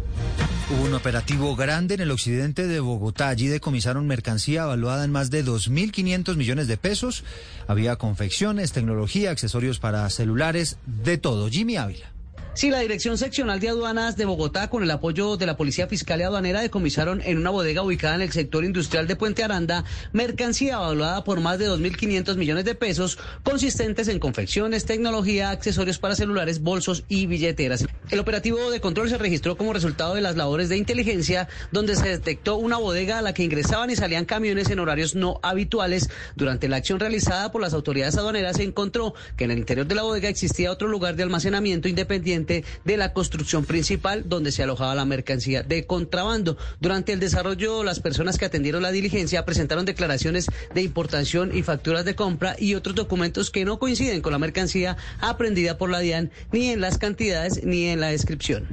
Hubo 0.69 0.83
un 0.83 0.95
operativo 0.95 1.55
grande 1.55 1.95
en 1.95 2.01
el 2.01 2.11
occidente 2.11 2.67
de 2.67 2.81
Bogotá. 2.81 3.29
Allí 3.29 3.47
decomisaron 3.47 4.09
mercancía 4.09 4.65
evaluada 4.65 5.05
en 5.05 5.13
más 5.13 5.31
de 5.31 5.45
2.500 5.45 6.35
millones 6.35 6.67
de 6.67 6.77
pesos. 6.77 7.23
Había 7.69 7.95
confecciones, 7.97 8.73
tecnología, 8.73 9.31
accesorios 9.31 9.79
para 9.79 10.11
celulares, 10.11 10.79
de 10.87 11.19
todo. 11.19 11.49
Jimmy 11.49 11.77
Ávila. 11.77 12.16
Sí, 12.57 12.70
la 12.70 12.78
Dirección 12.78 13.19
Seccional 13.19 13.61
de 13.61 13.69
Aduanas 13.69 14.16
de 14.16 14.24
Bogotá, 14.24 14.70
con 14.70 14.83
el 14.83 14.91
apoyo 14.91 15.37
de 15.37 15.45
la 15.45 15.59
Policía 15.59 15.89
Fiscal 15.89 16.20
y 16.20 16.23
Aduanera, 16.23 16.62
decomisaron 16.62 17.20
en 17.20 17.37
una 17.37 17.51
bodega 17.51 17.83
ubicada 17.83 18.15
en 18.15 18.23
el 18.23 18.33
sector 18.33 18.65
industrial 18.65 19.07
de 19.07 19.15
Puente 19.15 19.45
Aranda 19.45 19.85
mercancía 20.15 20.77
evaluada 20.77 21.23
por 21.23 21.41
más 21.41 21.59
de 21.59 21.69
2.500 21.69 22.37
millones 22.37 22.65
de 22.65 22.74
pesos, 22.74 23.19
consistentes 23.43 24.09
en 24.09 24.19
confecciones, 24.19 24.87
tecnología, 24.87 25.51
accesorios 25.51 25.99
para 25.99 26.15
celulares, 26.15 26.62
bolsos 26.62 27.05
y 27.11 27.27
billeteras. 27.27 27.85
El 28.09 28.20
operativo 28.20 28.70
de 28.70 28.81
control 28.81 29.11
se 29.11 29.19
registró 29.19 29.59
como 29.59 29.74
resultado 29.74 30.15
de 30.15 30.23
las 30.23 30.37
labores 30.37 30.70
de 30.70 30.78
inteligencia, 30.78 31.49
donde 31.73 31.95
se 31.95 32.09
detectó 32.09 32.57
una 32.57 32.78
bodega 32.78 33.19
a 33.19 33.23
la 33.23 33.35
que 33.35 33.45
ingresaban 33.45 33.91
y 33.91 33.97
salían 33.97 34.24
camiones 34.24 34.70
en 34.70 34.78
horarios 34.78 35.15
no 35.15 35.41
habituales. 35.43 36.09
Durante 36.37 36.69
la 36.69 36.78
acción 36.78 37.01
realizada 37.01 37.53
por 37.53 37.61
las 37.61 37.74
autoridades 37.74 38.16
aduaneras 38.16 38.57
se 38.57 38.62
encontró 38.62 39.12
que 39.37 39.45
en 39.45 39.51
el 39.51 39.59
interior 39.59 39.87
de 39.87 39.95
la 39.95 40.05
bodega 40.05 40.31
existía 40.31 40.73
otro 40.73 40.89
lugar 40.89 41.16
de 41.16 41.23
almacenamiento 41.23 41.87
independiente 41.89 42.45
de 42.47 42.97
la 42.97 43.12
construcción 43.12 43.64
principal 43.64 44.24
donde 44.28 44.52
se 44.52 44.62
alojaba 44.62 44.94
la 44.94 45.05
mercancía 45.05 45.62
de 45.62 45.86
contrabando. 45.86 46.56
Durante 46.81 47.12
el 47.12 47.20
desarrollo, 47.20 47.82
las 47.82 48.01
personas 48.01 48.39
que 48.39 48.44
atendieron 48.44 48.82
la 48.82 48.93
diligencia 48.93 49.44
presentaron 49.44 49.85
declaraciones 49.85 50.47
de 50.74 50.82
importación 50.82 51.56
y 51.56 51.62
facturas 51.62 52.05
de 52.05 52.14
compra 52.14 52.56
y 52.59 52.74
otros 52.74 52.94
documentos 52.94 53.51
que 53.51 53.64
no 53.64 53.78
coinciden 53.78 54.23
con 54.23 54.32
la 54.32 54.39
mercancía 54.39 54.97
aprendida 55.20 55.78
por 55.78 55.90
la 55.90 56.01
DIAN 56.01 56.31
ni 56.52 56.70
en 56.70 56.81
las 56.81 56.98
cantidades 56.98 57.64
ni 57.64 57.86
en 57.86 58.01
la 58.01 58.09
descripción. 58.09 58.66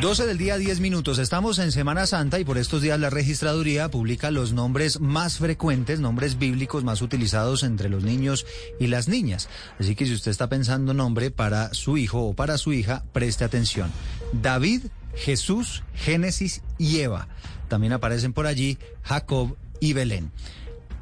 12 0.00 0.26
del 0.26 0.36
día, 0.36 0.58
10 0.58 0.80
minutos. 0.80 1.18
Estamos 1.18 1.58
en 1.58 1.70
Semana 1.70 2.06
Santa 2.06 2.40
y 2.40 2.44
por 2.44 2.58
estos 2.58 2.82
días 2.82 2.98
la 2.98 3.08
registraduría 3.08 3.88
publica 3.88 4.30
los 4.30 4.52
nombres 4.52 5.00
más 5.00 5.38
frecuentes, 5.38 6.00
nombres 6.00 6.38
bíblicos 6.38 6.82
más 6.82 7.02
utilizados 7.02 7.62
entre 7.62 7.88
los 7.88 8.02
niños 8.02 8.44
y 8.80 8.88
las 8.88 9.08
niñas. 9.08 9.48
Así 9.78 9.94
que 9.94 10.04
si 10.04 10.12
usted 10.12 10.30
está 10.30 10.48
pensando 10.48 10.92
nombre 10.92 11.30
para 11.30 11.72
su 11.72 11.96
hijo 11.98 12.22
o 12.22 12.34
para 12.34 12.58
su 12.58 12.72
hija, 12.72 13.04
preste 13.12 13.44
atención. 13.44 13.92
David, 14.32 14.82
Jesús, 15.14 15.84
Génesis 15.94 16.62
y 16.78 16.98
Eva. 16.98 17.28
También 17.68 17.92
aparecen 17.92 18.32
por 18.32 18.46
allí 18.46 18.78
Jacob 19.02 19.56
y 19.78 19.92
Belén. 19.92 20.32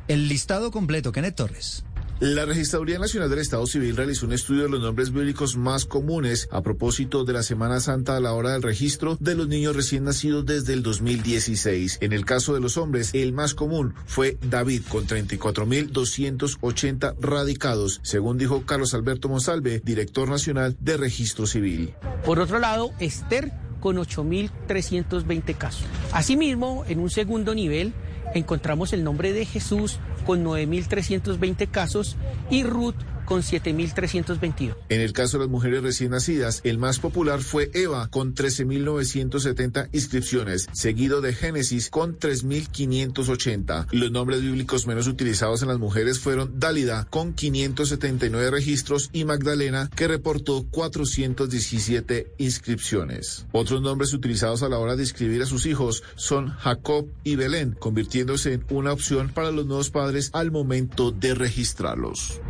El 0.09 0.29
listado 0.29 0.71
completo, 0.71 1.13
Kenneth 1.13 1.37
Torres. 1.37 1.85
La 2.21 2.45
Registraduría 2.45 2.99
Nacional 2.99 3.31
del 3.31 3.39
Estado 3.39 3.67
Civil 3.67 3.97
realizó 3.97 4.27
un 4.27 4.35
estudio 4.35 4.65
de 4.65 4.69
los 4.69 4.83
nombres 4.83 5.11
bíblicos 5.11 5.57
más 5.57 5.87
comunes 5.87 6.51
a 6.53 6.61
propósito 6.61 7.25
de 7.25 7.33
la 7.33 7.43
Semana 7.43 7.81
Santa 7.81 8.15
a 8.15 8.21
la 8.21 8.35
hora 8.35 8.53
del 8.53 8.63
registro 8.63 9.17
de 9.21 9.35
los 9.35 9.49
niños 9.49 9.75
recién 9.75 10.05
nacidos 10.05 10.45
desde 10.45 10.75
el 10.75 10.83
2016. 10.83 11.97
En 12.03 12.13
el 12.13 12.27
caso 12.27 12.53
de 12.53 12.61
los 12.61 12.77
hombres, 12.77 13.15
el 13.15 13.33
más 13.33 13.55
común 13.55 13.95
fue 14.05 14.37
David 14.43 14.83
con 14.87 15.07
34.280 15.07 17.15
radicados, 17.19 18.01
según 18.03 18.37
dijo 18.37 18.67
Carlos 18.67 18.93
Alberto 18.93 19.31
Monsalve, 19.31 19.81
director 19.83 20.29
nacional 20.29 20.77
de 20.79 20.99
Registro 20.99 21.47
Civil. 21.47 21.95
Por 22.23 22.39
otro 22.39 22.59
lado, 22.59 22.91
Esther 22.99 23.51
con 23.81 23.97
8.320 23.97 25.57
casos. 25.57 25.87
Asimismo, 26.13 26.85
en 26.87 26.99
un 26.99 27.09
segundo 27.09 27.55
nivel, 27.55 27.95
encontramos 28.35 28.93
el 28.93 29.05
nombre 29.05 29.33
de 29.33 29.45
Jesús 29.45 29.99
con 30.27 30.45
9.320 30.45 31.71
casos 31.71 32.17
y 32.51 32.65
Ruth 32.65 32.97
con 33.31 33.43
7.322. 33.43 34.75
En 34.89 35.01
el 35.01 35.13
caso 35.13 35.39
de 35.39 35.45
las 35.45 35.51
mujeres 35.53 35.85
recién 35.85 36.11
nacidas, 36.11 36.63
el 36.65 36.79
más 36.79 36.99
popular 36.99 37.41
fue 37.43 37.71
Eva 37.75 38.09
con 38.09 38.35
13.970 38.35 39.89
inscripciones, 39.93 40.67
seguido 40.73 41.21
de 41.21 41.33
Génesis 41.33 41.91
con 41.91 42.19
3.580. 42.19 43.87
Los 43.93 44.11
nombres 44.11 44.43
bíblicos 44.43 44.89
menos 44.89 45.07
utilizados 45.07 45.63
en 45.63 45.69
las 45.69 45.79
mujeres 45.79 46.19
fueron 46.19 46.59
Dálida 46.59 47.07
con 47.09 47.33
579 47.33 48.51
registros 48.51 49.11
y 49.13 49.25
Magdalena 49.25 49.89
que 49.95 50.09
reportó 50.09 50.67
417 50.69 52.33
inscripciones. 52.39 53.47
Otros 53.53 53.81
nombres 53.81 54.13
utilizados 54.13 54.65
a 54.65 54.69
la 54.69 54.79
hora 54.79 54.97
de 54.97 55.05
inscribir 55.05 55.41
a 55.43 55.47
sus 55.47 55.67
hijos 55.67 56.03
son 56.17 56.49
Jacob 56.49 57.07
y 57.23 57.37
Belén, 57.37 57.77
convirtiéndose 57.79 58.55
en 58.55 58.65
una 58.71 58.93
opción 58.93 59.29
para 59.29 59.53
los 59.53 59.67
nuevos 59.67 59.91
padres 59.91 60.31
al 60.33 60.51
momento 60.51 61.13
de 61.13 61.37
registrarlos. 61.37 62.41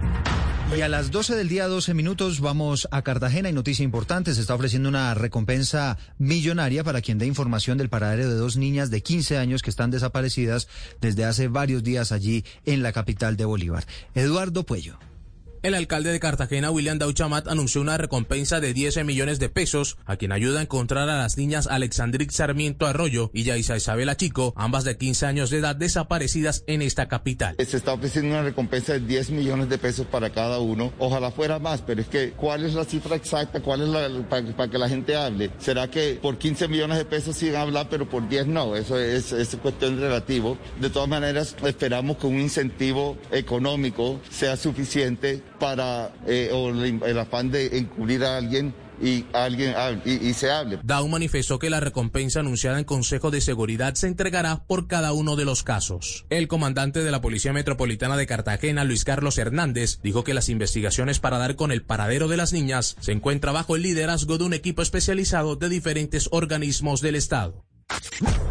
Y 0.77 0.83
a 0.83 0.89
las 0.89 1.11
12 1.11 1.35
del 1.35 1.49
día, 1.49 1.67
12 1.67 1.95
minutos, 1.95 2.41
vamos 2.41 2.89
a 2.93 3.03
Cartagena 3.03 3.51
y 3.51 3.53
noticia 3.53 3.85
importante. 3.85 4.35
Se 4.35 4.41
está 4.41 4.55
ofreciendo 4.55 4.89
una 4.89 5.13
recompensa 5.15 5.99
millonaria 6.17 6.85
para 6.85 7.03
quien 7.03 7.19
dé 7.19 7.27
información 7.27 7.77
del 7.77 7.91
paradero 7.91 8.31
de 8.31 8.37
dos 8.37 8.57
niñas 8.57 8.89
de 8.89 9.03
15 9.03 9.37
años 9.37 9.63
que 9.63 9.71
están 9.71 9.91
desaparecidas 9.91 10.69
desde 11.01 11.25
hace 11.25 11.49
varios 11.49 11.83
días 11.83 12.13
allí 12.13 12.45
en 12.65 12.83
la 12.83 12.93
capital 12.93 13.37
de 13.37 13.45
Bolívar. 13.45 13.85
Eduardo 14.15 14.65
Puello. 14.65 14.99
El 15.62 15.74
alcalde 15.74 16.11
de 16.11 16.20
Cartagena, 16.20 16.70
William 16.70 16.99
Dauchamat, 16.99 17.47
anunció 17.47 17.82
una 17.82 17.99
recompensa 17.99 18.61
de 18.61 18.73
10 18.73 19.05
millones 19.05 19.39
de 19.39 19.51
pesos 19.51 19.99
a 20.07 20.16
quien 20.16 20.32
ayuda 20.32 20.61
a 20.61 20.62
encontrar 20.62 21.11
a 21.11 21.19
las 21.19 21.37
niñas 21.37 21.66
Alexandric 21.66 22.31
Sarmiento 22.31 22.87
Arroyo 22.87 23.31
y 23.35 23.43
Yaisa 23.43 23.77
Isabela 23.77 24.16
Chico, 24.16 24.55
ambas 24.57 24.85
de 24.85 24.97
15 24.97 25.27
años 25.27 25.51
de 25.51 25.59
edad 25.59 25.77
desaparecidas 25.77 26.65
en 26.66 26.81
esta 26.81 27.09
capital. 27.09 27.57
Se 27.59 27.77
está 27.77 27.93
ofreciendo 27.93 28.31
una 28.31 28.43
recompensa 28.43 28.95
de 28.95 29.01
10 29.01 29.32
millones 29.32 29.69
de 29.69 29.77
pesos 29.77 30.07
para 30.07 30.31
cada 30.31 30.61
uno. 30.61 30.95
Ojalá 30.99 31.31
fuera 31.31 31.59
más, 31.59 31.82
pero 31.82 32.01
es 32.01 32.09
que 32.09 32.31
¿cuál 32.31 32.65
es 32.65 32.73
la 32.73 32.87
cifra 32.87 33.16
exacta? 33.16 33.61
¿Cuál 33.61 33.82
es 33.82 33.89
la 33.91 34.28
para, 34.31 34.70
que 34.70 34.78
la 34.78 34.89
gente 34.89 35.15
hable? 35.15 35.51
¿Será 35.59 35.91
que 35.91 36.19
por 36.23 36.39
15 36.39 36.69
millones 36.69 36.97
de 36.97 37.05
pesos 37.05 37.37
sí 37.37 37.51
van 37.51 37.57
a 37.57 37.62
hablar, 37.65 37.89
pero 37.91 38.09
por 38.09 38.27
10 38.27 38.47
no? 38.47 38.77
Eso 38.77 38.99
es, 38.99 39.32
es 39.32 39.55
cuestión 39.57 40.01
relativo. 40.01 40.57
De 40.81 40.89
todas 40.89 41.09
maneras, 41.09 41.55
esperamos 41.62 42.16
que 42.16 42.27
un 42.27 42.41
incentivo 42.41 43.19
económico 43.31 44.23
sea 44.31 44.57
suficiente 44.57 45.50
para 45.61 46.11
eh, 46.27 46.51
o 46.53 46.70
el 46.70 47.19
afán 47.19 47.53
de 47.53 47.78
encubrir 47.78 48.24
a 48.24 48.39
alguien 48.39 48.74
y 49.01 49.24
alguien 49.32 49.74
y, 50.05 50.32
se 50.35 50.51
hable. 50.51 50.78
Dau 50.82 51.09
manifestó 51.09 51.59
que 51.59 51.70
la 51.70 51.81
recompensa 51.81 52.41
anunciada 52.41 52.78
en 52.78 52.85
Consejo 52.85 53.31
de 53.31 53.41
Seguridad 53.41 53.95
se 53.95 54.07
entregará 54.07 54.65
por 54.66 54.89
cada 54.89 55.12
uno 55.12 55.37
de 55.37 55.45
los 55.45 55.62
casos. 55.62 56.27
El 56.28 56.49
comandante 56.49 57.03
de 57.03 57.11
la 57.11 57.20
Policía 57.20 57.53
Metropolitana 57.53 58.16
de 58.16 58.27
Cartagena, 58.27 58.85
Luis 58.85 59.05
Carlos 59.05 59.39
Hernández, 59.39 60.01
dijo 60.03 60.24
que 60.24 60.35
las 60.35 60.49
investigaciones 60.49 61.19
para 61.19 61.39
dar 61.39 61.57
con 61.57 61.73
el 61.73 61.82
paradero 61.82 62.28
de 62.28 62.37
las 62.37 62.53
niñas 62.53 62.97
se 63.01 63.12
encuentra 63.12 63.53
bajo 63.53 63.77
el 63.77 63.82
liderazgo 63.82 64.39
de 64.39 64.45
un 64.45 64.53
equipo 64.53 64.82
especializado 64.82 65.57
de 65.57 65.69
diferentes 65.69 66.28
organismos 66.32 67.01
del 67.01 67.15
Estado. 67.15 67.65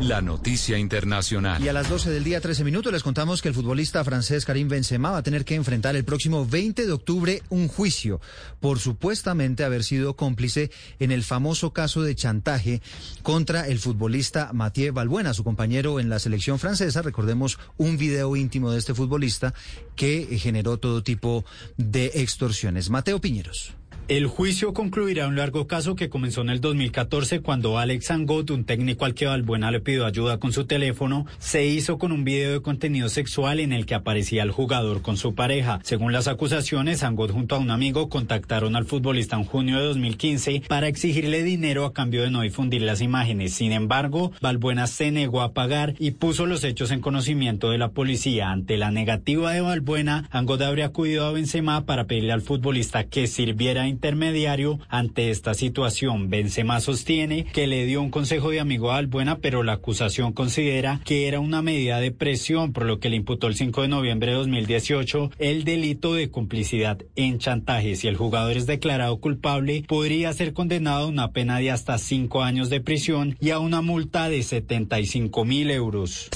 La 0.02 0.22
noticia 0.22 0.78
internacional. 0.78 1.64
Y 1.64 1.68
a 1.68 1.74
las 1.74 1.90
12 1.90 2.10
del 2.10 2.24
día, 2.24 2.42
13 2.42 2.64
minutos, 2.64 2.92
les 2.92 3.04
contamos 3.04 3.42
que 3.42 3.50
el 3.50 3.54
futbolista 3.54 4.04
francés 4.04 4.46
Karim 4.46 4.68
Benzema 4.68 5.12
va 5.12 5.18
a 5.18 5.24
tener 5.24 5.46
que 5.46 5.56
enfrentar 5.56 5.96
el 5.96 6.06
próximo 6.06 6.46
20 6.46 6.86
de 6.86 6.92
octubre 6.92 7.44
un 7.50 7.68
juicio 7.68 8.22
por 8.60 8.80
supuestamente 8.80 9.64
haber 9.64 9.84
sido 9.84 10.16
cómplice 10.16 10.72
en 11.00 11.12
el 11.12 11.24
famoso 11.24 11.74
caso 11.74 12.02
de 12.02 12.16
chantaje 12.16 12.82
contra 13.24 13.68
el 13.68 13.80
futbolista 13.80 14.52
Mathieu 14.54 14.94
Balbuena, 14.94 15.34
su 15.34 15.44
compañero 15.44 16.00
en 16.00 16.10
la 16.10 16.20
selección 16.20 16.60
francesa. 16.60 17.02
Recordemos 17.02 17.60
un 17.78 17.98
video 17.98 18.36
íntimo 18.36 18.72
de 18.72 18.80
este 18.80 18.94
futbolista 18.94 19.54
que 19.96 20.40
generó 20.40 20.78
todo 20.78 21.04
tipo 21.04 21.46
de 21.78 22.12
extorsiones. 22.16 22.90
Mateo 22.90 23.20
Piñeros. 23.20 23.79
El 24.10 24.26
juicio 24.26 24.74
concluirá 24.74 25.28
un 25.28 25.36
largo 25.36 25.68
caso 25.68 25.96
que 25.96 26.10
comenzó 26.10 26.42
en 26.42 26.50
el 26.50 26.62
2014 26.62 27.42
cuando 27.42 27.78
Alex 27.78 28.10
Angot, 28.10 28.50
un 28.50 28.64
técnico 28.64 29.06
al 29.06 29.14
que 29.14 29.28
Valbuena 29.28 29.70
le 29.70 29.82
pidió 29.82 30.08
ayuda 30.08 30.40
con 30.40 30.52
su 30.52 30.66
teléfono, 30.66 31.28
se 31.38 31.68
hizo 31.68 32.00
con 32.00 32.12
un 32.12 32.24
video 32.24 32.54
de 32.54 32.62
contenido 32.64 33.08
sexual 33.10 33.60
en 33.60 33.72
el 33.72 33.86
que 33.86 33.94
aparecía 33.94 34.42
el 34.42 34.50
jugador 34.50 35.04
con 35.04 35.16
su 35.16 35.36
pareja. 35.36 35.80
Según 35.84 36.12
las 36.12 36.28
acusaciones, 36.28 37.04
Angot 37.04 37.30
junto 37.30 37.54
a 37.54 37.60
un 37.60 37.70
amigo 37.70 38.10
contactaron 38.10 38.76
al 38.76 38.86
futbolista 38.86 39.36
en 39.36 39.44
junio 39.44 39.78
de 39.78 39.86
2015 39.86 40.64
para 40.68 40.88
exigirle 40.88 41.44
dinero 41.44 41.86
a 41.86 41.94
cambio 41.94 42.24
de 42.24 42.32
no 42.32 42.42
difundir 42.42 42.82
las 42.82 43.02
imágenes. 43.02 43.54
Sin 43.54 43.72
embargo, 43.72 44.32
Valbuena 44.42 44.88
se 44.88 45.12
negó 45.12 45.42
a 45.42 45.54
pagar 45.54 45.94
y 46.00 46.12
puso 46.12 46.48
los 46.48 46.64
hechos 46.64 46.90
en 46.90 47.02
conocimiento 47.02 47.70
de 47.70 47.78
la 47.78 47.92
policía. 47.92 48.50
Ante 48.50 48.78
la 48.78 48.90
negativa 48.90 49.52
de 49.52 49.62
Valbuena, 49.62 50.28
Angot 50.32 50.64
habría 50.64 50.88
acudido 50.88 51.28
a 51.28 51.32
Benzema 51.32 51.86
para 51.86 52.06
pedirle 52.08 52.34
al 52.34 52.42
futbolista 52.42 53.04
que 53.04 53.28
sirviera 53.28 53.88
intermediario 54.00 54.80
ante 54.88 55.30
esta 55.30 55.54
situación. 55.54 56.30
Benzema 56.30 56.80
sostiene 56.80 57.44
que 57.44 57.68
le 57.68 57.86
dio 57.86 58.02
un 58.02 58.12
consejo 58.12 58.50
de 58.50 58.62
amigo 58.62 58.92
a 58.92 58.98
Albuena, 58.98 59.40
pero 59.40 59.62
la 59.62 59.74
acusación 59.74 60.32
considera 60.32 61.02
que 61.04 61.28
era 61.28 61.42
una 61.42 61.62
medida 61.62 62.00
de 62.00 62.12
presión, 62.12 62.72
por 62.72 62.86
lo 62.86 63.02
que 63.02 63.10
le 63.10 63.18
imputó 63.18 63.48
el 63.48 63.56
5 63.56 63.82
de 63.82 63.88
noviembre 63.90 64.32
de 64.32 64.38
2018 64.38 65.32
el 65.38 65.66
delito 65.66 66.14
de 66.14 66.32
complicidad 66.32 67.00
en 67.18 67.40
chantaje. 67.40 67.98
Si 67.98 68.08
el 68.08 68.16
jugador 68.16 68.56
es 68.56 68.68
declarado 68.68 69.18
culpable, 69.18 69.84
podría 69.86 70.32
ser 70.32 70.54
condenado 70.54 71.04
a 71.04 71.08
una 71.08 71.32
pena 71.34 71.58
de 71.58 71.70
hasta 71.70 71.98
cinco 71.98 72.42
años 72.42 72.70
de 72.70 72.80
prisión 72.80 73.36
y 73.42 73.50
a 73.50 73.60
una 73.60 73.82
multa 73.82 74.30
de 74.30 74.42
75 74.44 75.44
mil 75.44 75.72
euros. 75.72 76.30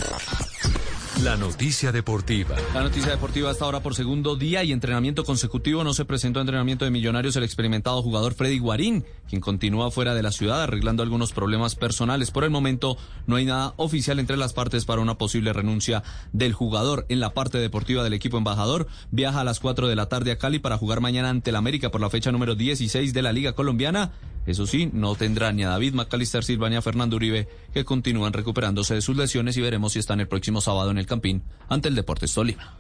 La 1.22 1.38
noticia 1.38 1.91
deportiva. 1.91 2.56
La 2.73 2.81
noticia 2.81 3.11
deportiva 3.11 3.49
hasta 3.49 3.64
ahora 3.64 3.81
por 3.81 3.95
segundo 3.95 4.35
día 4.35 4.64
y 4.64 4.72
entrenamiento 4.72 5.23
consecutivo. 5.23 5.84
No 5.84 5.94
se 5.94 6.06
presentó 6.06 6.41
entrenamiento 6.41 6.85
de 6.85 6.91
millonarios 6.91 7.35
el 7.35 7.44
experimentado 7.44 8.02
jugador 8.02 8.34
Freddy 8.34 8.60
Guarín, 8.60 9.06
quien 9.30 9.40
continúa 9.40 9.91
fuera 9.91 10.15
de 10.15 10.23
la 10.23 10.31
ciudad 10.31 10.64
arreglando 10.64 11.03
algunos 11.03 11.31
problemas 11.31 11.76
personales. 11.76 12.31
Por 12.31 12.44
el 12.44 12.49
momento 12.49 12.98
no 13.27 13.35
hay 13.35 13.45
nada 13.45 13.73
oficial 13.77 14.19
entre 14.19 14.38
las 14.38 14.53
partes 14.53 14.85
para 14.85 15.02
una 15.02 15.18
posible 15.18 15.53
renuncia 15.53 16.03
del 16.34 16.52
jugador. 16.52 17.06
En 17.07 17.19
la 17.19 17.34
parte 17.34 17.60
deportiva 17.60 18.03
del 18.03 18.14
equipo 18.14 18.38
embajador 18.38 18.88
viaja 19.11 19.41
a 19.41 19.45
las 19.45 19.60
4 19.60 19.88
de 19.88 19.95
la 19.95 20.10
tarde 20.10 20.31
a 20.31 20.38
Cali 20.38 20.60
para 20.60 20.77
jugar 20.77 20.99
mañana 20.99 21.30
ante 21.30 21.52
el 21.52 21.56
América 21.56 21.91
por 21.91 22.02
la 22.02 22.10
fecha 22.10 22.31
número 22.31 22.56
16 22.56 23.14
de 23.14 23.22
la 23.22 23.31
Liga 23.31 23.53
Colombiana. 23.53 24.11
Eso 24.45 24.67
sí, 24.67 24.89
no 24.91 25.15
tendrá 25.15 25.51
ni 25.51 25.63
a 25.63 25.69
David 25.69 25.93
McAllister 25.93 26.43
Silva 26.43 26.69
ni 26.69 26.75
a 26.75 26.81
Fernando 26.81 27.15
Uribe, 27.15 27.47
que 27.73 27.85
continúan 27.85 28.33
recuperándose 28.33 28.95
de 28.95 29.01
sus 29.01 29.15
lesiones 29.15 29.55
y 29.57 29.61
veremos 29.61 29.93
si 29.93 29.99
están 29.99 30.19
el 30.19 30.27
próximo 30.27 30.61
sábado 30.61 30.91
en 30.91 30.97
el 30.97 31.05
Campín 31.05 31.43
ante 31.69 31.87
el 31.87 31.95
Deportes 31.95 32.33
Tolima. 32.33 32.77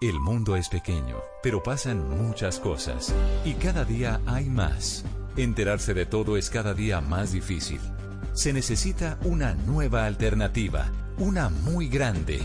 El 0.00 0.20
mundo 0.20 0.56
es 0.56 0.68
pequeño, 0.68 1.16
pero 1.42 1.62
pasan 1.62 2.08
muchas 2.10 2.60
cosas 2.60 3.14
y 3.44 3.54
cada 3.54 3.84
día 3.84 4.20
hay 4.26 4.50
más. 4.50 5.04
Enterarse 5.36 5.94
de 5.94 6.04
todo 6.04 6.36
es 6.36 6.50
cada 6.50 6.74
día 6.74 7.00
más 7.00 7.32
difícil. 7.32 7.80
Se 8.34 8.52
necesita 8.52 9.18
una 9.24 9.54
nueva 9.54 10.04
alternativa, 10.04 10.92
una 11.16 11.48
muy 11.48 11.88
grande. 11.88 12.42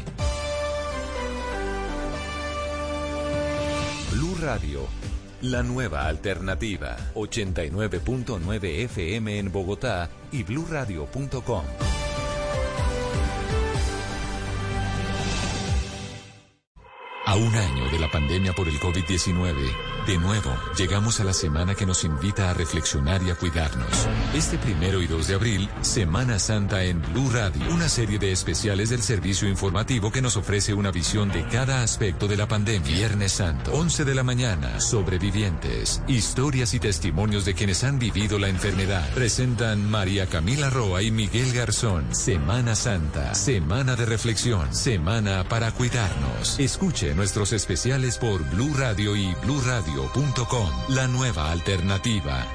Radio, 4.39 4.87
la 5.41 5.63
nueva 5.63 6.07
alternativa. 6.07 6.97
89.9 7.15 8.83
FM 8.85 9.39
en 9.39 9.51
Bogotá 9.51 10.09
y 10.31 10.43
bluradio.com. 10.43 11.63
A 17.29 17.35
un 17.35 17.55
año 17.55 17.87
de 17.91 17.99
la 17.99 18.09
pandemia 18.09 18.53
por 18.53 18.67
el 18.67 18.79
COVID-19, 18.79 19.53
de 20.07 20.17
nuevo 20.17 20.51
llegamos 20.75 21.19
a 21.19 21.23
la 21.23 21.33
semana 21.33 21.75
que 21.75 21.85
nos 21.85 22.03
invita 22.03 22.49
a 22.49 22.55
reflexionar 22.55 23.21
y 23.21 23.29
a 23.29 23.35
cuidarnos. 23.35 24.07
Este 24.33 24.57
primero 24.57 24.99
y 24.99 25.05
2 25.05 25.27
de 25.27 25.35
abril, 25.35 25.69
Semana 25.81 26.39
Santa 26.39 26.83
en 26.83 26.99
Blue 27.13 27.29
Radio, 27.31 27.61
una 27.69 27.87
serie 27.87 28.17
de 28.17 28.31
especiales 28.31 28.89
del 28.89 29.03
servicio 29.03 29.47
informativo 29.47 30.11
que 30.11 30.23
nos 30.23 30.37
ofrece 30.37 30.73
una 30.73 30.89
visión 30.89 31.29
de 31.29 31.45
cada 31.49 31.83
aspecto 31.83 32.27
de 32.27 32.35
la 32.35 32.47
pandemia. 32.47 32.95
Viernes 32.95 33.33
Santo, 33.33 33.73
11 33.73 34.05
de 34.05 34.15
la 34.15 34.23
mañana, 34.23 34.79
sobrevivientes, 34.79 36.01
historias 36.07 36.73
y 36.73 36.79
testimonios 36.79 37.45
de 37.45 37.53
quienes 37.53 37.83
han 37.83 37.99
vivido 37.99 38.39
la 38.39 38.49
enfermedad. 38.49 39.07
Presentan 39.13 39.87
María 39.87 40.25
Camila 40.25 40.71
Roa 40.71 41.03
y 41.03 41.11
Miguel 41.11 41.53
Garzón. 41.53 42.15
Semana 42.15 42.73
Santa, 42.73 43.35
semana 43.35 43.95
de 43.95 44.07
reflexión, 44.07 44.73
semana 44.73 45.43
para 45.43 45.71
cuidarnos. 45.71 46.59
Escuche 46.59 47.18
nuestros 47.19 47.51
especiales 47.51 48.17
por 48.17 48.49
Blue 48.49 48.73
Radio 48.77 49.13
y 49.13 49.35
bluradio.com. 49.43 50.69
La 50.87 51.05
nueva 51.07 51.51
alternativa. 51.51 52.47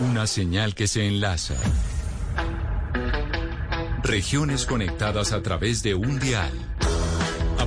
Una 0.00 0.26
señal 0.26 0.74
que 0.74 0.88
se 0.88 1.06
enlaza. 1.06 1.54
Regiones 4.02 4.66
conectadas 4.66 5.30
a 5.30 5.40
través 5.40 5.84
de 5.84 5.94
un 5.94 6.18
dial 6.18 6.68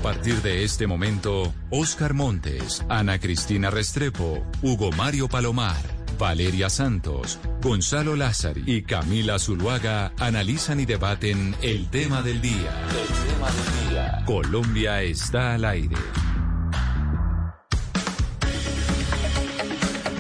partir 0.02 0.42
de 0.42 0.64
este 0.64 0.88
momento, 0.88 1.54
Oscar 1.70 2.14
Montes, 2.14 2.84
Ana 2.90 3.20
Cristina 3.20 3.70
Restrepo, 3.70 4.44
Hugo 4.64 4.92
Mario 4.92 5.28
Palomar, 5.28 6.01
Valeria 6.22 6.70
Santos, 6.70 7.40
Gonzalo 7.64 8.16
Lázari 8.16 8.62
y 8.68 8.84
Camila 8.84 9.40
Zuluaga 9.40 10.14
analizan 10.20 10.80
y 10.80 10.86
debaten 10.86 11.56
el 11.64 11.90
tema 11.90 12.22
del 12.22 12.40
día. 12.40 12.86
El 12.92 13.08
tema 13.28 13.48
del 13.50 13.90
día. 13.90 14.24
Colombia 14.28 15.02
está 15.02 15.56
al 15.56 15.66
aire. 15.66 15.96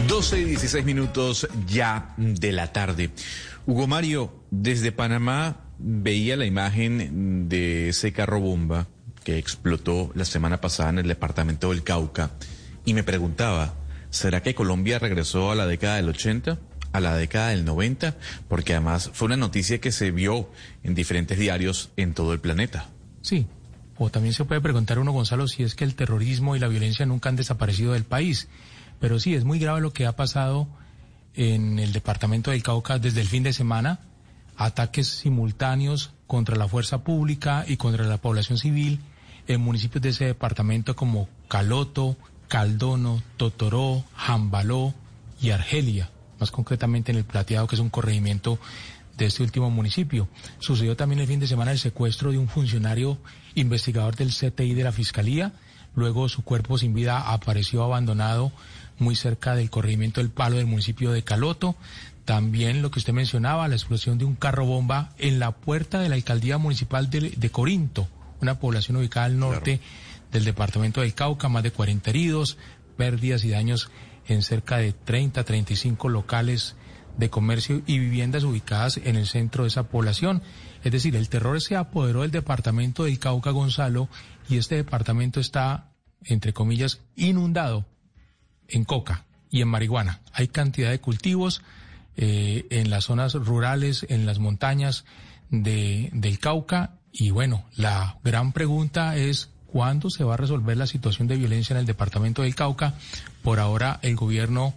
12 0.08 0.40
y 0.40 0.46
16 0.46 0.84
minutos 0.86 1.48
ya 1.68 2.16
de 2.18 2.52
la 2.52 2.74
tarde. 2.74 3.12
Hugo 3.68 3.86
Mario, 3.86 4.34
desde 4.50 4.92
Panamá 4.92 5.66
veía 5.78 6.36
la 6.36 6.48
imagen 6.48 7.48
de 7.48 7.90
ese 7.90 8.12
carro 8.12 8.40
bomba 8.40 8.88
que 9.24 9.38
explotó 9.38 10.12
la 10.16 10.26
semana 10.26 10.62
pasada 10.62 10.90
en 10.90 10.98
el 10.98 11.08
departamento 11.08 11.70
del 11.70 11.84
Cauca 11.84 12.32
y 12.86 12.96
me 12.96 13.04
preguntaba, 13.04 13.76
¿será 14.12 14.44
que 14.44 14.54
Colombia 14.54 15.00
regresó 15.00 15.52
a 15.52 15.56
la 15.56 15.66
década 15.66 15.96
del 15.96 16.10
80? 16.10 16.60
a 16.94 17.00
la 17.00 17.16
década 17.16 17.50
del 17.50 17.64
90, 17.64 18.18
porque 18.50 18.74
además 18.74 19.12
fue 19.14 19.28
una 19.28 19.38
noticia 19.38 19.80
que 19.80 19.94
se 19.94 20.12
vio 20.12 20.50
en 20.84 20.94
diferentes 20.94 21.40
diarios 21.40 21.90
en 21.96 22.14
todo 22.14 22.34
el 22.34 22.42
planeta. 22.42 22.90
Sí, 23.22 23.48
o 23.98 24.10
también 24.10 24.34
se 24.34 24.46
puede 24.46 24.62
preguntar 24.62 25.00
uno, 25.00 25.12
Gonzalo, 25.12 25.48
si 25.48 25.64
es 25.64 25.76
que 25.76 25.84
el 25.84 25.96
terrorismo 25.96 26.56
y 26.56 26.60
la 26.60 26.68
violencia 26.68 27.06
nunca 27.06 27.30
han 27.30 27.36
desaparecido 27.36 27.94
del 27.94 28.04
país. 28.04 28.50
Pero 29.00 29.20
sí, 29.20 29.36
es 29.36 29.44
muy 29.44 29.60
grave 29.60 29.82
lo 29.82 29.94
que 29.94 30.06
ha 30.06 30.16
pasado 30.16 30.68
en 31.34 31.80
el 31.80 31.94
departamento 31.94 32.52
del 32.52 32.64
Cauca 32.64 33.00
desde 33.00 33.22
el 33.22 33.28
fin 33.28 33.44
de 33.44 33.54
semana, 33.54 34.00
ataques 34.58 35.08
simultáneos 35.08 36.12
contra 36.28 36.56
la 36.56 36.68
fuerza 36.68 37.04
pública 37.04 37.66
y 37.68 37.78
contra 37.78 38.06
la 38.06 38.18
población 38.18 38.58
civil 38.58 39.00
en 39.48 39.62
municipios 39.62 40.02
de 40.02 40.10
ese 40.10 40.26
departamento 40.26 40.96
como 40.96 41.30
Caloto, 41.48 42.18
Caldono, 42.52 43.24
Totoró, 43.38 44.04
Jambaló 44.14 44.94
y 45.42 45.52
Argelia, 45.52 46.10
más 46.38 46.52
concretamente 46.52 47.14
en 47.14 47.18
el 47.18 47.24
Plateado, 47.24 47.66
que 47.66 47.76
es 47.76 47.82
un 47.82 47.90
corregimiento 47.90 48.60
de 49.16 49.28
este 49.28 49.42
último 49.42 49.70
municipio. 49.70 50.28
Sucedió 50.60 50.98
también 50.98 51.22
el 51.22 51.28
fin 51.28 51.40
de 51.40 51.48
semana 51.48 51.72
el 51.72 51.80
secuestro 51.80 52.30
de 52.30 52.38
un 52.38 52.50
funcionario 52.50 53.18
investigador 53.56 54.18
del 54.18 54.34
CTI 54.34 54.74
de 54.74 54.84
la 54.84 54.92
Fiscalía. 54.92 55.54
Luego 55.96 56.28
su 56.28 56.44
cuerpo 56.44 56.78
sin 56.78 56.94
vida 56.94 57.32
apareció 57.32 57.86
abandonado 57.86 58.52
muy 59.00 59.16
cerca 59.16 59.56
del 59.56 59.70
corregimiento 59.70 60.20
del 60.20 60.30
Palo 60.30 60.58
del 60.58 60.66
municipio 60.66 61.14
de 61.14 61.24
Caloto. 61.24 61.78
También 62.26 62.82
lo 62.82 62.92
que 62.92 63.00
usted 63.00 63.14
mencionaba, 63.14 63.70
la 63.70 63.76
explosión 63.76 64.18
de 64.18 64.26
un 64.26 64.36
carro 64.36 64.66
bomba 64.66 65.14
en 65.20 65.40
la 65.40 65.52
puerta 65.52 66.02
de 66.02 66.10
la 66.10 66.16
alcaldía 66.16 66.58
municipal 66.58 67.10
de, 67.10 67.50
Corinto, 67.50 68.10
una 68.42 68.60
población 68.60 68.98
ubicada 68.98 69.28
al 69.28 69.40
norte 69.40 69.80
del 70.32 70.46
departamento 70.46 71.02
del 71.02 71.14
Cauca, 71.14 71.50
más 71.50 71.64
de 71.64 71.72
40 71.72 72.10
heridos, 72.10 72.58
pérdidas 72.98 73.44
y 73.44 73.50
daños 73.50 73.90
en 74.28 74.42
cerca 74.42 74.78
de 74.78 74.94
30, 74.94 75.44
35 75.44 76.10
locales 76.10 76.76
de 77.18 77.30
comercio 77.30 77.82
y 77.86 78.00
viviendas 78.00 78.44
ubicadas 78.44 78.98
en 78.98 79.16
el 79.16 79.28
centro 79.28 79.64
de 79.64 79.70
esa 79.70 79.90
población. 79.90 80.42
Es 80.84 80.92
decir, 80.92 81.16
el 81.16 81.30
terror 81.30 81.62
se 81.62 81.76
apoderó 81.76 82.22
del 82.22 82.32
departamento 82.32 83.04
del 83.04 83.20
Cauca 83.20 83.52
Gonzalo 83.52 84.10
y 84.50 84.58
este 84.58 84.76
departamento 84.76 85.40
está, 85.40 85.92
entre 86.24 86.54
comillas, 86.54 87.02
inundado 87.16 87.86
en 88.68 88.86
coca 88.86 89.26
y 89.50 89.62
en 89.62 89.68
marihuana. 89.68 90.22
Hay 90.34 90.48
cantidad 90.48 90.90
de 90.90 91.02
cultivos 91.02 91.62
eh, 92.16 92.66
en 92.70 92.90
las 92.90 93.06
zonas 93.06 93.34
rurales, 93.34 94.06
en 94.10 94.26
las 94.26 94.40
montañas 94.40 95.06
de, 95.50 96.10
del 96.14 96.40
Cauca. 96.40 96.98
Y 97.12 97.30
bueno, 97.32 97.66
la 97.76 98.20
gran 98.24 98.54
pregunta 98.54 99.18
es 99.18 99.50
cuándo 99.72 100.10
se 100.10 100.24
va 100.24 100.34
a 100.34 100.38
resolver 100.38 100.78
la 100.78 100.88
situación 100.88 101.28
de 101.28 101.38
violencia 101.38 101.74
en 101.74 101.80
el 101.80 101.86
departamento 101.86 102.42
del 102.42 102.56
Cauca. 102.56 102.96
Por 103.42 103.60
ahora 103.60 104.00
el 104.02 104.16
gobierno 104.16 104.74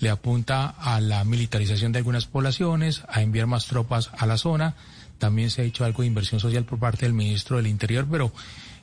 le 0.00 0.10
apunta 0.10 0.66
a 0.68 1.00
la 1.00 1.24
militarización 1.24 1.92
de 1.92 1.98
algunas 1.98 2.26
poblaciones, 2.26 3.02
a 3.08 3.22
enviar 3.22 3.46
más 3.46 3.66
tropas 3.66 4.10
a 4.16 4.26
la 4.26 4.38
zona. 4.38 4.74
También 5.18 5.50
se 5.50 5.62
ha 5.62 5.64
hecho 5.64 5.84
algo 5.84 6.02
de 6.02 6.08
inversión 6.08 6.40
social 6.40 6.64
por 6.64 6.78
parte 6.78 7.06
del 7.06 7.14
ministro 7.14 7.56
del 7.56 7.66
Interior, 7.66 8.06
pero 8.10 8.32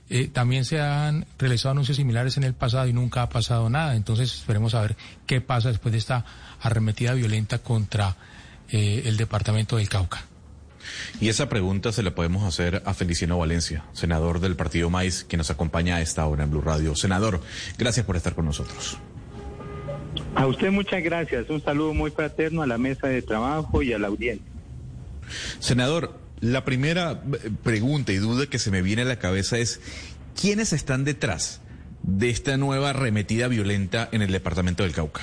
eh, 0.09 0.27
también 0.27 0.65
se 0.65 0.81
han 0.81 1.25
realizado 1.37 1.71
anuncios 1.71 1.97
similares 1.97 2.37
en 2.37 2.43
el 2.43 2.53
pasado 2.53 2.87
y 2.87 2.93
nunca 2.93 3.21
ha 3.21 3.29
pasado 3.29 3.69
nada. 3.69 3.95
Entonces 3.95 4.33
esperemos 4.33 4.73
a 4.73 4.81
ver 4.81 4.97
qué 5.27 5.41
pasa 5.41 5.69
después 5.69 5.91
de 5.91 5.99
esta 5.99 6.25
arremetida 6.61 7.13
violenta 7.13 7.59
contra 7.59 8.15
eh, 8.69 9.03
el 9.05 9.17
departamento 9.17 9.77
del 9.77 9.89
Cauca. 9.89 10.32
Y 11.19 11.29
esa 11.29 11.49
pregunta 11.49 11.91
se 11.91 12.03
la 12.03 12.15
podemos 12.15 12.43
hacer 12.43 12.81
a 12.85 12.93
Feliciano 12.93 13.37
Valencia, 13.37 13.85
senador 13.93 14.39
del 14.39 14.55
Partido 14.55 14.89
Maíz, 14.89 15.23
que 15.23 15.37
nos 15.37 15.49
acompaña 15.49 15.97
a 15.97 16.01
esta 16.01 16.25
hora 16.25 16.43
en 16.43 16.51
Blue 16.51 16.61
Radio. 16.61 16.95
Senador, 16.95 17.41
gracias 17.77 18.05
por 18.05 18.15
estar 18.15 18.35
con 18.35 18.45
nosotros. 18.45 18.97
A 20.35 20.47
usted 20.47 20.71
muchas 20.71 21.03
gracias. 21.03 21.49
Un 21.49 21.63
saludo 21.63 21.93
muy 21.93 22.11
fraterno 22.11 22.61
a 22.61 22.67
la 22.67 22.77
mesa 22.77 23.07
de 23.07 23.21
trabajo 23.21 23.81
y 23.81 23.93
a 23.93 23.99
la 23.99 24.07
audiencia. 24.07 24.45
Senador, 25.59 26.19
la 26.39 26.65
primera 26.65 27.11
eh, 27.11 27.51
pregunta 27.63 28.11
y 28.11 28.17
duda 28.17 28.47
que 28.47 28.59
se 28.59 28.71
me 28.71 28.81
viene 28.81 29.03
a 29.03 29.05
la 29.05 29.19
cabeza 29.19 29.57
es, 29.57 29.79
¿quiénes 30.39 30.73
están 30.73 31.03
detrás 31.03 31.61
de 32.01 32.29
esta 32.29 32.57
nueva 32.57 32.89
arremetida 32.89 33.47
violenta 33.47 34.09
en 34.11 34.21
el 34.21 34.31
departamento 34.31 34.83
del 34.83 34.91
Cauca? 34.91 35.21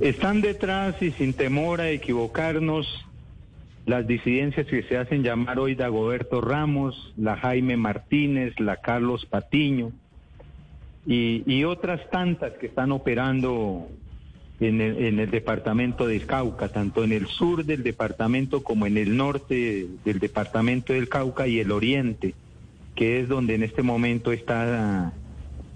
Están 0.00 0.40
detrás 0.40 0.94
y 1.02 1.10
sin 1.12 1.34
temor 1.34 1.82
a 1.82 1.90
equivocarnos 1.90 2.86
las 3.86 4.06
disidencias 4.06 4.66
que 4.66 4.82
se 4.82 4.96
hacen 4.96 5.22
llamar 5.22 5.58
hoy 5.58 5.74
Dagoberto 5.74 6.40
Ramos, 6.40 7.12
la 7.16 7.36
Jaime 7.36 7.76
Martínez, 7.76 8.58
la 8.60 8.76
Carlos 8.76 9.26
Patiño 9.26 9.92
y, 11.06 11.64
otras 11.64 12.08
tantas 12.10 12.52
que 12.54 12.66
están 12.66 12.92
operando 12.92 13.88
en 14.60 14.80
el, 14.80 15.30
departamento 15.30 16.06
de 16.06 16.20
Cauca, 16.20 16.68
tanto 16.68 17.02
en 17.02 17.12
el 17.12 17.26
sur 17.26 17.64
del 17.64 17.82
departamento 17.82 18.62
como 18.62 18.86
en 18.86 18.98
el 18.98 19.16
norte 19.16 19.86
del 20.04 20.18
departamento 20.18 20.92
del 20.92 21.08
Cauca 21.08 21.46
y 21.46 21.58
el 21.58 21.72
oriente, 21.72 22.34
que 22.94 23.20
es 23.20 23.28
donde 23.28 23.54
en 23.54 23.62
este 23.62 23.82
momento 23.82 24.30
está 24.30 25.14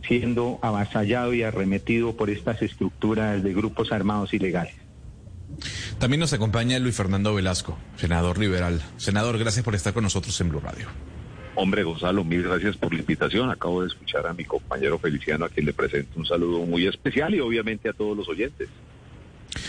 siendo 0.07 0.59
avasallado 0.61 1.33
y 1.33 1.43
arremetido 1.43 2.15
por 2.15 2.29
estas 2.29 2.61
estructuras 2.61 3.43
de 3.43 3.55
grupos 3.55 3.91
armados 3.91 4.35
ilegales. 4.35 4.84
También 5.99 6.21
nos 6.21 6.33
acompaña 6.33 6.79
Luis 6.79 6.95
Fernando 6.95 7.35
Velasco, 7.35 7.79
senador 7.97 8.39
liberal. 8.39 8.83
Senador, 8.97 9.39
gracias 9.39 9.65
por 9.65 9.75
estar 9.75 9.93
con 9.93 10.05
nosotros 10.05 10.39
en 10.41 10.51
Blue 10.51 10.61
Radio. 10.61 10.89
Hombre, 11.57 11.85
Gonzalo, 11.85 12.25
mil 12.25 12.43
gracias 12.43 12.77
por 12.77 12.93
la 12.93 13.01
invitación. 13.01 13.51
Acabo 13.51 13.83
de 13.83 13.89
escuchar 13.89 14.27
a 14.27 14.35
mi 14.35 14.45
compañero 14.45 14.99
Feliciano, 14.99 15.45
a 15.45 15.49
quien 15.49 15.67
le 15.67 15.73
presento 15.73 16.19
un 16.19 16.27
saludo 16.27 16.67
muy 16.67 16.87
especial 16.87 17.35
y 17.35 17.41
obviamente 17.41 17.89
a 17.89 17.93
todos 17.93 18.17
los 18.17 18.29
oyentes. 18.29 18.69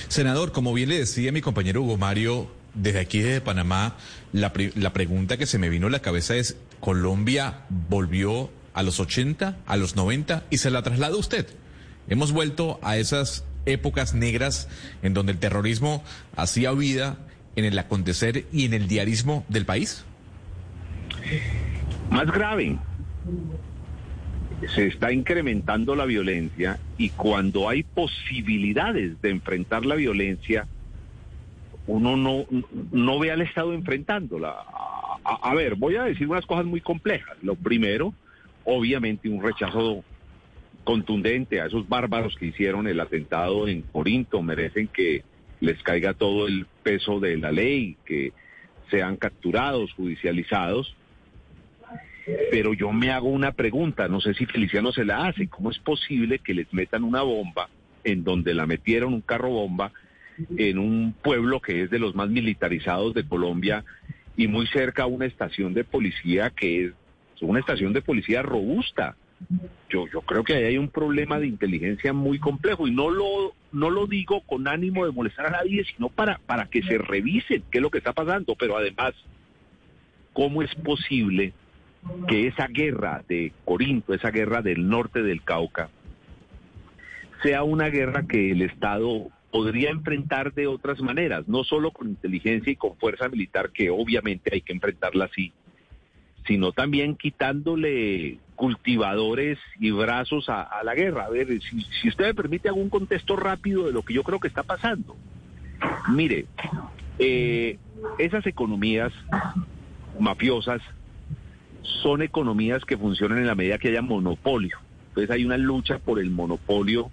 Senador, 0.07 0.51
como 0.51 0.73
bien 0.73 0.89
le 0.89 0.99
decía 0.99 1.31
mi 1.31 1.41
compañero 1.41 1.83
Hugo 1.83 1.97
Mario, 1.97 2.49
desde 2.73 2.99
aquí 2.99 3.19
de 3.19 3.39
Panamá, 3.39 3.95
la, 4.33 4.51
la 4.75 4.93
pregunta 4.93 5.37
que 5.37 5.45
se 5.45 5.59
me 5.59 5.69
vino 5.69 5.87
a 5.87 5.91
la 5.91 6.01
cabeza 6.01 6.35
es, 6.35 6.57
¿Colombia 6.79 7.65
volvió 7.69 8.49
a 8.73 8.83
los 8.83 8.99
80, 8.99 9.59
a 9.65 9.77
los 9.77 9.95
90 9.95 10.45
y 10.49 10.57
se 10.57 10.71
la 10.71 10.81
traslada 10.81 11.15
usted? 11.15 11.47
Hemos 12.07 12.31
vuelto 12.31 12.79
a 12.83 12.97
esas 12.97 13.45
épocas 13.65 14.13
negras 14.13 14.69
en 15.01 15.13
donde 15.13 15.33
el 15.33 15.39
terrorismo 15.39 16.03
hacía 16.35 16.71
vida 16.71 17.17
en 17.55 17.65
el 17.65 17.77
acontecer 17.79 18.45
y 18.51 18.65
en 18.65 18.73
el 18.73 18.87
diarismo 18.87 19.45
del 19.49 19.65
país. 19.65 20.05
Más 22.09 22.27
grave, 22.27 22.77
se 24.73 24.87
está 24.87 25.11
incrementando 25.11 25.95
la 25.95 26.05
violencia 26.05 26.79
y 26.97 27.09
cuando 27.09 27.69
hay 27.69 27.83
posibilidades 27.83 29.21
de 29.21 29.29
enfrentar 29.29 29.85
la 29.85 29.95
violencia, 29.95 30.67
uno 31.87 32.17
no, 32.17 32.45
no 32.91 33.19
ve 33.19 33.31
al 33.31 33.41
Estado 33.41 33.73
enfrentándola. 33.73 34.55
A, 35.23 35.49
a, 35.49 35.53
ver, 35.53 35.75
voy 35.75 35.95
a 35.95 36.03
decir 36.03 36.27
unas 36.27 36.45
cosas 36.45 36.65
muy 36.65 36.81
complejas. 36.81 37.37
Lo 37.41 37.55
primero, 37.55 38.13
obviamente, 38.63 39.29
un 39.29 39.41
rechazo 39.41 40.03
contundente 40.85 41.59
a 41.59 41.65
esos 41.65 41.89
bárbaros 41.89 42.37
que 42.37 42.45
hicieron 42.45 42.87
el 42.87 43.01
atentado 43.01 43.67
en 43.67 43.81
Corinto. 43.81 44.41
Merecen 44.41 44.87
que 44.87 45.23
les 45.59 45.83
caiga 45.83 46.13
todo 46.13 46.47
el 46.47 46.65
peso 46.83 47.19
de 47.19 47.35
la 47.35 47.51
ley, 47.51 47.97
que 48.05 48.31
sean 48.89 49.17
capturados, 49.17 49.91
judicializados 49.93 50.95
pero 52.49 52.73
yo 52.73 52.91
me 52.91 53.11
hago 53.11 53.29
una 53.29 53.51
pregunta, 53.51 54.07
no 54.07 54.19
sé 54.19 54.33
si 54.33 54.45
Feliciano 54.45 54.91
se 54.91 55.05
la 55.05 55.27
hace, 55.27 55.47
¿cómo 55.47 55.69
es 55.69 55.77
posible 55.77 56.39
que 56.39 56.53
les 56.53 56.71
metan 56.73 57.03
una 57.03 57.21
bomba 57.21 57.69
en 58.03 58.23
donde 58.23 58.53
la 58.53 58.65
metieron 58.65 59.13
un 59.13 59.21
carro 59.21 59.49
bomba 59.49 59.91
en 60.57 60.79
un 60.79 61.13
pueblo 61.13 61.61
que 61.61 61.83
es 61.83 61.89
de 61.89 61.99
los 61.99 62.15
más 62.15 62.29
militarizados 62.29 63.13
de 63.13 63.27
Colombia 63.27 63.83
y 64.35 64.47
muy 64.47 64.67
cerca 64.67 65.03
a 65.03 65.07
una 65.07 65.25
estación 65.25 65.73
de 65.73 65.83
policía 65.83 66.49
que 66.49 66.85
es 66.85 66.93
una 67.41 67.59
estación 67.59 67.93
de 67.93 68.01
policía 68.01 68.41
robusta? 68.41 69.15
Yo, 69.89 70.05
creo 70.21 70.43
que 70.43 70.55
ahí 70.55 70.63
hay 70.63 70.77
un 70.77 70.89
problema 70.89 71.39
de 71.39 71.47
inteligencia 71.47 72.13
muy 72.13 72.39
complejo 72.39 72.87
y 72.87 72.91
no 72.91 73.09
lo, 73.09 73.53
no 73.71 73.89
lo 73.89 74.07
digo 74.07 74.41
con 74.41 74.67
ánimo 74.67 75.05
de 75.05 75.11
molestar 75.11 75.47
a 75.47 75.51
nadie, 75.51 75.83
sino 75.85 76.09
para, 76.09 76.39
para 76.45 76.65
que 76.65 76.81
se 76.83 76.97
revisen 76.97 77.63
qué 77.71 77.77
es 77.77 77.81
lo 77.81 77.89
que 77.89 77.99
está 77.99 78.13
pasando, 78.13 78.55
pero 78.55 78.77
además, 78.77 79.13
¿cómo 80.33 80.61
es 80.61 80.73
posible 80.75 81.53
que 82.27 82.47
esa 82.47 82.67
guerra 82.67 83.23
de 83.27 83.51
Corinto, 83.63 84.13
esa 84.13 84.31
guerra 84.31 84.61
del 84.61 84.87
norte 84.87 85.23
del 85.23 85.43
Cauca, 85.43 85.89
sea 87.41 87.63
una 87.63 87.89
guerra 87.89 88.25
que 88.27 88.51
el 88.51 88.61
Estado 88.61 89.29
podría 89.51 89.89
enfrentar 89.89 90.53
de 90.53 90.67
otras 90.67 90.99
maneras, 90.99 91.47
no 91.47 91.63
solo 91.63 91.91
con 91.91 92.09
inteligencia 92.09 92.73
y 92.73 92.75
con 92.75 92.97
fuerza 92.97 93.29
militar, 93.29 93.71
que 93.71 93.89
obviamente 93.89 94.49
hay 94.53 94.61
que 94.61 94.73
enfrentarla 94.73 95.25
así, 95.25 95.53
sino 96.47 96.71
también 96.71 97.15
quitándole 97.15 98.39
cultivadores 98.55 99.57
y 99.79 99.91
brazos 99.91 100.47
a, 100.49 100.81
la 100.83 100.95
guerra. 100.95 101.25
A 101.25 101.29
ver, 101.29 101.47
si, 101.61 102.07
usted 102.07 102.25
me 102.25 102.33
permite, 102.33 102.69
algún 102.69 102.89
contexto 102.89 103.35
rápido 103.35 103.85
de 103.85 103.93
lo 103.93 104.03
que 104.03 104.13
yo 104.13 104.23
creo 104.23 104.39
que 104.39 104.47
está 104.47 104.63
pasando. 104.63 105.15
Mire, 106.09 106.45
eh, 107.19 107.77
esas 108.17 108.45
economías 108.45 109.11
mafiosas 110.19 110.81
son 111.81 112.21
economías 112.21 112.83
que 112.85 112.97
funcionan 112.97 113.39
en 113.39 113.47
la 113.47 113.55
medida 113.55 113.77
que 113.77 113.89
haya 113.89 114.01
monopolio. 114.01 114.77
Entonces 115.09 115.31
hay 115.31 115.45
una 115.45 115.57
lucha 115.57 115.99
por 115.99 116.19
el 116.19 116.29
monopolio 116.29 117.11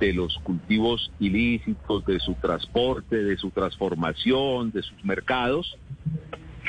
de 0.00 0.12
los 0.12 0.36
cultivos 0.42 1.12
ilícitos, 1.20 2.04
de 2.06 2.18
su 2.18 2.34
transporte, 2.34 3.22
de 3.22 3.36
su 3.36 3.50
transformación, 3.50 4.72
de 4.72 4.82
sus 4.82 5.04
mercados. 5.04 5.78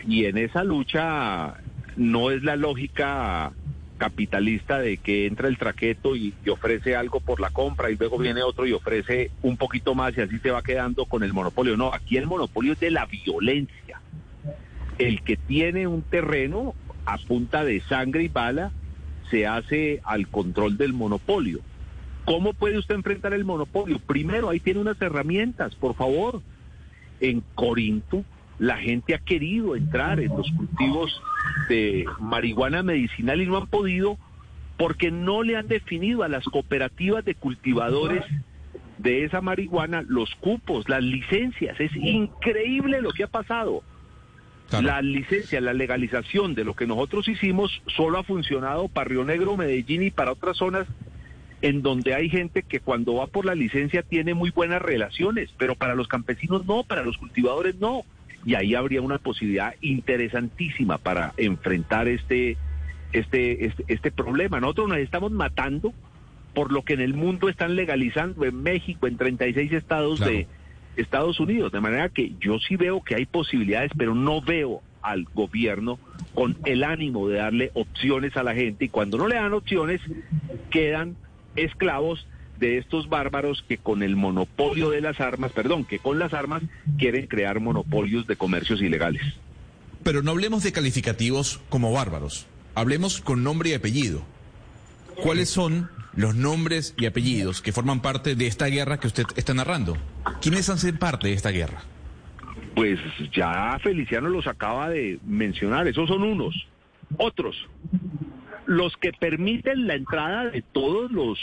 Y 0.07 0.26
en 0.26 0.38
esa 0.38 0.64
lucha 0.64 1.56
no 1.95 2.32
es 2.32 2.44
la 2.44 2.56
lógica 2.56 3.53
capitalista 3.98 4.80
de 4.80 4.98
que 4.98 5.28
entra 5.28 5.48
el 5.48 5.57
traqueto 5.57 6.15
y, 6.15 6.34
ofrece 6.52 6.95
algo 6.95 7.20
por 7.20 7.40
la 7.40 7.52
compra 7.52 7.90
y 7.90 7.95
luego 7.95 8.18
viene 8.18 8.44
otro 8.44 8.65
y 8.65 8.74
ofrece 8.74 9.32
un 9.41 9.57
poquito 9.57 9.95
más 9.95 10.18
y 10.18 10.22
así 10.22 10.40
se 10.40 10.52
va 10.52 10.61
quedando 10.61 11.06
con 11.06 11.24
el 11.24 11.34
monopolio. 11.34 11.78
No, 11.78 11.94
aquí 11.94 12.18
el 12.18 12.28
monopolio 12.28 12.74
es 12.74 12.80
de 12.80 12.91
la 12.91 13.06
violencia. 13.06 14.02
El 14.98 15.22
que 15.24 15.38
tiene 15.38 15.88
un 15.88 16.02
terreno 16.02 16.76
a 17.06 17.18
punta 17.18 17.64
de 17.64 17.82
sangre 17.82 18.24
y 18.24 18.28
bala 18.28 18.72
se 19.30 19.48
hace 19.48 20.02
al 20.03 20.28
control 20.28 20.78
del 20.78 20.94
monopolio. 20.94 21.60
¿Cómo 22.26 22.53
puede 22.53 22.78
usted 22.78 22.95
enfrentar 22.95 23.34
el 23.34 23.45
monopolio? 23.45 23.99
Primero, 23.99 24.49
ahí 24.49 24.60
tiene 24.60 24.80
unas 24.80 25.02
herramientas, 25.02 25.76
por 25.76 25.95
favor. 25.95 26.41
En 27.20 27.41
Corinto, 27.56 28.24
la 28.59 28.77
gente 28.77 29.15
ha 29.15 29.19
querido 29.19 29.75
entrar 29.75 30.19
en 30.19 30.30
los 30.30 30.49
cultivos 30.51 31.21
de 31.69 32.05
marihuana 32.19 32.84
medicinal 32.84 33.41
y 33.41 33.45
no 33.45 33.57
han 33.57 33.67
podido 33.67 34.17
porque 34.77 35.11
no 35.11 35.43
le 35.43 35.57
han 35.57 35.67
definido 35.67 36.23
a 36.23 36.27
las 36.27 36.45
cooperativas 36.45 37.23
de 37.25 37.35
cultivadores 37.35 38.23
de 38.97 39.23
esa 39.23 39.41
marihuana 39.41 40.03
los 40.07 40.34
cupos, 40.35 40.88
las 40.89 41.03
licencias. 41.03 41.80
Es 41.80 41.95
increíble 41.95 43.01
lo 43.01 43.11
que 43.11 43.23
ha 43.23 43.27
pasado. 43.27 43.84
La 44.71 45.01
licencia, 45.01 45.61
la 45.61 45.73
legalización 45.73 46.55
de 46.55 46.63
lo 46.63 46.73
que 46.73 46.88
nosotros 46.88 47.27
hicimos 47.27 47.84
solo 47.95 48.17
ha 48.17 48.23
funcionado 48.23 48.88
para 48.88 49.09
Río 49.09 49.23
Negro, 49.23 49.55
Medellín 49.55 50.01
y 50.01 50.09
para 50.09 50.31
otras 50.31 50.57
zonas 50.57 50.88
en 51.61 51.81
donde 51.81 52.13
hay 52.13 52.30
gente 52.30 52.63
que 52.63 52.81
cuando 52.81 53.15
va 53.15 53.27
por 53.27 53.45
la 53.45 53.55
licencia 53.55 54.03
tiene 54.03 54.34
muy 54.34 54.49
buenas 54.49 54.81
relaciones, 54.81 55.49
pero 55.57 55.75
para 55.75 55.95
los 55.95 56.09
campesinos 56.09 56.65
no, 56.65 56.84
para 56.84 57.03
los 57.03 57.17
cultivadores 57.17 57.75
no. 57.75 58.03
Y 58.45 58.56
ahí 58.56 58.76
habría 58.76 59.02
una 59.02 59.18
posibilidad 59.18 59.76
interesantísima 59.82 60.98
para 60.98 61.34
enfrentar 61.38 62.07
este, 62.07 62.57
este, 63.11 63.65
este, 63.65 63.86
este 63.88 64.11
problema. 64.11 64.60
Nosotros 64.60 64.90
nos 64.90 64.98
estamos 64.98 65.32
matando 65.32 65.94
por 66.53 66.72
lo 66.72 66.84
que 66.84 66.94
en 66.94 67.02
el 67.02 67.14
mundo 67.14 67.49
están 67.49 67.76
legalizando 67.76 68.45
en 68.45 68.61
México, 68.61 69.07
en 69.07 69.18
36 69.18 69.72
estados 69.72 70.20
de 70.20 70.48
Estados 70.95 71.40
Unidos. 71.40 71.72
De 71.72 71.82
manera 71.82 72.10
que 72.10 72.34
yo 72.40 72.60
sí 72.60 72.76
veo 72.76 73.02
que 73.02 73.15
hay 73.15 73.26
posibilidades, 73.26 73.91
pero 73.98 74.14
no 74.14 74.41
veo 74.41 74.82
al 75.02 75.26
gobierno 75.34 75.99
con 76.34 76.57
el 76.65 76.84
ánimo 76.84 77.28
de 77.28 77.38
darle 77.38 77.72
opciones 77.74 78.36
a 78.38 78.44
la 78.44 78.53
gente 78.53 78.86
y 78.86 78.90
cuando 78.90 79.18
no 79.18 79.28
le 79.28 79.36
dan 79.36 79.53
opciones 79.53 80.02
quedan 80.70 81.15
esclavos 81.56 82.26
de 82.64 82.77
estos 82.77 83.10
bárbaros 83.10 83.61
que 83.68 83.77
con 83.77 84.03
el 84.03 84.15
monopolio 84.15 84.90
de 84.90 85.02
las 85.02 85.19
armas, 85.19 85.52
perdón, 85.52 85.84
que 85.84 85.99
con 85.99 86.18
las 86.18 86.34
armas 86.34 86.64
quieren 86.98 87.27
crear 87.27 87.60
monopolios 87.60 88.26
de 88.26 88.38
comercios 88.38 88.81
ilegales. 88.81 89.22
Pero 90.02 90.22
no 90.22 90.31
hablemos 90.31 90.64
de 90.64 90.72
calificativos 90.72 91.60
como 91.68 91.91
bárbaros, 91.91 92.48
hablemos 92.73 93.19
con 93.19 93.44
nombre 93.44 93.72
y 93.72 93.73
apellido. 93.73 94.23
¿Cuáles 95.22 95.49
son 95.49 95.90
los 96.15 96.35
nombres 96.35 96.94
y 96.98 97.06
apellidos 97.06 97.61
que 97.61 97.73
forman 97.73 98.02
parte 98.02 98.35
de 98.35 98.48
esta 98.48 98.68
guerra 98.68 98.98
que 98.98 99.07
usted 99.07 99.26
está 99.35 99.53
narrando. 99.53 99.98
¿Quiénes 100.41 100.69
hacen 100.69 100.98
parte 100.98 101.27
de 101.27 101.34
esta 101.34 101.49
guerra? 101.49 101.81
Pues 102.76 102.99
ya 103.35 103.77
Feliciano 103.84 104.30
los 104.30 104.48
acaba 104.48 104.90
de 104.90 105.19
mencionar, 105.26 105.88
esos 105.88 106.07
son 106.07 106.23
unos. 106.23 106.68
Otros, 107.18 107.68
los 108.65 108.95
que 108.98 109.11
permiten 109.11 109.88
la 109.88 109.95
entrada 109.95 110.49
de 110.49 110.61
todos 110.61 111.11
los 111.11 111.40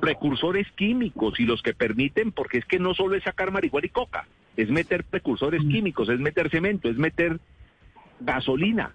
precursores 0.00 0.70
químicos 0.72 1.38
y 1.40 1.44
los 1.44 1.62
que 1.62 1.74
permiten, 1.74 2.32
porque 2.32 2.58
es 2.58 2.64
que 2.64 2.78
no 2.78 2.94
solo 2.94 3.16
es 3.16 3.24
sacar 3.24 3.50
marihuana 3.50 3.86
y 3.86 3.90
coca, 3.90 4.26
es 4.56 4.70
meter 4.70 5.04
precursores 5.04 5.62
químicos, 5.62 6.08
es 6.08 6.20
meter 6.20 6.50
cemento, 6.50 6.88
es 6.88 6.96
meter 6.96 7.40
gasolina, 8.20 8.92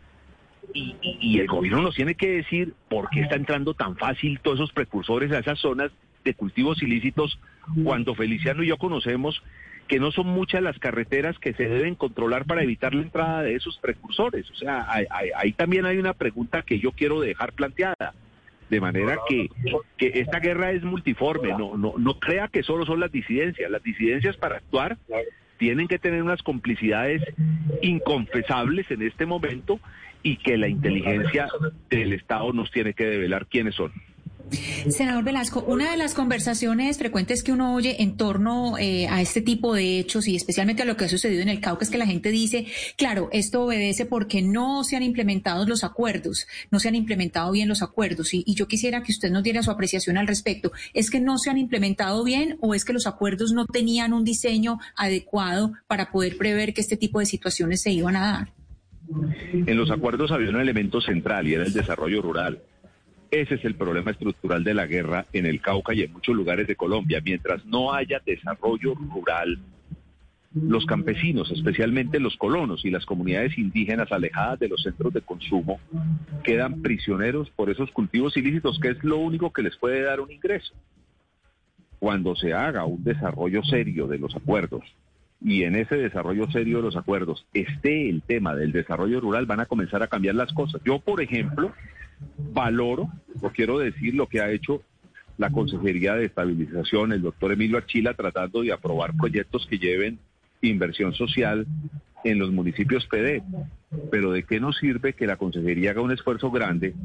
y, 0.73 1.39
el 1.39 1.47
gobierno 1.47 1.81
nos 1.81 1.95
tiene 1.95 2.15
que 2.15 2.27
decir 2.27 2.73
por 2.89 3.09
qué 3.09 3.21
está 3.21 3.35
entrando 3.35 3.73
tan 3.73 3.95
fácil 3.95 4.39
todos 4.41 4.59
esos 4.59 4.71
precursores 4.71 5.31
a 5.31 5.39
esas 5.39 5.59
zonas 5.59 5.91
de 6.23 6.33
cultivos 6.33 6.81
ilícitos 6.81 7.39
cuando 7.83 8.15
Feliciano 8.15 8.63
y 8.63 8.67
yo 8.67 8.77
conocemos 8.77 9.41
que 9.87 9.99
no 9.99 10.11
son 10.11 10.27
muchas 10.27 10.61
las 10.61 10.77
carreteras 10.79 11.37
que 11.39 11.53
se 11.53 11.67
deben 11.67 11.95
controlar 11.95 12.45
para 12.45 12.63
evitar 12.63 12.93
la 12.93 13.03
entrada 13.03 13.43
de 13.43 13.55
esos 13.55 13.77
precursores. 13.77 14.49
O 14.51 14.55
sea, 14.55 14.87
ahí, 14.89 15.53
también 15.53 15.85
hay 15.85 15.97
una 15.97 16.13
pregunta 16.13 16.61
que 16.61 16.79
yo 16.79 16.91
quiero 16.91 17.19
dejar 17.19 17.53
planteada. 17.53 18.13
De 18.69 18.81
manera 18.81 19.17
que, 19.29 19.49
que 19.95 20.19
esta 20.19 20.41
guerra 20.41 20.71
es 20.71 20.83
multiforme, 20.83 21.51
no, 21.57 21.77
no, 21.77 21.93
no 21.97 22.19
crea 22.19 22.49
que 22.49 22.63
solo 22.63 22.85
son 22.85 22.99
las 22.99 23.13
disidencias. 23.13 23.71
Las 23.71 23.81
disidencias 23.81 24.35
para 24.35 24.57
actuar 24.57 24.97
tienen 25.57 25.87
que 25.87 25.99
tener 25.99 26.21
unas 26.21 26.43
complicidades 26.43 27.21
inconfesables 27.81 28.91
en 28.91 29.03
este 29.03 29.25
momento 29.25 29.79
y 30.21 30.35
que 30.35 30.57
la 30.57 30.67
inteligencia 30.67 31.47
del 31.89 32.11
Estado 32.11 32.51
nos 32.51 32.69
tiene 32.71 32.93
que 32.93 33.05
develar 33.05 33.45
quiénes 33.45 33.75
son. 33.75 33.93
Senador 34.89 35.23
Velasco, 35.23 35.63
una 35.67 35.91
de 35.91 35.97
las 35.97 36.13
conversaciones 36.13 36.97
frecuentes 36.97 37.43
que 37.43 37.51
uno 37.51 37.73
oye 37.73 38.01
en 38.01 38.15
torno 38.15 38.77
eh, 38.77 39.07
a 39.07 39.21
este 39.21 39.41
tipo 39.41 39.73
de 39.73 39.99
hechos 39.99 40.27
y 40.27 40.35
especialmente 40.35 40.83
a 40.83 40.85
lo 40.85 40.95
que 40.95 41.05
ha 41.05 41.09
sucedido 41.09 41.41
en 41.41 41.49
el 41.49 41.59
Cauca 41.59 41.83
es 41.83 41.89
que 41.89 41.97
la 41.97 42.05
gente 42.05 42.29
dice, 42.29 42.67
claro, 42.95 43.29
esto 43.31 43.63
obedece 43.63 44.05
porque 44.05 44.41
no 44.41 44.83
se 44.83 44.95
han 44.95 45.03
implementado 45.03 45.65
los 45.65 45.83
acuerdos, 45.83 46.47
no 46.71 46.79
se 46.79 46.87
han 46.87 46.95
implementado 46.95 47.51
bien 47.51 47.67
los 47.67 47.81
acuerdos 47.81 48.33
y, 48.33 48.43
y 48.45 48.55
yo 48.55 48.67
quisiera 48.67 49.03
que 49.03 49.11
usted 49.11 49.31
nos 49.31 49.43
diera 49.43 49.63
su 49.63 49.71
apreciación 49.71 50.17
al 50.17 50.27
respecto. 50.27 50.71
¿Es 50.93 51.09
que 51.09 51.19
no 51.19 51.37
se 51.37 51.49
han 51.49 51.57
implementado 51.57 52.23
bien 52.23 52.57
o 52.61 52.73
es 52.73 52.85
que 52.85 52.93
los 52.93 53.07
acuerdos 53.07 53.51
no 53.51 53.65
tenían 53.65 54.13
un 54.13 54.23
diseño 54.23 54.79
adecuado 54.95 55.73
para 55.87 56.11
poder 56.11 56.37
prever 56.37 56.73
que 56.73 56.81
este 56.81 56.97
tipo 56.97 57.19
de 57.19 57.25
situaciones 57.25 57.81
se 57.81 57.91
iban 57.91 58.15
a 58.15 58.31
dar? 58.31 58.53
En 59.53 59.77
los 59.77 59.89
acuerdos 59.89 60.31
había 60.31 60.49
un 60.49 60.59
elemento 60.59 60.99
central 60.99 61.47
y 61.47 61.53
era 61.53 61.63
el 61.63 61.73
desarrollo 61.73 62.21
rural. 62.21 62.61
Ese 63.29 63.55
es 63.55 63.65
el 63.65 63.75
problema 63.75 64.11
estructural 64.11 64.63
de 64.63 64.73
la 64.73 64.85
guerra 64.85 65.25
en 65.33 65.45
el 65.45 65.61
Cauca 65.61 65.93
y 65.93 66.01
en 66.01 66.13
muchos 66.13 66.35
lugares 66.35 66.67
de 66.67 66.75
Colombia. 66.75 67.21
Mientras 67.23 67.65
no 67.65 67.93
haya 67.93 68.21
desarrollo 68.25 68.95
rural, 68.95 69.59
los 70.53 70.85
campesinos, 70.85 71.51
especialmente 71.51 72.19
los 72.19 72.37
colonos 72.37 72.85
y 72.85 72.89
las 72.89 73.05
comunidades 73.05 73.57
indígenas 73.57 74.11
alejadas 74.11 74.59
de 74.59 74.69
los 74.69 74.81
centros 74.81 75.13
de 75.13 75.21
consumo, 75.21 75.79
quedan 76.43 76.81
prisioneros 76.81 77.49
por 77.49 77.69
esos 77.69 77.91
cultivos 77.91 78.37
ilícitos, 78.37 78.79
que 78.79 78.89
es 78.89 79.03
lo 79.03 79.17
único 79.17 79.51
que 79.51 79.63
les 79.63 79.75
puede 79.75 80.01
dar 80.01 80.21
un 80.21 80.31
ingreso. 80.31 80.73
Cuando 81.99 82.35
se 82.35 82.53
haga 82.53 82.85
un 82.85 83.03
desarrollo 83.03 83.63
serio 83.63 84.07
de 84.07 84.19
los 84.19 84.35
acuerdos, 84.35 84.83
y 85.41 85.63
en 85.63 85.75
ese 85.75 85.95
desarrollo 85.95 86.49
serio 86.51 86.77
de 86.77 86.83
los 86.83 86.95
acuerdos 86.95 87.45
esté 87.53 88.09
el 88.09 88.21
tema 88.21 88.55
del 88.55 88.71
desarrollo 88.71 89.19
rural, 89.19 89.45
van 89.45 89.59
a 89.59 89.65
comenzar 89.65 90.01
a 90.01 90.07
cambiar 90.07 90.35
las 90.35 90.51
cosas. 90.53 90.81
Yo, 90.83 90.99
por 90.99 91.21
ejemplo, 91.21 91.73
valoro, 92.53 93.09
o 93.41 93.49
quiero 93.49 93.77
decir, 93.79 94.15
lo 94.15 94.27
que 94.27 94.41
ha 94.41 94.51
hecho 94.51 94.81
la 95.37 95.51
Consejería 95.51 96.15
de 96.15 96.25
Estabilización, 96.25 97.13
el 97.13 97.21
doctor 97.21 97.51
Emilio 97.51 97.77
Archila, 97.77 98.15
tratando 98.15 98.63
de 98.63 98.73
aprobar 98.73 99.15
proyectos 99.15 99.67
que 99.67 99.77
lleven 99.77 100.19
inversión 100.61 101.13
social 101.13 101.67
en 102.23 102.39
los 102.39 102.51
municipios 102.51 103.05
PD. 103.05 103.43
Pero 104.11 104.31
¿de 104.31 104.43
qué 104.43 104.59
nos 104.59 104.77
sirve 104.77 105.13
que 105.13 105.27
la 105.27 105.37
Consejería 105.37 105.91
haga 105.91 106.01
un 106.01 106.11
esfuerzo 106.11 106.49
grande 106.49 106.95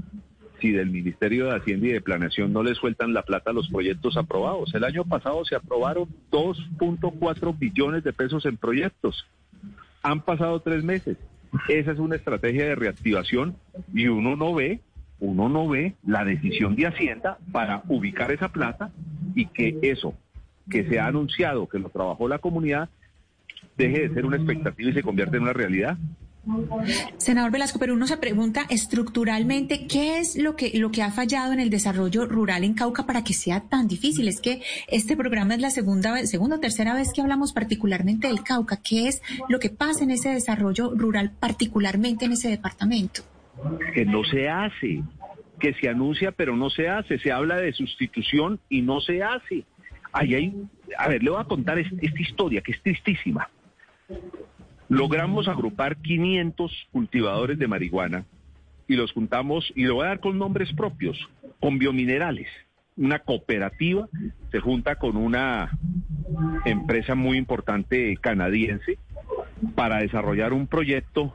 si 0.63 0.71
del 0.71 0.91
Ministerio 0.91 1.47
de 1.47 1.57
Hacienda 1.57 1.89
y 1.89 1.93
de 1.93 2.01
Planeación 2.01 2.53
no 2.53 2.63
le 2.63 2.75
sueltan 2.75 3.13
la 3.13 3.23
plata 3.23 3.51
a 3.51 3.53
los 3.53 3.69
proyectos 3.69 4.17
aprobados. 4.17 4.73
El 4.75 4.85
año 4.85 5.05
pasado 5.05 5.45
se 5.45 5.57
aprobaron 5.57 6.09
2.4 6.31 7.59
billones 7.59 8.05
de 8.05 8.13
pesos 8.13 8.47
en 8.47 8.57
proyectos. 8.57 9.27
Han 10.03 10.23
pasado 10.23 10.61
tres 10.61 10.85
meses. 10.85 11.19
Esa 11.69 11.93
es 11.93 11.99
una 11.99 12.17
estrategia 12.17 12.65
de 12.65 12.77
reactivación 12.77 13.57
y 13.93 14.07
uno 14.07 14.37
no 14.37 14.55
ve, 14.55 14.81
uno 15.21 15.49
no 15.49 15.69
ve 15.69 15.95
la 16.07 16.25
decisión 16.25 16.77
de 16.77 16.87
Hacienda 16.87 17.39
para 17.51 17.83
ubicar 17.89 18.31
esa 18.33 18.49
plata 18.49 18.91
y 19.35 19.47
que 19.47 19.79
eso 19.83 20.15
que 20.71 20.89
se 20.89 21.01
ha 21.01 21.07
anunciado, 21.07 21.69
que 21.69 21.79
lo 21.79 21.89
trabajó 21.89 22.29
la 22.29 22.39
comunidad, 22.39 22.89
deje 23.77 24.09
de 24.09 24.15
ser 24.15 24.25
una 24.25 24.37
expectativa 24.37 24.91
y 24.91 24.95
se 24.95 25.03
convierte 25.03 25.37
en 25.37 25.43
una 25.43 25.53
realidad. 25.53 25.99
Senador 27.19 27.53
Velasco, 27.53 27.79
pero 27.79 27.95
uno 27.95 28.07
se 28.07 28.17
pregunta 28.17 28.67
estructuralmente 28.69 29.87
qué 29.87 30.19
es 30.19 30.37
lo 30.37 30.57
que, 30.57 30.73
lo 30.75 30.91
que 30.91 31.03
ha 31.03 31.13
fallado 31.13 31.53
en 31.53 31.61
el 31.61 31.71
desarrollo 31.71 32.27
rural 32.27 32.65
en 32.65 32.75
Cauca 32.75 33.07
para 33.07 33.23
que 33.23 33.33
sea 33.33 33.61
tan 33.61 33.87
difícil. 33.87 34.27
Es 34.27 34.41
que 34.41 34.61
este 34.89 35.17
programa 35.17 35.55
es 35.55 35.61
la 35.61 35.71
segunda, 35.71 36.27
segunda 36.27 36.57
o 36.57 36.61
tercera 36.61 36.95
vez 36.95 37.13
que 37.13 37.21
hablamos 37.21 37.53
particularmente 37.53 38.27
del 38.27 38.43
Cauca. 38.43 38.81
¿Qué 38.83 39.07
es 39.07 39.23
lo 39.49 39.61
que 39.61 39.71
pasa 39.71 40.03
en 40.03 40.11
ese 40.11 40.31
desarrollo 40.31 40.93
rural, 40.97 41.31
particularmente 41.39 42.25
en 42.25 42.33
ese 42.33 42.49
departamento? 42.49 43.23
Que 43.95 44.05
no 44.05 44.25
se 44.25 44.49
hace, 44.49 45.03
que 45.61 45.75
se 45.75 45.89
anuncia 45.89 46.33
pero 46.33 46.57
no 46.57 46.71
se 46.71 46.89
hace. 46.89 47.19
Se 47.21 47.31
habla 47.31 47.57
de 47.57 47.73
sustitución 47.73 48.59
y 48.69 48.83
no 48.83 49.01
se 49.01 49.23
hace. 49.23 49.65
Hay, 50.13 50.53
a 50.99 51.09
ver, 51.09 51.23
le 51.23 51.31
voy 51.31 51.41
a 51.41 51.45
contar 51.45 51.79
esta 51.79 52.21
historia 52.21 52.61
que 52.61 52.73
es 52.73 52.83
tristísima. 52.83 53.49
Logramos 54.93 55.49
agrupar 55.49 55.97
500 55.97 56.71
cultivadores 56.93 57.59
de 57.59 57.67
marihuana 57.67 58.27
y 58.87 58.97
los 58.97 59.11
juntamos, 59.13 59.73
y 59.75 59.85
lo 59.85 59.95
voy 59.95 60.05
a 60.05 60.09
dar 60.09 60.21
con 60.21 60.37
nombres 60.39 60.71
propios, 60.75 61.19
con 61.61 61.79
biominerales. 61.79 62.49
Una 62.99 63.21
cooperativa 63.21 64.07
se 64.51 64.61
junta 64.61 64.97
con 64.97 65.17
una 65.17 65.71
empresa 66.67 67.15
muy 67.15 67.39
importante 67.39 68.19
canadiense 68.21 68.99
para 69.75 70.01
desarrollar 70.01 70.53
un 70.53 70.67
proyecto 70.67 71.35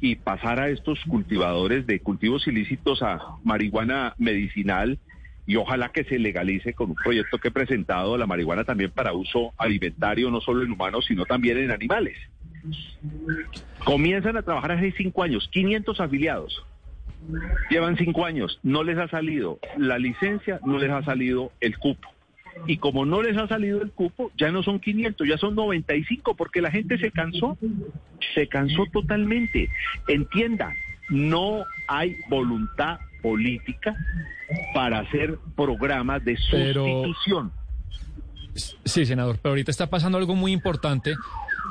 y 0.00 0.16
pasar 0.16 0.58
a 0.58 0.68
estos 0.68 0.98
cultivadores 1.04 1.86
de 1.86 2.00
cultivos 2.00 2.48
ilícitos 2.48 3.00
a 3.04 3.20
marihuana 3.44 4.16
medicinal 4.18 4.98
y 5.46 5.54
ojalá 5.54 5.90
que 5.90 6.02
se 6.02 6.18
legalice 6.18 6.74
con 6.74 6.90
un 6.90 6.96
proyecto 6.96 7.38
que 7.38 7.48
he 7.48 7.52
presentado 7.52 8.18
la 8.18 8.26
marihuana 8.26 8.64
también 8.64 8.90
para 8.90 9.12
uso 9.12 9.52
alimentario, 9.56 10.32
no 10.32 10.40
solo 10.40 10.64
en 10.64 10.72
humanos, 10.72 11.04
sino 11.06 11.26
también 11.26 11.58
en 11.58 11.70
animales. 11.70 12.18
Comienzan 13.84 14.36
a 14.36 14.42
trabajar 14.42 14.72
hace 14.72 14.92
cinco 14.92 15.22
años, 15.22 15.48
500 15.52 16.00
afiliados. 16.00 16.64
Llevan 17.70 17.96
cinco 17.96 18.24
años, 18.24 18.58
no 18.62 18.82
les 18.82 18.98
ha 18.98 19.08
salido 19.08 19.58
la 19.76 19.98
licencia, 19.98 20.60
no 20.64 20.78
les 20.78 20.90
ha 20.90 21.02
salido 21.02 21.52
el 21.60 21.78
cupo. 21.78 22.08
Y 22.66 22.78
como 22.78 23.06
no 23.06 23.22
les 23.22 23.36
ha 23.36 23.46
salido 23.46 23.82
el 23.82 23.92
cupo, 23.92 24.32
ya 24.36 24.50
no 24.50 24.62
son 24.62 24.80
500, 24.80 25.28
ya 25.28 25.38
son 25.38 25.54
95, 25.54 26.34
porque 26.34 26.60
la 26.60 26.70
gente 26.70 26.98
se 26.98 27.10
cansó, 27.10 27.56
se 28.34 28.48
cansó 28.48 28.86
totalmente. 28.92 29.68
Entienda, 30.08 30.72
no 31.08 31.64
hay 31.86 32.16
voluntad 32.28 32.98
política 33.22 33.94
para 34.74 35.00
hacer 35.00 35.38
programas 35.56 36.24
de 36.24 36.36
sustitución. 36.36 37.52
Sí, 38.84 39.06
senador, 39.06 39.38
pero 39.40 39.50
ahorita 39.50 39.70
está 39.70 39.88
pasando 39.88 40.18
algo 40.18 40.34
muy 40.34 40.52
importante 40.52 41.14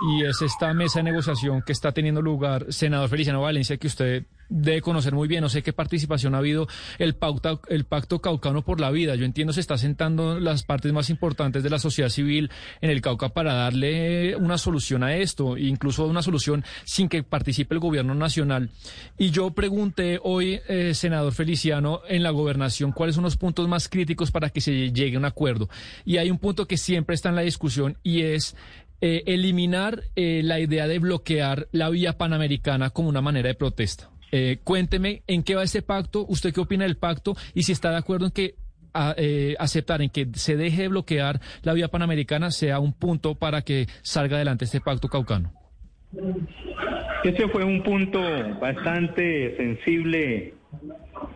y 0.01 0.23
es 0.23 0.41
esta 0.41 0.73
mesa 0.73 0.99
de 0.99 1.03
negociación 1.03 1.61
que 1.61 1.71
está 1.71 1.91
teniendo 1.91 2.21
lugar, 2.21 2.67
senador 2.69 3.09
Feliciano 3.09 3.41
Valencia, 3.41 3.77
que 3.77 3.87
usted 3.87 4.25
debe 4.49 4.81
conocer 4.81 5.13
muy 5.13 5.27
bien. 5.27 5.41
No 5.41 5.49
sé 5.49 5.63
qué 5.63 5.73
participación 5.73 6.35
ha 6.35 6.39
habido 6.39 6.67
el, 6.99 7.15
pauta, 7.15 7.59
el 7.67 7.85
Pacto 7.85 8.19
Caucano 8.19 8.63
por 8.63 8.79
la 8.79 8.91
Vida. 8.91 9.15
Yo 9.15 9.25
entiendo 9.25 9.53
se 9.53 9.59
está 9.59 9.77
sentando 9.77 10.39
las 10.39 10.63
partes 10.63 10.93
más 10.93 11.09
importantes 11.09 11.63
de 11.63 11.69
la 11.69 11.79
sociedad 11.79 12.09
civil 12.09 12.51
en 12.81 12.89
el 12.89 13.01
Cauca 13.01 13.29
para 13.29 13.53
darle 13.53 14.35
una 14.35 14.57
solución 14.57 15.03
a 15.03 15.15
esto, 15.15 15.57
incluso 15.57 16.05
una 16.05 16.21
solución 16.21 16.63
sin 16.85 17.09
que 17.09 17.23
participe 17.23 17.73
el 17.73 17.79
gobierno 17.79 18.15
nacional. 18.15 18.69
Y 19.17 19.31
yo 19.31 19.51
pregunté 19.51 20.19
hoy, 20.21 20.59
eh, 20.67 20.93
senador 20.93 21.33
Feliciano, 21.33 22.01
en 22.07 22.23
la 22.23 22.31
gobernación, 22.31 22.91
cuáles 22.91 23.15
son 23.15 23.23
los 23.23 23.37
puntos 23.37 23.67
más 23.67 23.89
críticos 23.89 24.31
para 24.31 24.49
que 24.49 24.61
se 24.61 24.91
llegue 24.91 25.15
a 25.15 25.19
un 25.19 25.25
acuerdo. 25.25 25.69
Y 26.05 26.17
hay 26.17 26.29
un 26.29 26.37
punto 26.37 26.67
que 26.67 26.77
siempre 26.77 27.15
está 27.15 27.29
en 27.29 27.35
la 27.35 27.41
discusión 27.41 27.97
y 28.03 28.21
es 28.21 28.55
eh, 28.99 29.23
eliminar 29.27 30.01
eh, 30.15 30.41
la 30.43 30.59
idea 30.59 30.87
de 30.87 30.97
bloquear 30.97 31.67
la 31.71 31.89
vía 31.89 32.17
panamericana 32.17 32.89
como 32.89 33.09
una 33.09 33.21
manera 33.21 33.47
de 33.47 33.53
protesta. 33.53 34.09
Eh, 34.31 34.57
cuénteme 34.63 35.21
en 35.27 35.43
qué 35.43 35.53
va 35.53 35.63
este 35.63 35.83
pacto, 35.83 36.25
usted 36.27 36.51
qué 36.51 36.61
opina 36.61 36.83
del 36.83 36.97
pacto 36.97 37.35
y 37.53 37.63
si 37.63 37.73
está 37.73 37.91
de 37.91 37.97
acuerdo 37.97 38.25
en 38.25 38.31
que 38.31 38.55
aceptar 39.59 40.01
en 40.01 40.09
que 40.09 40.27
se 40.33 40.57
deje 40.57 40.81
de 40.81 40.87
bloquear 40.87 41.39
la 41.61 41.73
vía 41.73 41.87
panamericana 41.87 42.49
sea 42.49 42.79
un 42.79 42.93
punto 42.93 43.35
para 43.35 43.61
que 43.61 43.85
salga 44.01 44.37
adelante 44.37 44.65
este 44.65 44.81
pacto 44.81 45.07
caucano. 45.07 45.53
Ese 47.23 47.47
fue 47.49 47.63
un 47.63 47.83
punto 47.83 48.19
bastante 48.59 49.55
sensible 49.55 50.55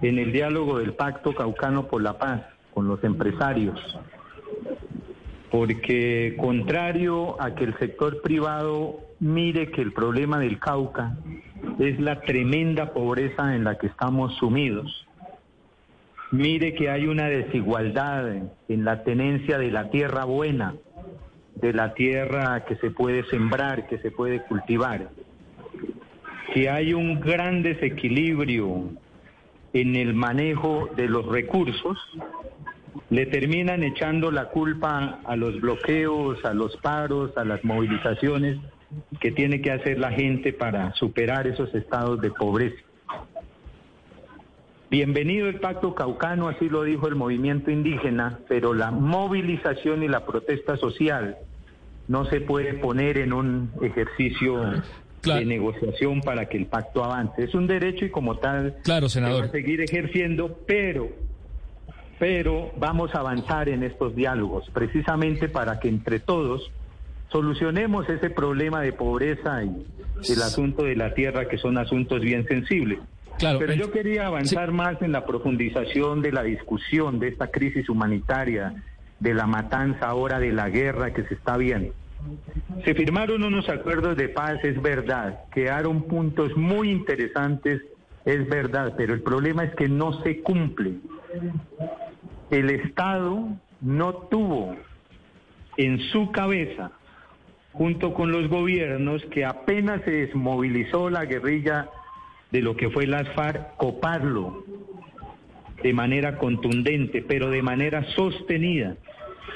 en 0.01 0.17
el 0.17 0.31
diálogo 0.31 0.79
del 0.79 0.93
pacto 0.93 1.35
caucano 1.35 1.88
por 1.88 2.01
la 2.01 2.17
paz 2.17 2.41
con 2.73 2.88
los 2.88 3.03
empresarios 3.03 3.79
porque 5.51 6.35
contrario 6.39 7.39
a 7.41 7.53
que 7.53 7.65
el 7.65 7.77
sector 7.77 8.21
privado 8.21 9.01
mire 9.19 9.69
que 9.69 9.81
el 9.81 9.91
problema 9.91 10.39
del 10.39 10.57
Cauca 10.59 11.17
es 11.77 11.99
la 11.99 12.21
tremenda 12.21 12.93
pobreza 12.93 13.53
en 13.53 13.65
la 13.65 13.77
que 13.77 13.87
estamos 13.87 14.33
sumidos, 14.37 15.05
mire 16.31 16.73
que 16.73 16.89
hay 16.89 17.05
una 17.05 17.27
desigualdad 17.27 18.33
en 18.69 18.85
la 18.85 19.03
tenencia 19.03 19.57
de 19.57 19.71
la 19.71 19.89
tierra 19.89 20.23
buena, 20.23 20.75
de 21.55 21.73
la 21.73 21.93
tierra 21.93 22.63
que 22.65 22.77
se 22.77 22.89
puede 22.89 23.25
sembrar, 23.25 23.87
que 23.87 23.97
se 23.97 24.09
puede 24.09 24.41
cultivar, 24.43 25.09
que 26.53 26.69
hay 26.69 26.93
un 26.93 27.19
gran 27.19 27.61
desequilibrio 27.61 28.85
en 29.73 29.95
el 29.97 30.13
manejo 30.13 30.89
de 30.95 31.07
los 31.07 31.25
recursos 31.25 31.97
le 33.09 33.26
terminan 33.26 33.84
echando 33.84 34.31
la 34.31 34.45
culpa 34.45 35.19
a 35.23 35.35
los 35.35 35.59
bloqueos, 35.59 36.43
a 36.45 36.53
los 36.53 36.76
paros, 36.77 37.35
a 37.38 37.45
las 37.45 37.63
movilizaciones 37.63 38.57
que 39.19 39.31
tiene 39.31 39.61
que 39.61 39.72
hacer 39.72 39.99
la 39.99 40.11
gente 40.11 40.53
para 40.53 40.93
superar 40.93 41.47
esos 41.47 41.73
estados 41.73 42.22
de 42.22 42.31
pobreza. 42.31 42.81
Bienvenido 44.89 45.47
el 45.47 45.61
pacto 45.61 45.95
caucano, 45.95 46.49
así 46.49 46.68
lo 46.68 46.84
dijo 46.84 47.07
el 47.07 47.15
movimiento 47.15 47.72
indígena, 47.72 48.39
pero 48.49 48.73
la 48.73 48.91
movilización 48.91 50.03
y 50.03 50.09
la 50.09 50.26
protesta 50.26 50.76
social 50.76 51.38
no 52.09 52.26
se 52.26 52.41
puede 52.41 52.73
poner 52.73 53.18
en 53.18 53.31
un 53.31 53.72
ejercicio 53.81 54.59
de 55.23 55.45
negociación 55.45 56.19
para 56.19 56.49
que 56.49 56.57
el 56.57 56.65
pacto 56.65 57.05
avance. 57.05 57.41
Es 57.41 57.55
un 57.55 57.68
derecho 57.68 58.03
y 58.03 58.09
como 58.09 58.38
tal 58.39 58.76
claro, 58.84 59.07
senador. 59.07 59.49
seguir 59.51 59.80
ejerciendo, 59.80 60.59
pero 60.68 61.09
pero 62.22 62.72
vamos 62.77 63.15
a 63.15 63.19
avanzar 63.22 63.68
en 63.68 63.81
estos 63.81 64.15
diálogos 64.15 64.69
precisamente 64.72 65.49
para 65.49 65.80
que 65.80 65.89
entre 65.89 66.19
todos 66.19 66.69
solucionemos 67.31 68.07
ese 68.10 68.30
problema 68.30 68.80
de 68.81 68.93
pobreza 68.93 69.64
y 69.64 70.31
el 70.31 70.41
asunto 70.43 70.84
de 70.84 70.95
la 70.95 71.15
tierra, 71.15 71.48
que 71.48 71.57
son 71.57 71.80
asuntos 71.80 72.22
bien 72.22 72.45
sensibles. 72.48 72.99
Claro, 73.39 73.57
pero 73.57 73.73
yo 73.73 73.89
quería 73.89 74.27
avanzar 74.27 74.72
más 74.72 75.02
en 75.02 75.14
la 75.14 75.26
profundización 75.26 76.22
de 76.22 76.31
la 76.31 76.43
discusión 76.43 77.18
de 77.18 77.30
esta 77.30 77.48
crisis 77.48 77.89
humanitaria, 77.89 78.76
de 79.19 79.34
la 79.34 79.48
matanza 79.48 80.06
ahora, 80.06 80.39
de 80.39 80.52
la 80.52 80.69
guerra 80.69 81.15
que 81.15 81.23
se 81.23 81.34
está 81.34 81.57
viendo. 81.57 81.91
Se 82.85 82.93
firmaron 82.93 83.43
unos 83.43 83.68
acuerdos 83.68 84.15
de 84.15 84.30
paz, 84.30 84.64
es 84.64 84.80
verdad, 84.80 85.39
quedaron 85.52 86.03
puntos 86.03 86.56
muy 86.56 86.91
interesantes, 86.91 87.81
es 88.26 88.48
verdad, 88.48 88.93
pero 88.95 89.15
el 89.15 89.23
problema 89.23 89.64
es 89.64 89.73
que 89.73 89.89
no 89.89 90.22
se 90.22 90.41
cumplen 90.41 91.02
el 92.51 92.69
Estado 92.69 93.47
no 93.79 94.13
tuvo 94.13 94.75
en 95.77 95.99
su 96.11 96.31
cabeza, 96.31 96.91
junto 97.71 98.13
con 98.13 98.31
los 98.31 98.49
gobiernos, 98.49 99.23
que 99.25 99.45
apenas 99.45 100.01
se 100.03 100.11
desmovilizó 100.11 101.09
la 101.09 101.25
guerrilla 101.25 101.89
de 102.51 102.61
lo 102.61 102.75
que 102.75 102.89
fue 102.89 103.07
las 103.07 103.27
FARC, 103.33 103.77
coparlo 103.77 104.65
de 105.81 105.93
manera 105.93 106.37
contundente, 106.37 107.21
pero 107.21 107.49
de 107.49 107.61
manera 107.61 108.03
sostenida. 108.15 108.95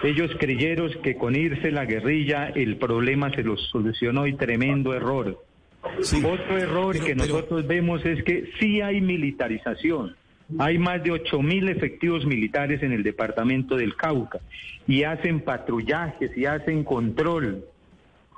Ellos 0.03 0.31
creyeron 0.39 0.91
que 1.03 1.15
con 1.15 1.35
irse 1.35 1.71
la 1.71 1.85
guerrilla 1.85 2.47
el 2.47 2.77
problema 2.77 3.29
se 3.31 3.43
los 3.43 3.61
solucionó 3.69 4.25
y 4.25 4.33
tremendo 4.33 4.93
error. 4.93 5.43
Otro 5.83 6.57
error 6.57 6.99
que 6.99 7.13
nosotros 7.13 7.67
vemos 7.67 8.03
es 8.05 8.23
que 8.23 8.49
sí 8.59 8.81
hay 8.81 9.01
militarización. 9.01 10.15
Hay 10.59 10.77
más 10.77 11.03
de 11.03 11.11
ocho 11.11 11.41
mil 11.41 11.69
efectivos 11.69 12.25
militares 12.25 12.83
en 12.83 12.91
el 12.91 13.03
departamento 13.03 13.75
del 13.75 13.95
Cauca 13.95 14.39
y 14.87 15.03
hacen 15.03 15.41
patrullajes 15.41 16.37
y 16.37 16.45
hacen 16.45 16.83
control. 16.83 17.65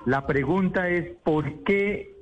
La 0.05 0.25
pregunta 0.25 0.89
es, 0.89 1.11
¿por 1.23 1.63
qué 1.63 2.13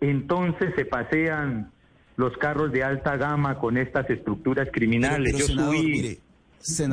entonces 0.00 0.72
se 0.76 0.86
pasean 0.86 1.70
los 2.16 2.36
carros 2.38 2.72
de 2.72 2.84
alta 2.84 3.16
gama 3.16 3.58
con 3.58 3.76
estas 3.76 4.08
estructuras 4.08 4.68
criminales? 4.72 5.36
yo, 5.36 5.46
subí, 5.46 6.18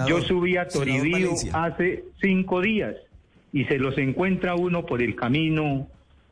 yo 0.07 0.21
subí 0.21 0.57
a 0.57 0.67
Toribío 0.67 1.31
hace 1.53 2.03
cinco 2.19 2.61
días 2.61 2.95
y 3.53 3.63
se 3.65 3.77
los 3.77 3.97
encuentra 3.97 4.55
uno 4.55 4.85
por 4.85 5.01
el 5.01 5.15
camino 5.15 5.87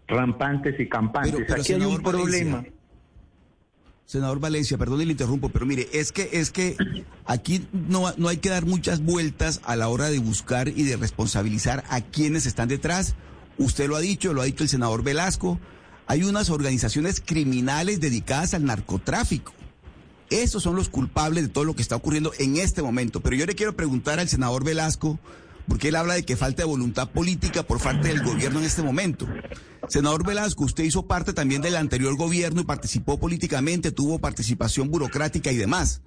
rampantes 0.07 0.79
y 0.79 0.87
campantes. 0.87 1.49
Aquí 1.51 1.73
hay 1.73 1.81
un 1.81 2.01
problema. 2.01 2.65
Senador 4.10 4.40
Valencia, 4.40 4.76
perdón 4.80 4.98
le 4.98 5.11
interrumpo, 5.11 5.49
pero 5.49 5.68
mire, 5.68 5.88
es 5.94 6.11
que, 6.11 6.31
es 6.34 6.49
que 6.49 6.76
aquí 7.26 7.68
no, 7.72 8.11
no 8.18 8.27
hay 8.27 8.38
que 8.38 8.49
dar 8.49 8.65
muchas 8.65 9.02
vueltas 9.03 9.61
a 9.65 9.76
la 9.76 9.88
hora 9.88 10.10
de 10.10 10.18
buscar 10.18 10.68
y 10.68 10.81
de 10.81 10.98
responsabilizar 10.98 11.84
a 11.90 12.02
quienes 12.02 12.48
están 12.48 12.69
detrás. 12.69 13.14
Usted 13.60 13.88
lo 13.88 13.95
ha 13.95 13.99
dicho, 13.99 14.34
lo 14.34 14.41
ha 14.41 14.45
dicho 14.45 14.64
el 14.64 14.69
senador 14.69 15.03
Velasco. 15.03 15.60
hay 16.07 16.23
unas 16.23 16.49
organizaciones 16.49 17.22
criminales 17.23 17.99
dedicadas 17.99 18.56
al 18.56 18.65
narcotráfico. 18.65 19.53
Esos 20.31 20.64
son 20.64 20.76
los 20.76 20.90
culpables 20.90 21.44
de 21.44 21.49
todo 21.49 21.65
lo 21.65 21.76
que 21.76 21.84
está 21.84 21.95
ocurriendo 21.95 22.31
en 22.40 22.57
este 22.57 22.81
momento. 22.81 23.19
Pero 23.19 23.36
yo 23.36 23.45
le 23.45 23.53
quiero 23.53 23.76
preguntar 23.76 24.18
al 24.18 24.27
senador 24.27 24.64
Velasco, 24.64 25.19
porque 25.69 25.89
él 25.89 25.95
habla 25.95 26.15
de 26.15 26.23
que 26.23 26.35
falta 26.35 26.65
voluntad 26.65 27.09
política 27.09 27.63
por 27.63 27.81
parte 27.81 28.09
del 28.09 28.23
gobierno 28.23 28.59
en 28.59 28.65
este 28.65 28.81
momento. 28.81 29.27
Senador 29.87 30.25
Velasco, 30.25 30.65
usted 30.65 30.83
hizo 30.83 31.07
parte 31.07 31.31
también 31.31 31.61
del 31.61 31.77
anterior 31.77 32.17
gobierno 32.17 32.61
y 32.61 32.65
participó 32.65 33.19
políticamente, 33.19 33.91
tuvo 33.91 34.19
participación 34.19 34.89
burocrática 34.89 35.51
y 35.51 35.57
demás. 35.57 36.01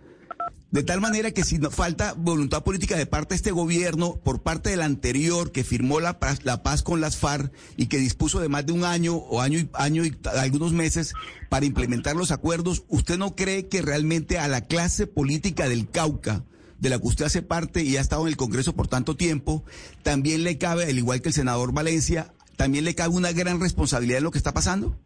De 0.73 0.83
tal 0.83 1.03
manera 1.03 1.33
que 1.33 1.45
si 1.45 1.59
falta 1.59 2.15
voluntad 2.15 2.65
política 2.65 2.97
de 2.97 3.05
parte 3.05 3.35
de 3.35 3.37
este 3.37 3.51
gobierno, 3.51 4.17
por 4.17 4.43
parte 4.43 4.71
del 4.71 4.81
anterior 4.81 5.53
que 5.53 5.65
firmó 5.65 6.01
la 6.01 6.19
la 6.45 6.63
paz 6.63 6.83
con 6.83 7.03
las 7.03 7.19
FARC 7.19 7.53
y 7.77 7.87
que 7.87 7.99
dispuso 7.99 8.41
de 8.41 8.49
más 8.49 8.65
de 8.65 8.73
un 8.73 8.85
año 8.85 9.17
o 9.17 9.43
año 9.43 9.59
y, 9.59 9.69
año 9.75 10.05
y 10.07 10.17
algunos 10.39 10.73
meses 10.73 11.13
para 11.51 11.67
implementar 11.67 12.17
los 12.17 12.31
acuerdos, 12.31 12.85
¿usted 12.89 13.19
no 13.19 13.37
cree 13.37 13.69
que 13.69 13.83
realmente 13.83 14.39
a 14.39 14.49
la 14.49 14.63
clase 14.63 15.07
política 15.07 15.69
del 15.69 15.91
Cauca, 15.91 16.43
de 16.83 16.91
la 16.91 16.99
que 16.99 17.07
usted 17.07 17.27
hace 17.27 17.43
parte 17.43 17.85
y 17.85 17.97
ha 17.97 18.01
estado 18.01 18.23
en 18.23 18.29
el 18.29 18.37
Congreso 18.37 18.75
por 18.75 18.89
tanto 18.89 19.15
tiempo, 19.17 19.65
también 20.03 20.43
le 20.43 20.59
cabe, 20.59 20.85
al 20.85 20.99
igual 20.99 21.23
que 21.23 21.29
el 21.29 21.33
senador 21.33 21.73
Valencia, 21.73 22.33
también 22.57 22.85
le 22.85 22.97
cabe 22.97 23.15
una 23.15 23.31
gran 23.31 23.61
responsabilidad 23.61 24.19
en 24.19 24.25
lo 24.25 24.33
que 24.33 24.39
está 24.39 24.53
pasando? 24.53 24.99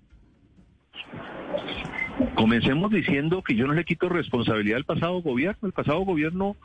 Comencemos 2.35 2.90
diciendo 2.90 3.43
que 3.43 3.55
yo 3.55 3.66
no 3.66 3.74
le 3.74 3.85
quito 3.85 4.09
responsabilidad 4.09 4.78
al 4.78 4.85
pasado 4.85 5.20
gobierno. 5.20 5.66
El 5.66 5.73
pasado 5.74 6.01
gobierno 6.01 6.57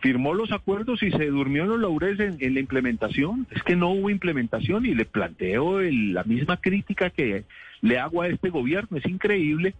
firmó 0.00 0.34
los 0.34 0.50
acuerdos 0.50 1.00
y 1.04 1.12
se 1.12 1.26
durmió 1.26 1.62
en 1.62 1.68
los 1.68 1.80
laureles 1.80 2.34
en, 2.40 2.54
la 2.54 2.60
implementación. 2.60 3.46
Es 3.52 3.62
que 3.62 3.76
no 3.76 3.90
hubo 3.90 4.10
implementación 4.10 4.84
y 4.84 4.96
le 4.96 5.04
planteo 5.04 5.80
la 5.80 6.24
misma 6.24 6.56
crítica 6.56 7.10
que 7.10 7.44
le 7.82 8.00
hago 8.00 8.22
a 8.22 8.28
este 8.28 8.50
gobierno. 8.50 8.96
Es 8.96 9.06
increíble 9.06 9.76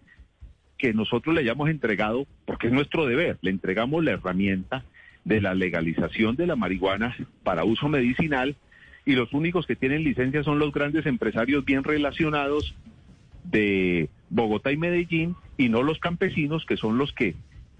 que 0.77 0.93
nosotros 0.93 1.33
le 1.33 1.41
hayamos 1.41 1.69
entregado, 1.69 2.27
porque 2.45 2.67
es 2.67 2.73
nuestro 2.73 3.05
deber, 3.05 3.37
le 3.41 3.51
entregamos 3.51 4.03
la 4.03 4.11
herramienta 4.11 4.83
de 5.25 5.41
la 5.41 5.53
legalización 5.53 6.35
de 6.35 6.47
la 6.47 6.55
marihuana 6.55 7.15
para 7.43 7.65
uso 7.65 7.89
medicinal 7.89 8.55
y 9.05 9.13
los 9.13 9.33
únicos 9.33 9.65
que 9.65 9.75
tienen 9.75 10.03
licencia 10.03 10.43
son 10.43 10.59
los 10.59 10.71
grandes 10.71 11.05
empresarios 11.05 11.65
bien 11.65 11.83
relacionados 11.83 12.75
de 13.43 14.09
Bogotá 14.29 14.71
y 14.71 14.77
Medellín 14.77 15.35
y 15.57 15.69
no 15.69 15.83
los 15.83 15.99
campesinos 15.99 16.65
que 16.65 16.77
son 16.77 16.97
los 16.97 17.11
que 17.13 17.35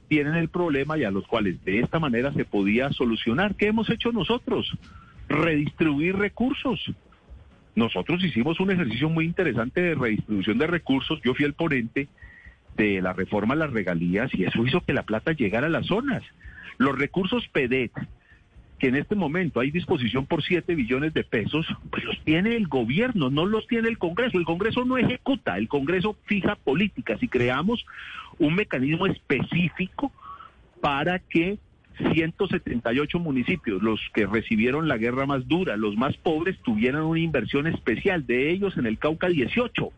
tienen 0.08 0.36
el 0.36 0.50
problema 0.50 0.98
y 0.98 1.04
a 1.04 1.12
los 1.12 1.28
cuales 1.28 1.64
de 1.66 1.80
esta 1.80 2.00
manera 2.00 2.34
se 2.34 2.46
podía 2.46 2.92
solucionar. 2.92 3.56
¿Qué 3.56 3.68
hemos 3.68 3.90
hecho 3.90 4.12
nosotros? 4.12 4.72
Redistribuir 5.28 6.16
recursos. 6.16 6.80
Nosotros 7.76 8.24
hicimos 8.24 8.60
un 8.60 8.72
ejercicio 8.72 9.10
muy 9.10 9.26
interesante 9.26 9.82
de 9.82 9.96
redistribución 9.96 10.58
de 10.58 10.68
recursos. 10.68 11.22
Yo 11.24 11.34
fui 11.34 11.46
el 11.46 11.54
ponente 11.54 12.08
de 12.78 13.02
la 13.02 13.14
reforma 13.14 13.56
a 13.56 13.58
las 13.58 13.74
regalías 13.74 14.34
y 14.34 14.46
eso 14.46 14.66
hizo 14.66 14.82
que 14.82 14.94
la 14.94 15.04
plata 15.04 15.34
llegara 15.34 15.68
a 15.68 15.72
las 15.72 15.88
zonas. 15.88 16.24
Los 16.78 16.98
recursos 16.98 17.48
PEDET, 17.50 17.92
que 18.80 18.88
en 18.88 18.96
este 18.96 19.16
momento 19.16 19.60
hay 19.60 19.72
disposición 19.72 20.28
por 20.28 20.44
7 20.44 20.76
billones 20.76 21.14
de 21.14 21.24
pesos, 21.24 21.66
pues 21.90 22.04
los 22.04 22.24
tiene 22.24 22.56
el 22.56 22.68
gobierno, 22.68 23.30
no 23.30 23.46
los 23.46 23.66
tiene 23.68 23.90
el 23.90 23.98
Congreso. 23.98 24.38
El 24.38 24.46
Congreso 24.46 24.86
no 24.86 24.98
ejecuta, 24.98 25.58
el 25.58 25.68
Congreso 25.68 26.16
fija 26.26 26.56
políticas 26.56 27.22
y 27.22 27.28
creamos 27.28 27.86
un 28.38 28.54
mecanismo 28.56 29.08
específico 29.08 30.12
para 30.80 31.18
que 31.18 31.58
178 32.14 33.18
municipios, 33.18 33.82
los 33.82 34.00
que 34.14 34.28
recibieron 34.28 34.88
la 34.88 34.98
guerra 34.98 35.26
más 35.26 35.48
dura, 35.48 35.76
los 35.78 35.96
más 35.98 36.16
pobres, 36.18 36.58
tuvieran 36.64 37.02
una 37.02 37.20
inversión 37.20 37.66
especial, 37.66 38.28
de 38.28 38.52
ellos 38.52 38.78
en 38.78 38.86
el 38.86 39.00
Cauca 39.00 39.28
18. 39.28 39.92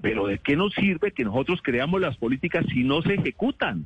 Pero 0.00 0.26
¿de 0.26 0.38
qué 0.38 0.56
nos 0.56 0.72
sirve 0.74 1.12
que 1.12 1.24
nosotros 1.24 1.60
creamos 1.62 2.00
las 2.00 2.16
políticas 2.16 2.64
si 2.72 2.84
no 2.84 3.02
se 3.02 3.14
ejecutan? 3.14 3.84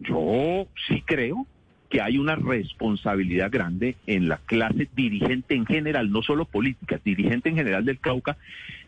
Yo 0.00 0.66
sí 0.88 1.02
creo 1.04 1.46
que 1.88 2.02
hay 2.02 2.18
una 2.18 2.34
responsabilidad 2.34 3.50
grande 3.50 3.96
en 4.06 4.28
la 4.28 4.38
clase 4.38 4.88
dirigente 4.94 5.54
en 5.54 5.66
general, 5.66 6.10
no 6.10 6.22
solo 6.22 6.44
política, 6.44 7.00
dirigente 7.04 7.48
en 7.48 7.56
general 7.56 7.84
del 7.84 8.00
Cauca, 8.00 8.36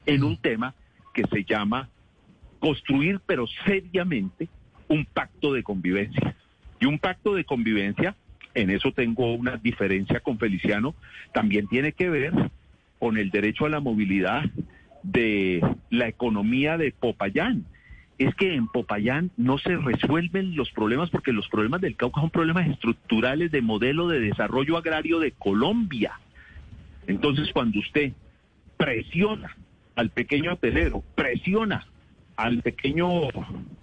en 0.04 0.24
un 0.24 0.36
tema 0.36 0.74
que 1.14 1.22
se 1.30 1.44
llama 1.44 1.88
construir, 2.58 3.20
pero 3.24 3.46
seriamente, 3.64 4.48
un 4.88 5.04
pacto 5.04 5.52
de 5.52 5.62
convivencia. 5.62 6.34
Y 6.80 6.86
un 6.86 6.98
pacto 6.98 7.34
de 7.34 7.44
convivencia, 7.44 8.16
en 8.54 8.70
eso 8.70 8.92
tengo 8.92 9.34
una 9.34 9.56
diferencia 9.56 10.20
con 10.20 10.38
Feliciano, 10.38 10.94
también 11.32 11.68
tiene 11.68 11.92
que 11.92 12.10
ver 12.10 12.32
con 12.98 13.16
el 13.16 13.30
derecho 13.30 13.66
a 13.66 13.68
la 13.68 13.80
movilidad 13.80 14.44
de 15.12 15.62
la 15.90 16.08
economía 16.08 16.76
de 16.76 16.92
Popayán 16.92 17.64
es 18.18 18.34
que 18.34 18.54
en 18.54 18.66
Popayán 18.66 19.30
no 19.36 19.58
se 19.58 19.76
resuelven 19.76 20.56
los 20.56 20.70
problemas 20.72 21.08
porque 21.10 21.32
los 21.32 21.48
problemas 21.48 21.80
del 21.80 21.96
Cauca 21.96 22.20
son 22.20 22.30
problemas 22.30 22.68
estructurales 22.68 23.52
de 23.52 23.62
modelo 23.62 24.08
de 24.08 24.20
desarrollo 24.20 24.76
agrario 24.76 25.20
de 25.20 25.30
Colombia. 25.32 26.18
Entonces, 27.06 27.50
cuando 27.52 27.78
usted 27.78 28.12
presiona 28.76 29.56
al 29.94 30.10
pequeño 30.10 30.54
hotelero, 30.54 31.04
presiona 31.14 31.86
al 32.36 32.60
pequeño 32.62 33.08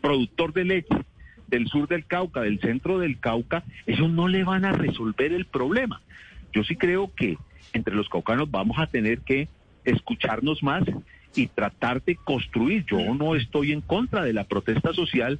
productor 0.01 0.53
de 0.53 0.65
leche 0.65 0.95
del 1.47 1.67
sur 1.67 1.87
del 1.87 2.05
Cauca, 2.05 2.41
del 2.41 2.59
centro 2.59 2.99
del 2.99 3.19
Cauca, 3.19 3.63
ellos 3.85 4.09
no 4.09 4.27
le 4.27 4.43
van 4.43 4.65
a 4.65 4.73
resolver 4.73 5.31
el 5.31 5.45
problema. 5.45 6.01
Yo 6.53 6.63
sí 6.63 6.75
creo 6.75 7.13
que 7.15 7.37
entre 7.73 7.95
los 7.95 8.09
caucanos 8.09 8.51
vamos 8.51 8.79
a 8.79 8.87
tener 8.87 9.19
que 9.19 9.47
escucharnos 9.85 10.61
más 10.63 10.83
y 11.35 11.47
tratar 11.47 12.03
de 12.03 12.15
construir. 12.15 12.85
Yo 12.85 13.13
no 13.13 13.35
estoy 13.35 13.71
en 13.71 13.81
contra 13.81 14.23
de 14.23 14.33
la 14.33 14.45
protesta 14.45 14.93
social, 14.93 15.39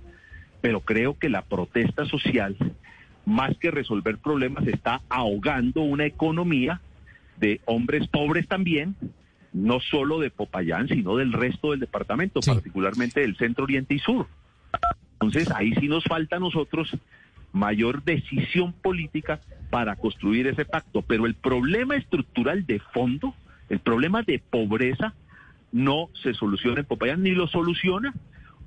pero 0.61 0.81
creo 0.81 1.17
que 1.17 1.29
la 1.29 1.43
protesta 1.43 2.05
social, 2.05 2.55
más 3.25 3.57
que 3.57 3.71
resolver 3.71 4.17
problemas, 4.17 4.67
está 4.67 5.01
ahogando 5.09 5.81
una 5.81 6.05
economía 6.05 6.81
de 7.37 7.61
hombres 7.65 8.07
pobres 8.07 8.47
también, 8.47 8.95
no 9.53 9.79
solo 9.79 10.19
de 10.19 10.29
Popayán, 10.29 10.87
sino 10.87 11.15
del 11.15 11.33
resto 11.33 11.71
del 11.71 11.79
departamento, 11.79 12.41
particularmente 12.41 13.21
del 13.21 13.37
centro 13.37 13.63
oriente 13.63 13.93
y 13.93 13.99
sur. 13.99 14.27
Entonces 15.13 15.49
ahí 15.51 15.73
sí 15.75 15.87
nos 15.87 16.03
falta 16.03 16.35
a 16.35 16.39
nosotros 16.39 16.91
mayor 17.53 18.03
decisión 18.03 18.73
política 18.73 19.39
para 19.69 19.95
construir 19.95 20.47
ese 20.47 20.65
pacto. 20.65 21.01
Pero 21.01 21.25
el 21.25 21.35
problema 21.35 21.95
estructural 21.95 22.65
de 22.65 22.79
fondo, 22.79 23.33
el 23.69 23.79
problema 23.79 24.23
de 24.23 24.39
pobreza, 24.39 25.13
no 25.75 26.09
se 26.23 26.33
soluciona 26.33 26.79
en 26.79 26.85
Popayán, 26.85 27.21
ni 27.21 27.31
lo 27.31 27.47
soluciona 27.47 28.13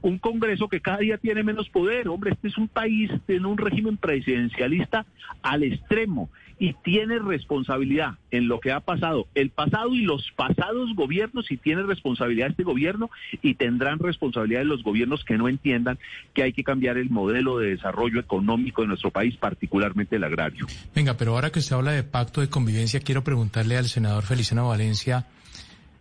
un 0.03 0.19
Congreso 0.19 0.69
que 0.69 0.81
cada 0.81 0.99
día 0.99 1.19
tiene 1.19 1.43
menos 1.43 1.69
poder. 1.71 2.09
Hombre, 2.09 2.33
este 2.33 2.49
es 2.49 2.59
un 2.59 2.69
país, 2.69 3.11
tiene 3.27 3.47
un 3.47 3.59
régimen 3.59 3.97
presidencialista 3.97 5.07
al 5.43 5.65
extremo 5.65 6.31
y 6.61 6.75
tiene 6.85 7.19
responsabilidad 7.21 8.15
en 8.31 8.49
lo 8.49 8.59
que 8.59 8.73
ha 8.73 8.81
pasado 8.81 9.29
el 9.35 9.51
pasado 9.51 9.95
y 9.95 10.03
los 10.03 10.31
pasados 10.37 10.95
gobiernos 10.95 11.51
y 11.51 11.57
tiene 11.57 11.83
responsabilidad 11.85 12.51
este 12.51 12.65
gobierno 12.65 13.11
y 13.43 13.55
tendrán 13.55 14.01
responsabilidad 14.01 14.65
los 14.65 14.83
gobiernos 14.83 15.25
que 15.25 15.39
no 15.39 15.49
entiendan 15.49 15.99
que 16.35 16.43
hay 16.43 16.53
que 16.53 16.65
cambiar 16.65 16.99
el 16.99 17.11
modelo 17.11 17.59
de 17.59 17.71
desarrollo 17.71 18.21
económico 18.21 18.83
de 18.83 18.89
nuestro 18.89 19.11
país, 19.11 19.37
particularmente 19.37 20.17
el 20.17 20.25
agrario. 20.25 20.67
Venga, 20.95 21.17
pero 21.17 21.35
ahora 21.35 21.51
que 21.51 21.61
se 21.61 21.75
habla 21.75 21.93
de 21.93 22.03
pacto 22.03 22.41
de 22.41 22.49
convivencia, 22.49 23.01
quiero 23.01 23.23
preguntarle 23.23 23.77
al 23.77 23.87
senador 23.87 24.25
Feliciano 24.25 24.69
Valencia 24.69 25.27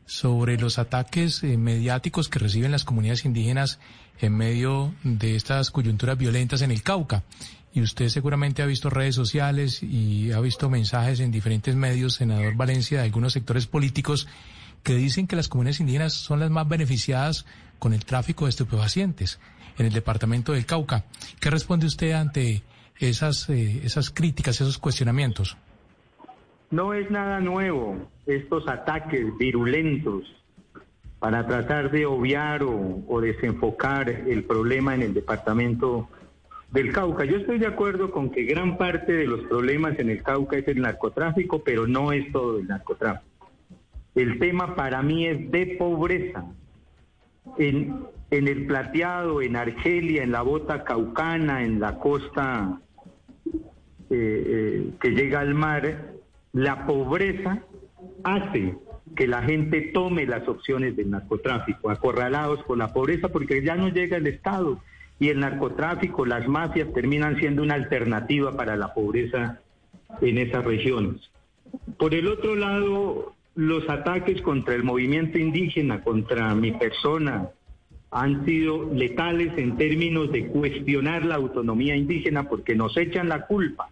sobre 0.07 0.57
los 0.57 0.79
ataques 0.79 1.43
eh, 1.43 1.57
mediáticos 1.57 2.29
que 2.29 2.39
reciben 2.39 2.71
las 2.71 2.85
comunidades 2.85 3.25
indígenas 3.25 3.79
en 4.19 4.35
medio 4.35 4.95
de 5.03 5.35
estas 5.35 5.69
coyunturas 5.69 6.17
violentas 6.17 6.61
en 6.63 6.71
el 6.71 6.81
Cauca. 6.81 7.23
Y 7.73 7.81
usted 7.81 8.07
seguramente 8.07 8.63
ha 8.63 8.65
visto 8.65 8.89
redes 8.89 9.13
sociales 9.13 9.83
y 9.83 10.31
ha 10.31 10.39
visto 10.39 10.69
mensajes 10.69 11.19
en 11.19 11.29
diferentes 11.29 11.75
medios, 11.75 12.15
senador 12.15 12.55
Valencia, 12.55 12.99
de 12.99 13.03
algunos 13.03 13.33
sectores 13.33 13.67
políticos 13.67 14.27
que 14.81 14.95
dicen 14.95 15.27
que 15.27 15.35
las 15.35 15.49
comunidades 15.49 15.81
indígenas 15.81 16.13
son 16.13 16.39
las 16.39 16.49
más 16.49 16.67
beneficiadas 16.67 17.45
con 17.77 17.93
el 17.93 18.05
tráfico 18.05 18.45
de 18.45 18.51
estupefacientes 18.51 19.39
en 19.77 19.85
el 19.85 19.93
departamento 19.93 20.53
del 20.53 20.65
Cauca. 20.65 21.05
¿Qué 21.39 21.49
responde 21.49 21.85
usted 21.85 22.13
ante 22.13 22.63
esas, 22.97 23.49
eh, 23.49 23.81
esas 23.83 24.09
críticas, 24.09 24.55
esos 24.55 24.77
cuestionamientos? 24.77 25.57
No 26.69 26.93
es 26.93 27.09
nada 27.09 27.39
nuevo 27.39 27.95
estos 28.25 28.67
ataques 28.67 29.25
virulentos 29.37 30.23
para 31.19 31.47
tratar 31.47 31.91
de 31.91 32.05
obviar 32.05 32.61
o, 32.63 33.21
desenfocar 33.21 34.09
el 34.09 34.43
problema 34.43 34.93
en 34.93 35.01
el 35.01 35.13
departamento 35.13 36.09
del 36.71 36.91
Cauca. 36.91 37.25
Yo 37.25 37.37
estoy 37.37 37.57
de 37.57 37.67
acuerdo 37.67 38.11
con 38.11 38.29
que 38.29 38.43
gran 38.43 38.77
parte 38.77 39.13
de 39.13 39.25
los 39.25 39.41
problemas 39.45 39.97
en 39.97 40.09
el 40.09 40.21
Cauca 40.21 40.57
es 40.57 40.67
el 40.67 40.81
narcotráfico, 40.81 41.63
pero 41.63 41.87
no 41.87 42.11
es 42.11 42.31
todo 42.31 42.59
el 42.59 42.67
narcotráfico. 42.67 43.49
El 44.13 44.37
tema 44.37 44.75
para 44.75 45.01
mí 45.01 45.25
es 45.25 45.49
de 45.49 45.77
pobreza. 45.79 46.45
En, 47.57 48.03
en 48.29 48.47
el 48.47 48.67
plateado, 48.67 49.41
en 49.41 49.55
Argelia, 49.55 50.23
en 50.23 50.31
la 50.31 50.41
bota 50.41 50.83
caucana, 50.83 51.63
en 51.63 51.79
la 51.79 51.97
costa 51.97 52.81
eh, 54.09 54.09
eh, 54.09 54.89
que 55.01 55.11
llega 55.11 55.39
al 55.39 55.53
mar, 55.53 56.16
la 56.57 56.87
pobreza 56.87 57.61
hace 58.23 58.73
que 59.15 59.27
la 59.27 59.43
gente 59.43 59.91
tome 59.93 60.25
las 60.25 60.47
opciones 60.47 60.95
del 60.95 61.11
narcotráfico, 61.11 61.91
acorralados 61.91 62.63
por 62.63 62.79
la 62.79 62.93
pobreza, 62.93 63.29
porque 63.29 63.63
ya 63.63 63.75
no 63.75 63.89
llega 63.89 64.17
el 64.17 64.25
Estado 64.25 64.81
y 65.19 65.29
el 65.29 65.39
narcotráfico, 65.39 66.25
las 66.25 66.47
mafias 66.47 66.91
terminan 66.93 67.37
siendo 67.37 67.61
una 67.61 67.75
alternativa 67.75 68.57
para 68.57 68.75
la 68.75 68.91
pobreza 68.95 69.59
en 70.19 70.39
esas 70.39 70.65
regiones. 70.65 71.29
Por 71.99 72.15
el 72.15 72.27
otro 72.27 72.55
lado, 72.55 73.35
los 73.53 73.87
ataques 73.87 74.41
contra 74.41 74.73
el 74.73 74.83
movimiento 74.83 75.37
indígena, 75.37 76.01
contra 76.01 76.55
mi 76.55 76.71
persona, 76.71 77.49
han 78.09 78.45
sido 78.45 78.91
letales 78.91 79.55
en 79.57 79.77
términos 79.77 80.31
de 80.31 80.47
cuestionar 80.47 81.23
la 81.23 81.35
autonomía 81.35 81.95
indígena 81.95 82.49
porque 82.49 82.73
nos 82.73 82.97
echan 82.97 83.29
la 83.29 83.45
culpa 83.45 83.91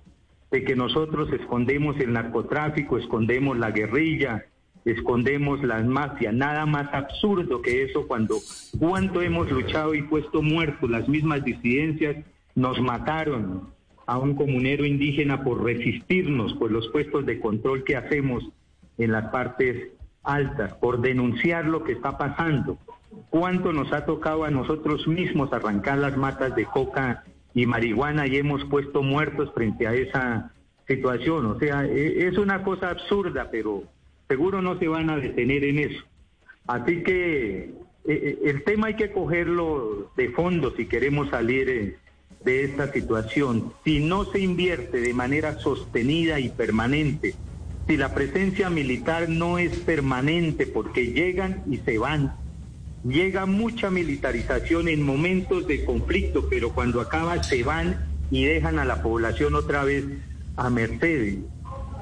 de 0.56 0.64
que 0.64 0.74
nosotros 0.78 1.28
escondemos 1.34 2.00
el 2.00 2.14
narcotráfico, 2.14 2.98
escondemos 2.98 3.58
la 3.58 3.72
guerrilla, 3.72 4.46
escondemos 4.86 5.62
las 5.62 5.86
mafias. 5.86 6.34
Nada 6.34 6.66
más 6.66 6.88
absurdo 6.94 7.62
que 7.62 7.84
eso 7.84 8.08
cuando 8.08 8.38
cuánto 8.80 9.22
hemos 9.22 9.52
luchado 9.52 9.94
y 9.94 10.04
puesto 10.04 10.42
muertos 10.42 10.90
las 10.90 11.10
mismas 11.10 11.44
disidencias, 11.44 12.24
nos 12.56 12.80
mataron 12.80 13.68
a 14.06 14.18
un 14.18 14.36
comunero 14.36 14.86
indígena 14.86 15.44
por 15.44 15.62
resistirnos, 15.62 16.54
por 16.54 16.72
los 16.72 16.88
puestos 16.88 17.26
de 17.26 17.38
control 17.42 17.84
que 17.84 17.98
hacemos 17.98 18.48
en 18.98 19.12
las 19.12 19.32
partes 19.32 19.90
altas, 20.24 20.74
por 20.76 21.02
denunciar 21.02 21.66
lo 21.66 21.84
que 21.84 21.92
está 21.92 22.18
pasando. 22.18 22.78
¿Cuánto 23.30 23.74
nos 23.74 23.92
ha 23.92 24.06
tocado 24.06 24.46
a 24.46 24.52
nosotros 24.52 25.06
mismos 25.06 25.52
arrancar 25.52 25.98
las 25.98 26.16
matas 26.16 26.56
de 26.56 26.64
coca 26.64 27.26
y 27.56 27.66
marihuana 27.66 28.28
y 28.28 28.38
hemos 28.38 28.64
puesto 28.66 29.02
muertos 29.02 29.52
frente 29.56 29.88
a 29.88 29.96
esa 29.96 30.52
situación? 30.88 31.48
O 31.48 31.58
sea, 31.58 31.86
e, 31.86 32.28
es 32.28 32.38
una 32.38 32.62
cosa 32.62 32.92
absurda, 32.92 33.50
pero 33.50 33.84
seguro 34.28 34.62
no 34.62 34.78
se 34.78 34.88
van 34.88 35.10
a 35.10 35.18
detener 35.18 35.64
en 35.64 35.80
eso. 35.80 36.04
Así 36.68 37.02
que 37.02 37.74
e, 38.06 38.14
e, 38.14 38.40
el 38.44 38.64
tema 38.64 38.88
hay 38.88 38.96
que 38.96 39.12
cogerlo 39.12 40.12
de 40.16 40.30
fondo 40.30 40.76
si 40.76 40.86
queremos 40.86 41.30
salir 41.30 41.70
eh, 41.70 41.98
de 42.44 42.64
esta 42.66 42.94
situación. 42.94 43.74
Si 43.84 44.00
no 44.00 44.26
se 44.26 44.40
invierte 44.40 45.00
de 45.00 45.14
manera 45.16 45.58
sostenida 45.58 46.40
y 46.40 46.50
permanente 46.50 47.34
si 47.88 47.98
la 47.98 48.14
presencia 48.14 48.70
militar 48.70 49.30
no 49.30 49.58
es 49.60 49.78
permanente 49.80 50.66
porque 50.66 51.08
llegan 51.08 51.64
y 51.70 51.78
se 51.78 51.98
van. 51.98 52.36
Llega 53.08 53.46
mucha 53.46 53.92
militarización 53.92 54.88
en 54.88 55.04
momentos 55.04 55.68
de 55.68 55.86
conflicto, 55.86 56.48
pero 56.50 56.72
cuando 56.72 57.02
acaba 57.02 57.44
se 57.44 57.62
van 57.62 58.04
y 58.32 58.46
dejan 58.46 58.80
a 58.80 58.86
la 58.86 59.04
población 59.04 59.54
otra 59.54 59.84
vez 59.84 60.06
a 60.56 60.72
merced. 60.72 61.38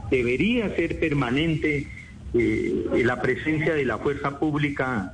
Debería 0.10 0.74
ser 0.78 1.00
permanente 1.02 1.88
eh, 2.34 2.86
la 3.04 3.22
presencia 3.22 3.74
de 3.74 3.84
la 3.84 3.98
fuerza 3.98 4.40
pública 4.40 5.14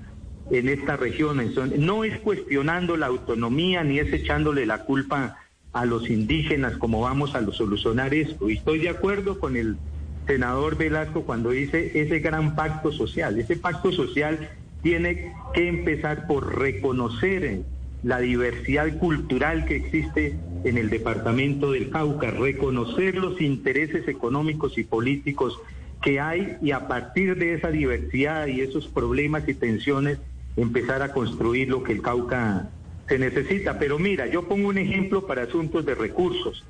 en 0.51 0.69
estas 0.69 0.99
regiones. 0.99 1.55
No 1.79 2.03
es 2.03 2.19
cuestionando 2.19 2.95
la 2.95 3.07
autonomía 3.07 3.83
ni 3.83 3.97
es 3.97 4.13
echándole 4.13 4.67
la 4.67 4.83
culpa 4.83 5.39
a 5.73 5.85
los 5.85 6.07
indígenas 6.11 6.77
como 6.77 7.01
vamos 7.01 7.33
a 7.33 7.43
solucionar 7.51 8.13
esto. 8.13 8.47
Y 8.47 8.57
estoy 8.57 8.77
de 8.77 8.89
acuerdo 8.89 9.39
con 9.39 9.55
el 9.55 9.79
senador 10.27 10.77
Velasco 10.77 11.23
cuando 11.23 11.49
dice 11.49 11.99
ese 11.99 12.19
gran 12.19 12.55
pacto 12.55 12.91
social. 12.91 13.39
Ese 13.39 13.55
pacto 13.55 13.91
social 13.91 14.51
tiene 14.81 15.33
que 15.53 15.67
empezar 15.67 16.27
por 16.27 16.57
reconocer 16.57 17.61
la 18.03 18.19
diversidad 18.19 18.97
cultural 18.97 19.65
que 19.65 19.75
existe 19.75 20.37
en 20.63 20.77
el 20.77 20.89
departamento 20.89 21.71
del 21.71 21.89
Cauca, 21.89 22.31
reconocer 22.31 23.15
los 23.15 23.41
intereses 23.41 24.07
económicos 24.07 24.77
y 24.77 24.83
políticos 24.83 25.59
que 26.01 26.19
hay 26.19 26.57
y 26.61 26.71
a 26.71 26.87
partir 26.87 27.37
de 27.37 27.53
esa 27.55 27.71
diversidad 27.71 28.47
y 28.47 28.61
esos 28.61 28.87
problemas 28.87 29.47
y 29.49 29.53
tensiones 29.53 30.19
empezar 30.55 31.01
a 31.01 31.13
construir 31.13 31.69
lo 31.69 31.83
que 31.83 31.93
el 31.93 32.01
Cauca 32.01 32.69
se 33.07 33.19
necesita. 33.19 33.79
Pero 33.79 33.99
mira, 33.99 34.27
yo 34.27 34.47
pongo 34.47 34.69
un 34.69 34.77
ejemplo 34.77 35.27
para 35.27 35.43
asuntos 35.43 35.85
de 35.85 35.95
recursos 35.95 36.63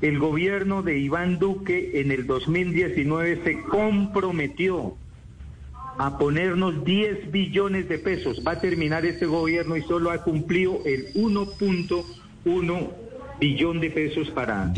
el 0.00 0.18
gobierno 0.18 0.82
de 0.82 0.98
Iván 0.98 1.38
Duque 1.38 2.00
en 2.00 2.10
el 2.10 2.26
2019 2.26 3.42
se 3.44 3.62
comprometió 3.62 4.96
a 5.98 6.16
ponernos 6.16 6.84
10 6.84 7.30
billones 7.32 7.88
de 7.88 7.98
pesos. 7.98 8.42
Va 8.46 8.52
a 8.52 8.60
terminar 8.60 9.04
este 9.04 9.26
gobierno 9.26 9.76
y 9.76 9.82
solo 9.82 10.12
ha 10.12 10.22
cumplido 10.22 10.80
el 10.86 11.12
1.1 11.14 12.88
billón 13.40 13.80
de 13.80 13.90
pesos 13.90 14.30
para 14.30 14.72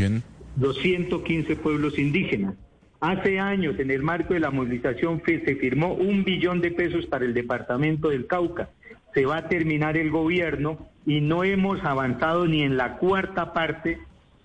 215 0.56 1.56
pueblos 1.56 1.98
indígenas. 1.98 2.55
Hace 3.01 3.38
años, 3.38 3.78
en 3.78 3.90
el 3.90 4.02
marco 4.02 4.34
de 4.34 4.40
la 4.40 4.51
movilización, 4.51 5.22
se 5.24 5.56
firmó 5.56 5.94
un 5.94 6.24
billón 6.24 6.60
de 6.60 6.70
pesos 6.70 7.06
para 7.06 7.24
el 7.24 7.34
departamento 7.34 8.09
del 8.09 8.26
Cauca. 8.26 8.70
Se 9.14 9.24
va 9.24 9.38
a 9.38 9.48
terminar 9.48 9.97
el 9.97 10.10
gobierno 10.10 10.86
y 11.06 11.20
no 11.20 11.44
hemos 11.44 11.82
avanzado 11.84 12.47
ni 12.47 12.62
en 12.62 12.76
la 12.76 12.97
cuarta 12.97 13.52
parte 13.52 13.98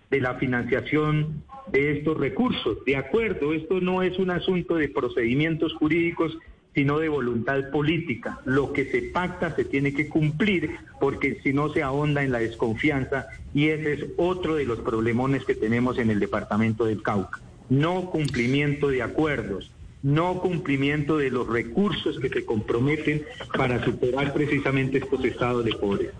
de 0.09 0.21
la 0.21 0.35
financiación 0.35 1.43
de 1.71 1.97
estos 1.97 2.17
recursos. 2.17 2.83
De 2.85 2.95
acuerdo, 2.95 3.53
esto 3.53 3.81
no 3.81 4.03
es 4.03 4.17
un 4.19 4.29
asunto 4.29 4.75
de 4.75 4.89
procedimientos 4.89 5.73
jurídicos, 5.73 6.37
sino 6.75 6.99
de 6.99 7.09
voluntad 7.09 7.71
política. 7.71 8.39
Lo 8.45 8.73
que 8.73 8.91
se 8.91 9.01
pacta 9.01 9.55
se 9.55 9.63
tiene 9.63 9.93
que 9.93 10.09
cumplir 10.09 10.75
porque 10.99 11.39
si 11.41 11.53
no 11.53 11.73
se 11.73 11.81
ahonda 11.81 12.21
en 12.21 12.33
la 12.33 12.39
desconfianza 12.39 13.27
y 13.53 13.69
ese 13.69 13.93
es 13.93 14.05
otro 14.17 14.55
de 14.55 14.65
los 14.65 14.79
problemones 14.79 15.45
que 15.45 15.55
tenemos 15.55 15.97
en 15.97 16.11
el 16.11 16.19
departamento 16.19 16.85
del 16.85 17.01
Cauca. 17.01 17.39
No 17.69 18.11
cumplimiento 18.11 18.89
de 18.89 19.01
acuerdos, 19.01 19.71
no 20.03 20.41
cumplimiento 20.41 21.17
de 21.17 21.31
los 21.31 21.47
recursos 21.47 22.19
que 22.19 22.29
se 22.29 22.45
comprometen 22.45 23.23
para 23.57 23.83
superar 23.83 24.33
precisamente 24.33 24.99
estos 24.99 25.23
estados 25.23 25.63
de 25.63 25.71
pobreza. 25.73 26.17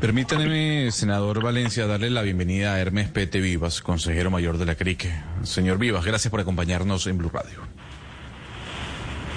Permítanme, 0.00 0.90
senador 0.92 1.42
Valencia, 1.42 1.86
darle 1.86 2.10
la 2.10 2.20
bienvenida 2.20 2.74
a 2.74 2.80
Hermes 2.80 3.08
Pete 3.08 3.40
Vivas, 3.40 3.80
consejero 3.80 4.30
mayor 4.30 4.58
de 4.58 4.66
la 4.66 4.74
CRIC. 4.74 5.06
Señor 5.42 5.78
Vivas, 5.78 6.04
gracias 6.04 6.30
por 6.30 6.40
acompañarnos 6.40 7.06
en 7.06 7.16
Blue 7.16 7.30
Radio. 7.32 7.60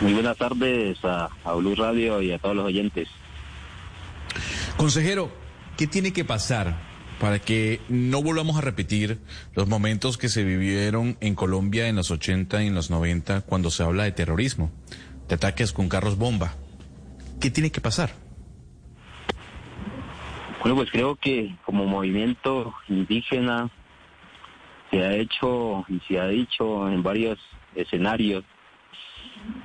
Muy 0.02 0.14
buenas 0.14 0.38
tardes 0.38 0.98
a, 1.04 1.30
Blue 1.56 1.76
Radio 1.76 2.22
y 2.22 2.32
a 2.32 2.38
todos 2.38 2.56
los 2.56 2.66
oyentes. 2.66 3.10
Consejero, 4.78 5.32
¿qué 5.76 5.88
tiene 5.88 6.14
que 6.14 6.24
pasar 6.24 6.78
para 7.20 7.40
que 7.40 7.82
no 7.90 8.22
volvamos 8.22 8.58
a 8.58 8.62
repetir 8.62 9.18
los 9.56 9.68
momentos 9.68 10.20
que 10.20 10.30
se 10.30 10.44
vivieron 10.44 11.18
en 11.20 11.34
Colombia 11.34 11.88
en 11.88 11.96
los 11.96 12.12
80 12.12 12.62
y 12.64 12.68
en 12.68 12.76
los 12.76 12.92
90 12.92 13.42
cuando 13.42 13.72
se 13.72 13.82
habla 13.82 14.04
de 14.04 14.12
terrorismo, 14.12 14.72
de 15.28 15.36
ataques 15.36 15.74
con 15.74 15.90
carros 15.90 16.16
bomba? 16.16 16.54
¿Qué 17.42 17.50
tiene 17.50 17.72
que 17.72 17.82
pasar? 17.82 18.12
Bueno, 20.62 20.76
pues 20.76 20.92
creo 20.92 21.16
que 21.16 21.56
como 21.66 21.86
movimiento 21.86 22.76
indígena 22.88 23.72
se 24.92 25.04
ha 25.04 25.16
hecho 25.16 25.86
y 25.88 26.00
se 26.08 26.20
ha 26.20 26.28
dicho 26.28 26.88
en 26.88 27.02
varios 27.02 27.40
escenarios 27.74 28.44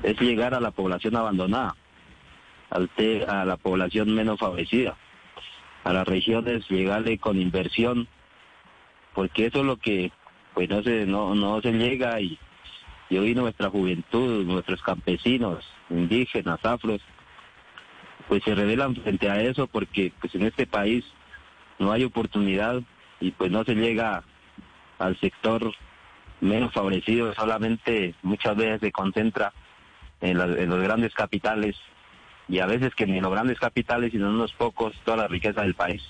es 0.02 0.20
llegar 0.20 0.54
a 0.54 0.60
la 0.60 0.70
población 0.70 1.16
abandonada, 1.16 1.76
a 2.70 3.44
la 3.44 3.56
población 3.56 4.14
menos 4.14 4.38
favorecida, 4.38 4.96
a 5.84 5.92
las 5.92 6.06
regiones 6.06 6.68
llegarle 6.68 7.18
con 7.18 7.40
inversión, 7.40 8.08
porque 9.14 9.46
eso 9.46 9.60
es 9.60 9.66
lo 9.66 9.76
que 9.76 10.10
pues 10.54 10.68
no 10.68 10.82
se 10.82 11.06
no, 11.06 11.34
no 11.34 11.60
se 11.60 11.72
llega 11.72 12.20
y, 12.20 12.38
y 13.10 13.18
hoy 13.18 13.34
nuestra 13.34 13.70
juventud, 13.70 14.44
nuestros 14.44 14.82
campesinos, 14.82 15.64
indígenas, 15.90 16.64
afros, 16.64 17.00
pues 18.28 18.42
se 18.44 18.54
revelan 18.54 18.96
frente 18.96 19.28
a 19.28 19.40
eso 19.42 19.66
porque 19.66 20.12
pues 20.20 20.34
en 20.34 20.42
este 20.42 20.66
país 20.66 21.04
no 21.78 21.92
hay 21.92 22.04
oportunidad 22.04 22.82
y 23.20 23.30
pues 23.32 23.50
no 23.50 23.64
se 23.64 23.74
llega 23.74 24.22
al 24.98 25.18
sector 25.20 25.72
menos 26.40 26.72
favorecido, 26.72 27.32
solamente 27.34 28.14
muchas 28.22 28.56
veces 28.56 28.80
se 28.80 28.92
concentra 28.92 29.52
en, 30.22 30.40
en 30.40 30.70
los 30.70 30.82
grandes 30.82 31.12
capitales 31.12 31.76
y 32.48 32.58
a 32.58 32.66
veces 32.66 32.94
que 32.94 33.06
ni 33.06 33.18
en 33.18 33.22
los 33.22 33.32
grandes 33.32 33.58
capitales, 33.58 34.12
sino 34.12 34.28
en 34.28 34.34
unos 34.34 34.52
pocos, 34.54 34.94
toda 35.04 35.18
la 35.18 35.28
riqueza 35.28 35.60
del 35.60 35.74
país. 35.74 36.02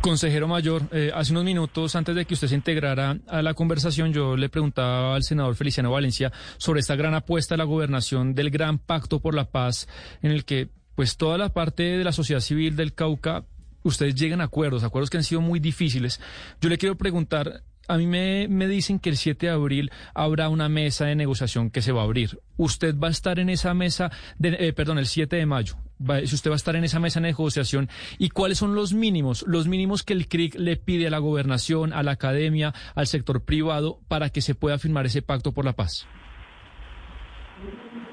Consejero 0.00 0.48
Mayor, 0.48 0.82
eh, 0.90 1.10
hace 1.14 1.32
unos 1.32 1.44
minutos 1.44 1.94
antes 1.96 2.14
de 2.14 2.24
que 2.24 2.34
usted 2.34 2.48
se 2.48 2.54
integrara 2.54 3.18
a 3.28 3.42
la 3.42 3.52
conversación, 3.52 4.12
yo 4.12 4.36
le 4.36 4.48
preguntaba 4.48 5.14
al 5.14 5.22
senador 5.22 5.54
Feliciano 5.54 5.90
Valencia 5.90 6.32
sobre 6.56 6.80
esta 6.80 6.96
gran 6.96 7.14
apuesta 7.14 7.54
a 7.54 7.58
la 7.58 7.64
gobernación 7.64 8.34
del 8.34 8.50
Gran 8.50 8.78
Pacto 8.78 9.20
por 9.20 9.34
la 9.34 9.50
Paz, 9.50 9.88
en 10.22 10.30
el 10.30 10.44
que 10.44 10.70
pues 10.94 11.16
toda 11.16 11.36
la 11.36 11.50
parte 11.52 11.82
de 11.82 12.04
la 12.04 12.12
sociedad 12.12 12.40
civil 12.40 12.74
del 12.76 12.94
Cauca, 12.94 13.44
ustedes 13.82 14.14
llegan 14.14 14.40
a 14.40 14.44
acuerdos, 14.44 14.84
acuerdos 14.84 15.10
que 15.10 15.18
han 15.18 15.24
sido 15.24 15.40
muy 15.40 15.60
difíciles. 15.60 16.20
Yo 16.60 16.68
le 16.68 16.78
quiero 16.78 16.96
preguntar, 16.96 17.62
a 17.88 17.96
mí 17.96 18.06
me, 18.06 18.66
dicen 18.68 18.98
que 18.98 19.10
el 19.10 19.16
7 19.16 19.46
de 19.46 19.52
abril 19.52 19.90
habrá 20.14 20.48
una 20.48 20.68
mesa 20.68 21.06
de 21.06 21.16
negociación 21.16 21.70
que 21.70 21.82
se 21.82 21.92
va 21.92 22.02
a 22.02 22.04
abrir. 22.04 22.40
¿Usted 22.56 22.98
va 22.98 23.08
a 23.08 23.10
estar 23.10 23.38
en 23.38 23.48
esa 23.48 23.74
mesa, 23.74 24.10
de, 24.38 24.56
eh, 24.60 24.72
perdón, 24.72 24.98
el 24.98 25.06
7 25.06 25.36
de 25.36 25.46
mayo? 25.46 25.76
si 26.24 26.34
usted 26.34 26.50
va 26.50 26.54
a 26.54 26.56
estar 26.56 26.74
en 26.74 26.82
esa 26.82 26.98
mesa 26.98 27.20
de 27.20 27.28
negociación 27.28 27.88
y 28.18 28.30
cuáles 28.30 28.58
son 28.58 28.74
los 28.74 28.92
mínimos, 28.92 29.44
los 29.46 29.68
mínimos 29.68 30.02
que 30.02 30.12
el 30.14 30.26
CRIC 30.26 30.56
le 30.56 30.76
pide 30.76 31.06
a 31.06 31.10
la 31.10 31.18
gobernación, 31.18 31.92
a 31.92 32.02
la 32.02 32.10
academia, 32.10 32.74
al 32.96 33.06
sector 33.06 33.44
privado 33.44 34.00
para 34.08 34.28
que 34.28 34.40
se 34.40 34.56
pueda 34.56 34.78
firmar 34.78 35.06
ese 35.06 35.22
pacto 35.22 35.52
por 35.52 35.64
la 35.64 35.74
paz. 35.74 36.08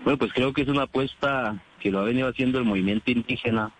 Bueno, 0.04 0.20
pues 0.20 0.32
creo 0.34 0.54
que 0.54 0.62
es 0.62 0.68
una 0.68 0.84
apuesta 0.84 1.60
que 1.80 1.90
lo 1.90 2.00
ha 2.00 2.04
venido 2.04 2.28
haciendo 2.28 2.60
el 2.60 2.66
movimiento 2.66 3.10
indígena 3.10 3.72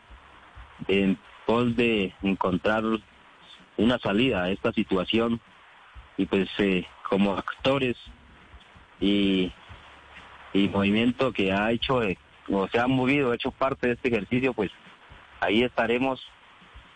en 0.88 1.20
pos 1.46 1.76
de 1.76 2.14
encontrar 2.24 2.84
una 3.78 4.00
salida 4.00 4.44
a 4.44 4.52
esta 4.52 4.74
situación 4.74 5.40
y 6.20 6.26
pues 6.26 6.50
eh, 6.58 6.86
como 7.08 7.32
actores 7.38 7.96
y, 9.00 9.54
y 10.52 10.68
movimiento 10.68 11.32
que 11.32 11.54
ha 11.54 11.72
hecho 11.72 12.04
eh, 12.04 12.18
o 12.50 12.68
se 12.68 12.78
ha 12.78 12.88
movido, 12.88 13.32
ha 13.32 13.36
hecho 13.36 13.52
parte 13.52 13.88
de 13.88 13.94
este 13.94 14.10
ejercicio, 14.10 14.54
pues 14.54 14.70
ahí 15.40 15.64
estaremos 15.64 16.22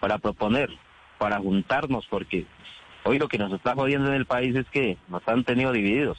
para 0.01 0.17
proponer, 0.17 0.69
para 1.19 1.39
juntarnos, 1.39 2.05
porque 2.09 2.45
hoy 3.05 3.17
lo 3.17 3.29
que 3.29 3.37
nos 3.37 3.53
está 3.53 3.75
jodiendo 3.75 4.09
en 4.09 4.15
el 4.15 4.25
país 4.25 4.53
es 4.57 4.67
que 4.67 4.97
nos 5.07 5.25
han 5.25 5.45
tenido 5.45 5.71
divididos, 5.71 6.17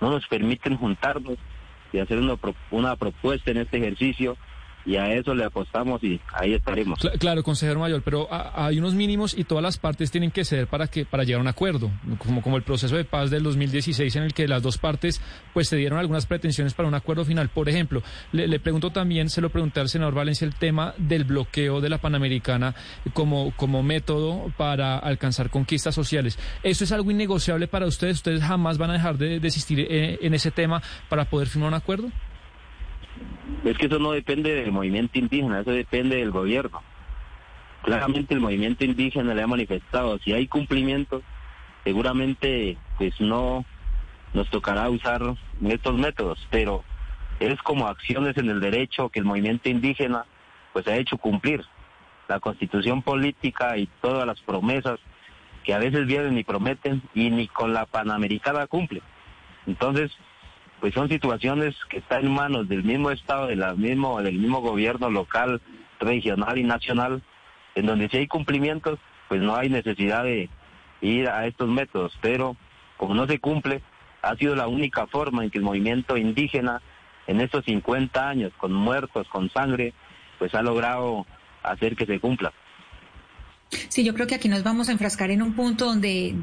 no 0.00 0.10
nos 0.10 0.26
permiten 0.26 0.78
juntarnos 0.78 1.36
y 1.92 1.98
hacer 1.98 2.16
una, 2.16 2.38
una 2.70 2.96
propuesta 2.96 3.50
en 3.50 3.58
este 3.58 3.76
ejercicio 3.76 4.38
y 4.84 4.96
a 4.96 5.12
eso 5.12 5.34
le 5.34 5.44
apostamos 5.44 6.02
y 6.02 6.20
ahí 6.32 6.54
estaremos. 6.54 6.98
claro, 7.18 7.42
consejero 7.42 7.80
mayor, 7.80 8.02
pero 8.02 8.28
hay 8.30 8.78
unos 8.78 8.94
mínimos 8.94 9.36
y 9.36 9.44
todas 9.44 9.62
las 9.62 9.78
partes 9.78 10.10
tienen 10.10 10.30
que 10.30 10.44
ceder 10.44 10.66
para 10.66 10.86
que 10.86 11.04
para 11.04 11.24
llegar 11.24 11.40
a 11.40 11.42
un 11.42 11.48
acuerdo, 11.48 11.90
como 12.18 12.42
como 12.42 12.56
el 12.56 12.62
proceso 12.62 12.96
de 12.96 13.04
paz 13.04 13.30
del 13.30 13.42
2016 13.42 14.16
en 14.16 14.22
el 14.24 14.34
que 14.34 14.48
las 14.48 14.62
dos 14.62 14.78
partes 14.78 15.20
pues 15.52 15.68
se 15.68 15.76
dieron 15.76 15.98
algunas 15.98 16.26
pretensiones 16.26 16.74
para 16.74 16.88
un 16.88 16.94
acuerdo 16.94 17.24
final. 17.24 17.48
Por 17.48 17.68
ejemplo, 17.68 18.02
le, 18.32 18.60
pregunto 18.60 18.90
también, 18.90 19.28
se 19.30 19.40
lo 19.40 19.50
pregunté 19.50 19.80
al 19.80 19.88
senador 19.88 20.14
Valencia 20.14 20.44
el 20.44 20.54
tema 20.54 20.94
del 20.98 21.24
bloqueo 21.24 21.80
de 21.80 21.88
la 21.88 21.98
Panamericana 21.98 22.74
como 23.12 23.52
como 23.56 23.82
método 23.82 24.52
para 24.56 24.98
alcanzar 24.98 25.50
conquistas 25.50 25.94
sociales. 25.94 26.38
¿Eso 26.62 26.84
es 26.84 26.92
algo 26.92 27.10
innegociable 27.10 27.68
para 27.68 27.86
ustedes? 27.86 28.16
¿Ustedes 28.16 28.42
jamás 28.42 28.78
van 28.78 28.90
a 28.90 28.94
dejar 28.94 29.18
de 29.18 29.40
desistir 29.40 29.80
eh, 29.80 30.18
en 30.22 30.34
ese 30.34 30.50
tema 30.50 30.82
para 31.08 31.24
poder 31.26 31.48
firmar 31.48 31.68
un 31.68 31.74
acuerdo? 31.74 32.10
Es 33.64 33.76
que 33.76 33.86
eso 33.86 33.98
no 33.98 34.12
depende 34.12 34.54
del 34.54 34.72
movimiento 34.72 35.18
indígena, 35.18 35.60
eso 35.60 35.72
depende 35.72 36.16
del 36.16 36.30
gobierno. 36.30 36.82
Claramente 37.82 38.34
el 38.34 38.40
movimiento 38.40 38.84
indígena 38.84 39.34
le 39.34 39.42
ha 39.42 39.46
manifestado, 39.46 40.18
si 40.18 40.32
hay 40.32 40.46
cumplimiento, 40.46 41.22
seguramente 41.84 42.76
pues 42.98 43.18
no 43.20 43.64
nos 44.32 44.48
tocará 44.50 44.88
usar 44.88 45.22
estos 45.62 45.98
métodos, 45.98 46.46
pero 46.50 46.84
es 47.40 47.60
como 47.62 47.88
acciones 47.88 48.36
en 48.36 48.50
el 48.50 48.60
derecho 48.60 49.08
que 49.08 49.18
el 49.18 49.24
movimiento 49.24 49.68
indígena 49.68 50.24
pues 50.72 50.86
ha 50.86 50.96
hecho 50.96 51.16
cumplir. 51.16 51.64
La 52.28 52.38
constitución 52.38 53.02
política 53.02 53.76
y 53.76 53.88
todas 54.00 54.26
las 54.26 54.40
promesas 54.42 55.00
que 55.64 55.74
a 55.74 55.78
veces 55.78 56.06
vienen 56.06 56.38
y 56.38 56.44
prometen 56.44 57.02
y 57.14 57.30
ni 57.30 57.48
con 57.48 57.72
la 57.72 57.86
Panamericana 57.86 58.66
cumple. 58.66 59.02
Entonces, 59.66 60.12
pues 60.80 60.94
son 60.94 61.08
situaciones 61.08 61.76
que 61.90 61.98
están 61.98 62.24
en 62.24 62.32
manos 62.32 62.68
del 62.68 62.82
mismo 62.82 63.10
Estado, 63.10 63.48
de 63.48 63.56
mismo, 63.76 64.20
del 64.22 64.38
mismo 64.38 64.60
gobierno 64.60 65.10
local, 65.10 65.60
regional 66.00 66.58
y 66.58 66.64
nacional, 66.64 67.22
en 67.74 67.86
donde 67.86 68.08
si 68.08 68.16
hay 68.16 68.26
cumplimientos, 68.26 68.98
pues 69.28 69.42
no 69.42 69.54
hay 69.54 69.68
necesidad 69.68 70.24
de 70.24 70.48
ir 71.02 71.28
a 71.28 71.46
estos 71.46 71.68
métodos, 71.68 72.18
pero 72.22 72.56
como 72.96 73.14
no 73.14 73.26
se 73.26 73.38
cumple, 73.38 73.82
ha 74.22 74.34
sido 74.36 74.56
la 74.56 74.68
única 74.68 75.06
forma 75.06 75.44
en 75.44 75.50
que 75.50 75.58
el 75.58 75.64
movimiento 75.64 76.16
indígena 76.16 76.80
en 77.26 77.40
estos 77.40 77.64
50 77.66 78.28
años, 78.28 78.52
con 78.56 78.72
muertos, 78.72 79.28
con 79.28 79.50
sangre, 79.50 79.92
pues 80.38 80.54
ha 80.54 80.62
logrado 80.62 81.26
hacer 81.62 81.94
que 81.94 82.06
se 82.06 82.18
cumpla. 82.20 82.52
Sí, 83.88 84.02
yo 84.02 84.14
creo 84.14 84.26
que 84.26 84.34
aquí 84.34 84.48
nos 84.48 84.64
vamos 84.64 84.88
a 84.88 84.92
enfrascar 84.92 85.30
en 85.30 85.42
un 85.42 85.54
punto 85.54 85.84
donde, 85.86 86.34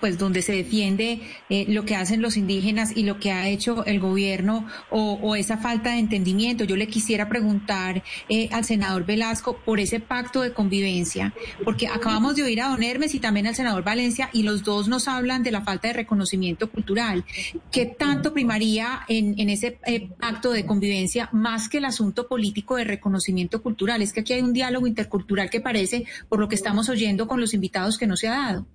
pues, 0.00 0.16
donde 0.16 0.42
se 0.42 0.52
defiende 0.52 1.20
eh, 1.48 1.64
lo 1.68 1.84
que 1.84 1.96
hacen 1.96 2.22
los 2.22 2.36
indígenas 2.36 2.96
y 2.96 3.02
lo 3.02 3.18
que 3.18 3.32
ha 3.32 3.48
hecho 3.48 3.84
el 3.84 3.98
gobierno 3.98 4.66
o, 4.90 5.34
esa 5.34 5.58
falta 5.58 5.90
de 5.90 5.98
entendimiento. 5.98 6.64
Yo 6.64 6.76
le 6.76 6.86
quisiera 6.86 7.28
preguntar 7.28 8.02
eh, 8.28 8.48
al 8.52 8.64
senador 8.64 9.06
Velasco 9.06 9.58
por 9.64 9.80
ese 9.80 10.00
pacto 10.00 10.42
de 10.42 10.52
convivencia, 10.52 11.32
porque 11.64 11.88
acabamos 11.88 12.36
de 12.36 12.44
oír 12.44 12.60
a 12.60 12.68
don 12.68 12.82
Hermes 12.82 13.14
y 13.14 13.20
también 13.20 13.46
al 13.46 13.54
senador 13.54 13.82
Valencia 13.82 14.30
y 14.32 14.42
los 14.42 14.62
dos 14.62 14.88
nos 14.88 15.08
hablan 15.08 15.42
de 15.42 15.50
la 15.50 15.62
falta 15.62 15.88
de 15.88 15.94
reconocimiento 15.94 16.70
cultural. 16.70 17.24
¿Qué 17.72 17.86
tanto 17.86 18.32
primaría 18.32 19.00
en, 19.08 19.38
en 19.38 19.50
ese 19.50 19.78
eh, 19.86 20.08
pacto 20.18 20.52
de 20.52 20.64
convivencia 20.64 21.28
más 21.32 21.68
que 21.68 21.78
el 21.78 21.84
asunto 21.84 22.28
político 22.28 22.76
de 22.76 22.84
reconocimiento 22.84 23.62
cultural? 23.62 24.02
Es 24.02 24.12
que 24.12 24.20
aquí 24.20 24.32
hay 24.32 24.42
un 24.42 24.52
diálogo 24.52 24.86
intercultural 24.86 25.50
que 25.50 25.60
parece, 25.60 26.04
por 26.28 26.38
lo 26.38 26.48
que 26.48 26.54
está 26.54 26.67
estamos 26.68 26.90
oyendo 26.90 27.26
con 27.26 27.40
los 27.40 27.54
invitados 27.54 27.96
que 27.96 28.06
no 28.06 28.14
se 28.14 28.28
ha 28.28 28.32
dado. 28.32 28.66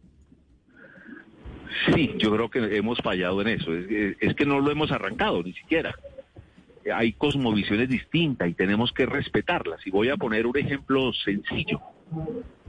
Sí, 1.93 2.15
yo 2.17 2.31
creo 2.31 2.49
que 2.49 2.75
hemos 2.75 2.97
fallado 2.97 3.39
en 3.41 3.49
eso. 3.49 3.71
Es, 3.71 4.33
que 4.33 4.47
no 4.47 4.59
lo 4.59 4.71
hemos 4.71 4.91
arrancado 4.91 5.43
ni 5.43 5.53
siquiera. 5.53 5.93
Hay 6.91 7.13
cosmovisiones 7.13 7.87
distintas 7.87 8.49
y 8.49 8.55
tenemos 8.55 8.91
que 8.93 9.05
respetarlas. 9.05 9.85
Y 9.85 9.91
voy 9.91 10.09
a 10.09 10.17
poner 10.17 10.47
un 10.47 10.57
ejemplo 10.57 11.13
sencillo. 11.13 11.81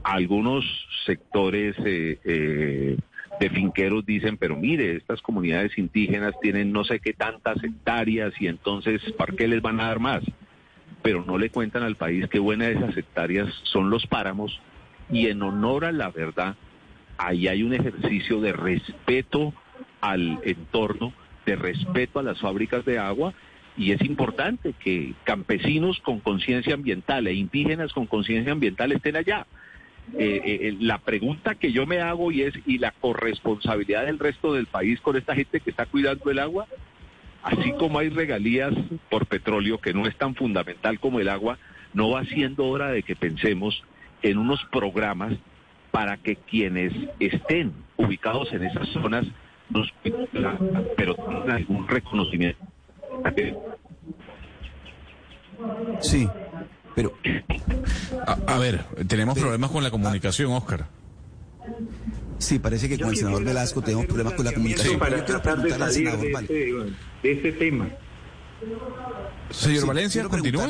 Algunos 0.03 0.63
sectores 1.07 1.75
eh, 1.83 2.19
eh, 2.23 2.97
de 3.39 3.49
finqueros 3.49 4.05
dicen, 4.05 4.37
pero 4.37 4.55
mire, 4.55 4.95
estas 4.95 5.23
comunidades 5.23 5.75
indígenas 5.79 6.35
tienen 6.39 6.71
no 6.71 6.83
sé 6.83 6.99
qué 6.99 7.13
tantas 7.13 7.63
hectáreas 7.63 8.31
y 8.39 8.45
entonces, 8.45 9.01
¿para 9.17 9.35
qué 9.35 9.47
les 9.47 9.63
van 9.63 9.79
a 9.79 9.87
dar 9.87 9.99
más? 9.99 10.23
Pero 11.01 11.25
no 11.25 11.39
le 11.39 11.49
cuentan 11.49 11.81
al 11.81 11.95
país 11.95 12.27
qué 12.29 12.37
buenas 12.37 12.67
de 12.67 12.73
esas 12.75 12.95
hectáreas 12.95 13.51
son 13.63 13.89
los 13.89 14.05
páramos 14.05 14.61
y 15.09 15.27
en 15.27 15.41
honor 15.41 15.85
a 15.85 15.91
la 15.91 16.09
verdad, 16.09 16.55
ahí 17.17 17.47
hay 17.47 17.63
un 17.63 17.73
ejercicio 17.73 18.41
de 18.41 18.53
respeto 18.53 19.53
al 20.01 20.39
entorno, 20.43 21.13
de 21.45 21.55
respeto 21.55 22.19
a 22.19 22.23
las 22.23 22.39
fábricas 22.39 22.85
de 22.85 22.97
agua 22.97 23.33
y 23.77 23.91
es 23.91 24.01
importante 24.01 24.73
que 24.73 25.13
campesinos 25.23 25.99
con 25.99 26.19
conciencia 26.19 26.73
ambiental 26.73 27.27
e 27.27 27.33
indígenas 27.33 27.91
con 27.93 28.07
conciencia 28.07 28.51
ambiental 28.51 28.91
estén 28.91 29.15
allá. 29.15 29.45
Eh, 30.17 30.41
eh, 30.45 30.77
la 30.79 30.99
pregunta 30.99 31.55
que 31.55 31.71
yo 31.71 31.85
me 31.85 31.99
hago 31.99 32.31
y 32.31 32.43
es, 32.43 32.53
¿y 32.65 32.77
la 32.77 32.91
corresponsabilidad 32.91 34.05
del 34.05 34.19
resto 34.19 34.53
del 34.53 34.67
país 34.67 35.01
con 35.01 35.17
esta 35.17 35.35
gente 35.35 35.59
que 35.59 35.71
está 35.71 35.87
cuidando 35.87 36.29
el 36.29 36.39
agua? 36.39 36.67
Así 37.43 37.73
como 37.73 37.99
hay 37.99 38.09
regalías 38.09 38.73
por 39.09 39.25
petróleo 39.25 39.79
que 39.79 39.93
no 39.93 40.07
es 40.07 40.15
tan 40.15 40.35
fundamental 40.35 40.99
como 40.99 41.19
el 41.19 41.29
agua, 41.29 41.57
no 41.93 42.11
va 42.11 42.23
siendo 42.25 42.65
hora 42.65 42.89
de 42.91 43.03
que 43.03 43.15
pensemos 43.15 43.83
en 44.21 44.37
unos 44.37 44.63
programas 44.71 45.33
para 45.91 46.17
que 46.17 46.35
quienes 46.35 46.93
estén 47.19 47.73
ubicados 47.97 48.51
en 48.53 48.63
esas 48.65 48.87
zonas 48.89 49.25
nos 49.69 49.91
pero 50.95 51.15
tengan 51.15 51.51
algún 51.51 51.87
reconocimiento. 51.87 52.63
Sí, 56.01 56.29
pero 56.95 57.13
a, 58.47 58.57
ver, 58.57 58.83
tenemos 59.07 59.37
problemas 59.37 59.71
con 59.71 59.83
la 59.83 59.91
comunicación, 59.91 60.51
Oscar. 60.51 60.87
Sí, 62.37 62.59
parece 62.59 62.89
que 62.89 62.99
con 62.99 63.09
el 63.09 63.15
senador 63.15 63.43
Velasco 63.43 63.81
tenemos 63.81 64.05
problemas 64.05 64.33
con 64.33 64.45
la 64.45 64.53
comunicación. 64.53 64.99
Para 64.99 65.25
tratar 65.25 65.61
de 65.61 65.69
salir 65.71 66.11
de, 66.11 66.93
este, 67.23 67.51
tema. 67.53 67.89
Señor 69.49 69.87
Valencia, 69.87 70.23
continúe 70.25 70.61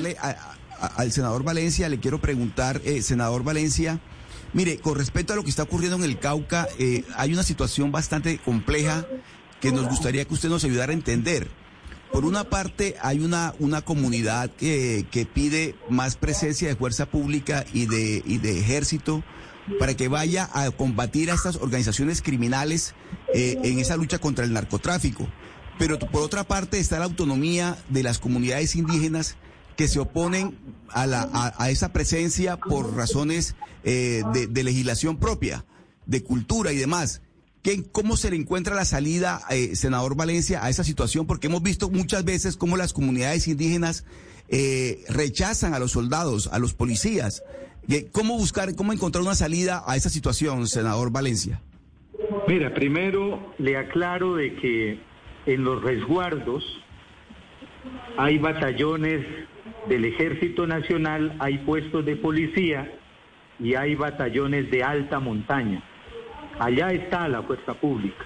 al 0.79 1.11
senador 1.11 1.43
Valencia, 1.43 1.89
le 1.89 1.99
quiero 1.99 2.19
preguntar, 2.19 2.81
eh, 2.85 3.01
senador 3.01 3.43
Valencia, 3.43 3.99
mire, 4.53 4.77
con 4.77 4.95
respecto 4.95 5.33
a 5.33 5.35
lo 5.35 5.43
que 5.43 5.49
está 5.49 5.63
ocurriendo 5.63 5.97
en 5.97 6.03
el 6.03 6.19
Cauca, 6.19 6.67
eh, 6.79 7.03
hay 7.15 7.33
una 7.33 7.43
situación 7.43 7.91
bastante 7.91 8.37
compleja 8.39 9.05
que 9.61 9.71
nos 9.71 9.87
gustaría 9.87 10.25
que 10.25 10.33
usted 10.33 10.49
nos 10.49 10.63
ayudara 10.63 10.91
a 10.91 10.95
entender. 10.95 11.49
Por 12.11 12.23
una 12.23 12.45
parte, 12.45 12.95
hay 13.01 13.19
una, 13.19 13.53
una 13.59 13.81
comunidad 13.81 14.49
que, 14.51 15.05
que 15.11 15.25
pide 15.25 15.75
más 15.89 16.15
presencia 16.15 16.67
de 16.67 16.75
fuerza 16.75 17.07
pública 17.07 17.65
y 17.73 17.87
de, 17.87 18.21
y 18.25 18.37
de 18.37 18.59
ejército 18.59 19.23
para 19.79 19.95
que 19.95 20.07
vaya 20.07 20.49
a 20.53 20.69
combatir 20.71 21.31
a 21.31 21.33
estas 21.33 21.55
organizaciones 21.55 22.21
criminales 22.21 22.93
eh, 23.33 23.57
en 23.63 23.79
esa 23.79 23.97
lucha 23.97 24.19
contra 24.19 24.45
el 24.45 24.53
narcotráfico. 24.53 25.27
Pero 25.77 25.99
por 25.99 26.21
otra 26.21 26.45
parte 26.45 26.79
está 26.79 26.99
la 26.99 27.05
autonomía 27.05 27.77
de 27.89 28.03
las 28.03 28.19
comunidades 28.19 28.75
indígenas 28.75 29.35
que 29.75 29.87
se 29.87 29.99
oponen 29.99 30.57
a, 30.89 31.05
la, 31.05 31.53
a, 31.57 31.69
esa 31.69 31.91
presencia 31.91 32.57
por 32.57 32.95
razones 32.95 33.55
eh, 33.83 34.23
de, 34.49 34.63
legislación 34.63 35.17
propia, 35.17 35.65
de 36.05 36.23
cultura 36.23 36.71
y 36.71 36.77
demás. 36.77 37.21
¿Qué, 37.61 37.83
¿Cómo 37.91 38.15
se 38.15 38.29
le 38.29 38.37
encuentra 38.37 38.75
la 38.75 38.85
salida, 38.85 39.41
eh, 39.49 39.75
senador 39.75 40.15
Valencia, 40.15 40.63
a 40.63 40.69
esa 40.69 40.83
situación? 40.83 41.25
Porque 41.25 41.47
hemos 41.47 41.63
visto 41.63 41.89
muchas 41.89 42.23
veces 42.23 42.57
cómo 42.57 42.77
las 42.77 42.93
comunidades 42.93 43.47
indígenas 43.47 44.05
eh, 44.49 45.03
rechazan 45.09 45.73
a 45.73 45.79
los 45.79 45.91
soldados, 45.91 46.47
a 46.51 46.59
los 46.59 46.73
policías. 46.73 47.43
¿Cómo 48.11 48.37
buscar, 48.37 48.75
cómo 48.75 48.93
encontrar 48.93 49.23
una 49.23 49.35
salida 49.35 49.83
a 49.85 49.95
esa 49.95 50.09
situación, 50.09 50.67
senador 50.67 51.11
Valencia? 51.11 51.61
Mira, 52.47 52.73
primero 52.73 53.53
le 53.59 53.77
aclaro 53.77 54.35
de 54.35 54.55
que 54.55 54.99
en 55.45 55.63
los 55.63 55.83
resguardos 55.83 56.63
hay 58.17 58.37
batallones 58.37 59.25
del 59.87 60.05
Ejército 60.05 60.67
Nacional, 60.67 61.35
hay 61.39 61.59
puestos 61.59 62.05
de 62.05 62.15
policía 62.15 62.91
y 63.59 63.75
hay 63.75 63.95
batallones 63.95 64.69
de 64.71 64.83
alta 64.83 65.19
montaña. 65.19 65.81
Allá 66.59 66.91
está 66.91 67.27
la 67.27 67.41
fuerza 67.43 67.73
pública. 67.73 68.25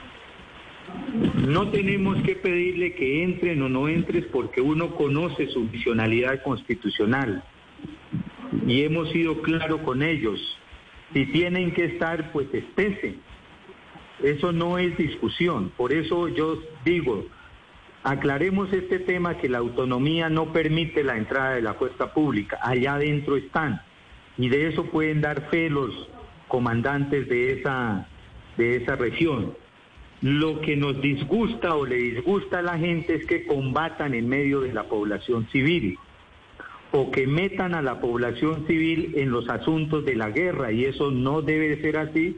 No 1.48 1.70
tenemos 1.70 2.22
que 2.24 2.36
pedirle 2.36 2.94
que 2.94 3.24
entren 3.24 3.62
o 3.62 3.70
no 3.70 3.88
entres 3.88 4.26
porque 4.26 4.62
uno 4.62 4.96
conoce 4.96 5.48
su 5.48 5.62
misionalidad 5.62 6.42
constitucional 6.44 7.44
y 8.66 8.84
hemos 8.84 9.10
sido 9.12 9.42
claros 9.42 9.82
con 9.82 10.04
ellos. 10.04 10.40
Si 11.14 11.26
tienen 11.28 11.72
que 11.74 11.86
estar, 11.86 12.32
pues 12.32 12.48
estése. 12.54 13.16
Eso 14.24 14.52
no 14.52 14.78
es 14.78 14.98
discusión. 14.98 15.72
Por 15.78 15.94
eso 15.94 16.28
yo 16.28 16.62
digo, 16.84 17.26
aclaremos 18.04 18.72
este 18.74 19.00
tema 19.00 19.38
que 19.38 19.50
la 19.50 19.58
autonomía 19.58 20.30
no 20.30 20.54
permite 20.54 21.04
la 21.04 21.18
entrada 21.18 21.56
de 21.56 21.62
la 21.62 21.74
fuerza 21.74 22.14
pública. 22.14 22.60
Allá 22.62 22.96
adentro 22.96 23.36
están. 23.38 23.82
Y 24.38 24.50
de 24.50 24.68
eso 24.68 24.86
pueden 24.86 25.22
dar 25.22 25.50
fe 25.50 25.70
los 25.70 26.10
comandantes 26.48 27.28
de 27.28 27.54
esa, 27.54 28.08
de 28.58 28.78
esa 28.78 28.96
región. 28.96 29.54
Lo 30.22 30.62
que 30.62 30.76
nos 30.76 31.02
disgusta 31.02 31.76
o 31.76 31.86
le 31.86 31.96
disgusta 31.96 32.60
a 32.60 32.62
la 32.62 32.78
gente 32.78 33.16
es 33.16 33.26
que 33.26 33.46
combatan 33.46 34.14
en 34.14 34.28
medio 34.28 34.62
de 34.62 34.74
la 34.74 34.84
población 34.84 35.48
civil 35.52 35.98
o 36.92 37.12
que 37.12 37.28
metan 37.28 37.76
a 37.76 37.82
la 37.82 38.02
población 38.02 38.66
civil 38.68 39.14
en 39.16 39.32
los 39.32 39.48
asuntos 39.50 40.06
de 40.06 40.16
la 40.16 40.30
guerra 40.32 40.72
y 40.72 40.86
eso 40.86 41.12
no 41.12 41.42
debe 41.42 41.80
ser 41.82 41.98
así 41.98 42.38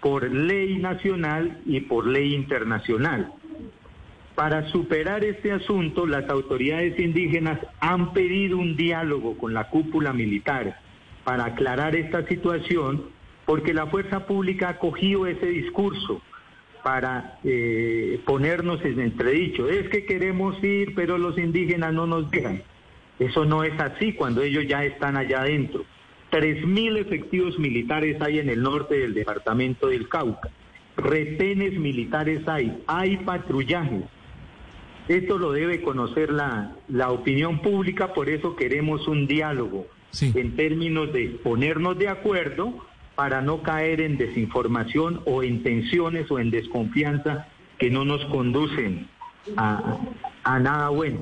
por 0.00 0.28
ley 0.32 0.78
nacional 0.78 1.60
y 1.66 1.80
por 1.80 2.06
ley 2.06 2.34
internacional. 2.34 3.32
Para 4.34 4.68
superar 4.70 5.24
este 5.24 5.52
asunto, 5.52 6.06
las 6.06 6.28
autoridades 6.30 6.98
indígenas 6.98 7.58
han 7.80 8.12
pedido 8.14 8.56
un 8.56 8.76
diálogo 8.76 9.36
con 9.36 9.52
la 9.52 9.68
cúpula 9.68 10.12
militar 10.12 10.78
para 11.24 11.46
aclarar 11.46 11.94
esta 11.94 12.26
situación, 12.26 13.04
porque 13.44 13.74
la 13.74 13.86
fuerza 13.88 14.26
pública 14.26 14.70
ha 14.70 14.78
cogido 14.78 15.26
ese 15.26 15.46
discurso 15.46 16.22
para 16.82 17.38
eh, 17.44 18.20
ponernos 18.24 18.82
en 18.84 19.00
entredicho. 19.00 19.68
Es 19.68 19.88
que 19.90 20.06
queremos 20.06 20.62
ir, 20.64 20.94
pero 20.94 21.18
los 21.18 21.36
indígenas 21.38 21.92
no 21.92 22.06
nos 22.06 22.30
dejan. 22.30 22.62
Eso 23.18 23.44
no 23.44 23.62
es 23.62 23.78
así 23.78 24.14
cuando 24.14 24.42
ellos 24.42 24.66
ya 24.66 24.84
están 24.84 25.16
allá 25.16 25.42
adentro. 25.42 25.84
Tres 26.30 26.66
mil 26.66 26.96
efectivos 26.96 27.58
militares 27.58 28.20
hay 28.22 28.38
en 28.38 28.48
el 28.48 28.62
norte 28.62 28.98
del 28.98 29.12
departamento 29.12 29.88
del 29.88 30.08
Cauca. 30.08 30.48
Retenes 30.96 31.78
militares 31.78 32.48
hay, 32.48 32.82
hay 32.86 33.18
patrullajes. 33.18 34.04
Esto 35.08 35.38
lo 35.38 35.52
debe 35.52 35.82
conocer 35.82 36.30
la, 36.30 36.76
la 36.88 37.10
opinión 37.10 37.60
pública, 37.60 38.14
por 38.14 38.28
eso 38.28 38.56
queremos 38.56 39.08
un 39.08 39.26
diálogo 39.26 39.86
en 40.20 40.56
términos 40.56 41.12
de 41.12 41.28
ponernos 41.42 41.98
de 41.98 42.08
acuerdo 42.08 42.74
para 43.14 43.40
no 43.40 43.62
caer 43.62 44.00
en 44.00 44.16
desinformación 44.16 45.22
o 45.24 45.42
en 45.42 45.62
tensiones 45.62 46.30
o 46.30 46.38
en 46.38 46.50
desconfianza 46.50 47.48
que 47.78 47.90
no 47.90 48.04
nos 48.04 48.24
conducen 48.26 49.08
a, 49.56 49.98
a 50.44 50.58
nada 50.58 50.88
bueno. 50.90 51.20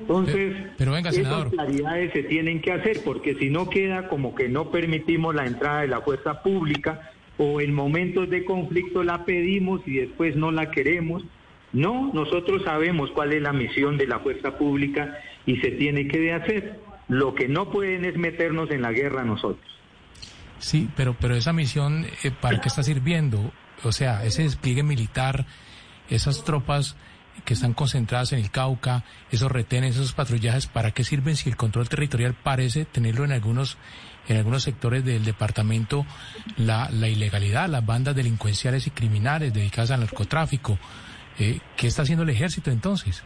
Entonces, 0.00 0.56
pero, 0.78 0.92
venga, 0.92 1.10
esas 1.10 1.50
claridades 1.50 2.12
se 2.12 2.22
tienen 2.24 2.60
que 2.60 2.72
hacer, 2.72 3.02
porque 3.04 3.34
si 3.34 3.50
no 3.50 3.68
queda 3.68 4.08
como 4.08 4.34
que 4.34 4.48
no 4.48 4.70
permitimos 4.70 5.34
la 5.34 5.46
entrada 5.46 5.82
de 5.82 5.88
la 5.88 6.00
fuerza 6.00 6.42
pública 6.42 7.12
o 7.38 7.60
en 7.60 7.72
momentos 7.72 8.28
de 8.30 8.44
conflicto 8.44 9.04
la 9.04 9.24
pedimos 9.24 9.80
y 9.86 9.94
después 9.94 10.36
no 10.36 10.50
la 10.50 10.70
queremos. 10.70 11.24
No, 11.72 12.10
nosotros 12.12 12.62
sabemos 12.64 13.10
cuál 13.12 13.32
es 13.32 13.42
la 13.42 13.52
misión 13.52 13.96
de 13.96 14.06
la 14.06 14.18
fuerza 14.18 14.58
pública 14.58 15.18
y 15.46 15.56
se 15.56 15.70
tiene 15.72 16.06
que 16.06 16.32
hacer. 16.32 16.80
Lo 17.08 17.34
que 17.34 17.48
no 17.48 17.70
pueden 17.70 18.04
es 18.04 18.16
meternos 18.16 18.70
en 18.70 18.82
la 18.82 18.92
guerra 18.92 19.24
nosotros. 19.24 19.66
Sí, 20.58 20.88
pero, 20.96 21.16
pero 21.18 21.34
esa 21.34 21.52
misión, 21.52 22.06
eh, 22.22 22.30
¿para 22.30 22.60
qué 22.60 22.68
está 22.68 22.82
sirviendo? 22.82 23.52
O 23.82 23.90
sea, 23.90 24.24
ese 24.24 24.42
despliegue 24.42 24.82
militar, 24.82 25.46
esas 26.08 26.44
tropas 26.44 26.96
que 27.44 27.54
están 27.54 27.72
concentradas 27.72 28.32
en 28.32 28.38
el 28.38 28.50
Cauca, 28.50 29.04
esos 29.30 29.50
retenes, 29.50 29.96
esos 29.96 30.12
patrullajes, 30.12 30.66
¿para 30.66 30.92
qué 30.92 31.02
sirven 31.02 31.34
si 31.34 31.48
el 31.48 31.56
control 31.56 31.88
territorial 31.88 32.34
parece 32.34 32.84
tenerlo 32.84 33.24
en 33.24 33.32
algunos 33.32 33.78
en 34.28 34.36
algunos 34.36 34.62
sectores 34.62 35.04
del 35.04 35.24
departamento 35.24 36.06
la, 36.56 36.88
la 36.90 37.08
ilegalidad, 37.08 37.68
las 37.68 37.84
bandas 37.84 38.14
delincuenciales 38.14 38.86
y 38.86 38.90
criminales 38.90 39.52
dedicadas 39.52 39.90
al 39.90 40.00
narcotráfico? 40.00 40.78
Eh, 41.38 41.60
¿Qué 41.76 41.86
está 41.86 42.02
haciendo 42.02 42.24
el 42.24 42.30
ejército 42.30 42.70
entonces? 42.70 43.24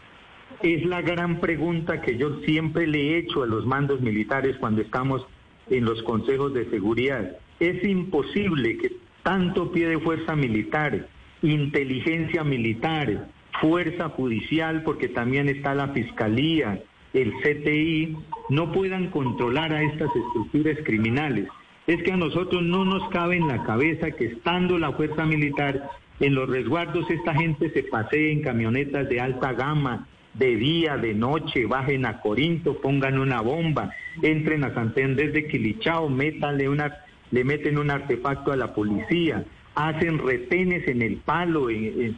Es 0.63 0.85
la 0.85 1.03
gran 1.03 1.41
pregunta 1.41 2.01
que 2.01 2.17
yo 2.17 2.41
siempre 2.41 2.87
le 2.87 2.99
he 3.01 3.19
hecho 3.19 3.43
a 3.43 3.47
los 3.47 3.67
mandos 3.67 4.01
militares 4.01 4.57
cuando 4.59 4.81
estamos 4.81 5.27
en 5.69 5.85
los 5.85 6.03
consejos 6.03 6.55
de 6.55 6.71
seguridad. 6.71 7.37
Es 7.61 7.83
imposible 7.85 8.79
que 8.79 8.93
tanto 9.23 9.73
pie 9.73 9.89
de 9.89 9.99
fuerza 9.99 10.37
militar, 10.37 11.09
inteligencia 11.43 12.45
militar, 12.45 13.29
fuerza 13.61 14.09
judicial, 14.11 14.83
porque 14.83 15.09
también 15.09 15.49
está 15.49 15.75
la 15.75 15.89
Fiscalía, 15.89 16.81
el 17.13 17.33
CTI, 17.35 18.17
no 18.51 18.73
puedan 18.73 19.11
controlar 19.11 19.73
a 19.73 19.83
estas 19.83 20.11
estructuras 20.15 20.79
criminales. 20.85 21.49
Es 21.87 22.03
que 22.03 22.13
a 22.13 22.17
nosotros 22.17 22.63
no 22.63 22.85
nos 22.85 23.09
cabe 23.11 23.37
en 23.37 23.49
la 23.49 23.63
cabeza 23.65 24.11
que 24.11 24.27
estando 24.27 24.79
la 24.79 24.93
fuerza 24.93 25.25
militar 25.25 25.91
en 26.21 26.35
los 26.35 26.49
resguardos 26.49 27.11
esta 27.11 27.35
gente 27.35 27.71
se 27.71 27.83
pasee 27.85 28.33
en 28.33 28.43
camionetas 28.43 29.09
de 29.09 29.21
alta 29.21 29.53
gama, 29.53 30.07
de 30.39 30.57
día, 30.57 30.97
de 30.97 31.15
noche, 31.15 31.65
bajen 31.65 32.05
a 32.05 32.21
Corinto, 32.21 32.79
pongan 32.81 33.19
una 33.19 33.41
bomba, 33.41 33.95
entren 34.23 34.65
a 34.65 34.75
Santander 34.75 35.33
de 35.33 35.47
Quilichao, 35.47 36.09
métanle 36.09 36.69
una, 36.69 36.95
le 37.31 37.45
meten 37.45 37.79
un 37.79 37.91
artefacto 37.91 38.53
a 38.53 38.57
la 38.57 38.75
policía, 38.75 39.45
hacen 39.75 40.19
retenes 40.19 40.87
en 40.89 41.03
el 41.03 41.17
palo, 41.17 41.71
en, 41.71 42.17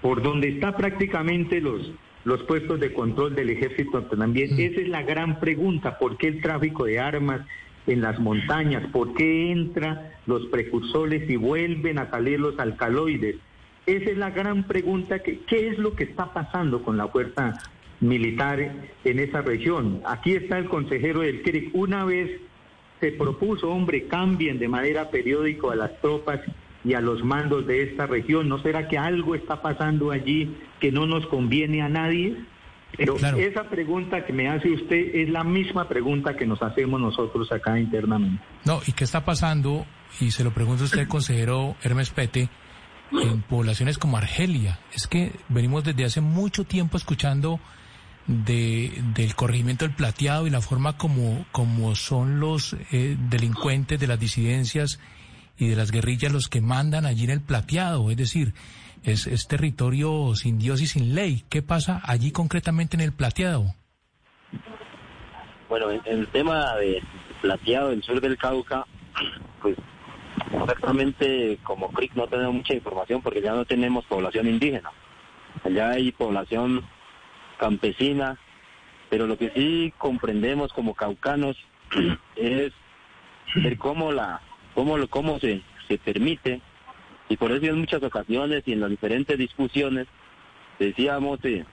por 0.00 0.22
donde 0.22 0.48
está 0.48 0.76
prácticamente 0.76 1.60
los, 1.60 1.92
los 2.24 2.42
puestos 2.44 2.78
de 2.80 2.92
control 2.92 3.34
del 3.34 3.50
ejército 3.50 4.02
también. 4.04 4.54
Mm. 4.54 4.60
Esa 4.60 4.80
es 4.82 4.88
la 4.88 5.02
gran 5.02 5.40
pregunta, 5.40 5.98
¿por 5.98 6.18
qué 6.18 6.28
el 6.28 6.42
tráfico 6.42 6.84
de 6.84 7.00
armas 7.00 7.46
en 7.86 8.00
las 8.00 8.18
montañas? 8.18 8.84
¿Por 8.92 9.14
qué 9.14 9.50
entran 9.50 10.00
los 10.26 10.46
precursores 10.46 11.28
y 11.28 11.36
vuelven 11.36 11.98
a 11.98 12.10
salir 12.10 12.40
los 12.40 12.58
alcaloides? 12.58 13.36
Esa 13.86 14.10
es 14.10 14.16
la 14.16 14.30
gran 14.30 14.64
pregunta, 14.64 15.20
que, 15.20 15.40
¿qué 15.40 15.68
es 15.68 15.78
lo 15.78 15.94
que 15.96 16.04
está 16.04 16.32
pasando 16.32 16.82
con 16.82 16.96
la 16.96 17.08
fuerza 17.08 17.54
militar 18.00 18.72
en 19.04 19.18
esa 19.18 19.42
región? 19.42 20.00
Aquí 20.06 20.34
está 20.34 20.58
el 20.58 20.66
consejero 20.66 21.20
del 21.20 21.42
CRIC. 21.42 21.74
Una 21.74 22.04
vez 22.04 22.30
se 23.00 23.10
propuso, 23.10 23.70
hombre, 23.70 24.06
cambien 24.06 24.60
de 24.60 24.68
manera 24.68 25.10
periódica 25.10 25.72
a 25.72 25.76
las 25.76 26.00
tropas 26.00 26.40
y 26.84 26.94
a 26.94 27.00
los 27.00 27.24
mandos 27.24 27.66
de 27.66 27.82
esta 27.82 28.06
región. 28.06 28.48
¿No 28.48 28.58
será 28.58 28.86
que 28.86 28.98
algo 28.98 29.34
está 29.34 29.60
pasando 29.60 30.12
allí 30.12 30.54
que 30.78 30.92
no 30.92 31.06
nos 31.06 31.26
conviene 31.26 31.82
a 31.82 31.88
nadie? 31.88 32.36
Pero 32.96 33.16
esa 33.16 33.64
pregunta 33.64 34.24
que 34.24 34.32
me 34.32 34.48
hace 34.48 34.70
usted 34.70 35.14
es 35.14 35.28
la 35.28 35.44
misma 35.44 35.88
pregunta 35.88 36.36
que 36.36 36.46
nos 36.46 36.62
hacemos 36.62 37.00
nosotros 37.00 37.50
acá 37.50 37.78
internamente. 37.78 38.42
No, 38.64 38.80
¿y 38.86 38.92
qué 38.92 39.04
está 39.04 39.24
pasando? 39.24 39.86
Y 40.20 40.30
se 40.30 40.44
lo 40.44 40.52
pregunto 40.52 40.82
a 40.82 40.86
usted, 40.86 41.08
consejero 41.08 41.74
Hermes 41.82 42.10
Pete, 42.10 42.48
en 43.10 43.42
poblaciones 43.42 43.98
como 43.98 44.18
Argelia. 44.18 44.78
Es 44.92 45.06
que 45.06 45.32
venimos 45.48 45.84
desde 45.84 46.04
hace 46.04 46.20
mucho 46.20 46.64
tiempo 46.64 46.96
escuchando 46.96 47.60
de, 48.26 49.02
del 49.14 49.34
corregimiento 49.34 49.84
del 49.84 49.94
plateado 49.94 50.46
y 50.46 50.50
la 50.50 50.60
forma 50.60 50.96
como, 50.96 51.44
como 51.52 51.94
son 51.94 52.40
los 52.40 52.76
eh, 52.92 53.16
delincuentes 53.30 53.98
de 53.98 54.06
las 54.06 54.20
disidencias 54.20 55.00
y 55.58 55.68
de 55.68 55.76
las 55.76 55.90
guerrillas 55.90 56.32
los 56.32 56.48
que 56.48 56.60
mandan 56.60 57.06
allí 57.06 57.24
en 57.24 57.30
el 57.30 57.40
plateado, 57.40 58.10
es 58.10 58.16
decir, 58.16 58.54
es, 59.04 59.26
es 59.26 59.46
territorio 59.46 60.34
sin 60.34 60.58
Dios 60.58 60.80
y 60.80 60.86
sin 60.86 61.14
ley. 61.14 61.44
¿Qué 61.48 61.62
pasa 61.62 62.00
allí 62.04 62.32
concretamente 62.32 62.96
en 62.96 63.00
el 63.02 63.12
plateado? 63.12 63.74
Bueno, 65.68 65.90
en, 65.90 66.02
el 66.04 66.28
tema 66.28 66.74
de 66.76 67.02
plateado 67.40 67.90
del 67.90 68.02
sur 68.02 68.20
del 68.20 68.36
Cauca, 68.36 68.86
pues 69.60 69.76
exactamente 70.60 71.58
como 71.62 71.90
CRIC 71.90 72.14
no 72.14 72.26
tenemos 72.26 72.54
mucha 72.54 72.74
información 72.74 73.22
porque 73.22 73.40
ya 73.40 73.52
no 73.52 73.64
tenemos 73.64 74.04
población 74.04 74.48
indígena. 74.48 74.90
Allá 75.64 75.90
hay 75.90 76.12
población 76.12 76.84
campesina, 77.58 78.38
pero 79.08 79.26
lo 79.26 79.38
que 79.38 79.50
sí 79.54 79.94
comprendemos 79.96 80.72
como 80.72 80.94
caucanos 80.94 81.56
es 82.36 82.72
ver 83.54 83.78
cómo 83.78 84.12
la 84.12 84.40
cómo, 84.74 84.96
cómo 85.08 85.38
se, 85.38 85.62
se 85.88 85.98
permite. 85.98 86.60
Y 87.32 87.38
por 87.38 87.50
eso 87.50 87.64
en 87.64 87.78
muchas 87.78 88.02
ocasiones 88.02 88.62
y 88.66 88.74
en 88.74 88.80
las 88.80 88.90
diferentes 88.90 89.38
discusiones 89.38 90.06
decíamos, 90.78 91.42
eh, 91.44 91.64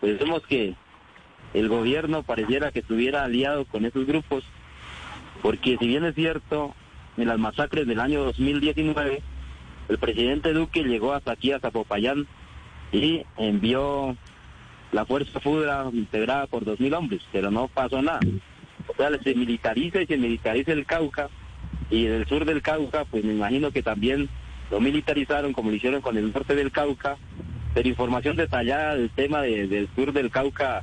pues 0.00 0.18
que 0.48 0.74
el 1.52 1.68
gobierno 1.68 2.22
pareciera 2.22 2.72
que 2.72 2.78
estuviera 2.78 3.22
aliado 3.22 3.66
con 3.66 3.84
esos 3.84 4.06
grupos, 4.06 4.42
porque 5.42 5.76
si 5.78 5.86
bien 5.86 6.06
es 6.06 6.14
cierto, 6.14 6.74
en 7.18 7.28
las 7.28 7.38
masacres 7.38 7.86
del 7.86 8.00
año 8.00 8.24
2019, 8.24 9.20
el 9.90 9.98
presidente 9.98 10.54
Duque 10.54 10.82
llegó 10.82 11.12
hasta 11.12 11.32
aquí, 11.32 11.52
a 11.52 11.60
Zapopayán, 11.60 12.26
y 12.90 13.22
envió 13.36 14.16
la 14.92 15.04
fuerza 15.04 15.40
FUDRA 15.40 15.90
integrada 15.92 16.46
por 16.46 16.64
dos 16.64 16.80
mil 16.80 16.94
hombres, 16.94 17.20
pero 17.32 17.50
no 17.50 17.68
pasó 17.68 18.00
nada. 18.00 18.20
O 18.86 18.94
sea, 18.96 19.10
se 19.22 19.34
militariza 19.34 20.00
y 20.00 20.06
se 20.06 20.16
militariza 20.16 20.72
el 20.72 20.86
Cauca, 20.86 21.28
y 21.90 22.04
del 22.06 22.26
sur 22.26 22.46
del 22.46 22.62
Cauca, 22.62 23.04
pues 23.04 23.24
me 23.24 23.34
imagino 23.34 23.70
que 23.70 23.82
también 23.82 24.30
lo 24.70 24.80
militarizaron 24.80 25.52
como 25.52 25.70
lo 25.70 25.76
hicieron 25.76 26.00
con 26.00 26.16
el 26.16 26.32
norte 26.32 26.54
del 26.54 26.72
Cauca, 26.72 27.16
pero 27.74 27.88
información 27.88 28.36
detallada 28.36 28.96
del 28.96 29.10
tema 29.10 29.42
del 29.42 29.88
sur 29.94 30.12
del 30.12 30.30
Cauca, 30.30 30.82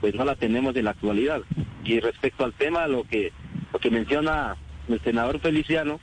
pues 0.00 0.14
no 0.14 0.24
la 0.24 0.36
tenemos 0.36 0.74
en 0.76 0.86
la 0.86 0.92
actualidad. 0.92 1.42
Y 1.84 2.00
respecto 2.00 2.44
al 2.44 2.52
tema, 2.54 2.86
lo 2.86 3.04
que, 3.04 3.32
lo 3.72 3.78
que 3.78 3.90
menciona 3.90 4.56
el 4.88 5.00
senador 5.00 5.38
Feliciano, 5.40 6.00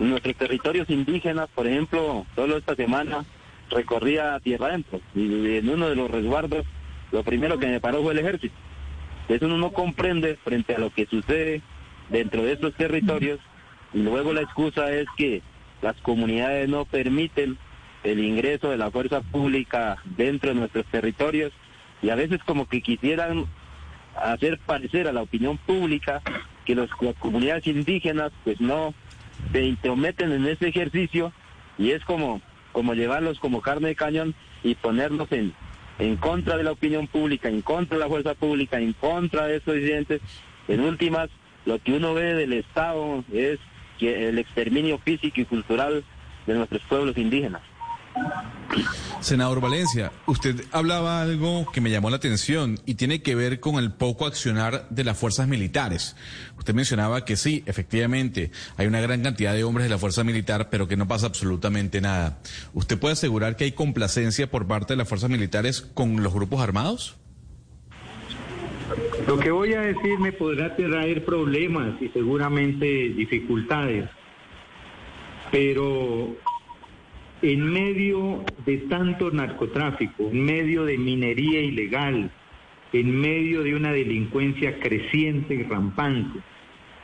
nuestros 0.00 0.34
territorios 0.36 0.90
indígenas, 0.90 1.48
por 1.54 1.66
ejemplo, 1.66 2.26
solo 2.34 2.56
esta 2.56 2.74
semana 2.74 3.24
recorría 3.70 4.38
tierra 4.40 4.66
adentro 4.66 5.00
y 5.14 5.56
en 5.56 5.68
uno 5.68 5.88
de 5.88 5.96
los 5.96 6.10
resguardos 6.10 6.66
lo 7.12 7.22
primero 7.22 7.58
que 7.58 7.66
me 7.66 7.80
paró 7.80 8.02
fue 8.02 8.12
el 8.12 8.18
ejército. 8.18 8.54
Eso 9.28 9.46
uno 9.46 9.56
no 9.56 9.72
comprende 9.72 10.36
frente 10.36 10.74
a 10.74 10.78
lo 10.78 10.90
que 10.90 11.06
sucede 11.06 11.62
dentro 12.10 12.42
de 12.42 12.52
estos 12.52 12.74
territorios 12.74 13.40
y 13.92 13.98
luego 13.98 14.32
la 14.32 14.42
excusa 14.42 14.92
es 14.92 15.06
que 15.16 15.42
las 15.84 16.00
comunidades 16.00 16.66
no 16.66 16.86
permiten 16.86 17.58
el 18.04 18.18
ingreso 18.24 18.70
de 18.70 18.78
la 18.78 18.90
fuerza 18.90 19.20
pública 19.20 19.98
dentro 20.16 20.48
de 20.48 20.56
nuestros 20.56 20.86
territorios 20.86 21.52
y 22.00 22.08
a 22.08 22.14
veces 22.14 22.40
como 22.46 22.66
que 22.66 22.80
quisieran 22.80 23.44
hacer 24.16 24.58
parecer 24.64 25.08
a 25.08 25.12
la 25.12 25.20
opinión 25.20 25.58
pública 25.58 26.22
que 26.64 26.74
las 26.74 26.88
comunidades 27.18 27.66
indígenas 27.66 28.32
pues 28.44 28.62
no 28.62 28.94
se 29.52 29.62
intrometen 29.62 30.32
en 30.32 30.46
ese 30.46 30.68
ejercicio 30.68 31.34
y 31.76 31.90
es 31.90 32.02
como, 32.06 32.40
como 32.72 32.94
llevarlos 32.94 33.38
como 33.38 33.60
carne 33.60 33.88
de 33.88 33.94
cañón 33.94 34.34
y 34.62 34.76
ponerlos 34.76 35.30
en, 35.32 35.52
en 35.98 36.16
contra 36.16 36.56
de 36.56 36.64
la 36.64 36.72
opinión 36.72 37.08
pública, 37.08 37.50
en 37.50 37.60
contra 37.60 37.98
de 37.98 38.04
la 38.04 38.08
fuerza 38.08 38.32
pública, 38.32 38.78
en 38.78 38.94
contra 38.94 39.48
de 39.48 39.56
estos 39.56 39.74
disidentes. 39.74 40.22
En 40.66 40.80
últimas, 40.80 41.28
lo 41.66 41.78
que 41.78 41.92
uno 41.92 42.14
ve 42.14 42.32
del 42.32 42.54
Estado 42.54 43.22
es 43.30 43.58
el 44.00 44.38
exterminio 44.38 44.98
físico 44.98 45.40
y 45.40 45.44
cultural 45.44 46.04
de 46.46 46.54
nuestros 46.54 46.82
pueblos 46.82 47.16
indígenas. 47.16 47.62
Senador 49.20 49.60
Valencia, 49.60 50.12
usted 50.26 50.64
hablaba 50.70 51.22
algo 51.22 51.66
que 51.72 51.80
me 51.80 51.90
llamó 51.90 52.10
la 52.10 52.16
atención 52.16 52.78
y 52.84 52.94
tiene 52.94 53.22
que 53.22 53.34
ver 53.34 53.58
con 53.58 53.76
el 53.76 53.92
poco 53.92 54.26
accionar 54.26 54.86
de 54.90 55.02
las 55.02 55.16
fuerzas 55.16 55.48
militares. 55.48 56.14
Usted 56.58 56.74
mencionaba 56.74 57.24
que 57.24 57.36
sí, 57.36 57.62
efectivamente, 57.66 58.50
hay 58.76 58.86
una 58.86 59.00
gran 59.00 59.22
cantidad 59.22 59.54
de 59.54 59.64
hombres 59.64 59.84
de 59.84 59.90
la 59.90 59.98
fuerza 59.98 60.24
militar, 60.24 60.68
pero 60.68 60.86
que 60.86 60.96
no 60.96 61.08
pasa 61.08 61.26
absolutamente 61.26 62.00
nada. 62.00 62.38
¿Usted 62.74 62.98
puede 62.98 63.14
asegurar 63.14 63.56
que 63.56 63.64
hay 63.64 63.72
complacencia 63.72 64.50
por 64.50 64.66
parte 64.66 64.92
de 64.92 64.98
las 64.98 65.08
fuerzas 65.08 65.30
militares 65.30 65.80
con 65.80 66.22
los 66.22 66.34
grupos 66.34 66.60
armados? 66.60 67.16
Lo 69.26 69.38
que 69.38 69.50
voy 69.50 69.72
a 69.72 69.80
decir 69.80 70.18
me 70.18 70.32
podrá 70.32 70.76
traer 70.76 71.24
problemas 71.24 72.00
y 72.00 72.08
seguramente 72.08 72.84
dificultades, 73.08 74.08
pero 75.50 76.36
en 77.40 77.72
medio 77.72 78.44
de 78.66 78.78
tanto 78.78 79.30
narcotráfico, 79.30 80.28
en 80.30 80.44
medio 80.44 80.84
de 80.84 80.98
minería 80.98 81.60
ilegal, 81.60 82.30
en 82.92 83.18
medio 83.18 83.62
de 83.62 83.74
una 83.74 83.92
delincuencia 83.92 84.78
creciente 84.78 85.54
y 85.54 85.62
rampante, 85.62 86.40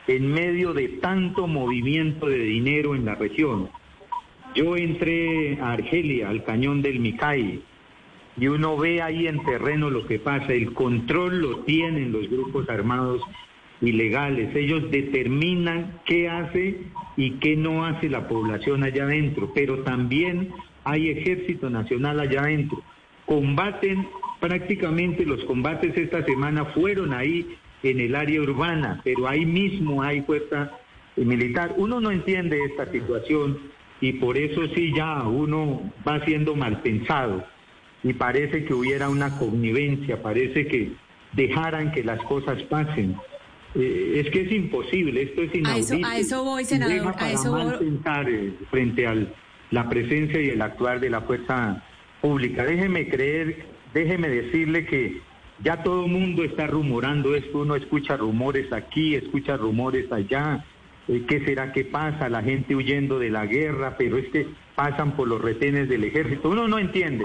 en 0.07 0.31
medio 0.31 0.73
de 0.73 0.89
tanto 0.89 1.47
movimiento 1.47 2.27
de 2.27 2.39
dinero 2.39 2.93
en 2.93 3.05
la 3.05 3.15
región. 3.15 3.69
Yo 4.53 4.77
entré 4.77 5.59
a 5.59 5.71
Argelia, 5.71 6.29
al 6.29 6.43
cañón 6.43 6.83
del 6.83 6.99
Micay, 6.99 7.63
y 8.41 8.47
uno 8.47 8.75
ve 8.75 9.03
ahí 9.03 9.27
en 9.27 9.43
terreno 9.43 9.91
lo 9.91 10.07
que 10.07 10.17
pasa. 10.17 10.51
El 10.51 10.73
control 10.73 11.41
lo 11.41 11.59
tienen 11.59 12.11
los 12.11 12.27
grupos 12.27 12.67
armados 12.71 13.21
ilegales. 13.81 14.55
Ellos 14.55 14.89
determinan 14.89 15.99
qué 16.05 16.27
hace 16.27 16.79
y 17.17 17.33
qué 17.33 17.55
no 17.55 17.85
hace 17.85 18.09
la 18.09 18.27
población 18.27 18.83
allá 18.83 19.03
adentro, 19.03 19.51
pero 19.53 19.83
también 19.83 20.49
hay 20.83 21.09
ejército 21.09 21.69
nacional 21.69 22.19
allá 22.19 22.41
adentro. 22.41 22.81
Combaten 23.27 24.07
prácticamente 24.39 25.23
los 25.23 25.43
combates 25.45 25.95
esta 25.95 26.25
semana 26.25 26.65
fueron 26.65 27.13
ahí 27.13 27.45
en 27.83 27.99
el 27.99 28.15
área 28.15 28.41
urbana, 28.41 29.01
pero 29.03 29.27
ahí 29.27 29.45
mismo 29.45 30.01
hay 30.01 30.21
fuerza 30.21 30.79
militar. 31.15 31.75
Uno 31.77 32.01
no 32.01 32.09
entiende 32.09 32.57
esta 32.63 32.91
situación 32.91 33.59
y 34.01 34.13
por 34.13 34.35
eso 34.35 34.67
sí 34.73 34.91
ya 34.95 35.27
uno 35.27 35.93
va 36.07 36.25
siendo 36.25 36.55
mal 36.55 36.81
pensado 36.81 37.45
y 38.03 38.13
parece 38.13 38.65
que 38.65 38.73
hubiera 38.73 39.09
una 39.09 39.37
connivencia, 39.37 40.21
parece 40.21 40.67
que 40.67 40.91
dejaran 41.33 41.91
que 41.91 42.03
las 42.03 42.19
cosas 42.23 42.61
pasen. 42.63 43.15
Eh, 43.75 44.23
es 44.25 44.31
que 44.31 44.41
es 44.41 44.51
imposible, 44.51 45.21
esto 45.21 45.43
es 45.43 45.55
inaudito. 45.55 46.07
A 46.07 46.17
eso, 46.17 46.43
voy, 46.43 46.65
senador. 46.65 47.15
a 47.17 47.31
eso 47.31 47.51
voy. 47.51 47.77
pensar 47.77 48.29
eh, 48.29 48.53
frente 48.69 49.07
a 49.07 49.15
la 49.69 49.87
presencia 49.87 50.41
y 50.41 50.49
el 50.49 50.61
actuar 50.61 50.99
de 50.99 51.09
la 51.09 51.21
fuerza 51.21 51.83
pública. 52.21 52.65
Déjeme 52.65 53.07
creer, 53.07 53.65
déjeme 53.93 54.27
decirle 54.29 54.85
que 54.85 55.21
ya 55.63 55.83
todo 55.83 56.05
el 56.05 56.11
mundo 56.11 56.43
está 56.43 56.67
rumorando 56.67 57.35
esto, 57.35 57.59
uno 57.59 57.75
escucha 57.75 58.17
rumores 58.17 58.73
aquí, 58.73 59.15
escucha 59.15 59.55
rumores 59.55 60.11
allá. 60.11 60.65
Eh, 61.07 61.23
¿Qué 61.27 61.45
será 61.45 61.71
que 61.71 61.85
pasa? 61.85 62.29
La 62.29 62.41
gente 62.41 62.75
huyendo 62.75 63.19
de 63.19 63.29
la 63.29 63.45
guerra, 63.45 63.95
pero 63.97 64.17
es 64.17 64.27
que 64.29 64.47
pasan 64.75 65.15
por 65.15 65.27
los 65.27 65.39
retenes 65.39 65.87
del 65.87 66.03
ejército. 66.03 66.49
Uno 66.49 66.67
no 66.67 66.79
entiende 66.79 67.23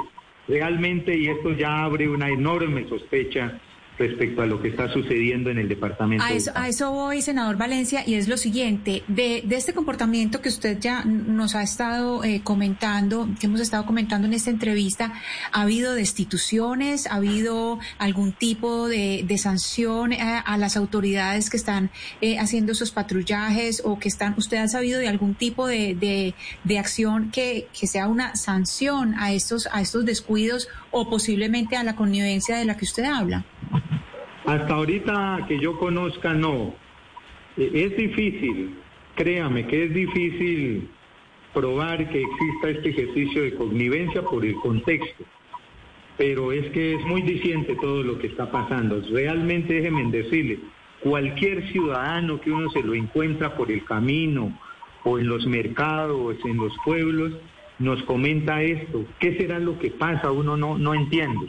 realmente 0.48 1.16
y 1.16 1.28
esto 1.28 1.52
ya 1.52 1.84
abre 1.84 2.08
una 2.08 2.28
enorme 2.28 2.88
sospecha 2.88 3.60
respecto 3.98 4.42
a 4.42 4.46
lo 4.46 4.60
que 4.60 4.68
está 4.68 4.92
sucediendo 4.92 5.50
en 5.50 5.58
el 5.58 5.68
departamento. 5.68 6.24
A 6.24 6.32
eso, 6.32 6.50
a 6.54 6.68
eso 6.68 6.90
voy, 6.90 7.22
senador 7.22 7.56
Valencia, 7.56 8.02
y 8.06 8.14
es 8.14 8.28
lo 8.28 8.36
siguiente, 8.36 9.02
de, 9.08 9.42
de 9.44 9.56
este 9.56 9.72
comportamiento 9.72 10.40
que 10.40 10.48
usted 10.48 10.78
ya 10.78 11.04
nos 11.04 11.54
ha 11.54 11.62
estado 11.62 12.22
eh, 12.24 12.40
comentando, 12.42 13.28
que 13.40 13.46
hemos 13.46 13.60
estado 13.60 13.86
comentando 13.86 14.26
en 14.26 14.34
esta 14.34 14.50
entrevista, 14.50 15.12
¿ha 15.52 15.62
habido 15.62 15.94
destituciones? 15.94 17.06
¿Ha 17.06 17.14
habido 17.14 17.78
algún 17.98 18.32
tipo 18.32 18.88
de, 18.88 19.24
de 19.26 19.38
sanción 19.38 20.12
a, 20.12 20.16
eh, 20.16 20.42
a, 20.44 20.58
las 20.58 20.76
autoridades 20.76 21.50
que 21.50 21.56
están 21.56 21.90
eh, 22.20 22.38
haciendo 22.38 22.72
esos 22.72 22.90
patrullajes 22.90 23.82
o 23.84 23.98
que 23.98 24.08
están, 24.08 24.34
usted 24.36 24.58
ha 24.58 24.68
sabido 24.68 24.98
de 24.98 25.08
algún 25.08 25.34
tipo 25.34 25.66
de, 25.66 25.94
de, 25.94 26.34
de 26.64 26.78
acción 26.78 27.30
que, 27.30 27.68
que 27.78 27.86
sea 27.86 28.08
una 28.08 28.36
sanción 28.36 29.14
a 29.18 29.32
estos, 29.32 29.68
a 29.72 29.80
estos 29.80 30.04
descuidos 30.04 30.68
o 30.90 31.08
posiblemente 31.08 31.76
a 31.76 31.84
la 31.84 31.96
connivencia 31.96 32.56
de 32.56 32.64
la 32.64 32.76
que 32.76 32.84
usted 32.84 33.04
habla? 33.04 33.44
Hasta 34.46 34.74
ahorita 34.74 35.44
que 35.48 35.58
yo 35.58 35.76
conozca, 35.76 36.32
no. 36.32 36.72
E, 37.56 37.70
es 37.74 37.96
difícil, 37.96 38.76
créame 39.16 39.66
que 39.66 39.84
es 39.84 39.94
difícil 39.94 40.88
probar 41.52 42.08
que 42.10 42.22
exista 42.22 42.70
este 42.70 42.90
ejercicio 42.90 43.42
de 43.42 43.54
connivencia 43.54 44.22
por 44.22 44.44
el 44.44 44.54
contexto. 44.56 45.24
Pero 46.16 46.52
es 46.52 46.70
que 46.70 46.94
es 46.94 47.04
muy 47.06 47.22
diciente 47.22 47.76
todo 47.80 48.04
lo 48.04 48.18
que 48.18 48.28
está 48.28 48.50
pasando. 48.50 49.02
Realmente 49.10 49.74
déjenme 49.74 50.10
decirle, 50.12 50.60
cualquier 51.00 51.68
ciudadano 51.72 52.40
que 52.40 52.52
uno 52.52 52.70
se 52.70 52.82
lo 52.82 52.94
encuentra 52.94 53.56
por 53.56 53.72
el 53.72 53.84
camino 53.84 54.56
o 55.02 55.18
en 55.18 55.28
los 55.28 55.44
mercados, 55.46 56.36
en 56.44 56.56
los 56.56 56.72
pueblos, 56.84 57.32
nos 57.80 58.02
comenta 58.04 58.62
esto. 58.62 59.04
¿Qué 59.18 59.36
será 59.36 59.58
lo 59.58 59.78
que 59.78 59.90
pasa? 59.90 60.30
Uno 60.30 60.56
no, 60.56 60.78
no 60.78 60.94
entiende. 60.94 61.48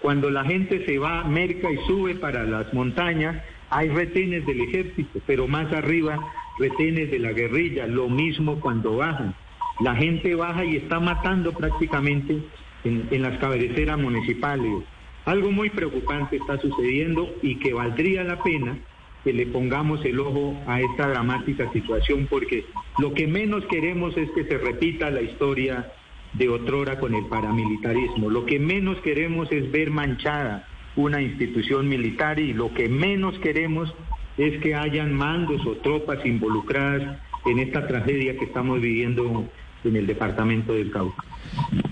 Cuando 0.00 0.30
la 0.30 0.44
gente 0.44 0.84
se 0.86 0.98
va, 0.98 1.24
merca 1.24 1.70
y 1.70 1.78
sube 1.86 2.14
para 2.14 2.44
las 2.44 2.72
montañas, 2.72 3.42
hay 3.70 3.88
retenes 3.88 4.46
del 4.46 4.60
ejército, 4.60 5.20
pero 5.26 5.48
más 5.48 5.72
arriba 5.72 6.18
retenes 6.58 7.10
de 7.10 7.18
la 7.18 7.32
guerrilla, 7.32 7.86
lo 7.86 8.08
mismo 8.08 8.60
cuando 8.60 8.96
bajan. 8.96 9.34
La 9.80 9.94
gente 9.94 10.34
baja 10.34 10.64
y 10.64 10.76
está 10.76 11.00
matando 11.00 11.52
prácticamente 11.52 12.38
en, 12.84 13.08
en 13.10 13.22
las 13.22 13.38
cabeceras 13.38 13.98
municipales. 13.98 14.84
Algo 15.24 15.50
muy 15.50 15.70
preocupante 15.70 16.36
está 16.36 16.58
sucediendo 16.58 17.34
y 17.42 17.56
que 17.56 17.74
valdría 17.74 18.22
la 18.22 18.42
pena 18.42 18.78
que 19.26 19.32
le 19.32 19.46
pongamos 19.46 20.04
el 20.04 20.20
ojo 20.20 20.56
a 20.68 20.80
esta 20.80 21.08
dramática 21.08 21.68
situación 21.72 22.28
porque 22.30 22.64
lo 22.98 23.12
que 23.12 23.26
menos 23.26 23.64
queremos 23.66 24.16
es 24.16 24.30
que 24.30 24.44
se 24.44 24.56
repita 24.56 25.10
la 25.10 25.20
historia 25.20 25.92
de 26.34 26.48
otrora 26.48 26.98
con 26.98 27.14
el 27.14 27.26
paramilitarismo. 27.26 28.30
Lo 28.30 28.44
que 28.44 28.58
menos 28.58 28.98
queremos 28.98 29.50
es 29.50 29.70
ver 29.70 29.90
manchada 29.90 30.66
una 30.96 31.20
institución 31.20 31.88
militar 31.88 32.38
y 32.38 32.52
lo 32.52 32.72
que 32.72 32.88
menos 32.88 33.38
queremos 33.38 33.92
es 34.38 34.60
que 34.62 34.74
hayan 34.74 35.12
mandos 35.12 35.64
o 35.66 35.76
tropas 35.76 36.24
involucradas 36.24 37.18
en 37.46 37.58
esta 37.58 37.86
tragedia 37.86 38.36
que 38.36 38.46
estamos 38.46 38.80
viviendo 38.80 39.48
en 39.84 39.96
el 39.96 40.06
departamento 40.06 40.72
del 40.72 40.90
Cauca. 40.90 41.22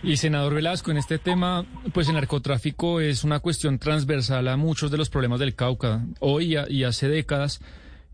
Y 0.03 0.17
senador 0.17 0.55
Velasco, 0.55 0.91
en 0.91 0.97
este 0.97 1.19
tema, 1.19 1.65
pues 1.93 2.09
el 2.09 2.15
narcotráfico 2.15 3.01
es 3.01 3.25
una 3.25 3.39
cuestión 3.41 3.79
transversal 3.79 4.49
a 4.49 4.57
muchos 4.57 4.91
de 4.91 4.99
los 4.99 5.11
problemas 5.11 5.39
del 5.41 5.55
Cauca, 5.55 6.05
hoy 6.19 6.57
y, 6.69 6.85
hace 6.85 7.09
décadas. 7.09 7.61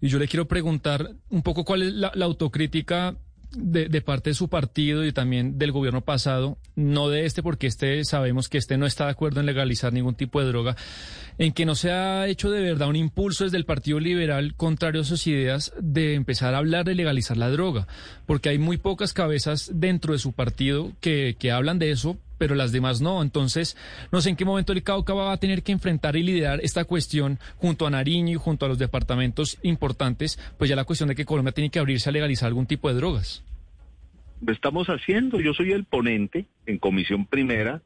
Y 0.01 0.09
yo 0.09 0.19
le 0.19 0.29
quiero 0.29 0.47
preguntar 0.47 1.11
un 1.31 1.43
poco 1.43 1.65
cuál 1.65 1.83
es 1.83 1.93
la 1.93 2.25
autocrítica 2.25 3.17
de, 3.53 4.01
parte 4.03 4.31
de 4.31 4.35
su 4.35 4.49
partido 4.49 5.05
y 5.05 5.13
también 5.13 5.59
del 5.59 5.73
gobierno 5.73 6.03
pasado, 6.03 6.59
no 6.77 7.09
de 7.09 7.27
este, 7.27 7.43
porque 7.43 7.67
este 7.67 8.05
sabemos 8.05 8.49
que 8.49 8.59
este 8.59 8.79
no 8.79 8.87
está 8.87 9.05
de 9.05 9.11
acuerdo 9.11 9.41
en 9.41 9.47
legalizar 9.47 9.93
ningún 9.93 10.15
tipo 10.15 10.41
de 10.41 10.47
droga, 10.47 10.77
en 11.39 11.53
que 11.53 11.67
no 11.67 11.75
se 11.75 11.91
ha 11.91 12.27
hecho 12.29 12.51
de 12.51 12.61
verdad 12.61 12.89
un 12.89 12.97
impulso 12.97 13.45
desde 13.45 13.57
el 13.57 13.65
Partido 13.65 14.01
Liberal 14.01 14.55
contrario 14.55 15.03
a 15.03 15.05
sus 15.05 15.27
ideas 15.27 15.73
de 15.81 16.15
empezar 16.15 16.55
a 16.55 16.59
hablar 16.59 16.85
de 16.85 16.95
legalizar 16.95 17.37
la 17.37 17.51
droga, 17.51 17.87
porque 18.27 18.51
hay 18.51 18.59
muy 18.59 18.77
pocas 18.77 19.13
cabezas 19.13 19.71
dentro 19.75 20.13
de 20.13 20.19
su 20.19 20.33
partido 20.33 20.93
que, 21.01 21.37
que 21.39 21.51
hablan 21.51 21.79
de 21.79 21.91
eso, 21.91 22.17
pero 22.41 22.55
las 22.55 22.73
demás 22.73 23.03
no. 23.03 23.21
Entonces, 23.21 23.77
no 24.11 24.23
sé 24.23 24.31
en 24.31 24.37
qué 24.37 24.47
momento 24.47 24.73
el 24.73 24.83
Cauca 24.83 25.13
va 25.13 25.31
a 25.31 25.37
tener 25.37 25.63
que 25.63 25.73
enfrentar 25.73 26.17
y 26.17 26.23
liderar 26.23 26.61
esta 26.63 26.87
cuestión 26.87 27.39
junto 27.59 27.87
a 27.87 27.91
Nariño 27.91 28.33
y 28.33 28.37
junto 28.37 28.65
a 28.65 28.69
los 28.71 28.79
departamentos 28.79 29.59
importantes, 29.63 30.39
pues 30.57 30.71
ya 30.71 30.75
la 30.75 30.85
cuestión 30.85 31.11
de 31.11 31.15
que 31.15 31.27
Colombia 31.27 31.53
tiene 31.53 31.69
que 31.69 31.79
abrirse 31.79 32.09
a 32.09 32.13
legalizar 32.13 32.47
algún 32.47 32.65
tipo 32.65 32.89
de 32.89 32.95
drogas. 32.95 33.45
Lo 34.41 34.55
estamos 34.55 34.89
haciendo. 34.89 35.39
Yo 35.39 35.53
soy 35.53 35.73
el 35.73 35.85
ponente 35.85 36.47
en 36.65 36.79
comisión 36.79 37.27
primera 37.27 37.83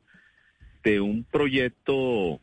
de 0.85 1.01
un 1.01 1.25
proyecto 1.25 2.39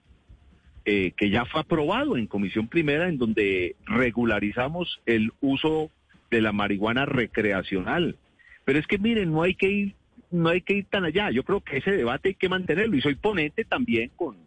eh, 0.83 1.13
que 1.15 1.29
ya 1.29 1.45
fue 1.45 1.61
aprobado 1.61 2.17
en 2.17 2.27
comisión 2.27 2.67
primera 2.67 3.07
en 3.07 3.19
donde 3.19 3.77
regularizamos 3.85 4.99
el 5.05 5.31
uso 5.39 5.91
de 6.29 6.41
la 6.41 6.51
marihuana 6.51 7.05
recreacional. 7.05 8.17
Pero 8.65 8.79
es 8.79 8.85
que 8.85 8.97
miren, 8.97 9.31
no 9.31 9.43
hay 9.43 9.55
que 9.55 9.71
ir 9.71 9.95
no 10.31 10.49
hay 10.49 10.61
que 10.61 10.73
ir 10.73 10.85
tan 10.85 11.05
allá. 11.05 11.29
Yo 11.31 11.43
creo 11.43 11.61
que 11.61 11.77
ese 11.77 11.91
debate 11.91 12.29
hay 12.29 12.35
que 12.35 12.49
mantenerlo 12.49 12.95
y 12.95 13.01
soy 13.01 13.15
ponente 13.15 13.65
también 13.65 14.11
con 14.15 14.37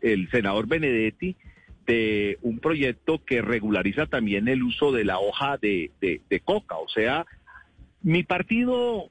el 0.00 0.30
senador 0.30 0.66
Benedetti 0.66 1.36
de 1.86 2.38
un 2.42 2.58
proyecto 2.58 3.24
que 3.24 3.42
regulariza 3.42 4.06
también 4.06 4.46
el 4.48 4.62
uso 4.62 4.92
de 4.92 5.04
la 5.04 5.18
hoja 5.18 5.58
de, 5.58 5.90
coca. 6.44 6.76
O 6.76 6.88
sea, 6.88 7.26
mi 8.02 8.22
partido, 8.22 9.10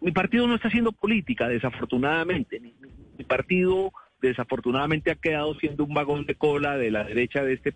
mi, 0.00 0.12
partido 0.12 0.46
no 0.46 0.54
está 0.54 0.68
haciendo 0.68 0.92
política, 0.92 1.48
desafortunadamente. 1.48 2.60
mi 2.60 3.24
partido 3.24 3.92
desafortunadamente 4.20 5.10
ha 5.10 5.16
quedado 5.16 5.54
siendo 5.54 5.84
un 5.84 5.94
vagón 5.94 6.26
de 6.26 6.34
cola 6.34 6.76
de 6.76 6.90
la 6.90 7.04
derecha 7.04 7.42
de 7.42 7.54
este 7.54 7.74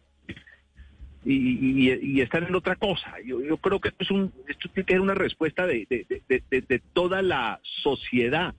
y, 1.25 1.91
y, 1.91 2.21
están 2.23 2.45
en 2.45 2.55
otra 2.55 2.77
cosa. 2.77 3.17
Yo, 3.25 3.43
yo 3.43 3.59
creo 3.59 3.81
que 3.81 3.89
esto, 3.89 4.05
es 4.05 4.11
un, 4.11 4.33
esto 4.49 4.69
tiene 4.71 4.87
que 4.87 4.95
ser 4.95 5.01
una 5.01 5.15
respuesta 5.15 5.67
de, 5.67 5.87
de, 5.89 6.83
toda 6.95 7.21
la 7.21 7.61
sociedad. 7.83 8.55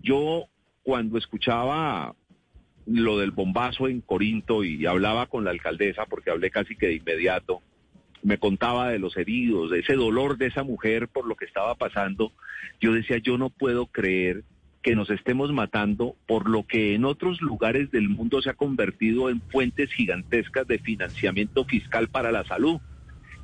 Yo 0.00 0.46
cuando 0.84 1.18
escuchaba 1.18 2.14
lo 2.86 3.18
del 3.18 3.32
bombazo 3.32 3.88
en 3.88 4.00
Corinto 4.00 4.64
y 4.64 4.86
hablaba 4.86 5.26
con 5.26 5.44
la 5.44 5.50
alcaldesa, 5.50 6.06
porque 6.06 6.30
hablé 6.30 6.50
casi 6.50 6.76
que 6.76 6.86
de 6.86 6.94
inmediato, 6.94 7.62
me 8.22 8.38
contaba 8.38 8.88
de 8.90 8.98
los 8.98 9.16
heridos, 9.16 9.70
de 9.70 9.80
ese 9.80 9.94
dolor 9.94 10.38
de 10.38 10.46
esa 10.46 10.62
mujer 10.62 11.08
por 11.08 11.26
lo 11.26 11.34
que 11.34 11.44
estaba 11.44 11.74
pasando, 11.74 12.32
yo 12.80 12.92
decía, 12.92 13.18
yo 13.18 13.38
no 13.38 13.50
puedo 13.50 13.86
creer 13.86 14.44
que 14.82 14.94
nos 14.94 15.10
estemos 15.10 15.52
matando 15.52 16.14
por 16.26 16.48
lo 16.48 16.66
que 16.66 16.94
en 16.94 17.04
otros 17.04 17.40
lugares 17.40 17.90
del 17.90 18.08
mundo 18.08 18.40
se 18.40 18.50
ha 18.50 18.54
convertido 18.54 19.28
en 19.28 19.40
fuentes 19.40 19.92
gigantescas 19.92 20.66
de 20.66 20.78
financiamiento 20.78 21.64
fiscal 21.64 22.08
para 22.08 22.32
la 22.32 22.44
salud. 22.44 22.80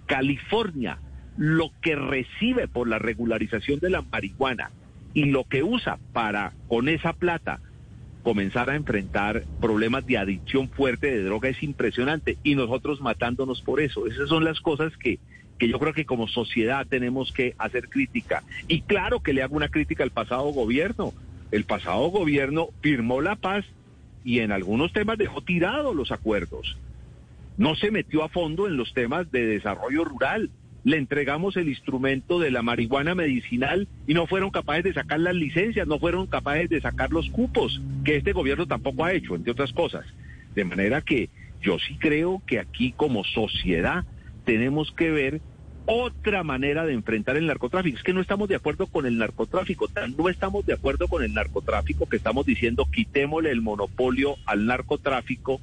California, 0.07 0.99
lo 1.37 1.71
que 1.81 1.97
recibe 1.97 2.69
por 2.69 2.89
la 2.89 2.99
regularización 2.99 3.81
de 3.81 3.91
la 3.91 4.03
marihuana 4.03 4.71
y 5.13 5.27
lo 5.27 5.45
que 5.45 5.63
usa 5.63 5.99
para, 6.13 6.53
con 6.69 6.89
esa 6.89 7.13
plata, 7.13 7.61
comenzar 8.23 8.71
a 8.71 8.77
enfrentar 8.77 9.45
problemas 9.61 10.07
de 10.07 10.19
adicción 10.19 10.69
fuerte 10.71 11.11
de 11.11 11.23
droga 11.23 11.51
es 11.51 11.63
impresionante 11.63 12.39
y 12.43 12.55
nosotros 12.55 13.01
matándonos 13.01 13.61
por 13.63 13.81
eso. 13.81 14.07
Esas 14.07 14.29
son 14.29 14.45
las 14.45 14.61
cosas 14.61 14.97
que, 14.97 15.19
que 15.59 15.69
yo 15.69 15.79
creo 15.79 15.93
que 15.93 16.05
como 16.05 16.29
sociedad 16.29 16.87
tenemos 16.87 17.33
que 17.33 17.55
hacer 17.59 17.89
crítica. 17.89 18.43
Y 18.69 18.83
claro 18.83 19.21
que 19.21 19.33
le 19.33 19.43
hago 19.43 19.57
una 19.57 19.69
crítica 19.69 20.03
al 20.03 20.11
pasado 20.11 20.45
gobierno. 20.45 21.13
El 21.51 21.65
pasado 21.65 22.09
gobierno 22.09 22.69
firmó 22.81 23.21
la 23.21 23.37
paz 23.37 23.65
y 24.25 24.41
en 24.41 24.51
algunos 24.51 24.93
temas 24.93 25.19
dejó 25.19 25.43
tirados 25.43 25.95
los 25.95 26.11
acuerdos. 26.11 26.77
No 27.57 27.77
se 27.77 27.91
metió 27.91 28.25
a 28.25 28.29
fondo 28.29 28.67
en 28.67 28.77
los 28.77 28.93
temas 28.95 29.31
de 29.31 29.47
desarrollo 29.47 30.05
rural. 30.05 30.51
Le 30.83 30.97
entregamos 30.97 31.57
el 31.57 31.69
instrumento 31.69 32.41
de 32.41 32.51
la 32.51 32.63
marihuana 32.63 33.15
medicinal 33.15 33.87
y 34.07 34.15
no 34.15 34.27
fueron 34.27 34.51
capaces 34.51 34.85
de 34.85 34.93
sacar 34.93 35.21
las 35.21 35.35
licencias, 35.35 35.87
no 35.87 35.99
fueron 35.99 36.27
capaces 36.27 36.69
de 36.69 36.81
sacar 36.81 37.11
los 37.11 37.31
cupos, 37.31 37.81
que 38.05 38.17
este 38.17 38.33
gobierno 38.33 38.67
tampoco 38.67 39.05
ha 39.05 39.13
hecho, 39.13 39.35
entre 39.35 39.53
otras 39.53 39.73
cosas. 39.73 40.05
De 40.55 40.65
manera 40.65 41.01
que 41.01 41.31
yo 41.63 41.79
sí 41.79 41.97
creo 41.99 42.43
que 42.47 42.59
aquí 42.59 42.93
como 42.93 43.25
sociedad 43.25 44.05
tenemos 44.45 44.93
que 44.93 45.11
ver 45.11 45.41
otra 45.87 46.43
manera 46.43 46.87
de 46.87 46.95
enfrentar 46.95 47.37
el 47.37 47.47
narcotráfico. 47.47 47.99
Es 47.99 48.03
que 48.03 48.15
no 48.15 48.21
estamos 48.21 48.49
de 48.49 48.57
acuerdo 48.57 48.87
con 48.87 49.07
el 49.07 49.19
narcotráfico, 49.19 49.89
no 50.17 50.29
estamos 50.29 50.65
de 50.65 50.73
acuerdo 50.73 51.09
con 51.09 51.23
el 51.23 51.35
narcotráfico 51.35 52.09
que 52.09 52.17
estamos 52.17 52.47
diciendo 52.47 52.87
quitémosle 52.91 53.51
el 53.51 53.61
monopolio 53.61 54.37
al 54.47 54.67
narcotráfico 54.67 55.61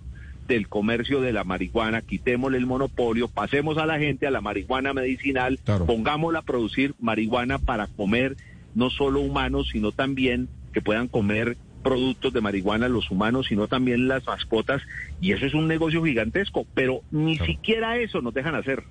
del 0.47 0.67
comercio 0.67 1.21
de 1.21 1.33
la 1.33 1.43
marihuana, 1.43 2.01
quitémosle 2.01 2.57
el 2.57 2.65
monopolio, 2.65 3.29
pasemos 3.29 3.77
a 3.77 3.85
la 3.85 3.99
gente 3.99 4.27
a 4.27 4.31
la 4.31 4.41
marihuana 4.41 4.93
medicinal, 4.93 5.59
pongámosla 5.85 6.39
a 6.39 6.43
producir 6.43 6.93
marihuana 6.99 7.57
para 7.57 7.87
comer 7.87 8.35
no 8.75 8.89
solo 8.89 9.21
humanos, 9.21 9.69
sino 9.71 9.91
también 9.91 10.49
que 10.73 10.81
puedan 10.81 11.07
comer 11.07 11.57
productos 11.83 12.33
de 12.33 12.41
marihuana 12.41 12.87
los 12.87 13.09
humanos, 13.11 13.47
sino 13.49 13.67
también 13.67 14.07
las 14.07 14.25
mascotas, 14.25 14.81
y 15.19 15.33
eso 15.33 15.45
es 15.45 15.53
un 15.53 15.67
negocio 15.67 16.03
gigantesco, 16.03 16.65
pero 16.73 17.01
ni 17.11 17.37
siquiera 17.37 17.97
eso 17.97 18.21
nos 18.21 18.33
dejan 18.33 18.55
hacer. 18.55 18.83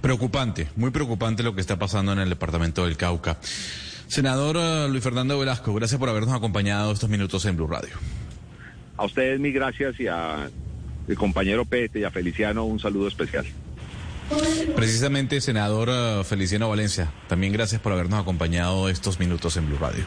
Preocupante, 0.00 0.68
muy 0.76 0.90
preocupante 0.90 1.42
lo 1.42 1.54
que 1.54 1.60
está 1.60 1.78
pasando 1.78 2.12
en 2.12 2.20
el 2.20 2.28
departamento 2.28 2.86
del 2.86 2.96
Cauca. 2.96 3.38
Senador 4.06 4.56
eh, 4.58 4.88
Luis 4.88 5.02
Fernando 5.02 5.38
Velasco, 5.38 5.74
gracias 5.74 5.98
por 5.98 6.08
habernos 6.08 6.34
acompañado 6.34 6.92
estos 6.92 7.10
minutos 7.10 7.44
en 7.44 7.56
Blue 7.56 7.66
Radio. 7.66 7.94
A 8.96 9.04
ustedes 9.04 9.38
mis 9.38 9.54
gracias 9.54 9.98
y 10.00 10.06
a 10.06 10.50
mi 11.06 11.14
compañero 11.14 11.64
Pete 11.64 12.00
y 12.00 12.04
a 12.04 12.10
Feliciano 12.10 12.64
un 12.64 12.80
saludo 12.80 13.08
especial. 13.08 13.46
Precisamente, 14.76 15.40
senador 15.40 15.88
eh, 15.90 16.22
Feliciano 16.24 16.68
Valencia, 16.68 17.10
también 17.28 17.52
gracias 17.52 17.80
por 17.80 17.92
habernos 17.92 18.20
acompañado 18.20 18.88
estos 18.88 19.18
minutos 19.18 19.56
en 19.56 19.66
Blue 19.66 19.78
Radio. 19.78 20.04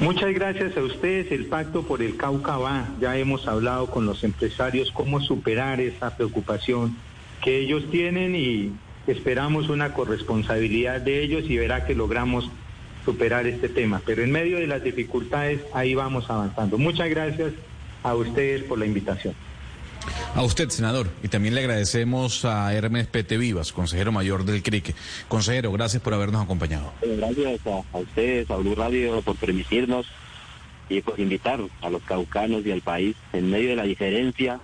Muchas 0.00 0.32
gracias 0.34 0.76
a 0.76 0.82
ustedes. 0.82 1.30
El 1.30 1.46
pacto 1.46 1.82
por 1.82 2.02
el 2.02 2.16
Cauca 2.16 2.56
va. 2.56 2.88
Ya 3.00 3.16
hemos 3.16 3.46
hablado 3.46 3.86
con 3.86 4.06
los 4.06 4.24
empresarios 4.24 4.90
cómo 4.90 5.20
superar 5.20 5.80
esa 5.80 6.16
preocupación 6.16 6.96
que 7.42 7.58
ellos 7.58 7.84
tienen 7.90 8.34
y 8.34 8.72
esperamos 9.06 9.68
una 9.68 9.94
corresponsabilidad 9.94 11.00
de 11.00 11.22
ellos 11.22 11.44
y 11.48 11.56
verá 11.56 11.86
que 11.86 11.94
logramos 11.94 12.50
superar 13.04 13.46
este 13.46 13.68
tema. 13.68 14.02
Pero 14.04 14.22
en 14.22 14.32
medio 14.32 14.58
de 14.58 14.66
las 14.66 14.82
dificultades, 14.82 15.60
ahí 15.72 15.94
vamos 15.94 16.28
avanzando. 16.28 16.76
Muchas 16.76 17.08
gracias 17.08 17.52
a 18.02 18.14
ustedes 18.14 18.64
por 18.64 18.78
la 18.78 18.86
invitación. 18.86 19.34
A 20.34 20.42
usted, 20.42 20.68
senador, 20.70 21.08
y 21.22 21.28
también 21.28 21.54
le 21.54 21.60
agradecemos 21.60 22.44
a 22.44 22.72
Hermes 22.74 23.06
Pete 23.06 23.38
Vivas, 23.38 23.72
consejero 23.72 24.12
mayor 24.12 24.44
del 24.44 24.62
CRIC. 24.62 24.94
Consejero, 25.28 25.72
gracias 25.72 26.02
por 26.02 26.14
habernos 26.14 26.42
acompañado. 26.42 26.92
Gracias 27.02 27.60
a, 27.66 27.98
ustedes, 27.98 28.50
a 28.50 28.56
Blue 28.56 28.74
Radio, 28.74 29.20
por 29.22 29.36
permitirnos 29.36 30.06
y 30.88 31.00
por 31.00 31.18
invitar 31.20 31.60
a 31.82 31.90
los 31.90 32.02
caucanos 32.02 32.64
y 32.64 32.72
al 32.72 32.80
país 32.80 33.16
en 33.32 33.50
medio 33.50 33.70
de 33.70 33.76
la 33.76 33.84
diferencia, 33.84 34.60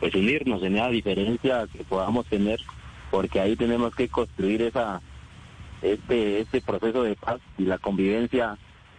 pues 0.00 0.14
unirnos 0.14 0.62
en 0.62 0.76
esa 0.76 0.88
diferencia 0.88 1.66
que 1.72 1.84
podamos 1.84 2.26
tener 2.26 2.60
porque 3.12 3.40
ahí 3.40 3.54
tenemos 3.54 3.94
que 3.94 4.08
construir 4.08 4.62
esa 4.62 5.00
este 5.82 6.40
este 6.40 6.60
proceso 6.62 7.02
de 7.02 7.14
paz 7.14 7.40
y 7.58 7.64
la 7.64 7.78
convivencia 7.78 8.56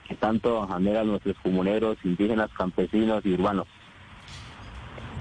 que 0.08 0.16
tanto 0.16 0.72
anhelan 0.72 1.08
nuestros 1.08 1.36
comuneros, 1.40 1.98
indígenas, 2.04 2.52
campesinos 2.56 3.26
y 3.26 3.34
urbanos. 3.34 3.68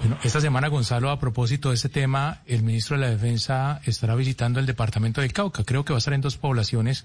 Bueno, 0.02 0.18
esta 0.24 0.40
semana, 0.40 0.66
Gonzalo, 0.66 1.10
a 1.10 1.20
propósito 1.20 1.68
de 1.68 1.76
este 1.76 1.88
tema, 1.88 2.40
el 2.46 2.64
ministro 2.64 2.96
de 2.96 3.02
la 3.02 3.10
Defensa 3.10 3.80
estará 3.84 4.16
visitando 4.16 4.58
el 4.58 4.66
departamento 4.66 5.20
del 5.20 5.32
Cauca. 5.32 5.62
Creo 5.62 5.84
que 5.84 5.92
va 5.92 5.98
a 5.98 6.00
estar 6.00 6.12
en 6.12 6.20
dos 6.20 6.36
poblaciones, 6.36 7.04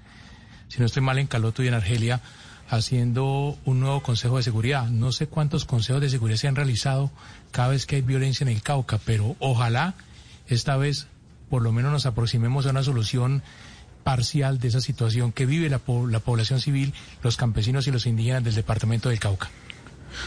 si 0.67 0.80
no 0.80 0.88
estoy 0.88 1.03
mal, 1.03 1.19
en 1.19 1.27
Caloto 1.27 1.61
y 1.61 1.67
en 1.67 1.76
Argelia, 1.76 2.22
haciendo 2.67 3.56
un 3.66 3.82
nuevo 3.82 4.01
Consejo 4.01 4.38
de 4.38 4.43
Seguridad. 4.43 4.88
No 4.88 5.11
sé 5.11 5.27
cuántos 5.27 5.66
consejos 5.66 6.01
de 6.01 6.09
seguridad 6.09 6.40
se 6.40 6.48
han 6.48 6.56
realizado 6.56 7.11
cada 7.51 7.67
vez 7.67 7.85
que 7.85 7.98
hay 7.98 8.01
violencia 8.01 8.45
en 8.45 8.50
el 8.50 8.64
Cauca, 8.64 9.00
pero 9.06 9.35
ojalá 9.38 9.93
esta 10.48 10.76
vez 10.76 11.06
por 11.51 11.61
lo 11.61 11.72
menos 11.72 11.92
nos 11.92 12.08
aproximemos 12.08 12.66
a 12.66 12.72
una 12.72 12.82
solución 12.82 13.43
parcial 14.03 14.58
de 14.58 14.69
esa 14.69 14.82
situación 14.82 15.32
que 15.32 15.45
vive 15.45 15.69
la, 15.69 15.82
la 16.09 16.19
población 16.19 16.59
civil, 16.59 16.95
los 17.22 17.38
campesinos 17.38 17.85
y 17.85 17.92
los 17.92 18.08
indígenas 18.08 18.43
del 18.43 18.56
departamento 18.56 19.09
del 19.09 19.19
Cauca. 19.19 19.51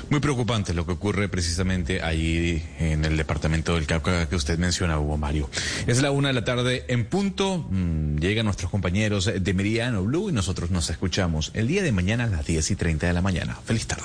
Muy 0.08 0.20
preocupante 0.20 0.74
lo 0.74 0.86
que 0.86 0.92
ocurre 0.92 1.28
precisamente 1.28 2.02
ahí 2.02 2.64
en 2.78 3.04
el 3.04 3.16
departamento 3.16 3.74
del 3.74 3.86
Cauca 3.86 4.28
que 4.28 4.36
usted 4.36 4.58
menciona, 4.58 4.98
Hugo 4.98 5.16
Mario. 5.16 5.50
Es 5.86 6.02
la 6.02 6.10
una 6.10 6.28
de 6.28 6.34
la 6.34 6.44
tarde 6.44 6.84
en 6.88 7.04
punto. 7.04 7.66
Mm, 7.70 8.18
llegan 8.18 8.46
nuestros 8.46 8.70
compañeros 8.70 9.30
de 9.34 9.54
Meridiano 9.54 10.02
Blue 10.02 10.30
y 10.30 10.32
nosotros 10.32 10.70
nos 10.70 10.90
escuchamos 10.90 11.50
el 11.54 11.68
día 11.68 11.82
de 11.82 11.92
mañana 11.92 12.24
a 12.24 12.28
las 12.28 12.46
10 12.46 12.70
y 12.70 12.76
30 12.76 13.06
de 13.06 13.12
la 13.12 13.22
mañana. 13.22 13.58
Feliz 13.64 13.86
tarde. 13.86 14.02